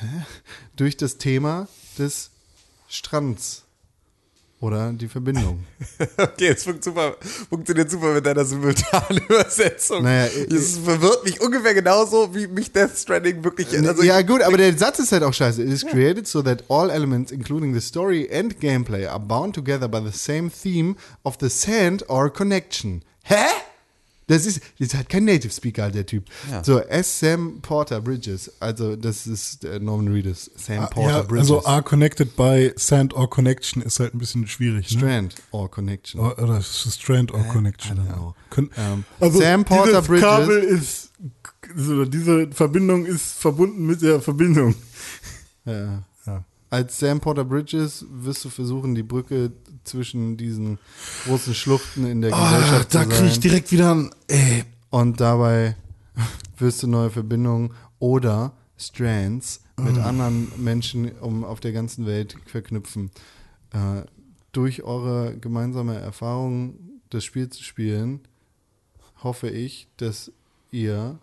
[0.77, 1.69] durch das Thema
[1.99, 2.31] des
[2.89, 3.66] Strands
[4.61, 5.65] oder die Verbindung.
[6.17, 7.17] Okay, es super,
[7.49, 10.03] funktioniert super mit deiner simultanen Übersetzung.
[10.03, 13.69] Naja, äh, es verwirrt mich ungefähr genauso, wie mich Death Stranding wirklich.
[13.87, 15.63] Also ja, gut, aber der Satz ist halt auch scheiße.
[15.63, 19.89] It is created so that all elements, including the story and gameplay, are bound together
[19.89, 23.03] by the same theme of the sand or connection.
[23.25, 23.45] Hä?
[24.29, 26.25] Das ist, das ist halt kein Native Speaker, der Typ.
[26.51, 26.65] Ja.
[26.65, 27.21] So, S.
[27.21, 28.51] Sam Porter Bridges.
[28.61, 30.51] Also, das ist äh, Norman Reedus.
[30.57, 31.51] Sam Porter ja, Bridges.
[31.51, 34.91] also are connected by Sand or Connection ist halt ein bisschen schwierig.
[34.93, 34.99] Ne?
[34.99, 36.21] Strand or Connection.
[36.21, 37.99] Or, oder es Strand or Connection.
[37.99, 38.35] I don't know.
[38.51, 40.25] Können, Ähm, also Sam Porter dieses Bridges.
[40.25, 41.13] Kabel ist,
[41.77, 44.75] so, diese Verbindung ist verbunden mit der Verbindung.
[45.65, 46.03] Ja.
[46.69, 49.53] Als Sam Porter Bridges wirst du versuchen, die Brücke
[49.85, 50.79] zwischen diesen
[51.25, 55.21] großen Schluchten in der Ah, Gesellschaft da zu kriege ich direkt wieder ein, ey, Und
[55.21, 55.77] dabei
[56.59, 63.11] wirst du neue Verbindungen oder Strands mit anderen Menschen um auf der ganzen Welt verknüpfen.
[63.73, 64.03] Äh,
[64.53, 66.79] durch eure gemeinsame Erfahrung,
[67.11, 68.21] das Spiel zu spielen,
[69.23, 70.33] hoffe ich, dass
[70.71, 71.19] ihr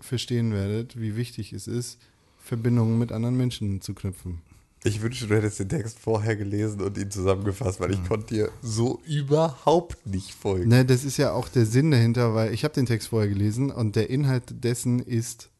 [0.00, 1.98] verstehen werdet, wie wichtig es ist,
[2.38, 4.40] Verbindungen mit anderen Menschen zu knüpfen.
[4.84, 8.50] Ich wünschte, du hättest den Text vorher gelesen und ihn zusammengefasst, weil ich konnte dir
[8.62, 10.68] so überhaupt nicht folgen.
[10.68, 13.70] Ne, das ist ja auch der Sinn dahinter, weil ich habe den Text vorher gelesen
[13.70, 15.50] und der Inhalt dessen ist,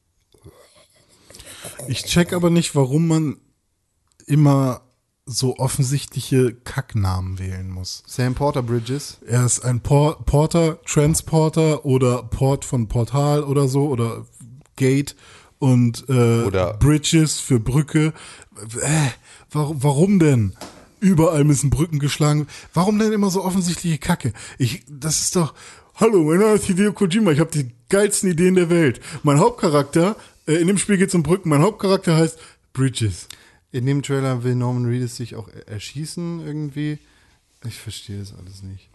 [1.89, 3.37] Ich check aber nicht, warum man
[4.27, 4.83] immer
[5.27, 8.03] so offensichtliche Kacknamen wählen muss.
[8.07, 9.19] Sam Porter Bridges.
[9.27, 14.27] Er ist ein Por Porter, Transporter oder Port von Portal oder so oder
[14.77, 15.17] Gate
[15.59, 18.13] und äh, Oder- Bridges für Brücke.
[18.81, 19.09] Äh,
[19.51, 20.55] warum, warum denn?
[21.01, 22.49] Überall müssen Brücken geschlagen.
[22.75, 24.33] Warum denn immer so offensichtliche Kacke?
[24.59, 25.55] Ich, das ist doch.
[25.95, 27.31] Hallo, mein Name ist Hideo Kojima.
[27.33, 29.01] Ich habe die geilsten Ideen der Welt.
[29.23, 31.49] Mein Hauptcharakter, äh, in dem Spiel geht es um Brücken.
[31.49, 32.39] Mein Hauptcharakter heißt
[32.73, 33.29] Bridges.
[33.71, 36.99] In dem Trailer will Norman Reedus sich auch erschießen irgendwie.
[37.65, 38.89] Ich verstehe das alles nicht.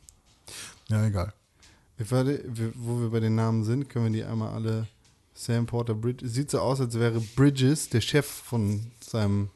[0.89, 1.33] Ja, egal.
[1.97, 2.43] Ich warte,
[2.75, 4.87] wo wir bei den Namen sind, können wir die einmal alle.
[5.35, 6.33] Sam Porter Bridges.
[6.33, 9.49] Sieht so aus, als wäre Bridges der Chef von seinem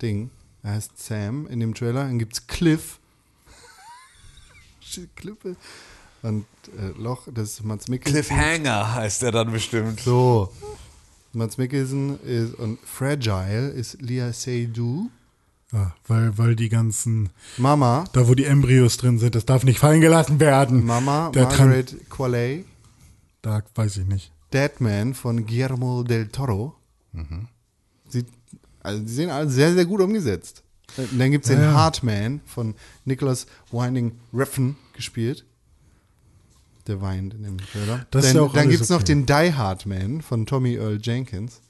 [0.00, 0.30] Ding.
[0.62, 2.04] Er heißt Sam in dem Trailer.
[2.04, 2.98] Dann gibt's Cliff.
[4.80, 5.56] Shit, Klippe.
[6.22, 6.44] Und
[6.78, 8.22] äh, Loch, das ist Mats Mikkelsen.
[8.22, 10.00] Cliffhanger heißt er dann bestimmt.
[10.00, 10.52] So.
[11.32, 15.10] Mats Mikkelsen ist, und Fragile ist Lia Seydoux.
[15.72, 18.04] Ja, weil, weil die ganzen, Mama.
[18.12, 20.84] da wo die Embryos drin sind, das darf nicht fallen gelassen werden.
[20.84, 22.64] Mama, Der Margaret Qualley.
[23.40, 24.32] Da weiß ich nicht.
[24.52, 26.74] Deadman von Guillermo del Toro.
[28.08, 28.26] Sieht,
[28.82, 30.62] also die sehen alle sehr, sehr gut umgesetzt.
[30.96, 31.72] Und dann gibt es den Ja.
[31.72, 35.44] Heartman von Nicholas Winding Refn gespielt.
[36.86, 38.06] Der weint in dem Trailer.
[38.10, 39.04] Das ist dann ja auch dann gibt es noch okay.
[39.14, 41.60] den Die Hard Man von Tommy Earl Jenkins.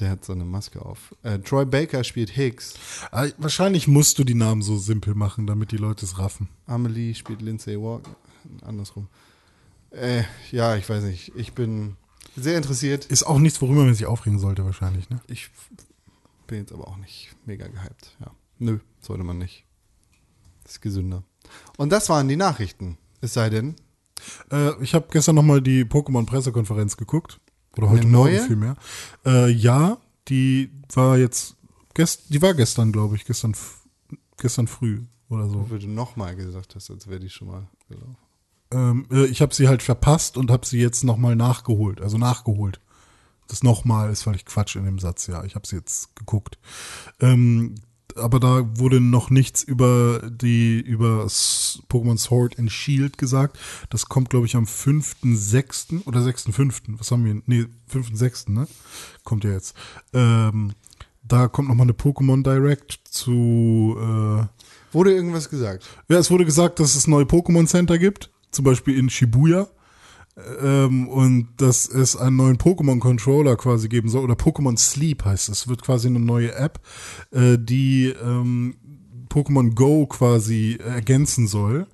[0.00, 1.14] Der hat so eine Maske auf.
[1.22, 2.74] Äh, Troy Baker spielt Hicks.
[3.12, 6.48] Ah, Wahrscheinlich musst du die Namen so simpel machen, damit die Leute es raffen.
[6.66, 8.16] Amelie spielt Lindsay Walker.
[8.62, 9.06] Andersrum.
[9.92, 11.32] Äh, ja, ich weiß nicht.
[11.36, 11.96] Ich bin
[12.36, 13.04] sehr interessiert.
[13.06, 15.10] Ist auch nichts, worüber man sich aufregen sollte, wahrscheinlich.
[15.10, 15.20] Ne?
[15.26, 15.50] Ich
[16.46, 18.16] bin jetzt aber auch nicht mega gehypt.
[18.20, 18.30] Ja.
[18.58, 19.64] Nö, sollte man nicht.
[20.64, 21.22] ist gesünder.
[21.76, 22.96] Und das waren die Nachrichten.
[23.20, 23.76] Es sei denn,
[24.50, 27.40] Äh, ich habe gestern nochmal die Pokémon-Pressekonferenz geguckt.
[27.76, 28.46] Oder heute Eine Morgen neue?
[28.46, 28.76] vielmehr.
[29.26, 29.98] Äh, ja,
[30.28, 31.56] die war jetzt,
[31.94, 33.54] gest, die war gestern, glaube ich, gestern,
[34.36, 35.66] gestern früh oder so.
[35.68, 38.16] du nochmal gesagt hast, als wäre die schon mal gelaufen.
[38.72, 42.00] Ähm, äh, ich habe sie halt verpasst und habe sie jetzt nochmal nachgeholt.
[42.00, 42.80] Also nachgeholt.
[43.48, 45.44] Das nochmal ist völlig Quatsch in dem Satz, ja.
[45.44, 46.58] Ich habe sie jetzt geguckt.
[47.20, 47.74] Ähm,
[48.16, 53.58] aber da wurde noch nichts über die über Pokémon Sword and Shield gesagt.
[53.90, 56.06] Das kommt, glaube ich, am 5.6.
[56.06, 56.98] oder 6.5.
[56.98, 57.42] Was haben wir?
[57.46, 58.66] Nee, 5.6., ne?
[59.24, 59.74] Kommt ja jetzt.
[60.12, 60.72] Ähm,
[61.22, 64.46] da kommt nochmal eine Pokémon Direct zu äh,
[64.92, 65.88] Wurde irgendwas gesagt?
[66.08, 69.68] ja, es wurde gesagt, dass es neue Pokémon Center gibt, zum Beispiel in Shibuya.
[70.62, 75.50] Ähm, und dass es einen neuen Pokémon Controller quasi geben soll, oder Pokémon Sleep heißt
[75.50, 75.68] es.
[75.68, 76.80] Wird quasi eine neue App,
[77.32, 78.76] äh, die ähm,
[79.28, 81.86] Pokémon Go quasi ergänzen soll.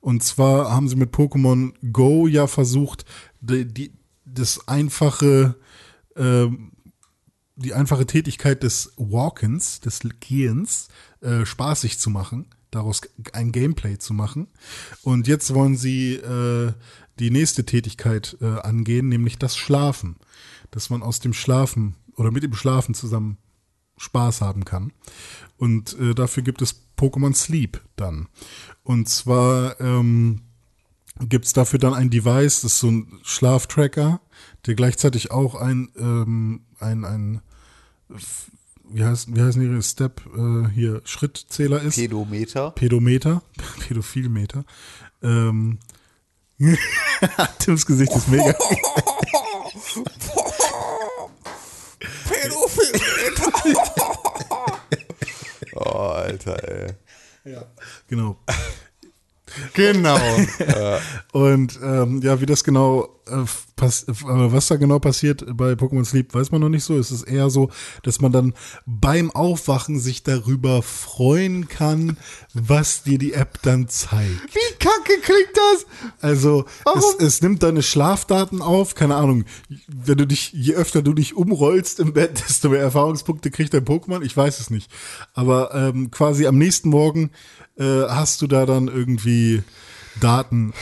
[0.00, 3.04] Und zwar haben sie mit Pokémon Go ja versucht,
[3.40, 3.92] die, die,
[4.24, 5.56] das einfache,
[6.16, 6.72] ähm,
[7.56, 10.88] die einfache Tätigkeit des Walkens, des Gehens,
[11.20, 13.00] äh, spaßig zu machen, daraus
[13.32, 14.48] ein Gameplay zu machen.
[15.02, 16.72] Und jetzt wollen sie äh,
[17.18, 20.16] die nächste Tätigkeit äh, angehen, nämlich das Schlafen.
[20.70, 23.38] Dass man aus dem Schlafen oder mit dem Schlafen zusammen
[23.96, 24.92] Spaß haben kann.
[25.56, 28.28] Und äh, dafür gibt es Pokémon Sleep dann.
[28.82, 30.42] Und zwar ähm,
[31.20, 34.20] gibt es dafür dann ein Device, das ist so ein Schlaftracker,
[34.66, 37.40] der gleichzeitig auch ein, ähm, ein, ein
[38.90, 41.96] wie heißt, wie heißen ihre Step, äh, hier, Schrittzähler ist.
[41.96, 42.70] Pedometer.
[42.72, 43.42] Pädometer,
[43.86, 44.64] Pädophilmeter.
[45.22, 45.78] Ähm,
[47.58, 48.52] Tims Gesicht ist mega.
[52.28, 53.52] Pädophilometer.
[55.74, 56.94] oh, Alter, ey.
[58.08, 58.38] genau.
[59.74, 60.18] Genau.
[61.32, 63.17] Und ähm, ja, wie das genau,
[63.76, 66.98] was da genau passiert bei Pokémon Sleep, weiß man noch nicht so.
[66.98, 67.70] Es ist eher so,
[68.02, 68.54] dass man dann
[68.86, 72.16] beim Aufwachen sich darüber freuen kann,
[72.54, 74.54] was dir die App dann zeigt.
[74.54, 75.86] Wie kacke klingt das?
[76.20, 76.64] Also
[76.96, 79.44] es, es nimmt deine Schlafdaten auf, keine Ahnung,
[79.86, 83.84] wenn du dich, je öfter du dich umrollst im Bett, desto mehr Erfahrungspunkte kriegt dein
[83.84, 84.90] Pokémon, ich weiß es nicht.
[85.34, 87.30] Aber ähm, quasi am nächsten Morgen
[87.76, 89.62] äh, hast du da dann irgendwie
[90.20, 90.72] Daten.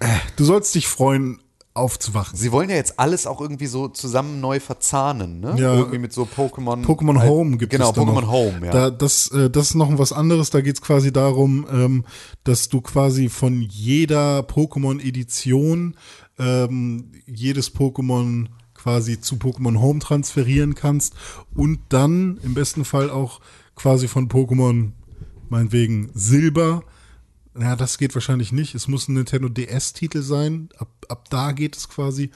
[0.00, 1.40] Äh, Du sollst dich freuen,
[1.72, 2.36] aufzuwachen.
[2.36, 5.54] Sie wollen ja jetzt alles auch irgendwie so zusammen neu verzahnen, ne?
[5.56, 5.74] Ja.
[5.74, 6.84] Irgendwie mit so Pokémon.
[6.84, 8.30] Pokémon Home gibt genau, es da Pokémon noch.
[8.30, 8.72] Home, ja.
[8.72, 10.50] Da, das, äh, das ist noch was anderes.
[10.50, 12.04] Da geht es quasi darum, ähm,
[12.42, 15.94] dass du quasi von jeder Pokémon-Edition
[16.38, 21.14] ähm, jedes Pokémon quasi zu Pokémon Home transferieren kannst
[21.54, 23.40] und dann im besten Fall auch
[23.76, 24.92] quasi von Pokémon,
[25.48, 26.82] meinetwegen Silber,
[27.58, 28.74] ja, das geht wahrscheinlich nicht.
[28.74, 30.68] Es muss ein Nintendo DS-Titel sein.
[30.78, 32.30] Ab, ab da geht es quasi.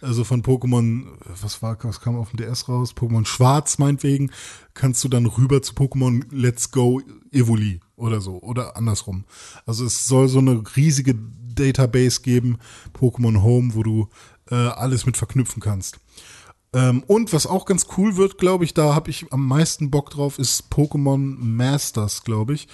[0.00, 1.06] Also von Pokémon,
[1.40, 2.94] was war, was kam auf dem DS raus?
[2.94, 4.30] Pokémon Schwarz meinetwegen,
[4.74, 7.00] kannst du dann rüber zu Pokémon Let's Go
[7.32, 8.40] Evoli oder so.
[8.40, 9.24] Oder andersrum.
[9.66, 11.16] Also es soll so eine riesige
[11.54, 12.58] Database geben,
[12.94, 14.08] Pokémon Home, wo du
[14.50, 15.98] äh, alles mit verknüpfen kannst.
[16.74, 20.10] Ähm, und was auch ganz cool wird, glaube ich, da habe ich am meisten Bock
[20.10, 22.68] drauf, ist Pokémon Masters, glaube ich.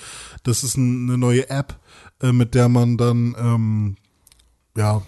[0.44, 1.78] Das ist ein, eine neue App,
[2.22, 3.96] äh, mit der man dann ähm,
[4.76, 5.02] ja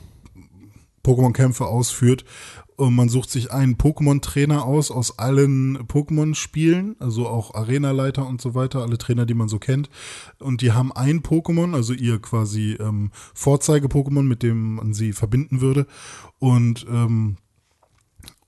[1.04, 2.24] Pokémon-Kämpfe ausführt.
[2.76, 8.54] Und man sucht sich einen Pokémon-Trainer aus aus allen Pokémon-Spielen, also auch Arenaleiter und so
[8.54, 9.90] weiter, alle Trainer, die man so kennt.
[10.38, 15.60] Und die haben ein Pokémon, also ihr quasi ähm, Vorzeige-Pokémon, mit dem man sie verbinden
[15.60, 15.86] würde.
[16.38, 17.36] Und ähm,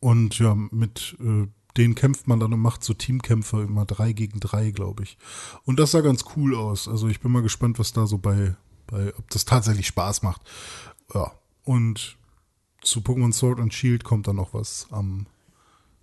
[0.02, 4.40] und ja, mit äh, denen kämpft man dann und macht so Teamkämpfe immer drei gegen
[4.40, 5.16] drei, glaube ich.
[5.64, 6.88] Und das sah ganz cool aus.
[6.88, 8.56] Also ich bin mal gespannt, was da so bei,
[8.88, 10.42] bei, ob das tatsächlich Spaß macht.
[11.14, 11.30] Ja.
[11.62, 12.18] Und
[12.80, 15.26] zu Pokémon Sword and Shield kommt dann noch was am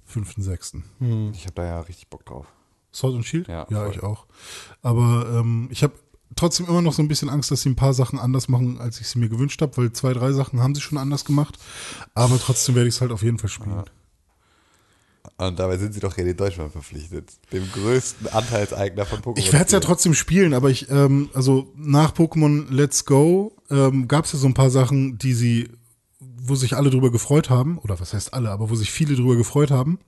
[0.09, 1.33] 5.6.
[1.33, 2.47] Ich habe da ja richtig Bock drauf.
[2.93, 3.49] Sword and Shield?
[3.49, 3.91] Ja, ja voll.
[3.91, 4.27] ich auch.
[4.81, 5.93] Aber ähm, ich habe
[6.35, 8.99] trotzdem immer noch so ein bisschen Angst, dass sie ein paar Sachen anders machen, als
[9.01, 11.57] ich sie mir gewünscht habe, weil zwei, drei Sachen haben sie schon anders gemacht.
[12.13, 13.83] Aber trotzdem werde ich es halt auf jeden Fall spielen.
[15.37, 17.31] Und dabei sind sie doch René Deutschmann verpflichtet.
[17.53, 19.39] Dem größten Anteilseigner von Pokémon.
[19.39, 24.07] Ich werde es ja trotzdem spielen, aber ich, ähm, also nach Pokémon Let's Go ähm,
[24.07, 25.69] gab es ja so ein paar Sachen, die sie,
[26.19, 29.35] wo sich alle drüber gefreut haben, oder was heißt alle, aber wo sich viele drüber
[29.35, 29.99] gefreut haben.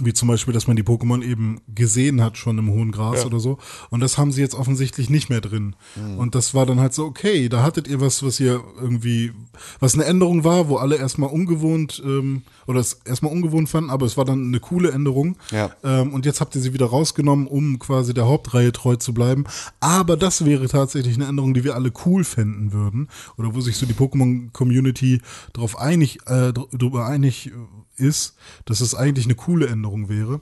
[0.00, 3.26] Wie zum Beispiel, dass man die Pokémon eben gesehen hat, schon im hohen Gras Ja.
[3.26, 3.58] oder so.
[3.90, 5.76] Und das haben sie jetzt offensichtlich nicht mehr drin.
[6.18, 9.32] Und das war dann halt so, okay, da hattet ihr was, was ihr irgendwie,
[9.78, 14.06] was eine Änderung war, wo alle erstmal ungewohnt, ähm, oder es erstmal ungewohnt fanden, aber
[14.06, 15.36] es war dann eine coole Änderung.
[15.50, 15.70] Ja.
[15.82, 19.44] Ähm, und jetzt habt ihr sie wieder rausgenommen, um quasi der Hauptreihe treu zu bleiben.
[19.80, 23.08] Aber das wäre tatsächlich eine Änderung, die wir alle cool fänden würden.
[23.36, 25.20] Oder wo sich so die Pokémon-Community
[25.52, 27.50] darauf einig, äh, dr- drüber einig
[27.96, 28.34] ist,
[28.64, 30.40] dass es eigentlich eine coole Änderung wäre.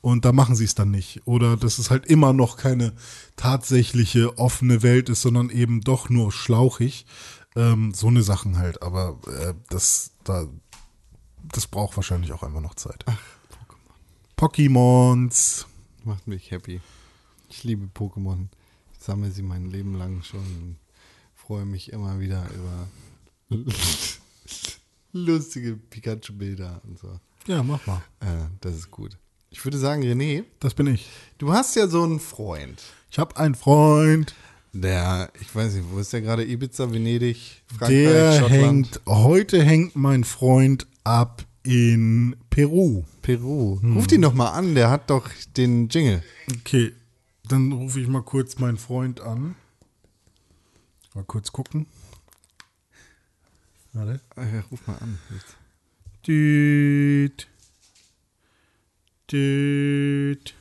[0.00, 1.22] Und da machen sie es dann nicht.
[1.24, 2.92] Oder dass es halt immer noch keine
[3.36, 7.06] tatsächliche offene Welt ist, sondern eben doch nur schlauchig.
[7.54, 8.82] Ähm, so eine Sachen halt.
[8.82, 10.46] Aber äh, das, da,
[11.52, 13.04] das braucht wahrscheinlich auch einfach noch Zeit.
[14.36, 15.66] Pokémons.
[16.04, 16.80] Macht mich happy.
[17.48, 18.48] Ich liebe Pokémon.
[18.92, 20.76] Ich sammle sie mein Leben lang schon und
[21.34, 22.88] freue mich immer wieder über
[25.12, 27.18] lustige Pikachu-Bilder und so.
[27.46, 28.02] Ja, mach mal.
[28.20, 29.16] Äh, das ist gut.
[29.50, 31.08] Ich würde sagen, René, Das bin ich.
[31.38, 34.34] du hast ja so einen Freund, Ich habe einen Freund,
[34.72, 36.44] der, ich weiß nicht, wo ist der gerade?
[36.46, 43.04] Ibiza, Venedig, Frankreich, der Schottland, hängt, heute hängt mein Freund ab in Peru.
[43.22, 43.78] Peru.
[43.94, 46.22] Ruf ihn doch mal an, der hat doch den Jingle.
[46.60, 46.92] Okay,
[47.48, 49.54] dann rufe ich mal kurz meinen Freund an.
[51.14, 51.86] Mal kurz gucken.
[53.92, 54.20] Warte.
[54.36, 55.18] Äh, ruf mal an.
[56.26, 57.48] Düt.
[59.30, 60.54] Düt.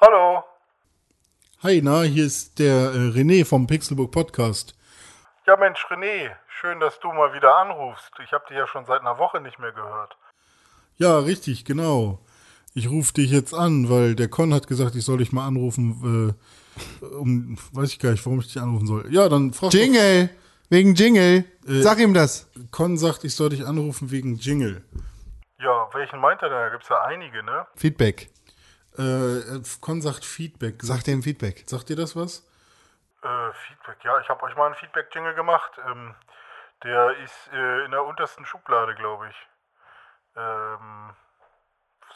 [0.00, 0.44] Hallo.
[1.62, 4.74] Hi, na, hier ist der äh, René vom Pixelbook Podcast.
[5.46, 6.30] Ja Mensch, René,
[6.60, 8.12] schön, dass du mal wieder anrufst.
[8.24, 10.16] Ich habe dich ja schon seit einer Woche nicht mehr gehört.
[10.96, 12.18] Ja, richtig, genau.
[12.74, 16.36] Ich rufe dich jetzt an, weil der Con hat gesagt, ich soll dich mal anrufen.
[17.02, 19.06] Äh, um, weiß ich gar nicht, warum ich dich anrufen soll.
[19.12, 20.30] Ja, dann frag Jingle!
[20.68, 21.44] Wegen Jingle.
[21.64, 22.48] Sag ihm das.
[22.52, 24.84] doch- Con sagt, ich soll dich anrufen wegen Jingle.
[25.58, 26.58] Ja, welchen meint er denn?
[26.58, 27.66] Da gibt's ja einige, ne?
[27.74, 28.30] Feedback.
[28.96, 30.76] Äh, äh, Con sagt Feedback.
[30.82, 31.64] Sag dem Feedback.
[31.66, 32.46] Sagt dir das was?
[33.22, 35.72] Äh, Feedback, ja, ich habe euch mal einen Feedback-Jingle gemacht.
[35.90, 36.14] Ähm,
[36.84, 39.36] der ist äh, in der untersten Schublade, glaube ich.
[40.36, 41.14] Ähm,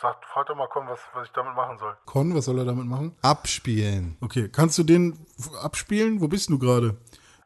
[0.01, 1.97] sagt, fragt doch mal, komm, was, was ich damit machen soll.
[2.07, 3.17] Con, was soll er damit machen?
[3.23, 4.17] Abspielen.
[4.20, 5.26] Okay, kannst du den
[5.62, 6.20] abspielen?
[6.20, 6.97] Wo bist du gerade?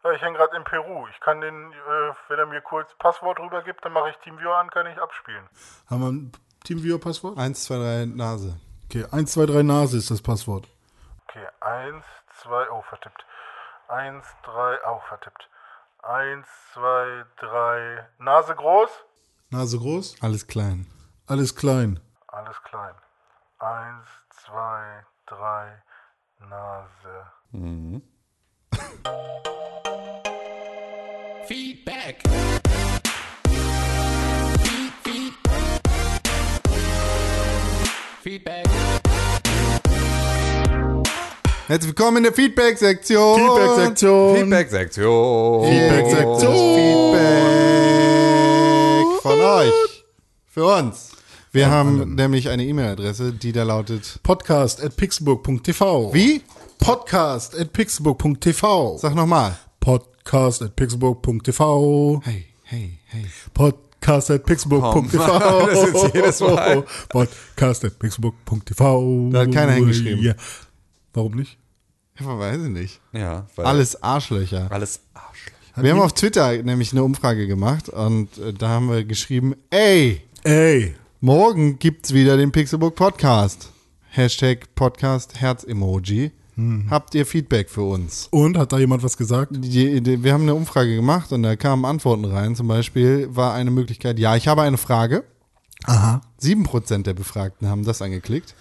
[0.04, 1.06] Ja, ich hänge gerade in Peru.
[1.08, 4.70] Ich kann den, äh, wenn er mir kurz Passwort rübergibt, dann mache ich TeamViewer an,
[4.70, 5.48] kann ich abspielen.
[5.90, 6.32] Haben wir ein
[6.64, 7.38] Teamviewer-Passwort?
[7.38, 8.60] Eins, zwei, drei, Nase.
[8.86, 10.66] Okay, 1, 2, 3 Nase ist das Passwort.
[11.28, 12.06] Okay, eins,
[12.40, 13.24] zwei, oh, vertippt.
[13.88, 15.48] Eins, drei, oh, vertippt.
[16.08, 18.88] Eins, zwei, drei, Nase groß,
[19.50, 20.16] Nase groß?
[20.22, 20.86] Alles klein.
[21.26, 22.00] Alles klein.
[22.28, 22.94] alles klein.
[23.58, 25.82] Eins, zwei, drei,
[26.38, 27.26] Nase.
[31.46, 32.22] Feedback.
[34.62, 35.34] Feed, feed.
[38.22, 38.97] Feedback.
[41.68, 43.40] Herzlich willkommen in der Feedback-Sektion.
[43.40, 44.36] Feedback-Sektion.
[44.38, 45.66] Feedback-Sektion.
[45.66, 46.54] Feedback-Sektion.
[47.12, 47.20] Feedback
[49.20, 50.04] von euch.
[50.46, 51.10] Für uns.
[51.52, 54.18] Wir haben nämlich eine E-Mail-Adresse, die da lautet.
[54.22, 56.14] Podcast at pixelburg.tv.
[56.14, 56.40] Wie?
[56.78, 58.96] Podcast at pixelburg.tv.
[58.96, 59.58] Sag nochmal.
[59.78, 62.22] Podcast at pixelburg.tv.
[62.24, 63.26] Hey, hey, hey.
[63.52, 65.38] Podcast at pixelburg.tv.
[65.38, 66.86] Komm, das ist jedes Mal.
[67.10, 69.28] Podcast at pixelburg.tv.
[69.32, 70.24] Da hat keiner hingeschrieben.
[70.24, 70.32] Ja.
[71.18, 71.58] Warum nicht?
[72.20, 73.00] Ja, weiß ich nicht.
[73.12, 74.68] Ja, weil Alles Arschlöcher.
[74.70, 75.82] alles Arschlöcher.
[75.82, 80.22] Wir haben auf Twitter nämlich eine Umfrage gemacht und äh, da haben wir geschrieben, ey,
[80.44, 80.94] Ey.
[81.20, 83.72] morgen gibt's wieder den Pixelbook Podcast.
[84.10, 86.30] Hashtag Podcast Herz-Emoji.
[86.88, 88.28] Habt ihr Feedback für uns?
[88.30, 89.50] Und hat da jemand was gesagt?
[89.54, 92.54] Die, die, wir haben eine Umfrage gemacht und da kamen Antworten rein.
[92.54, 95.24] Zum Beispiel war eine Möglichkeit, ja, ich habe eine Frage.
[95.84, 96.20] Aha.
[96.40, 98.54] 7% der Befragten haben das angeklickt.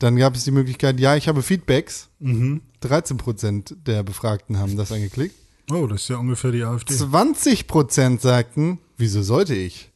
[0.00, 2.08] Dann gab es die Möglichkeit, ja, ich habe Feedbacks.
[2.22, 5.34] 13% der Befragten haben das angeklickt.
[5.70, 6.94] Oh, das ist ja ungefähr die AfD.
[6.94, 9.90] 20% sagten, wieso sollte ich?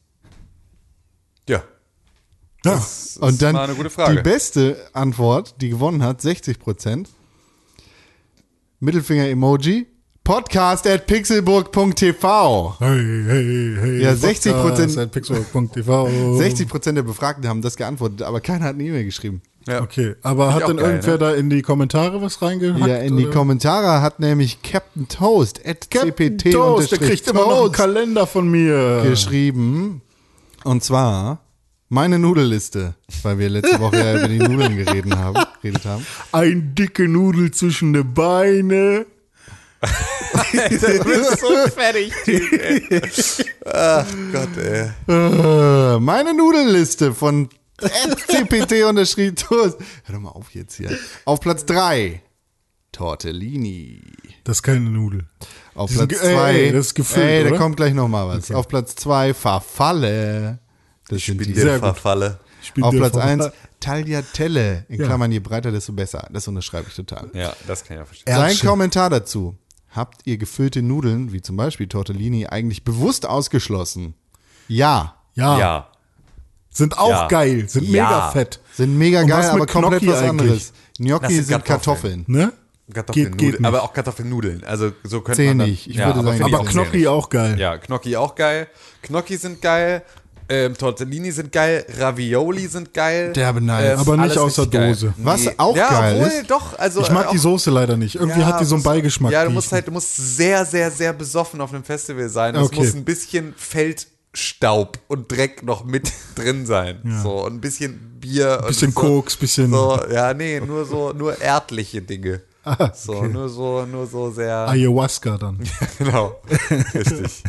[1.49, 1.65] Ja.
[2.65, 2.74] Ja.
[2.76, 4.16] Das Und dann war eine gute Frage.
[4.16, 7.07] die beste Antwort, die gewonnen hat, 60%.
[8.81, 9.86] Mittelfinger-Emoji.
[10.23, 12.76] Podcast at pixelburg.tv.
[12.78, 14.02] Hey, hey, hey.
[14.02, 14.52] Ja, 60%.
[14.62, 16.07] Podcast at pixelburg.tv.
[16.39, 19.42] 60% der Befragten haben das geantwortet, aber keiner hat eine E-Mail geschrieben.
[19.67, 19.81] Ja.
[19.83, 21.18] Okay, aber Find hat denn geil, irgendwer ne?
[21.18, 22.86] da in die Kommentare was reingehackt?
[22.86, 23.34] ja, in die oder?
[23.34, 28.26] Kommentare hat nämlich Captain Toast at Captain cpt Toast, der kriegt immer noch einen Kalender
[28.26, 29.02] von mir.
[29.02, 30.02] geschrieben.
[30.65, 31.41] Und zwar
[31.89, 35.43] meine Nudelliste, weil wir letzte Woche ja über die Nudeln geredet haben.
[35.62, 36.05] Geredet haben.
[36.33, 39.07] Ein dicke Nudel zwischen den Beine.
[40.52, 43.02] du bist so fertig, Typ, ey.
[43.67, 44.91] Ach Gott, ey.
[45.09, 49.78] Äh, meine Nudelliste von cpt unterschrieben Toast.
[50.05, 50.97] Hör doch mal auf jetzt hier.
[51.25, 52.23] Auf Platz 3
[52.93, 54.01] Tortellini.
[54.44, 55.27] Das ist keine Nudel.
[55.75, 57.59] Auf Die sind Platz ge- ey, 2 ey, das ist gefüllt, Ey, da oder?
[57.59, 58.51] kommt gleich noch mal was.
[58.53, 60.61] Auf Platz 2 Verfalle.
[61.09, 61.61] Das Ich sind bin die.
[61.61, 61.62] Gut.
[61.81, 62.39] verfalle.
[62.62, 64.86] Ich bin Auf der Platz Ver- 1 Tagliatelle.
[64.89, 65.07] In Ja.
[65.07, 66.28] Klammern, je breiter, desto besser.
[66.33, 67.31] Das unterschreibe ich total.
[67.35, 68.35] Ja, das kann ich ja verstehen.
[68.35, 68.59] Sein.
[68.61, 69.57] Kommentar dazu.
[69.91, 74.15] Habt ihr gefüllte Nudeln, wie zum Beispiel Tortellini, eigentlich bewusst ausgeschlossen?
[74.69, 75.17] Ja.
[75.35, 75.89] Ja, Ja.
[76.75, 77.28] Sind auch Ja.
[77.28, 78.05] geil, sind Ja.
[78.05, 78.61] mega fett.
[78.75, 80.51] Sind mega Und geil, was mit aber komplett Gnocchi was eigentlich?
[80.51, 80.73] anderes.
[80.99, 81.65] Gnocchi sind Kartoffeln.
[81.65, 82.25] Kartoffeln.
[82.28, 82.53] Ne?
[82.93, 84.62] Kartoffeln, Geht- geht aber auch Kartoffelnudeln.
[84.65, 85.86] Also so könnte Zählen man dann, nicht.
[85.89, 87.07] Ich würde sagen, finde ich Aber auch Gnocchi zählen.
[87.09, 87.59] auch geil.
[87.59, 88.69] Ja, Gnocchi auch geil.
[89.03, 90.03] Gnocchi sind geil.
[90.47, 91.86] Ähm, Tortellini sind geil.
[91.99, 93.33] Ravioli sind geil.
[93.33, 93.99] Derbe nice.
[93.99, 94.67] Aber nicht aus der.
[94.67, 95.15] Dose.
[95.17, 96.78] Was auch ja, geil obwohl, ist- doch.
[96.78, 98.17] Also, Ich mag äh, die Soße leider nicht.
[98.17, 99.33] Irgendwie Ja, hat die so einen muss- Beigeschmack.
[99.33, 102.55] Ja, du musst ich- halt, du musst sehr, sehr, sehr besoffen auf einem Festival sein.
[102.57, 102.77] Es Okay.
[102.77, 103.55] muss ein bisschen
[104.35, 107.21] Feldstaub und Dreck noch mit drin sein.
[107.23, 108.59] So, und ein bisschen Bier.
[108.63, 112.43] und Bisschen so, Koks, bisschen- So, ja, nee, nur so, nur erdliche Dinge.
[112.65, 113.29] Ah, So, okay.
[113.29, 114.69] nur so, nur so sehr.
[114.69, 115.59] Ayahuasca dann.
[115.99, 116.41] Genau.
[116.95, 117.45] Richtig.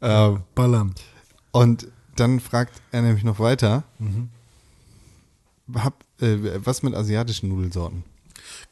[0.00, 0.94] Ähm, Ballern.
[1.52, 3.82] und dann fragt er nämlich noch weiter.
[3.98, 4.28] Mhm.
[5.74, 8.04] Hab, äh, was mit asiatischen Nudelsorten?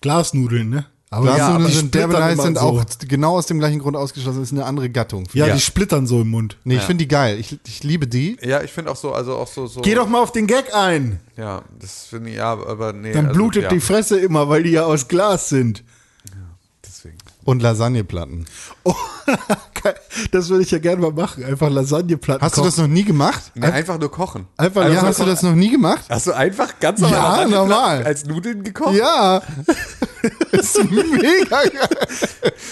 [0.01, 0.87] Glasnudeln, ne?
[1.13, 2.61] Aber Glasnudeln die sind immer sind so.
[2.65, 4.43] auch genau aus dem gleichen Grund ausgeschlossen.
[4.43, 5.29] Ist eine andere Gattung.
[5.35, 5.55] Ja, Ja.
[5.55, 6.57] die splittern so im Mund.
[6.65, 6.87] Nee, ich Ja.
[6.87, 7.39] finde die geil.
[7.39, 8.39] Ich, ich liebe die.
[8.43, 9.83] Ja, ich finde auch so, also auch so, so.
[9.83, 11.21] Geh doch mal auf den Gag ein.
[11.37, 13.13] Ja, das finde ich, ja, aber nee.
[13.13, 15.85] Dann also, blutet ja, die Fresse immer, weil die ja aus Glas sind.
[16.83, 17.19] Deswegen.
[17.45, 18.47] Und Lasagneplatten.
[18.85, 18.95] Oh,
[20.33, 21.44] das würde ich ja gerne mal machen.
[21.44, 23.43] Einfach Lasagneplatten Hast du das noch nie gemacht?
[23.55, 24.47] Nee, einfach nur kochen.
[24.57, 26.05] Einfach Ja, hast du das noch nie gemacht?
[26.09, 28.02] Hast du einfach ganz Ja, Lasagneplatten normal.
[28.05, 28.94] als Nudeln gekocht?
[28.94, 29.43] Ja.
[30.52, 31.89] das ist mega geil.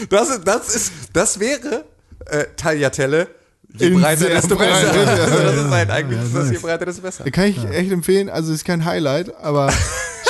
[0.09, 1.85] Das, ist- das ist, das wäre
[2.27, 3.29] äh, Tagliatelle.
[3.77, 4.95] Je breiter, desto besser.
[4.97, 7.25] Ja, Also das ist halt eigentlich, das je breiter, desto besser.
[7.31, 8.29] Kann ich echt empfehlen.
[8.29, 9.73] Also ist kein Highlight, aber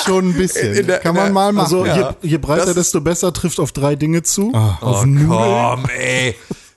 [0.04, 0.86] schon ein bisschen.
[0.86, 1.64] Der- Kann man der- mal machen.
[1.64, 2.14] Also Ja.
[2.20, 4.52] je, je breiter, Das- desto besser trifft auf drei Dinge zu.
[4.52, 6.36] auf Oh, Nudeln, komm, ey.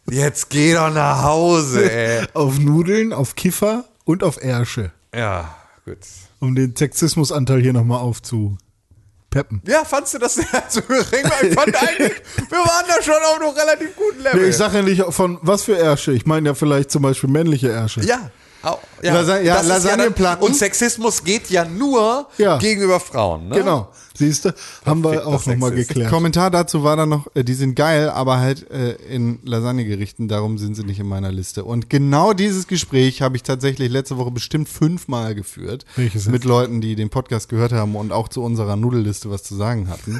[0.10, 2.26] Jetzt geh doch nach Hause, ey.
[2.34, 4.92] auf Nudeln, auf Kiffer und auf Ärsche.
[5.16, 5.98] Ja, gut.
[6.40, 9.62] Um den Sexismusanteil hier nochmal aufzupeppen.
[9.66, 10.36] Ja, fandst du das
[10.70, 11.26] zu gering?
[11.44, 12.12] Ich fand eigentlich,
[12.50, 14.42] wir waren da schon auf einem relativ guten Level.
[14.42, 16.12] Nee, ich sage ja nicht von was für Ärsche.
[16.12, 18.02] Ich meine ja vielleicht zum Beispiel männliche Ärsche.
[18.02, 18.30] ja.
[18.66, 20.42] Au- ja, Lasa- ja, Lasagneplatten.
[20.48, 22.58] und Sexismus geht ja nur Ja.
[22.60, 23.56] gegenüber Frauen, ne?
[23.58, 23.90] Genau.
[24.16, 24.54] Siehst du?
[24.86, 26.12] Haben wir auch nochmal geklärt.
[26.12, 30.60] Kommentar dazu war dann noch, äh, die sind geil, aber halt äh, in Lasagnegerichten, darum
[30.60, 31.64] sind sie nicht in meiner Liste.
[31.64, 35.86] Und genau dieses Gespräch habe ich tatsächlich letzte Woche bestimmt fünfmal geführt.
[35.96, 39.56] Welches Mit Leuten, die den Podcast gehört haben und auch zu unserer Nudelliste was zu
[39.56, 40.20] sagen hatten.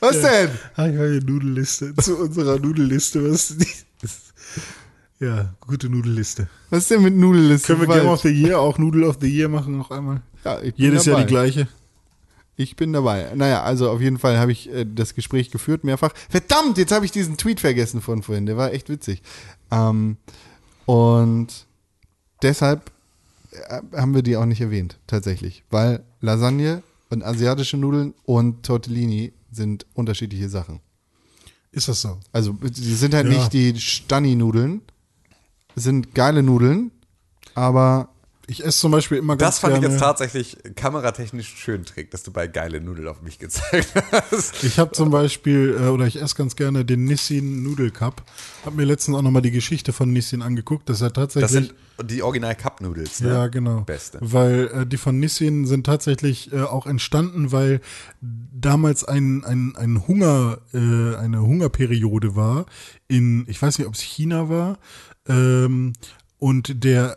[0.00, 0.50] was denn?
[0.76, 1.94] Ja, die Nudelliste.
[1.96, 3.30] Zu unserer Nudelliste.
[3.30, 3.54] Was,
[5.20, 6.48] Ja, gute Nudelliste.
[6.70, 7.74] Was ist denn mit Nudelliste?
[7.76, 7.94] Können wir?
[7.96, 10.22] Game of the Year auch Noodle of the Year machen noch einmal?
[10.44, 11.26] Ja, ich bin Jedes Jahr dabei.
[11.26, 11.68] die gleiche.
[12.56, 13.30] Ich bin dabei.
[13.34, 16.12] Naja, also auf jeden Fall habe ich äh, das Gespräch geführt, mehrfach.
[16.28, 18.46] Verdammt, jetzt habe ich diesen Tweet vergessen von vorhin.
[18.46, 19.22] Der war echt witzig.
[19.70, 20.16] Ähm,
[20.86, 21.66] und
[22.42, 22.90] deshalb
[23.52, 25.64] äh, haben wir die auch nicht erwähnt, tatsächlich.
[25.70, 30.80] Weil Lasagne und asiatische Nudeln und Tortellini sind unterschiedliche Sachen.
[31.72, 32.18] Ist das so?
[32.32, 33.38] Also, die sind halt Ja.
[33.38, 34.80] nicht die Stani-Nudeln.
[35.76, 36.90] Sind geile Nudeln,
[37.54, 38.08] aber
[38.46, 39.94] Ich esse zum Beispiel immer ganz Das fand ich gerne.
[39.94, 44.64] jetzt tatsächlich kameratechnisch schön Trick, dass du bei geile Nudeln auf mich gezeigt hast.
[44.64, 48.22] Ich habe zum Beispiel, äh, oder ich esse ganz gerne den Nissin Noodle Cup.
[48.64, 50.88] Hab mir letztens auch nochmal die Geschichte von Nissin angeguckt.
[50.88, 51.52] Das ist ja tatsächlich.
[51.68, 53.28] Das sind die Original Cup Noodles, ne?
[53.28, 53.82] Ja, genau.
[53.82, 54.18] Beste.
[54.20, 57.80] Weil äh, die von Nissin sind tatsächlich äh, auch entstanden, weil
[58.20, 62.66] damals ein, ein, ein Hunger, äh, eine Hungerperiode war
[63.06, 64.78] in, ich weiß nicht, ob es China war,
[65.30, 65.92] ähm,
[66.38, 67.16] und der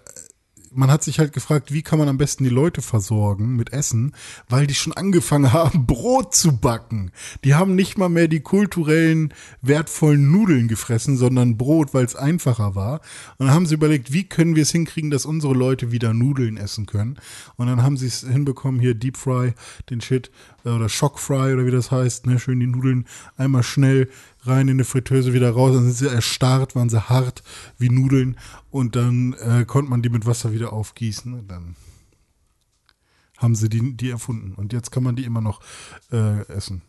[0.76, 4.14] man hat sich halt gefragt, wie kann man am besten die Leute versorgen mit Essen,
[4.50, 7.12] weil die schon angefangen haben, Brot zu backen.
[7.44, 12.76] Die haben nicht mal mehr die kulturellen, wertvollen Nudeln gefressen, sondern Brot, weil es einfacher
[12.76, 13.02] war.
[13.38, 16.58] Und dann haben sie überlegt, wie können wir es hinkriegen, dass unsere Leute wieder Nudeln
[16.58, 17.18] essen können.
[17.56, 19.54] Und dann haben sie es hinbekommen, hier Deep Fry,
[19.90, 20.32] den Shit,
[20.66, 23.06] äh, oder Shock Fry oder wie das heißt, ne, schön die Nudeln
[23.38, 24.10] einmal schnell
[24.46, 27.44] rein in eine Fritteuse wieder raus, dann sind sie erstarrt, waren sie hart
[27.78, 28.38] wie Nudeln
[28.72, 31.76] und dann äh, konnte man die mit Wasser wieder aufgießen und dann
[33.38, 35.62] haben sie die, die erfunden und jetzt kann man die immer noch
[36.12, 36.82] äh, essen.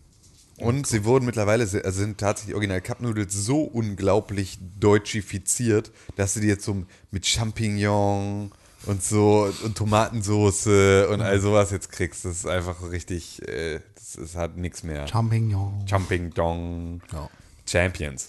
[0.57, 6.41] Und sie wurden mittlerweile, also sind tatsächlich Original Cup Noodles so unglaublich deutschifiziert, dass sie
[6.41, 8.52] die jetzt so mit Champignon
[8.86, 12.24] und so und Tomatensoße und all sowas jetzt kriegst.
[12.24, 15.08] Das ist einfach richtig, äh, das, das hat nichts mehr.
[15.08, 15.86] Champignon.
[15.89, 17.02] Champignon.
[17.12, 17.28] Ja.
[17.67, 18.28] Champions.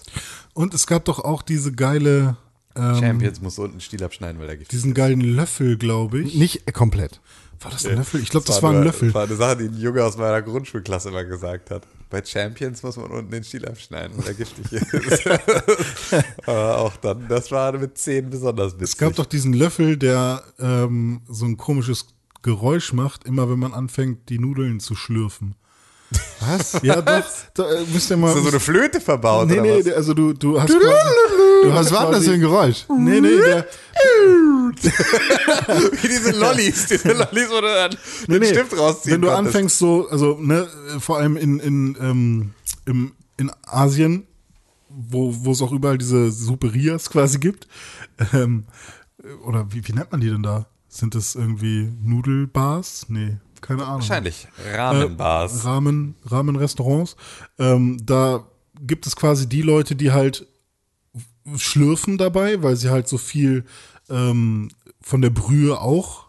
[0.54, 2.36] Und es gab doch auch diese geile,
[2.74, 6.34] ähm, Champions muss unten Stiel abschneiden, weil da gibt diesen geilen Löffel, glaube ich.
[6.34, 7.20] Nicht komplett.
[7.60, 8.20] War das ein Löffel?
[8.20, 9.08] Ich glaube, das war ein Löffel.
[9.08, 11.86] Das war eine Sache, die ein Junge aus meiner Grundschulklasse immer gesagt hat.
[12.10, 15.26] Bei Champions muss man unten den Stiel abschneiden, weil er giftig ist.
[16.46, 18.90] Aber auch dann, das war mit 10 besonders witzig.
[18.90, 22.06] Es gab doch diesen Löffel, der ähm, so ein komisches
[22.42, 25.56] Geräusch macht, immer wenn man anfängt, die Nudeln zu schlürfen.
[26.40, 26.80] Was?
[26.82, 27.24] Ja, doch.
[27.54, 28.28] Da, äh, müsst ihr mal.
[28.28, 29.92] Ist da so eine Flöte verbaut, nee, oder nee, was?
[29.92, 30.80] also du, du hast quasi,
[31.62, 32.84] du hast Was war denn das für ein Geräusch?
[32.88, 33.66] Nee, nee, der,
[36.02, 37.90] Wie diese Lollis, diese Lollis, wo du dann
[38.26, 38.48] nee, den nee.
[38.48, 39.46] Stift rausziehen Wenn du konntest.
[39.56, 40.68] anfängst so, also ne,
[40.98, 42.50] vor allem in, in, ähm,
[42.84, 44.26] im, in Asien,
[44.88, 47.66] wo, wo es auch überall diese Superias quasi gibt,
[48.32, 48.64] ähm,
[49.44, 50.66] oder wie, wie nennt man die denn da?
[50.88, 53.06] Sind das irgendwie Nudelbars?
[53.08, 54.00] Nee, keine Ahnung.
[54.00, 54.48] Wahrscheinlich.
[54.64, 55.64] Äh, Rahmenbars.
[55.64, 57.16] Ramen, Rahmenrestaurants.
[57.58, 58.44] Ähm, da
[58.80, 60.46] gibt es quasi die Leute, die halt
[61.56, 63.64] schlürfen dabei, weil sie halt so viel
[64.08, 64.70] ähm,
[65.00, 66.26] von der Brühe auch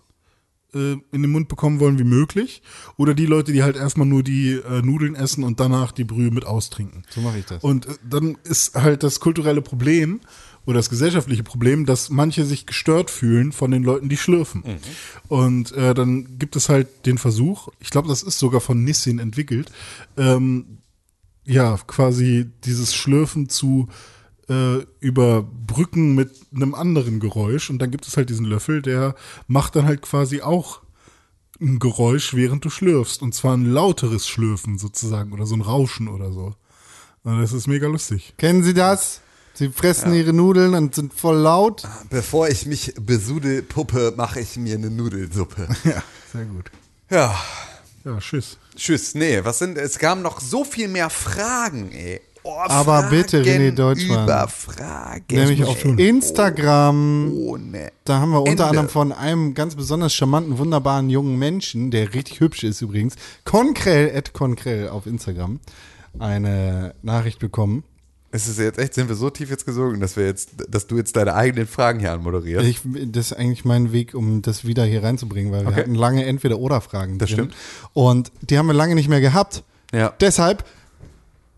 [0.73, 2.61] äh, in den Mund bekommen wollen wie möglich.
[2.97, 6.31] Oder die Leute, die halt erstmal nur die äh, Nudeln essen und danach die Brühe
[6.31, 7.03] mit austrinken.
[7.09, 7.63] So mache ich das.
[7.63, 10.21] Und äh, dann ist halt das kulturelle Problem
[10.67, 14.63] oder das gesellschaftliche Problem, dass manche sich gestört fühlen von den Leuten, die schlürfen.
[15.29, 19.17] Und äh, dann gibt es halt den Versuch, ich glaube, das ist sogar von Nissin
[19.17, 19.71] entwickelt,
[20.17, 20.79] ähm,
[21.45, 23.87] ja, quasi dieses Schlürfen zu
[24.49, 27.69] äh, überbrücken mit einem anderen Geräusch.
[27.69, 29.15] Und dann gibt es halt diesen Löffel, der
[29.47, 30.81] macht dann halt quasi auch
[31.61, 33.21] ein Geräusch, während du schlürfst.
[33.21, 36.55] Und zwar ein lauteres Schlürfen sozusagen oder so ein Rauschen oder so.
[37.23, 38.33] Und das ist mega lustig.
[38.37, 39.21] Kennen Sie das?
[39.57, 41.81] Sie fressen ihre Nudeln und sind voll laut.
[42.11, 45.67] Bevor ich mich besudel puppe, mache ich mir eine Nudelsuppe.
[45.83, 46.69] Ja, sehr gut.
[47.09, 47.35] ja.
[48.05, 48.57] Ja, tschüss.
[48.75, 49.15] Tschüss.
[49.15, 52.21] Nee, was sind, es kamen noch so viel mehr Fragen, ey.
[52.43, 54.25] Oh, Aber Fragen bitte, René Deutschmann.
[54.25, 55.25] Über Fragen.
[55.35, 57.33] Nämlich auf Instagram.
[57.33, 57.91] Ohne.
[58.05, 58.65] Da haben wir unter Ende.
[58.65, 64.15] anderem von einem ganz besonders charmanten, wunderbaren jungen Menschen, der richtig hübsch ist übrigens, Konkrell,
[64.15, 65.59] at Konkrell auf Instagram,
[66.19, 67.83] eine Nachricht bekommen.
[68.29, 70.97] Es ist jetzt echt, sind wir so tief jetzt gesogen, dass wir jetzt, dass du
[70.97, 72.67] jetzt deine eigenen Fragen hier anmoderierst.
[72.67, 75.79] Ich, das ist eigentlich mein Weg, um das wieder hier reinzubringen, weil wir Okay.
[75.81, 77.19] hatten lange Entweder-Oder-Fragen.
[77.19, 77.37] Das drin.
[77.51, 77.55] stimmt.
[77.93, 79.63] Und die haben wir lange nicht mehr gehabt.
[79.93, 80.13] Ja.
[80.19, 80.65] Deshalb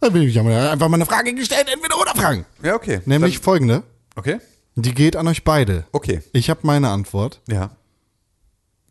[0.02, 2.46] habe ich einfach mal eine Frage gestellt, Entweder-Oder-Fragen.
[2.64, 3.02] Ja, okay.
[3.06, 3.84] Nämlich Dann, folgende.
[4.16, 4.38] okay.
[4.76, 5.86] Die geht an euch beide.
[5.92, 6.22] Okay.
[6.32, 7.42] Ich habe meine Antwort.
[7.50, 7.72] Ja.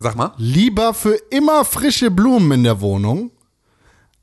[0.00, 0.34] Sag mal.
[0.36, 3.30] Lieber für immer frische Blumen in der Wohnung,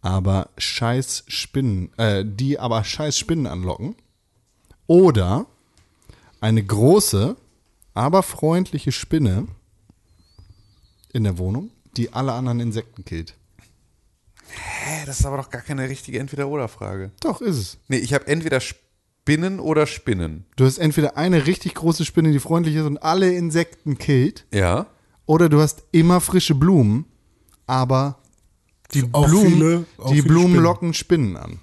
[0.06, 3.96] aber scheiß Spinnen, äh, die aber scheiß Spinnen anlocken.
[4.86, 5.48] Oder
[6.42, 7.36] eine große,
[7.96, 9.48] aber freundliche Spinne
[11.12, 13.34] in der Wohnung, die alle anderen Insekten killt.
[14.48, 17.12] Hä, das ist aber doch gar keine richtige Entweder-Oder-Frage.
[17.22, 17.78] Doch, ist es.
[17.88, 18.80] Nee, ich habe entweder Sp-
[19.26, 20.46] Spinnen oder Spinnen?
[20.56, 24.86] Du hast entweder eine richtig große Spinne, die freundlich ist und alle Insekten killt, Ja.
[25.26, 27.06] oder du hast immer frische Blumen,
[27.66, 28.20] aber
[28.94, 30.64] die Auch Blumen, viele- auch die Blumen Spinnen.
[30.64, 31.60] locken Spinnen an.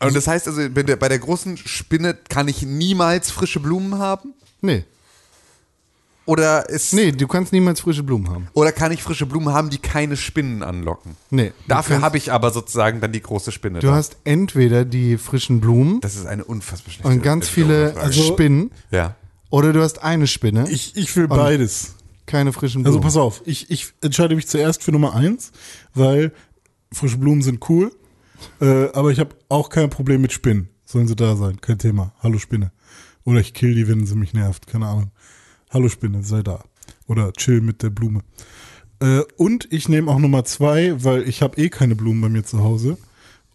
[0.00, 3.98] Und das heißt also, bei der, bei der großen Spinne kann ich niemals frische Blumen
[3.98, 4.34] haben?
[4.60, 4.84] Nee,
[6.26, 8.48] Oder ist nee, du kannst niemals frische Blumen haben.
[8.54, 11.16] oder kann ich frische Blumen haben, die keine Spinnen anlocken?
[11.30, 11.52] Nee.
[11.68, 13.80] Dafür habe ich aber sozusagen dann die große Spinne.
[13.80, 13.94] du da.
[13.94, 18.00] hast entweder die frischen Blumen das ist eine unfassbar schlechte und ganz viele Frage.
[18.06, 19.16] Also- Spinnen, ja.
[19.50, 21.94] oder du hast eine Spinne, Ich, ich will beides.
[22.26, 23.04] Keine frischen Also Blumen.
[23.04, 25.52] pass auf, ich, ich entscheide mich zuerst für Nummer eins,
[25.94, 26.32] weil
[26.92, 27.92] frische Blumen sind cool,
[28.60, 30.68] äh, aber ich habe auch kein Problem mit Spinnen.
[30.84, 32.12] Sollen sie da sein, kein Thema.
[32.22, 32.70] Hallo Spinne.
[33.24, 35.10] Oder ich kill die, wenn sie mich nervt, keine Ahnung.
[35.70, 36.62] Hallo Spinne, sei da.
[37.06, 38.20] Oder chill mit der Blume.
[39.00, 42.44] Äh, und ich nehme auch Nummer zwei, weil ich habe eh keine Blumen bei mir
[42.44, 42.98] zu Hause.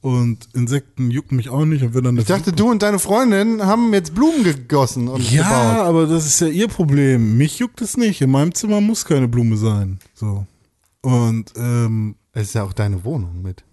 [0.01, 1.83] Und Insekten jucken mich auch nicht.
[1.83, 5.43] Und wenn dann Ich dachte, du und deine Freundin haben jetzt Blumen gegossen und ja,
[5.43, 5.85] gebaut.
[5.87, 7.37] aber das ist ja ihr Problem.
[7.37, 8.21] Mich juckt es nicht.
[8.21, 9.99] In meinem Zimmer muss keine Blume sein.
[10.13, 10.45] So.
[11.01, 13.63] Und ähm, Es ist ja auch deine Wohnung mit.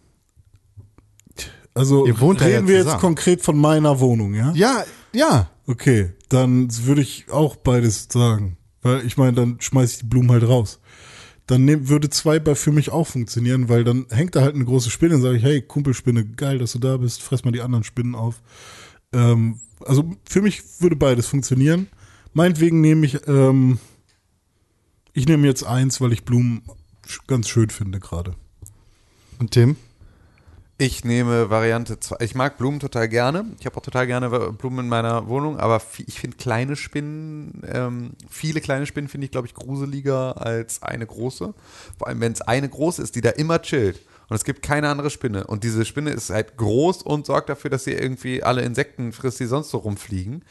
[1.75, 3.01] also reden ja wir jetzt zusammen.
[3.01, 4.53] konkret von meiner Wohnung, ja?
[4.55, 5.49] Ja, ja.
[5.69, 8.57] Okay, dann würde ich auch beides sagen.
[8.83, 10.81] Weil ich meine, dann schmeiße ich die Blumen halt raus.
[11.47, 14.65] Dann nehm, würde zwei bei für mich auch funktionieren, weil dann hängt da halt eine
[14.65, 17.61] große Spinne und sage ich, hey, Kumpelspinne, geil, dass du da bist, fress mal die
[17.61, 18.43] anderen Spinnen auf.
[19.13, 21.89] Ähm, also für mich würde beides funktionieren.
[22.33, 23.79] Meinetwegen nehme ich, ähm,
[25.13, 26.63] ich nehme jetzt eins, weil ich Blumen
[27.27, 28.35] ganz schön finde gerade.
[29.39, 29.77] Und Tim?
[30.79, 32.17] Ich nehme Variante 2.
[32.21, 33.47] Ich mag Blumen total gerne.
[33.59, 38.11] Ich habe auch total gerne Blumen in meiner Wohnung, aber ich finde kleine Spinnen, ähm,
[38.29, 41.55] viele kleine Spinnen finde ich, glaube ich, gruseliger als eine große.
[41.97, 44.01] Vor allem, wenn es eine große ist, die da immer chillt.
[44.29, 45.47] Und es gibt keine andere Spinne.
[45.47, 49.41] Und diese Spinne ist halt groß und sorgt dafür, dass sie irgendwie alle Insekten frisst,
[49.41, 50.45] die sonst so rumfliegen.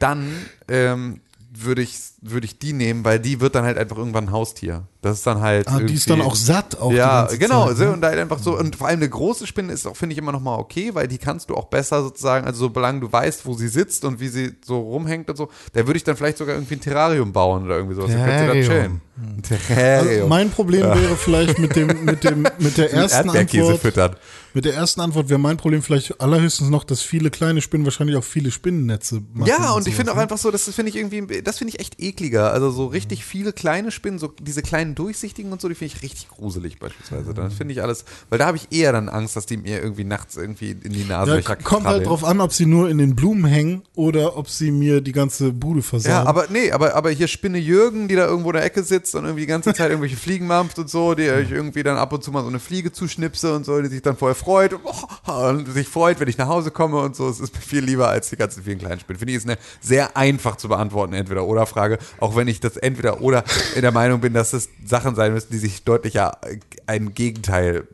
[0.00, 0.34] Dann
[0.66, 1.20] ähm,
[1.56, 4.84] würde ich, würde ich die nehmen, weil die wird dann halt einfach irgendwann ein Haustier.
[5.02, 5.68] Das ist dann halt.
[5.68, 7.68] Ah, die ist dann auch satt auch ja, genau.
[7.68, 7.92] Zeit, ne?
[7.92, 10.32] und halt einfach so, und vor allem eine große Spinne ist auch, finde ich, immer
[10.32, 13.54] noch mal okay, weil die kannst du auch besser sozusagen, also solange du weißt, wo
[13.54, 16.54] sie sitzt und wie sie so rumhängt und so, da würde ich dann vielleicht sogar
[16.56, 18.10] irgendwie ein Terrarium bauen oder irgendwie sowas.
[18.10, 19.00] Terrarium.
[19.42, 20.08] Terrarium.
[20.08, 23.80] Also mein Problem wäre vielleicht mit dem, mit dem, mit der ersten Erdbeerkäse Antwort.
[23.80, 24.16] füttern.
[24.54, 28.16] Mit der ersten Antwort wäre mein Problem vielleicht allerhöchstens noch, dass viele kleine Spinnen wahrscheinlich
[28.16, 29.48] auch viele Spinnennetze machen.
[29.48, 30.22] Ja, und ich sowas, finde auch ne?
[30.22, 32.52] einfach so, das finde ich irgendwie, das finde ich echt ekliger.
[32.52, 36.02] Also so richtig viele kleine Spinnen, so diese kleinen durchsichtigen und so, die finde ich
[36.02, 37.34] richtig gruselig beispielsweise.
[37.34, 40.04] Das finde ich alles, weil da habe ich eher dann Angst, dass die mir irgendwie
[40.04, 43.16] nachts irgendwie in die Nase Ja, kommt halt drauf an, ob sie nur in den
[43.16, 46.12] Blumen hängen oder ob sie mir die ganze Bude versauen.
[46.12, 49.16] Ja, aber nee, aber, aber hier Spinne Jürgen, die da irgendwo in der Ecke sitzt
[49.16, 52.12] und irgendwie die ganze Zeit irgendwelche Fliegen mampft und so, die ich irgendwie dann ab
[52.12, 54.82] und zu mal so eine Fliege zuschnipse und so, die sich dann vorher freut und,
[54.84, 57.28] oh, und sich freut, wenn ich nach Hause komme und so.
[57.28, 59.18] Es ist mir viel lieber als die ganzen vielen kleinen Spinnen.
[59.18, 63.82] Finde ich, ist eine sehr einfach zu beantworten Entweder-Oder-Frage, auch wenn ich das Entweder-Oder in
[63.82, 66.38] der Meinung bin, dass es Sachen sein müssen, die sich deutlicher
[66.86, 67.88] ein Gegenteil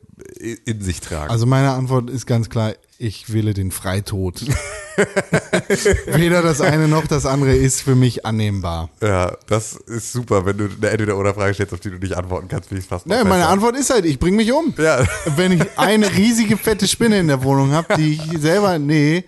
[0.64, 1.30] in sich tragen.
[1.30, 4.44] Also meine Antwort ist ganz klar, ich wähle den Freitod.
[6.06, 8.90] Weder das eine noch das andere ist für mich annehmbar.
[9.02, 12.68] ja, das ist super, wenn du eine Entweder-Oder-Frage stellst, auf die du nicht antworten kannst,
[12.68, 13.46] finde ich fast noch Ne, meine.
[13.46, 14.74] Antwort ist halt, ich bringe mich um.
[14.78, 15.06] Ja.
[15.36, 19.24] Wenn ich eine riesige fette Spinne in der Wohnung habe, die ich selber, nee,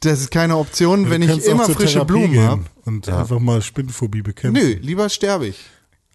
[0.00, 2.64] das ist keine Option, wenn ich immer frische Therapie Blumen habe.
[2.84, 4.62] Und einfach mal Spinnenphobie bekämpfen.
[4.62, 5.58] Nö, lieber sterbe ich.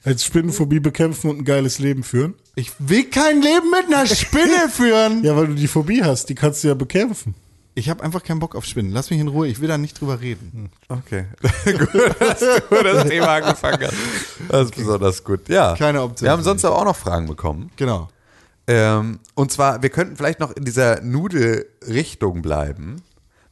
[0.04, 2.36] Als Spinnenphobie bekämpfen und ein geiles Leben führen.
[2.60, 5.24] Ich will kein Leben mit einer Spinne führen.
[5.24, 7.34] Ja, weil du die Phobie hast, die kannst du ja bekämpfen.
[7.74, 8.92] Ich habe einfach keinen Bock auf Spinnen.
[8.92, 10.70] Lass mich in Ruhe, ich will da nicht drüber reden.
[10.90, 11.28] Okay.
[11.64, 13.96] gut, dass du das Thema angefangen hast.
[14.50, 15.48] Das ist besonders gut.
[15.48, 15.74] Ja.
[15.78, 17.72] Keine Option Wir haben sonst aber auch noch Fragen bekommen.
[17.78, 18.10] Genau.
[18.68, 23.02] Ähm, und zwar, wir könnten vielleicht noch in dieser Nudelrichtung bleiben.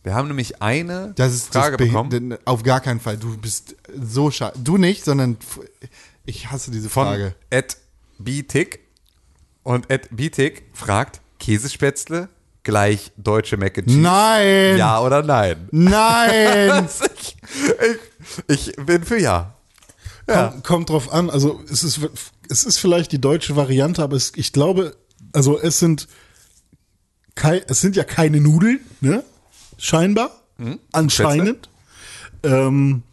[0.03, 3.15] Wir haben nämlich eine Das ist Frage das bekommen Auf gar keinen Fall.
[3.15, 4.59] Du bist so schade.
[4.61, 5.37] Du nicht, sondern
[6.25, 7.35] ich hasse diese von Frage.
[7.49, 7.77] Ed
[8.19, 8.86] Bietig.
[9.67, 12.29] Und Ed Bietig fragt, Käsespätzle
[12.63, 13.99] gleich deutsche Mac and Cheese?
[13.99, 14.77] Nein!
[14.77, 15.67] Ja oder nein?
[15.71, 16.87] Nein!
[17.17, 17.37] ich,
[18.47, 19.55] ich, ich bin für ja.
[20.25, 20.47] Ja.
[20.51, 21.29] Kommt, kommt drauf an.
[21.29, 21.99] Also es ist,
[22.47, 24.95] es ist vielleicht die deutsche Variante, aber es, ich glaube,
[25.33, 26.07] also es sind
[27.35, 29.21] kei, es sind ja keine Nudeln, ne?
[29.77, 30.31] Scheinbar.
[30.93, 31.67] Anscheinend.
[32.41, 33.03] Ähm,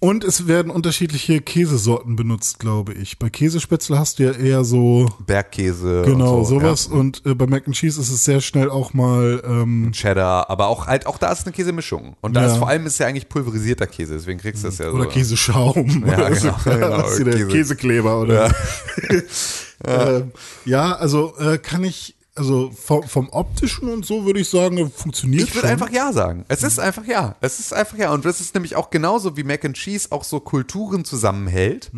[0.00, 3.18] und es werden unterschiedliche Käsesorten benutzt, glaube ich.
[3.18, 6.02] Bei Käsespätzle hast du ja eher so, Bergkäse.
[6.06, 6.88] genau, und so, sowas.
[6.90, 6.96] Ja.
[6.98, 10.68] Und äh, bei Mac and Cheese ist es sehr schnell auch mal, ähm, Cheddar, aber
[10.68, 12.16] auch halt auch da ist eine Käsemischung.
[12.22, 12.46] Und da Ja.
[12.52, 15.10] ist vor allem ist ja eigentlich pulverisierter Käse, deswegen kriegst du das ja oder so.
[15.10, 16.04] Käseschaum.
[16.06, 16.70] Ja, oder genau, so.
[16.70, 17.46] genau, Käse.
[17.48, 18.54] Käsekleber oder.
[19.86, 20.32] ähm,
[20.64, 25.48] ja, also äh, kann ich Also vom, vom optischen und so würde ich sagen, funktioniert
[25.48, 26.44] Ich würde einfach ja sagen.
[26.46, 27.34] Es ist einfach ja.
[27.40, 28.12] Es ist einfach ja.
[28.12, 31.90] Und das ist nämlich auch genauso wie Mac and Cheese auch so Kulturen zusammenhält,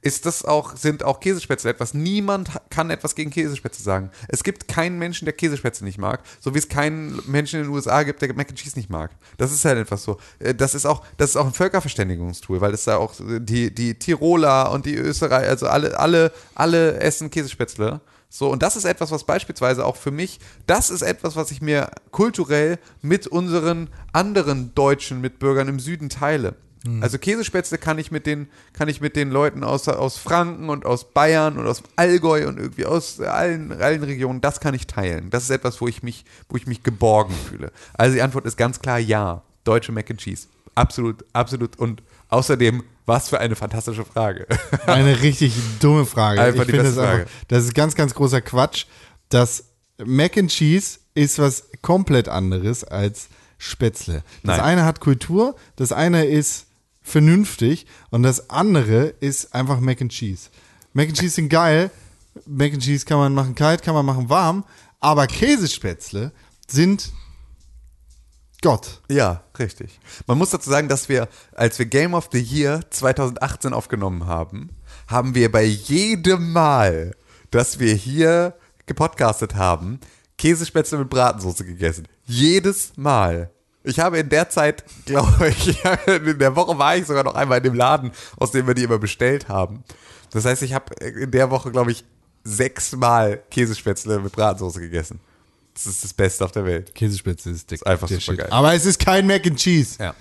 [0.00, 1.92] ist das auch, sind auch Käsespätzle etwas.
[1.92, 4.10] Niemand kann etwas gegen Käsespätzle sagen.
[4.28, 7.74] Es gibt keinen Menschen, der Käsespätzle nicht mag, so wie es keinen Menschen in den
[7.74, 9.10] USA gibt, der Mac and Cheese nicht mag.
[9.38, 10.18] Das ist halt etwas so.
[10.38, 13.98] Äh, Das ist auch, das ist auch ein Völkerverständigungstool, weil es da auch die, die
[13.98, 18.00] Tiroler und die Österreicher, also alle, alle, alle essen Käsespätzle.
[18.32, 21.60] So, und das ist etwas, was beispielsweise auch für mich, das ist etwas, was ich
[21.60, 26.54] mir kulturell mit unseren anderen deutschen Mitbürgern im Süden teile.
[27.02, 30.86] Also Käsespätzle kann ich mit den, kann ich mit den Leuten aus, aus Franken und
[30.86, 35.28] aus Bayern und aus Allgäu und irgendwie aus allen, allen Regionen, das kann ich teilen.
[35.28, 37.70] Das ist etwas, wo ich mich, wo ich mich geborgen fühle.
[37.92, 39.42] Also die Antwort ist ganz klar ja.
[39.64, 40.48] Deutsche Mac and Cheese.
[40.74, 41.78] Absolut, absolut.
[41.78, 44.46] Und außerdem, was für eine fantastische Frage.
[44.86, 46.40] Eine richtig dumme Frage.
[46.40, 47.22] Einfach ich finde das Frage.
[47.22, 48.86] einfach, das ist ganz, ganz großer Quatsch.
[49.30, 49.64] Das
[50.04, 53.26] Mac and Cheese ist was komplett anderes als
[53.58, 54.22] Spätzle.
[54.44, 54.60] Das Nein.
[54.60, 56.66] eine hat Kultur, das eine ist
[57.02, 60.48] vernünftig und das andere ist einfach Mac and Cheese.
[60.92, 61.90] Mac and Cheese sind geil.
[62.46, 64.64] Mac and Cheese kann man machen kalt, kann man machen warm,
[65.00, 66.30] aber Käsespätzle
[66.68, 67.10] sind
[68.62, 69.00] Gott.
[69.08, 69.98] Ja, richtig.
[70.26, 74.70] Man muss dazu sagen, dass wir, als wir Game of the Year 2018 aufgenommen haben,
[75.06, 77.16] haben wir bei jedem Mal,
[77.50, 78.54] dass wir hier
[78.86, 79.98] gepodcastet haben,
[80.36, 82.06] Käsespätzle mit Bratensoße gegessen.
[82.26, 83.50] Jedes Mal.
[83.82, 87.58] Ich habe in der Zeit, glaube ich, in der Woche war ich sogar noch einmal
[87.58, 89.84] in dem Laden, aus dem wir die immer bestellt haben.
[90.32, 92.04] Das heißt, ich habe in der Woche, glaube ich,
[92.44, 95.20] sechsmal Käsespätzle mit Bratensoße gegessen.
[95.74, 96.94] Das ist das Beste auf der Welt.
[96.94, 97.76] Käsespätzle ist dick.
[97.76, 98.46] Ist einfach supergeil.
[98.46, 98.52] Shit.
[98.52, 99.96] Aber es ist kein Mac and Cheese.
[100.02, 100.14] Ja.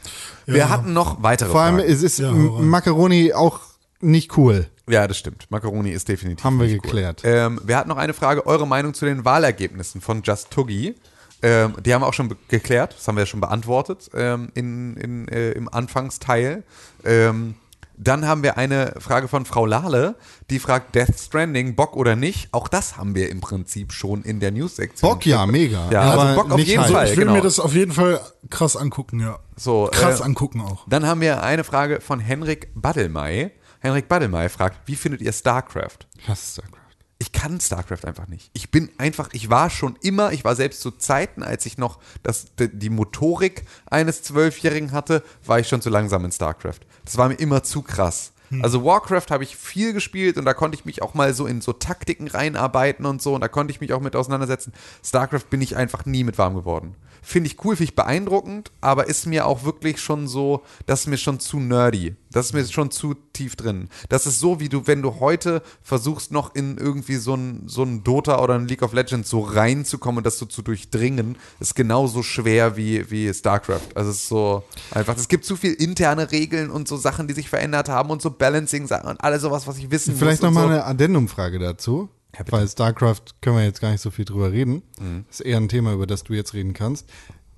[0.46, 1.90] Wir hatten noch weitere Vor allem Fragen.
[1.92, 2.32] es ist Ja.
[2.32, 3.60] Macaroni auch
[4.00, 4.68] nicht cool.
[4.88, 5.46] Ja, das stimmt.
[5.50, 6.44] Macaroni ist definitiv.
[6.44, 7.22] Haben wir nicht geklärt.
[7.24, 7.30] Cool.
[7.32, 10.96] Ähm, wir hatten noch eine Frage, eure Meinung zu den Wahlergebnissen von Just Tuggy.
[11.42, 14.98] Ähm, die haben wir auch schon geklärt, das haben wir ja schon beantwortet ähm, in,
[14.98, 16.64] in, äh, im Anfangsteil.
[17.06, 17.56] Ähm,
[18.00, 20.16] dann haben wir eine Frage von Frau Lahle,
[20.50, 22.48] die fragt Death Stranding, Bock oder nicht?
[22.54, 25.12] Auch das haben wir im Prinzip schon in der News-Sektion.
[25.12, 25.92] Bock ja, mega.
[25.92, 26.92] Ja, also Bock auf nicht jeden Hype.
[26.92, 27.06] Fall.
[27.08, 27.34] ich will genau.
[27.34, 29.40] mir das auf jeden Fall krass angucken, ja.
[29.58, 30.88] So, Krass äh, angucken auch.
[30.88, 33.52] Dann haben wir eine Frage von Henrik Baddelmey.
[33.82, 36.08] Henrik Baddelmey fragt, wie findet ihr StarCraft?
[36.18, 36.79] Ich hasse StarCraft.
[37.20, 38.50] Ich kann StarCraft einfach nicht.
[38.54, 42.00] Ich bin einfach, ich war schon immer, ich war selbst zu Zeiten, als ich noch
[42.24, 46.80] das, die, die Motorik eines Zwölfjährigen hatte, war ich schon zu langsam in StarCraft.
[47.04, 48.32] Das war mir immer zu krass.
[48.62, 51.62] Also Warcraft habe ich viel gespielt und da konnte ich mich auch mal so in
[51.62, 54.74] so Taktiken reinarbeiten und so und da konnte ich mich auch mit auseinandersetzen.
[55.04, 56.96] StarCraft bin ich einfach nie mit warm geworden.
[57.22, 61.08] Finde ich cool, finde ich beeindruckend, aber ist mir auch wirklich schon so, das ist
[61.08, 62.16] mir schon zu nerdy.
[62.32, 63.90] Das ist mir schon zu tief drin.
[64.10, 67.84] Das ist so, wie du, wenn du heute versuchst, noch in irgendwie so ein, so
[67.84, 71.76] ein Dota oder ein League of Legends so reinzukommen und das so zu durchdringen, ist
[71.76, 73.96] genauso schwer wie, wie StarCraft.
[73.96, 77.34] Also es ist so einfach, es gibt zu viel interne Regeln und so Sachen, die
[77.34, 80.50] sich verändert haben und so Balancing-Sachen und alles sowas, was ich wissen Vielleicht muss.
[80.50, 80.74] und nochmal so.
[80.74, 82.10] eine Addendumfrage dazu.
[82.40, 82.52] Ja, bitte.
[82.58, 84.82] weil StarCraft können wir jetzt gar nicht so viel drüber reden.
[85.00, 85.26] Mhm.
[85.28, 87.08] Das ist eher ein Thema, über das du jetzt reden kannst.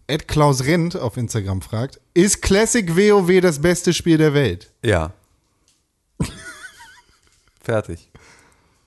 [0.07, 4.73] Ed Klaus Rent auf Instagram fragt: Ist Classic WoW das beste Spiel der Welt?
[4.83, 5.13] Ja.
[7.61, 8.09] Fertig.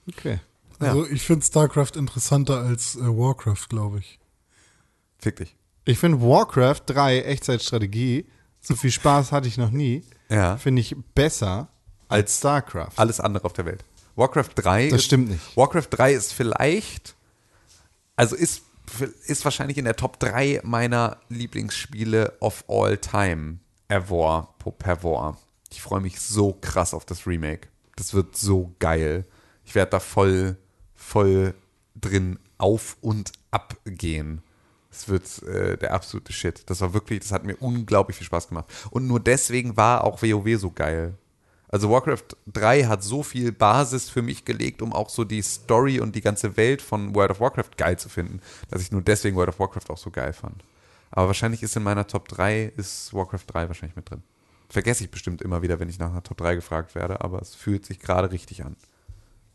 [0.07, 0.39] Okay.
[0.79, 4.19] Also ich finde StarCraft interessanter als äh, Warcraft, glaube ich.
[5.17, 5.55] Fick dich.
[5.85, 8.25] Ich finde Warcraft 3 Echtzeitstrategie,
[8.61, 10.57] so viel Spaß hatte ich noch nie, Ja.
[10.57, 11.69] finde ich besser
[12.09, 12.91] als Als StarCraft.
[12.97, 13.85] alles andere auf der Welt.
[14.15, 15.57] Warcraft 3 Das ist, stimmt nicht.
[15.57, 17.15] Warcraft 3 ist vielleicht,
[18.15, 18.63] also ist,
[19.25, 23.59] ist wahrscheinlich in der Top 3 meiner Lieblingsspiele of all time.
[23.87, 25.37] Ever, per War.
[25.71, 27.67] Ich freue mich so krass auf das Remake.
[27.95, 29.25] Das wird so geil.
[29.63, 30.57] Ich werde da voll,
[30.95, 31.53] voll
[31.95, 34.41] drin auf und ab gehen.
[34.91, 36.69] Es wird äh, der absolute Shit.
[36.69, 38.67] Das war wirklich, das hat mir unglaublich viel Spaß gemacht.
[38.91, 41.15] Und nur deswegen war auch WoW so geil.
[41.75, 45.99] Also Warcraft 3 hat so viel Basis für mich gelegt, um auch so die Story
[45.99, 48.39] und die ganze Welt von World of Warcraft geil zu finden,
[48.71, 50.63] dass ich nur deswegen World of Warcraft auch so geil fand.
[51.11, 54.23] Aber wahrscheinlich ist in meiner Top 3 ist Warcraft 3 wahrscheinlich mit drin.
[54.69, 57.55] Vergesse ich bestimmt immer wieder, wenn ich nach einer Top 3 gefragt werde, aber es
[57.55, 58.77] fühlt sich gerade richtig an.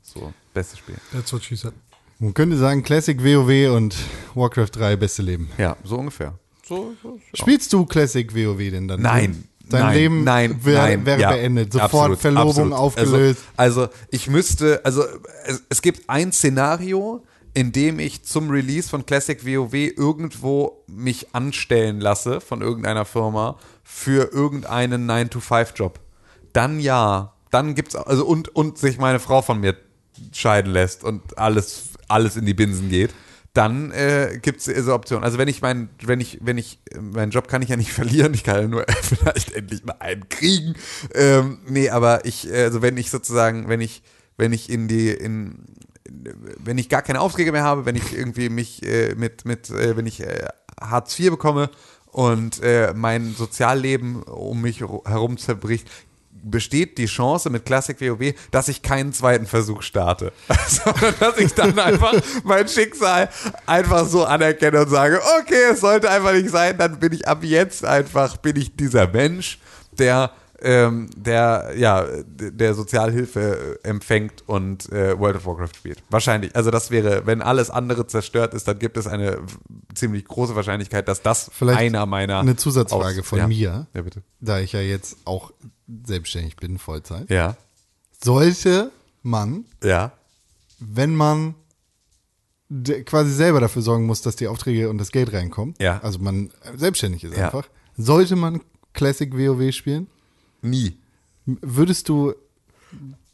[0.02, 0.97] So, bestes Spiel.
[1.12, 1.73] That's what she said.
[2.18, 3.97] Man könnte sagen, Classic WoW und
[4.34, 5.50] Warcraft 3 beste Leben.
[5.57, 6.39] Ja, so ungefähr.
[6.66, 7.20] So, so, so.
[7.32, 9.00] Spielst du Classic WoW denn dann?
[9.00, 9.49] Nein.
[9.70, 11.73] Dein nein, Leben nein, wär, nein, wäre ja, beendet.
[11.73, 12.73] Sofort absolut, Verlobung absolut.
[12.73, 13.42] aufgelöst.
[13.57, 15.05] Also, also ich müsste, also
[15.47, 17.24] es, es gibt ein Szenario,
[17.55, 23.58] in dem ich zum Release von Classic WoW irgendwo mich anstellen lasse von irgendeiner Firma
[23.82, 25.99] für irgendeinen 9-to-5-Job.
[26.52, 29.76] Dann ja, dann gibt's also und und sich meine Frau von mir
[30.32, 33.10] scheiden lässt und alles alles in die Binsen geht.
[33.52, 35.24] Dann äh, gibt es so Optionen.
[35.24, 38.34] Also wenn ich meinen, wenn ich, wenn ich, meinen Job kann ich ja nicht verlieren,
[38.34, 40.74] ich kann ja nur vielleicht endlich mal einen kriegen.
[41.14, 44.02] Ähm, nee, aber ich, also wenn ich sozusagen, wenn ich,
[44.36, 45.64] wenn ich in die, in,
[46.58, 49.96] wenn ich gar keine Aufträge mehr habe, wenn ich irgendwie mich äh, mit, mit äh,
[49.96, 50.46] wenn ich äh,
[50.80, 51.70] Hartz IV bekomme
[52.06, 55.88] und äh, mein Sozialleben um mich herum zerbricht,
[56.42, 60.32] besteht die Chance mit Classic WoW, dass ich keinen zweiten Versuch starte.
[60.68, 63.28] Sondern dass ich dann einfach mein Schicksal
[63.66, 67.42] einfach so anerkenne und sage, okay, es sollte einfach nicht sein, dann bin ich ab
[67.42, 69.58] jetzt einfach, bin ich dieser Mensch,
[69.98, 70.30] der
[70.62, 76.02] ähm, der ja der Sozialhilfe empfängt und äh, World of Warcraft spielt.
[76.10, 76.54] Wahrscheinlich.
[76.54, 79.38] Also das wäre, wenn alles andere zerstört ist, dann gibt es eine
[79.94, 83.48] ziemlich große Wahrscheinlichkeit, dass das Vielleicht einer meiner Eine Zusatzfrage Aus- von ja.
[83.48, 84.22] mir, Ja, bitte.
[84.40, 85.50] da ich ja jetzt auch
[86.04, 87.28] selbstständig bin, Vollzeit.
[87.30, 87.56] Ja.
[88.22, 88.90] Sollte
[89.22, 90.12] man, Ja.
[90.78, 91.54] wenn man
[93.04, 95.98] quasi selber dafür sorgen muss, dass die Aufträge und das Geld reinkommen, Ja.
[96.02, 97.46] also man selbstständig ist Ja.
[97.46, 98.60] einfach, sollte man
[98.92, 100.06] Classic WoW spielen?
[100.62, 100.96] Nie.
[101.46, 102.34] Würdest du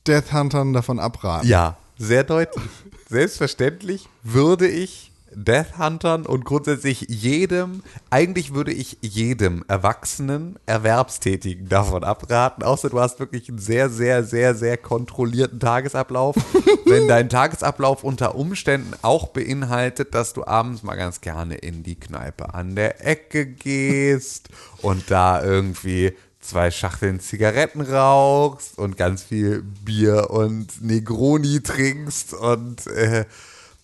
[0.07, 1.47] Death Huntern davon abraten?
[1.47, 2.65] Ja, sehr deutlich.
[3.09, 12.05] Selbstverständlich würde ich Death Huntern und grundsätzlich jedem, eigentlich würde ich jedem erwachsenen Erwerbstätigen davon
[12.05, 16.37] abraten, außer du hast wirklich einen sehr, sehr, sehr, sehr kontrollierten Tagesablauf.
[16.87, 22.01] Wenn dein Tagesablauf unter Umständen auch beinhaltet, dass du abends mal ganz gerne in die
[22.01, 24.49] Kneipe an der Ecke gehst
[24.81, 32.87] und da irgendwie zwei Schachteln Zigaretten rauchst und ganz viel Bier und Negroni trinkst und
[32.87, 33.27] äh,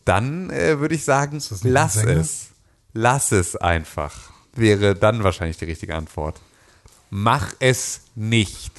[0.05, 2.21] dann äh, würde ich sagen, lass Sänger?
[2.21, 2.49] es.
[2.95, 4.15] Lass es einfach.
[4.55, 6.41] Wäre dann wahrscheinlich die richtige Antwort.
[7.11, 8.73] Mach es nicht.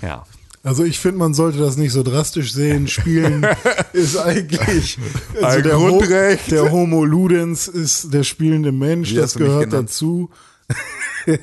[0.00, 0.24] Ja.
[0.64, 2.86] Also ich finde, man sollte das nicht so drastisch sehen.
[2.88, 3.44] Spielen
[3.92, 4.98] ist eigentlich
[5.42, 6.50] also Ein der, Ho Grundrecht.
[6.50, 10.30] der Homo Ludens ist der spielende Mensch, Wie das gehört dazu.
[11.26, 11.38] Und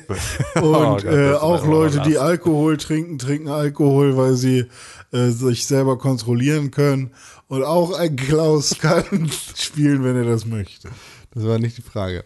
[0.62, 2.18] Oh Gott, äh, auch Leute, die.
[2.18, 4.66] Alkohol trinken, trinken Alkohol, weil sie
[5.12, 7.10] äh, sich selber kontrollieren können.
[7.50, 10.88] Und auch ein Klaus kann spielen, wenn er das möchte.
[11.32, 12.24] Das war nicht die Frage.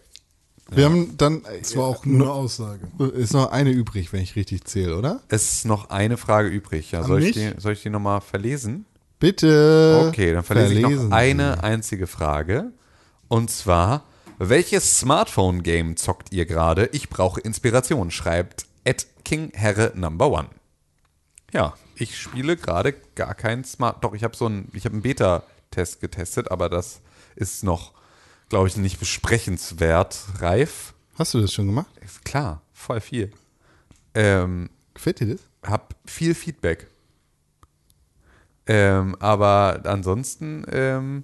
[0.69, 2.87] Wir haben dann, Das war auch nur eine Aussage.
[3.15, 5.21] ist noch eine übrig, wenn ich richtig zähle, oder?
[5.27, 6.91] Es ist noch eine Frage übrig.
[6.91, 8.85] Ja, soll, ich die, soll ich die nochmal verlesen?
[9.19, 10.05] Bitte.
[10.09, 11.21] Okay, dann verlese ich verlesen noch Sie.
[11.21, 12.71] eine einzige Frage.
[13.27, 14.03] Und zwar,
[14.37, 16.87] welches Smartphone-Game zockt ihr gerade?
[16.91, 20.49] Ich brauche Inspiration, schreibt at KingHerre Number One.
[21.51, 24.03] Ja, ich spiele gerade gar kein Smart.
[24.03, 27.01] Doch, ich habe so einen, ich habe einen Beta-Test getestet, aber das
[27.35, 27.93] ist noch,
[28.49, 30.93] glaube ich, nicht besprechenswert reif.
[31.17, 31.87] Hast du das schon gemacht?
[32.03, 33.31] Ist klar, voll viel.
[34.13, 35.41] Ähm, Gefällt dir das?
[35.69, 36.87] hab viel Feedback.
[38.67, 41.23] Ähm, aber ansonsten, ähm,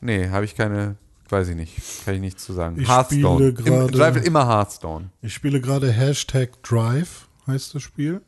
[0.00, 0.96] nee, habe ich keine,
[1.28, 2.80] weiß ich nicht, kann ich nichts zu sagen.
[2.80, 3.36] Ich Hearthstone.
[3.36, 5.10] spiele Im, gerade- Im Zweifel immer Hearthstone.
[5.20, 8.22] Ich spiele gerade Hashtag Drive, heißt das Spiel.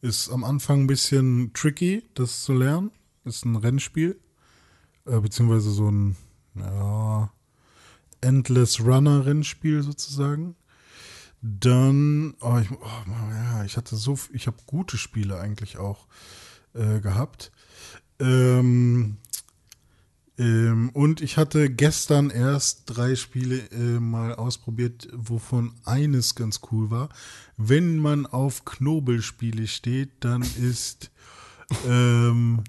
[0.00, 2.90] Ist am Anfang ein bisschen tricky, das zu lernen.
[3.24, 4.18] Ist ein Rennspiel.
[5.06, 6.16] Äh, beziehungsweise so ein
[6.54, 7.32] ja,
[8.20, 10.54] Endless Runner Rennspiel sozusagen.
[11.40, 16.06] Dann, oh, ich, oh, ja, ich hatte so, ich habe gute Spiele eigentlich auch
[16.74, 17.52] äh, gehabt.
[18.20, 19.18] Ähm,
[20.38, 26.90] ähm, und ich hatte gestern erst drei Spiele äh, mal ausprobiert, wovon eines ganz cool
[26.90, 27.08] war.
[27.56, 31.10] Wenn man auf Knobelspiele steht, dann ist
[31.86, 32.62] ähm,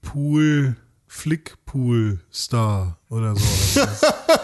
[0.00, 3.80] Pool, Flickpool Star oder so.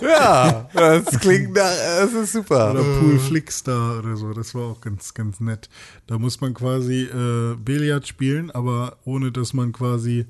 [0.00, 1.70] Ja, das klingt, nach,
[2.00, 2.70] das ist super.
[2.72, 4.32] Oder Pool Flickstar oder so.
[4.32, 5.68] Das war auch ganz, ganz nett.
[6.06, 10.26] Da muss man quasi äh, Billard spielen, aber ohne dass man quasi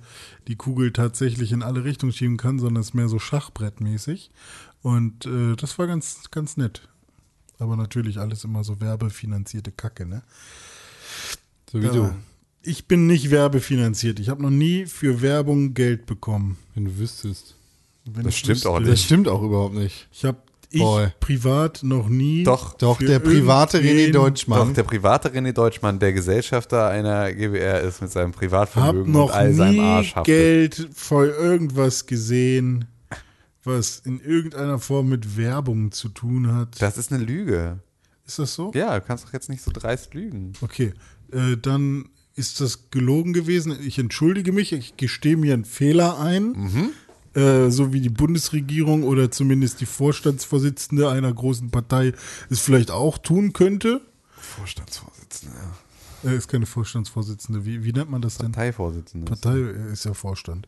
[0.49, 4.31] die Kugel tatsächlich in alle Richtungen schieben kann, sondern es ist mehr so Schachbrettmäßig.
[4.83, 6.89] Und äh, das war ganz, ganz nett.
[7.59, 10.23] Aber natürlich alles immer so werbefinanzierte Kacke, ne?
[11.73, 11.93] So wie Ja.
[11.93, 12.15] du.
[12.63, 14.19] Ich bin nicht werbefinanziert.
[14.19, 16.59] Ich habe noch nie für Werbung Geld bekommen.
[16.75, 17.56] Wenn du wüsstest.
[18.07, 18.71] Wenn Das stimmt wüsste.
[18.71, 19.05] auch Das nicht.
[19.05, 20.09] stimmt auch überhaupt nicht.
[20.13, 20.39] Ich habe
[20.71, 21.09] ich Boy.
[21.21, 22.43] privat noch nie.
[22.43, 22.75] Doch.
[22.75, 24.69] Doch, der private René Deutschmann.
[24.69, 29.27] Doch, der private René Deutschmann, der Gesellschafter einer GWR ist mit seinem Hab Privatvermögen noch
[29.27, 30.25] und all seinem Arsch haftet.
[30.27, 32.87] Geld für irgendwas gesehen,
[33.65, 36.81] was in irgendeiner Form mit Werbung zu tun hat.
[36.83, 37.79] Das ist eine Lüge.
[38.27, 38.73] Ist das so?
[38.75, 40.53] Ja, du kannst doch jetzt nicht so dreist lügen.
[40.61, 40.93] Okay,
[41.33, 43.77] äh, dann ist das gelogen gewesen.
[43.87, 46.49] Ich entschuldige mich, ich gestehe mir einen Fehler ein.
[46.53, 46.89] Mhm.
[47.37, 52.13] Äh, so wie die Bundesregierung oder zumindest die Vorstandsvorsitzende einer großen Partei
[52.49, 54.01] es vielleicht auch tun könnte.
[54.37, 55.75] Vorstandsvorsitzender.
[56.25, 57.67] Äh, ist keine Vorstandsvorsitzende.
[57.67, 58.53] Wie, wie nennt man das denn?
[58.53, 59.27] Parteivorsitzende.
[59.27, 60.67] Partei äh, ist ja Vorstand.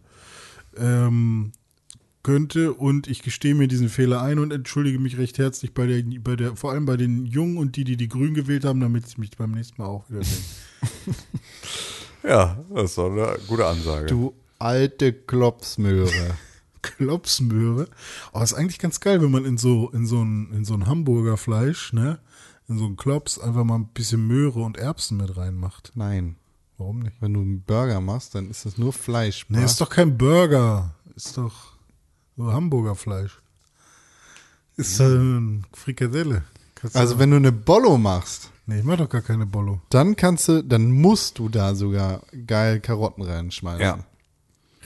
[0.77, 1.53] Ähm,
[2.23, 6.03] könnte und ich gestehe mir diesen Fehler ein und entschuldige mich recht herzlich bei der,
[6.21, 9.07] bei der, vor allem bei den Jungen und die, die die Grün gewählt haben, damit
[9.07, 10.37] ich mich beim nächsten Mal auch wieder sehe.
[12.25, 14.07] Ja, das doch eine gute Ansage.
[14.07, 16.37] Du alte Klopsmöhre.
[16.97, 17.89] Klopsmöhre.
[18.33, 20.87] Aber ist eigentlich ganz geil, wenn man in so, in so ein, in so ein
[20.87, 22.19] Hamburger Fleisch, ne,
[22.69, 25.93] in so ein Klops einfach mal ein bisschen Möhre und Erbsen mit reinmacht.
[25.95, 26.37] Nein.
[26.77, 27.17] Warum nicht?
[27.21, 29.47] Wenn du einen Burger machst, dann ist das nur Fleisch.
[29.49, 30.95] Nee, ist doch kein Burger.
[31.17, 31.73] Ist doch
[32.37, 33.41] so Hamburger Fleisch.
[34.77, 36.45] Ist äh, ein Frikadelle.
[36.77, 39.81] Kannst du- also wenn du eine Bollo machst, Nee, ich mach doch gar keine Bollo.
[39.89, 43.81] dann kannst du, dann musst du da sogar geil Karotten reinschmeißen.
[43.81, 43.99] Ja.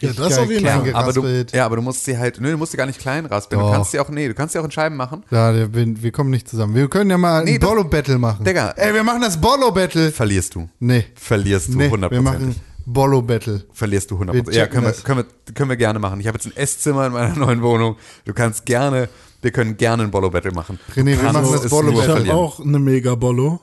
[0.03, 0.95] Ja, das geil auf jeden klein Fall.
[0.95, 3.25] aber du, ja, aber du musst sie halt, nö, du musst sie gar nicht klein
[3.27, 3.61] raspeln.
[3.61, 3.69] Doch.
[3.71, 5.23] Du kannst sie auch, nee, du kannst sie auch in Scheiben machen.
[5.31, 5.73] Ja, wir,
[6.03, 6.75] wir kommen nicht zusammen.
[6.75, 8.45] Wir können ja mal Nee, ein Bollo-Battle machen.
[8.45, 8.71] Digga.
[8.77, 10.13] Ey, wir machen das Bollo-Battle.
[10.13, 10.69] Verlierst du.
[10.81, 11.05] Nee.
[11.15, 12.57] Verlierst du Nee, wir hundertprozentig.
[12.57, 13.65] machen Bollo-Battle.
[13.73, 14.57] Verlierst du Wir hundertprozentig.
[14.59, 15.05] Ja, können wir, das.
[15.05, 16.19] können, wir, können wir gerne machen.
[16.21, 17.97] Ich habe jetzt ein Esszimmer in meiner neuen Wohnung.
[18.25, 19.09] Du kannst gerne,
[19.41, 20.79] wir können gerne ein Bollo-Battle machen.
[20.95, 21.93] René, wir machen das es Bollo-Battle.
[21.93, 22.37] nur Ich habe verlieren.
[22.37, 23.61] auch eine Mega Bollo.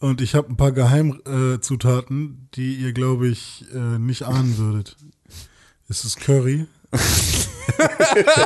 [0.00, 4.58] Und ich habe ein paar Geheimzutaten, äh, Zutaten, die ihr, glaube ich, äh, nicht ahnen
[4.58, 4.96] würdet.
[5.88, 6.66] Es ist Curry.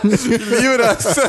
[0.04, 1.16] Ich liebe das.
[1.18, 1.22] äh,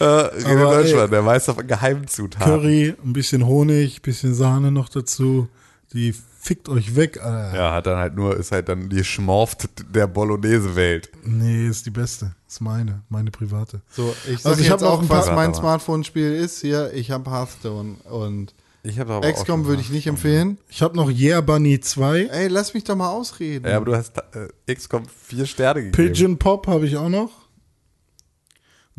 [0.00, 2.46] René Aber, Deutschmann, der Meister von Geheimzutaten.
[2.46, 5.48] Curry, ein bisschen Honig, ein bisschen Sahne noch dazu.
[5.92, 7.56] Die fickt euch weg, Alter.
[7.56, 11.10] Ja, hat dann halt nur, ist halt dann die Schmorft der Bolognese-Welt.
[11.24, 12.34] Nee, ist die beste.
[12.48, 13.80] Ist meine, meine private.
[13.90, 16.60] So, ich sag Also ich jetzt hab noch auch, ein was paar- mein Smartphone-Spiel ist
[16.60, 16.92] hier.
[16.94, 18.54] Ich habe Hearthstone und
[18.86, 20.58] Ich habe aber auch XCOM würde ich nicht empfehlen.
[20.68, 22.26] Ich habe noch Yeah Bunny 2.
[22.26, 23.66] Ey, lass mich doch mal ausreden.
[23.66, 26.12] Ja, aber du hast äh, XCOM vier Sterne gegeben.
[26.12, 27.30] Pigeon Pop habe ich auch noch.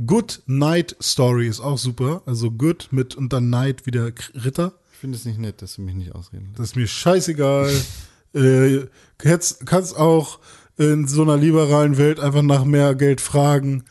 [0.03, 2.23] Good Night Story ist auch super.
[2.25, 4.73] Also Good mit und dann Night wieder Ritter.
[4.91, 6.59] Ich finde es nicht nett, dass du mich nicht ausreden lässt.
[6.59, 7.71] Das ist mir scheißegal.
[8.33, 8.87] äh,
[9.19, 10.39] kannst, kannst auch
[10.77, 13.83] in so einer liberalen Welt einfach nach mehr Geld fragen.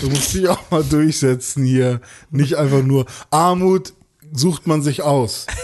[0.00, 2.00] Du musst dich auch mal durchsetzen hier.
[2.30, 3.92] Nicht einfach nur Armut
[4.34, 5.46] sucht man sich aus.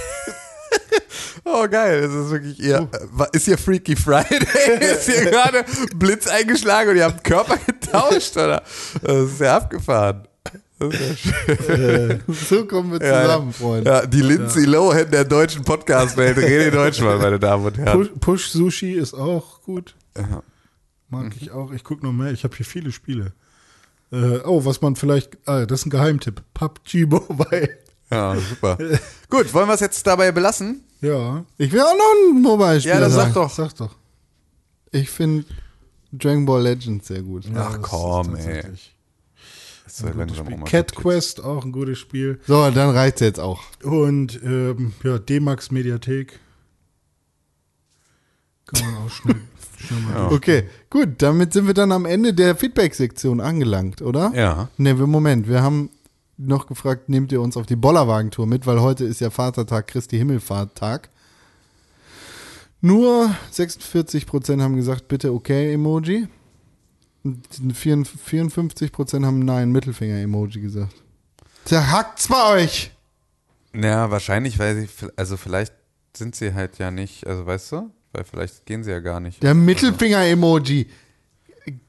[1.44, 2.02] Oh, geil.
[2.02, 2.88] Das ist wirklich ihr.
[2.92, 4.38] äh, Ist hier Freaky Friday?
[4.80, 5.64] ist hier gerade
[5.96, 8.62] Blitz eingeschlagen und ihr habt Körper getauscht, oder?
[9.02, 10.28] Das ist ja abgefahren.
[10.78, 11.32] Das ist ja
[11.76, 12.20] schön.
[12.28, 13.90] So kommen wir Ja, zusammen, Freunde.
[13.90, 16.36] Ja, die Lindsay Lohan der deutschen Podcast-Welt.
[16.38, 17.98] René Deutschmann, meine Damen und Herren.
[17.98, 19.96] Push, Push Sushi ist auch gut.
[20.16, 20.42] Ja.
[21.08, 21.32] Mag Mhm.
[21.40, 21.72] ich auch.
[21.72, 22.30] Ich gucke noch mehr.
[22.32, 23.32] Ich habe hier viele Spiele.
[24.12, 25.38] Äh, oh, was man vielleicht.
[25.46, 26.42] Ah, das ist ein Geheimtipp.
[26.54, 27.70] PUBG Mobile.
[28.10, 28.76] Ja, super.
[29.28, 30.82] Gut, wollen wir es jetzt dabei belassen?
[31.00, 31.44] Ja.
[31.58, 33.50] Ich will auch noch ein Mobile-Spiel Ja, dann sag doch.
[33.50, 33.94] Sag doch.
[34.90, 35.44] Ich finde
[36.12, 37.44] Dragon Ball Legends sehr gut.
[37.54, 38.62] Ach das komm, ist ey.
[39.84, 40.94] Das ja mal Cat.
[40.94, 42.40] Quest, auch ein gutes Spiel.
[42.46, 43.60] So, dann reicht's jetzt auch.
[43.82, 46.38] Und ähm, ja, D-Max Mediathek.
[48.66, 49.36] Kann man auch schnell,
[49.86, 50.32] schnell mal durch.
[50.32, 54.32] Okay, gut, damit sind wir dann am Ende der Feedback-Sektion angelangt, oder?
[54.34, 54.68] Ja.
[54.76, 55.90] Ne, wir- Moment, wir haben
[56.42, 60.16] noch gefragt, nehmt ihr uns auf die Bollerwagentour mit, weil heute ist ja Vatertag, Christi
[60.18, 61.10] Himmelfahrttag.
[62.80, 66.28] Nur 46% haben gesagt, bitte okay Emoji.
[67.22, 70.94] Und 54% haben nein Mittelfinger Emoji gesagt.
[71.66, 72.90] Zerhackt's bei euch!
[73.74, 75.74] Ja, wahrscheinlich, weil sie, also vielleicht
[76.16, 79.42] sind sie halt ja nicht, also weißt du, weil vielleicht gehen sie ja gar nicht.
[79.42, 80.86] Der Mittelfinger Emoji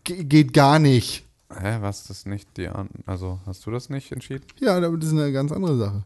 [0.04, 1.24] Ge- geht gar nicht.
[1.60, 4.46] Hä, was das nicht die an, also hast du das nicht entschieden?
[4.60, 6.04] Ja, aber das ist eine ganz andere Sache.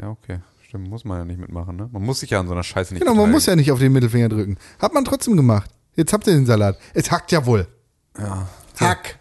[0.00, 0.40] Ja, okay.
[0.66, 1.88] Stimmt, muss man ja nicht mitmachen, ne?
[1.92, 3.78] Man muss sich ja an so einer Scheiße nicht Genau, man muss ja nicht auf
[3.78, 4.56] den Mittelfinger drücken.
[4.80, 5.70] Hat man trotzdem gemacht.
[5.94, 6.76] Jetzt habt ihr den Salat.
[6.92, 7.68] Es hackt ja wohl.
[8.18, 8.48] Ja.
[8.80, 9.18] Hack.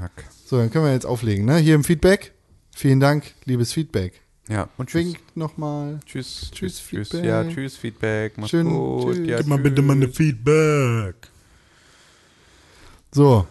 [0.00, 0.24] Hack.
[0.46, 1.56] So, dann können wir jetzt auflegen, ne?
[1.58, 2.32] Hier im Feedback.
[2.74, 4.20] Vielen Dank, liebes Feedback.
[4.48, 5.04] Ja, und tschüss.
[5.04, 5.98] Winkt nochmal.
[6.06, 6.50] Tschüss.
[6.52, 7.08] Tschüss, Tschüss.
[7.10, 7.24] Feedback.
[7.24, 8.32] Ja, tschüss, Feedback.
[8.38, 9.14] Mach's Schön, gut.
[9.16, 9.28] tschüss.
[9.28, 10.16] Ja, Gib mal bitte mal eine tschüss.
[10.16, 11.16] Feedback.
[13.12, 13.46] So.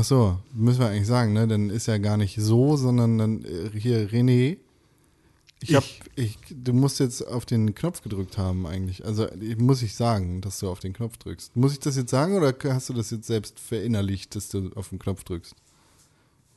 [0.00, 1.48] Ach so, müssen wir eigentlich sagen, ne?
[1.48, 4.58] Dann ist ja gar nicht so, sondern dann äh, hier René.
[5.60, 5.82] Ich hab,
[6.14, 9.04] ich, du musst jetzt auf den Knopf gedrückt haben eigentlich.
[9.04, 11.56] Also ich, muss ich sagen, dass du auf den Knopf drückst.
[11.56, 14.90] Muss ich das jetzt sagen oder hast du das jetzt selbst verinnerlicht, dass du auf
[14.90, 15.56] den Knopf drückst?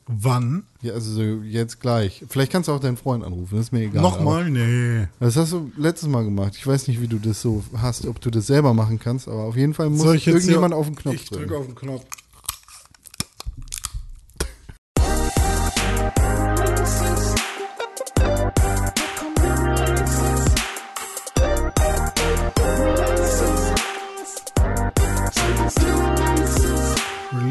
[0.06, 0.66] Wann?
[0.84, 2.24] Ja, also so jetzt gleich.
[2.30, 4.04] Vielleicht kannst du auch deinen Freund anrufen, das ist mir egal.
[4.04, 4.52] Nochmal?
[4.52, 5.08] Nee.
[5.20, 6.54] Das hast du letztes Mal gemacht.
[6.58, 9.44] Ich weiß nicht, wie du das so hast, ob du das selber machen kannst, aber
[9.46, 11.44] auf jeden Fall muss ich irgendjemand hier- auf den Knopf Ich drücken.
[11.48, 12.06] drücke auf den Knopf.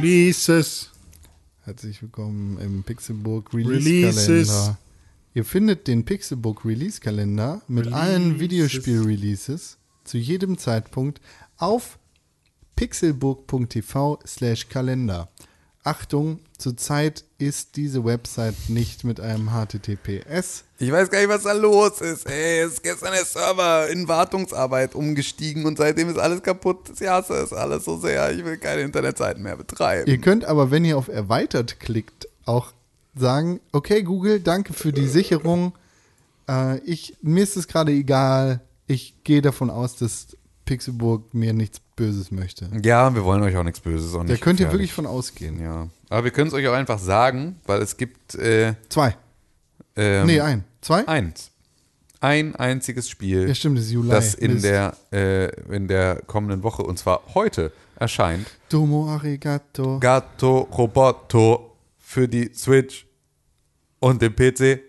[0.03, 0.91] Releases.
[1.65, 4.29] Herzlich willkommen im Pixelburg Releases.
[4.29, 4.79] Release-Kalender.
[5.35, 11.20] Ihr findet den Pixelbook Release Kalender mit allen Videospiel-Releases zu jedem Zeitpunkt
[11.59, 11.99] auf
[12.77, 15.29] pixelbook.tv slash Kalender.
[15.83, 20.65] Achtung, zurzeit ist diese Website nicht mit einem HTTPS.
[20.78, 22.28] Ich weiß gar nicht, was da los ist.
[22.28, 26.91] Ey, ist gestern der Server in Wartungsarbeit umgestiegen und seitdem ist alles kaputt.
[27.00, 28.31] Ich hasse es alles so sehr.
[28.33, 30.10] Ich will keine Internetseiten mehr betreiben.
[30.10, 32.73] Ihr könnt aber, wenn ihr auf erweitert klickt, auch
[33.15, 35.73] sagen, okay Google, danke für die Sicherung.
[36.47, 38.60] Äh, ich, mir ist es gerade egal.
[38.86, 40.36] Ich gehe davon aus, dass
[40.67, 42.69] Pixelburg mir nichts Böses möchte.
[42.83, 44.15] Ja, wir wollen euch auch nichts Böses.
[44.15, 45.61] Auch Da nicht könnt ihr wirklich von ausgehen.
[45.61, 45.89] Ja.
[46.09, 49.17] Aber wir können es euch auch einfach sagen, weil es gibt äh, Zwei.
[49.97, 50.65] ähm, nee, ein.
[50.81, 51.07] Zwei?
[51.07, 51.51] eins.
[52.23, 54.09] Ein einziges Spiel, Ja, stimmt, das ist Juli.
[54.11, 54.65] das in Mist.
[54.65, 58.47] der, äh, in der kommenden Woche, und zwar heute, erscheint.
[58.69, 59.99] Domo Arigato.
[60.01, 63.07] Gato Roboto für die Switch
[64.01, 64.81] und den PC.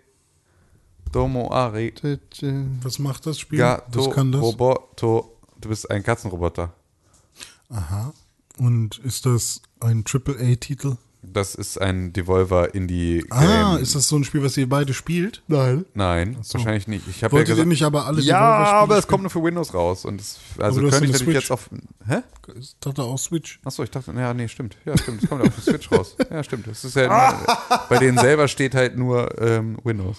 [1.11, 1.93] Domo Ari.
[2.83, 3.59] Was macht das Spiel?
[3.59, 4.41] Gato Was kann das?
[4.41, 5.38] Roboto.
[5.59, 6.73] Du bist ein Katzenroboter.
[7.72, 8.14] Aha.
[8.58, 10.98] Und ist das ein AAA-Titel?
[11.24, 13.32] Das ist ein Devolver Indie Game.
[13.32, 15.43] Ah, ist das so ein Spiel, was ihr beide spielt?
[15.48, 15.85] Nein.
[15.93, 17.08] Nein, wahrscheinlich nicht.
[17.08, 20.03] Ich habe ja gesagt, nicht aber alle ja, aber es kommt nur für Windows raus
[20.03, 21.69] und es, also Aber du hast könnte ich natürlich jetzt auf
[22.08, 22.22] Hä?
[22.56, 23.59] Ist das da auch Switch?
[23.64, 24.77] Achso, ich dachte, ja, nee, stimmt.
[24.83, 25.22] Ja, stimmt.
[25.22, 26.16] Es kommt ja auf die Switch raus.
[26.32, 26.66] Ja, stimmt.
[26.66, 30.17] Das ist ja nur, bei denen selber steht halt nur ähm, Windows.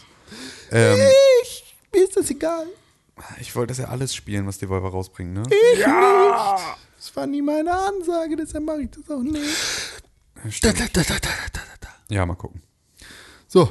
[0.70, 0.98] Ähm,
[1.42, 2.66] Ich, mir ist das egal.
[3.40, 5.42] ich wollte das ja alles spielen, was Devolver rausbringt, ne?
[5.74, 5.86] Ich nicht.
[7.04, 9.42] Das war nie meine Ansage, deshalb mache ich das auch nicht.
[12.08, 12.62] Ja, mal gucken.
[13.48, 13.70] So,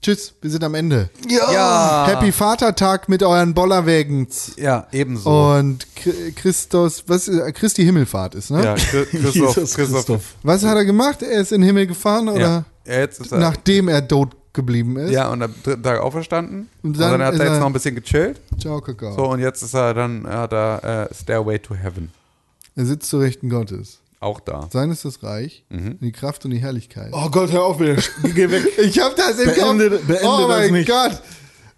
[0.00, 1.08] tschüss, wir sind am Ende.
[1.28, 2.06] Ja.
[2.08, 4.54] Happy Vatertag mit euren Bollerwägens.
[4.56, 5.30] Ja, ebenso.
[5.30, 8.64] Und Chri- Christus, was äh, Christi Himmelfahrt ist, ne?
[8.64, 10.34] ja, Chri- Christoph, Jesus Christoph.
[10.42, 11.22] Was hat er gemacht?
[11.22, 12.64] Er ist in den Himmel gefahren oder Ja.
[12.84, 15.12] Ja, Jetzt ist er, nachdem er tot geblieben ist?
[15.12, 16.68] ja, und am dritten Tag auferstanden.
[16.82, 18.40] Und Und dann dann, hat er jetzt noch ein bisschen gechillt.
[18.60, 19.14] Ciao, Kakao.
[19.14, 22.10] So, und jetzt ist er dann, hat er äh, Stairway to Heaven.
[22.76, 23.98] Er sitzt zu Rechten Gottes.
[24.20, 24.68] Auch da.
[24.72, 25.98] Sein ist das Reich, Mhm.
[26.00, 27.10] die Kraft und die Herrlichkeit.
[27.12, 27.96] Oh Gott, hör auf wieder.
[28.34, 28.62] Geh weg.
[28.78, 30.06] Ich hab das im Beende- Kopf.
[30.06, 30.88] beende oh das mein nicht.
[30.88, 31.20] Gott.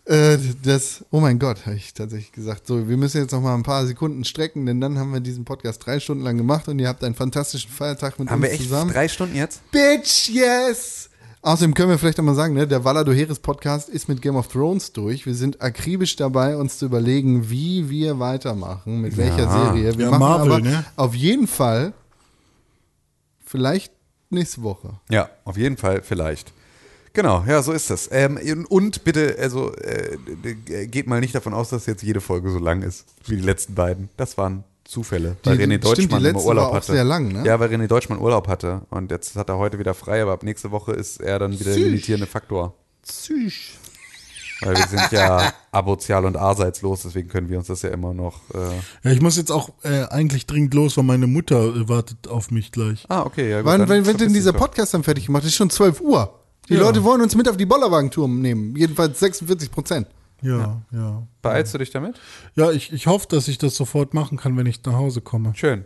[0.07, 2.67] Äh, das, oh mein Gott, habe ich tatsächlich gesagt.
[2.67, 5.47] So, wir müssen jetzt noch mal ein paar Sekunden strecken, denn dann haben wir diesen
[5.47, 8.53] Podcast drei Stunden lang gemacht und ihr habt einen fantastischen Feiertag mit Haben uns wir
[8.53, 8.93] echt zusammen.
[8.93, 9.63] drei Stunden jetzt?
[9.71, 11.09] Bitch, yes!
[11.45, 14.35] Außerdem können wir vielleicht auch mal sagen, ne, der Valado Heres Podcast ist mit Game
[14.37, 15.27] of Thrones durch.
[15.27, 19.99] Wir sind akribisch dabei, uns zu überlegen, wie wir weitermachen, mit welcher Serie.
[19.99, 20.85] Wir Ja, machen Marvel, aber ne?
[20.97, 21.93] auf jeden Fall
[23.45, 23.93] vielleicht
[24.31, 24.95] nächste Woche.
[25.11, 26.51] Ja, auf jeden Fall, vielleicht.
[27.13, 28.09] Genau, ja, so ist das.
[28.11, 32.51] Ähm, und bitte, also äh, d- geht mal nicht davon aus, dass jetzt jede Folge
[32.51, 34.09] so lang ist wie die letzten beiden.
[34.17, 37.03] Das waren Zufälle, weil Die- René stimmt, Deutschmann immer letzte Urlaub hatte.
[37.03, 37.45] lang, ne?
[37.47, 40.43] Ja, weil René Deutschmann Urlaub hatte und jetzt hat er heute wieder frei, aber ab
[40.43, 41.85] nächste Woche ist er dann wieder der Süß.
[41.85, 42.75] limitierende Faktor.
[43.03, 43.79] Psych.
[44.61, 48.41] Weil wir sind ja abozial und arseitslos, deswegen können wir uns das ja immer noch.
[48.55, 48.59] Äh,
[49.09, 52.51] Ja, ich muss jetzt auch äh, eigentlich dringend los, weil meine Mutter äh, wartet auf
[52.51, 53.05] mich gleich.
[53.09, 53.59] ah, okay, ja.
[53.63, 54.53] Gut, Wann, wann wird denn dieser.
[54.53, 55.43] Podcast dann fertig gemacht?
[55.43, 56.39] Es ist schon 12 Uhr.
[56.69, 56.81] Die Ja.
[56.81, 58.75] Leute wollen uns mit auf die Bollerwagentour nehmen.
[58.77, 60.07] Jedenfalls 46 Prozent.
[60.45, 61.27] Ja, ja.
[61.43, 62.21] Beeilst du dich damit?
[62.55, 65.53] Ja, ich, ich hoffe, dass ich das sofort machen kann, wenn ich nach Hause komme.
[65.57, 65.85] Schön.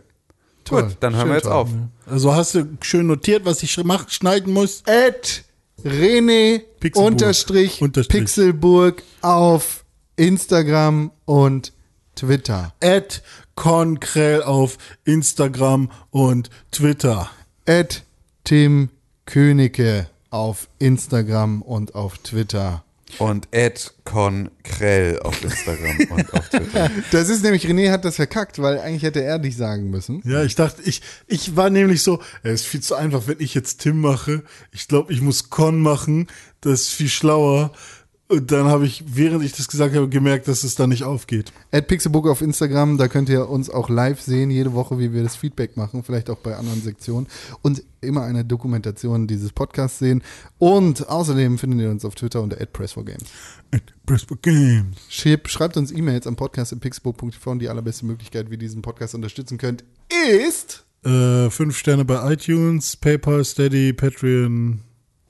[0.65, 0.83] Toll.
[0.83, 1.53] Gut, dann hören Schön, wir jetzt toll.
[1.53, 1.69] auf.
[2.05, 4.83] Also hast du schön notiert, was ich mach, schneiden muss?
[4.85, 5.43] At
[5.83, 7.13] René Pixelburg.
[7.13, 8.19] unterstrich, Unterstrich.
[8.19, 9.85] Pixelburg auf
[10.17, 11.71] Instagram und
[12.15, 12.73] Twitter.
[12.83, 13.23] At
[13.55, 17.29] Konkrell auf Instagram und Twitter.
[17.65, 18.03] At
[18.43, 18.89] Tim
[19.25, 22.83] Königke auf Instagram und auf Twitter.
[23.17, 26.91] Und Ed Konkrell auf Instagram und auf Twitter.
[27.11, 30.21] Das ist nämlich, René hat das verkackt, weil eigentlich hätte er dich sagen müssen.
[30.25, 33.53] Ja, ich dachte, ich, ich war nämlich so, es ist viel zu einfach, wenn ich
[33.53, 34.43] jetzt Tim mache.
[34.71, 36.27] Ich glaube, ich muss Con machen.
[36.61, 37.71] Das ist viel schlauer.
[38.31, 41.51] Und dann habe ich, während ich das gesagt habe, gemerkt, dass es da nicht aufgeht.
[41.71, 45.23] At Pixelbook auf Instagram, da könnt ihr uns auch live sehen, jede Woche, wie wir
[45.23, 47.25] das Feedback machen, vielleicht auch bei anderen Sektionen
[47.63, 50.21] und immer eine Dokumentation dieses Podcasts sehen.
[50.59, 53.25] Und außerdem findet ihr uns auf Twitter unter @press4games.
[54.05, 54.95] Press for Games.
[55.09, 58.83] Schreibt, schreibt uns E-Mails am Podcast at pixelbook.tv und die allerbeste Möglichkeit, wie ihr diesen
[58.83, 59.83] Podcast unterstützen könnt,
[60.45, 64.81] ist, Äh, fünf Sterne bei iTunes, PayPal, Steady, Patreon.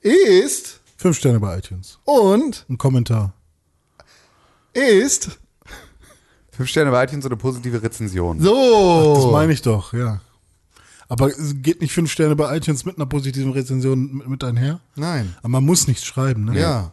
[0.02, 1.98] ist Fünf Sterne bei iTunes.
[2.04, 3.32] und Ein Kommentar.
[4.74, 5.38] ist
[6.52, 8.38] Fünf Sterne bei iTunes und eine positive Rezension.
[8.38, 9.14] so.
[9.14, 10.20] Das meine ich doch, ja.
[11.08, 14.80] Aber es geht nicht fünf Sterne bei iTunes mit einer positiven Rezension mit, mit einher?
[14.94, 15.34] Nein.
[15.38, 16.60] Aber man muss nichts schreiben, ne?
[16.60, 16.92] Ja.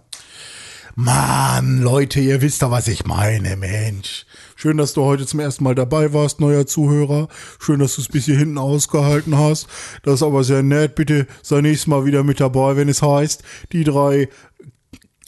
[1.00, 4.26] Mann, Leute, ihr wisst doch, was ich meine, Mensch.
[4.56, 7.27] Schön, dass du heute zum ersten Mal dabei warst, neuer Zuhörer.
[7.59, 9.67] Schön, dass du es bis hier hinten ausgehalten hast.
[10.01, 10.95] Das ist aber sehr nett.
[10.95, 13.43] Bitte sei nächstes Mal wieder mit dabei, wenn es heißt,
[13.74, 14.27] die drei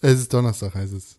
[0.01, 1.17] Es ist Donnerstag, heißt es.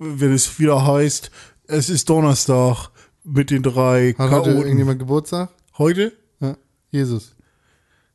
[0.00, 1.30] Wenn es wieder heißt,
[1.68, 2.90] es ist Donnerstag
[3.22, 5.50] mit den drei Hat heute irgendjemand Geburtstag?
[5.78, 6.14] Heute?
[6.40, 6.56] Ja.
[6.90, 7.36] Jesus.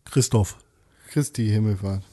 [0.04, 0.58] Christoph.
[1.10, 2.04] Christi Himmelfahrt.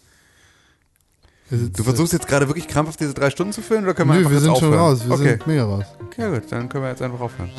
[1.50, 4.20] Du versuchst jetzt gerade wirklich krampfhaft diese drei Stunden zu füllen oder können wir Nö,
[4.20, 4.72] einfach wir sind aufhören?
[4.72, 5.04] schon raus.
[5.04, 5.28] Wir okay.
[5.30, 5.84] sind mega raus.
[6.16, 7.50] Ja gut, dann können wir jetzt einfach aufhören.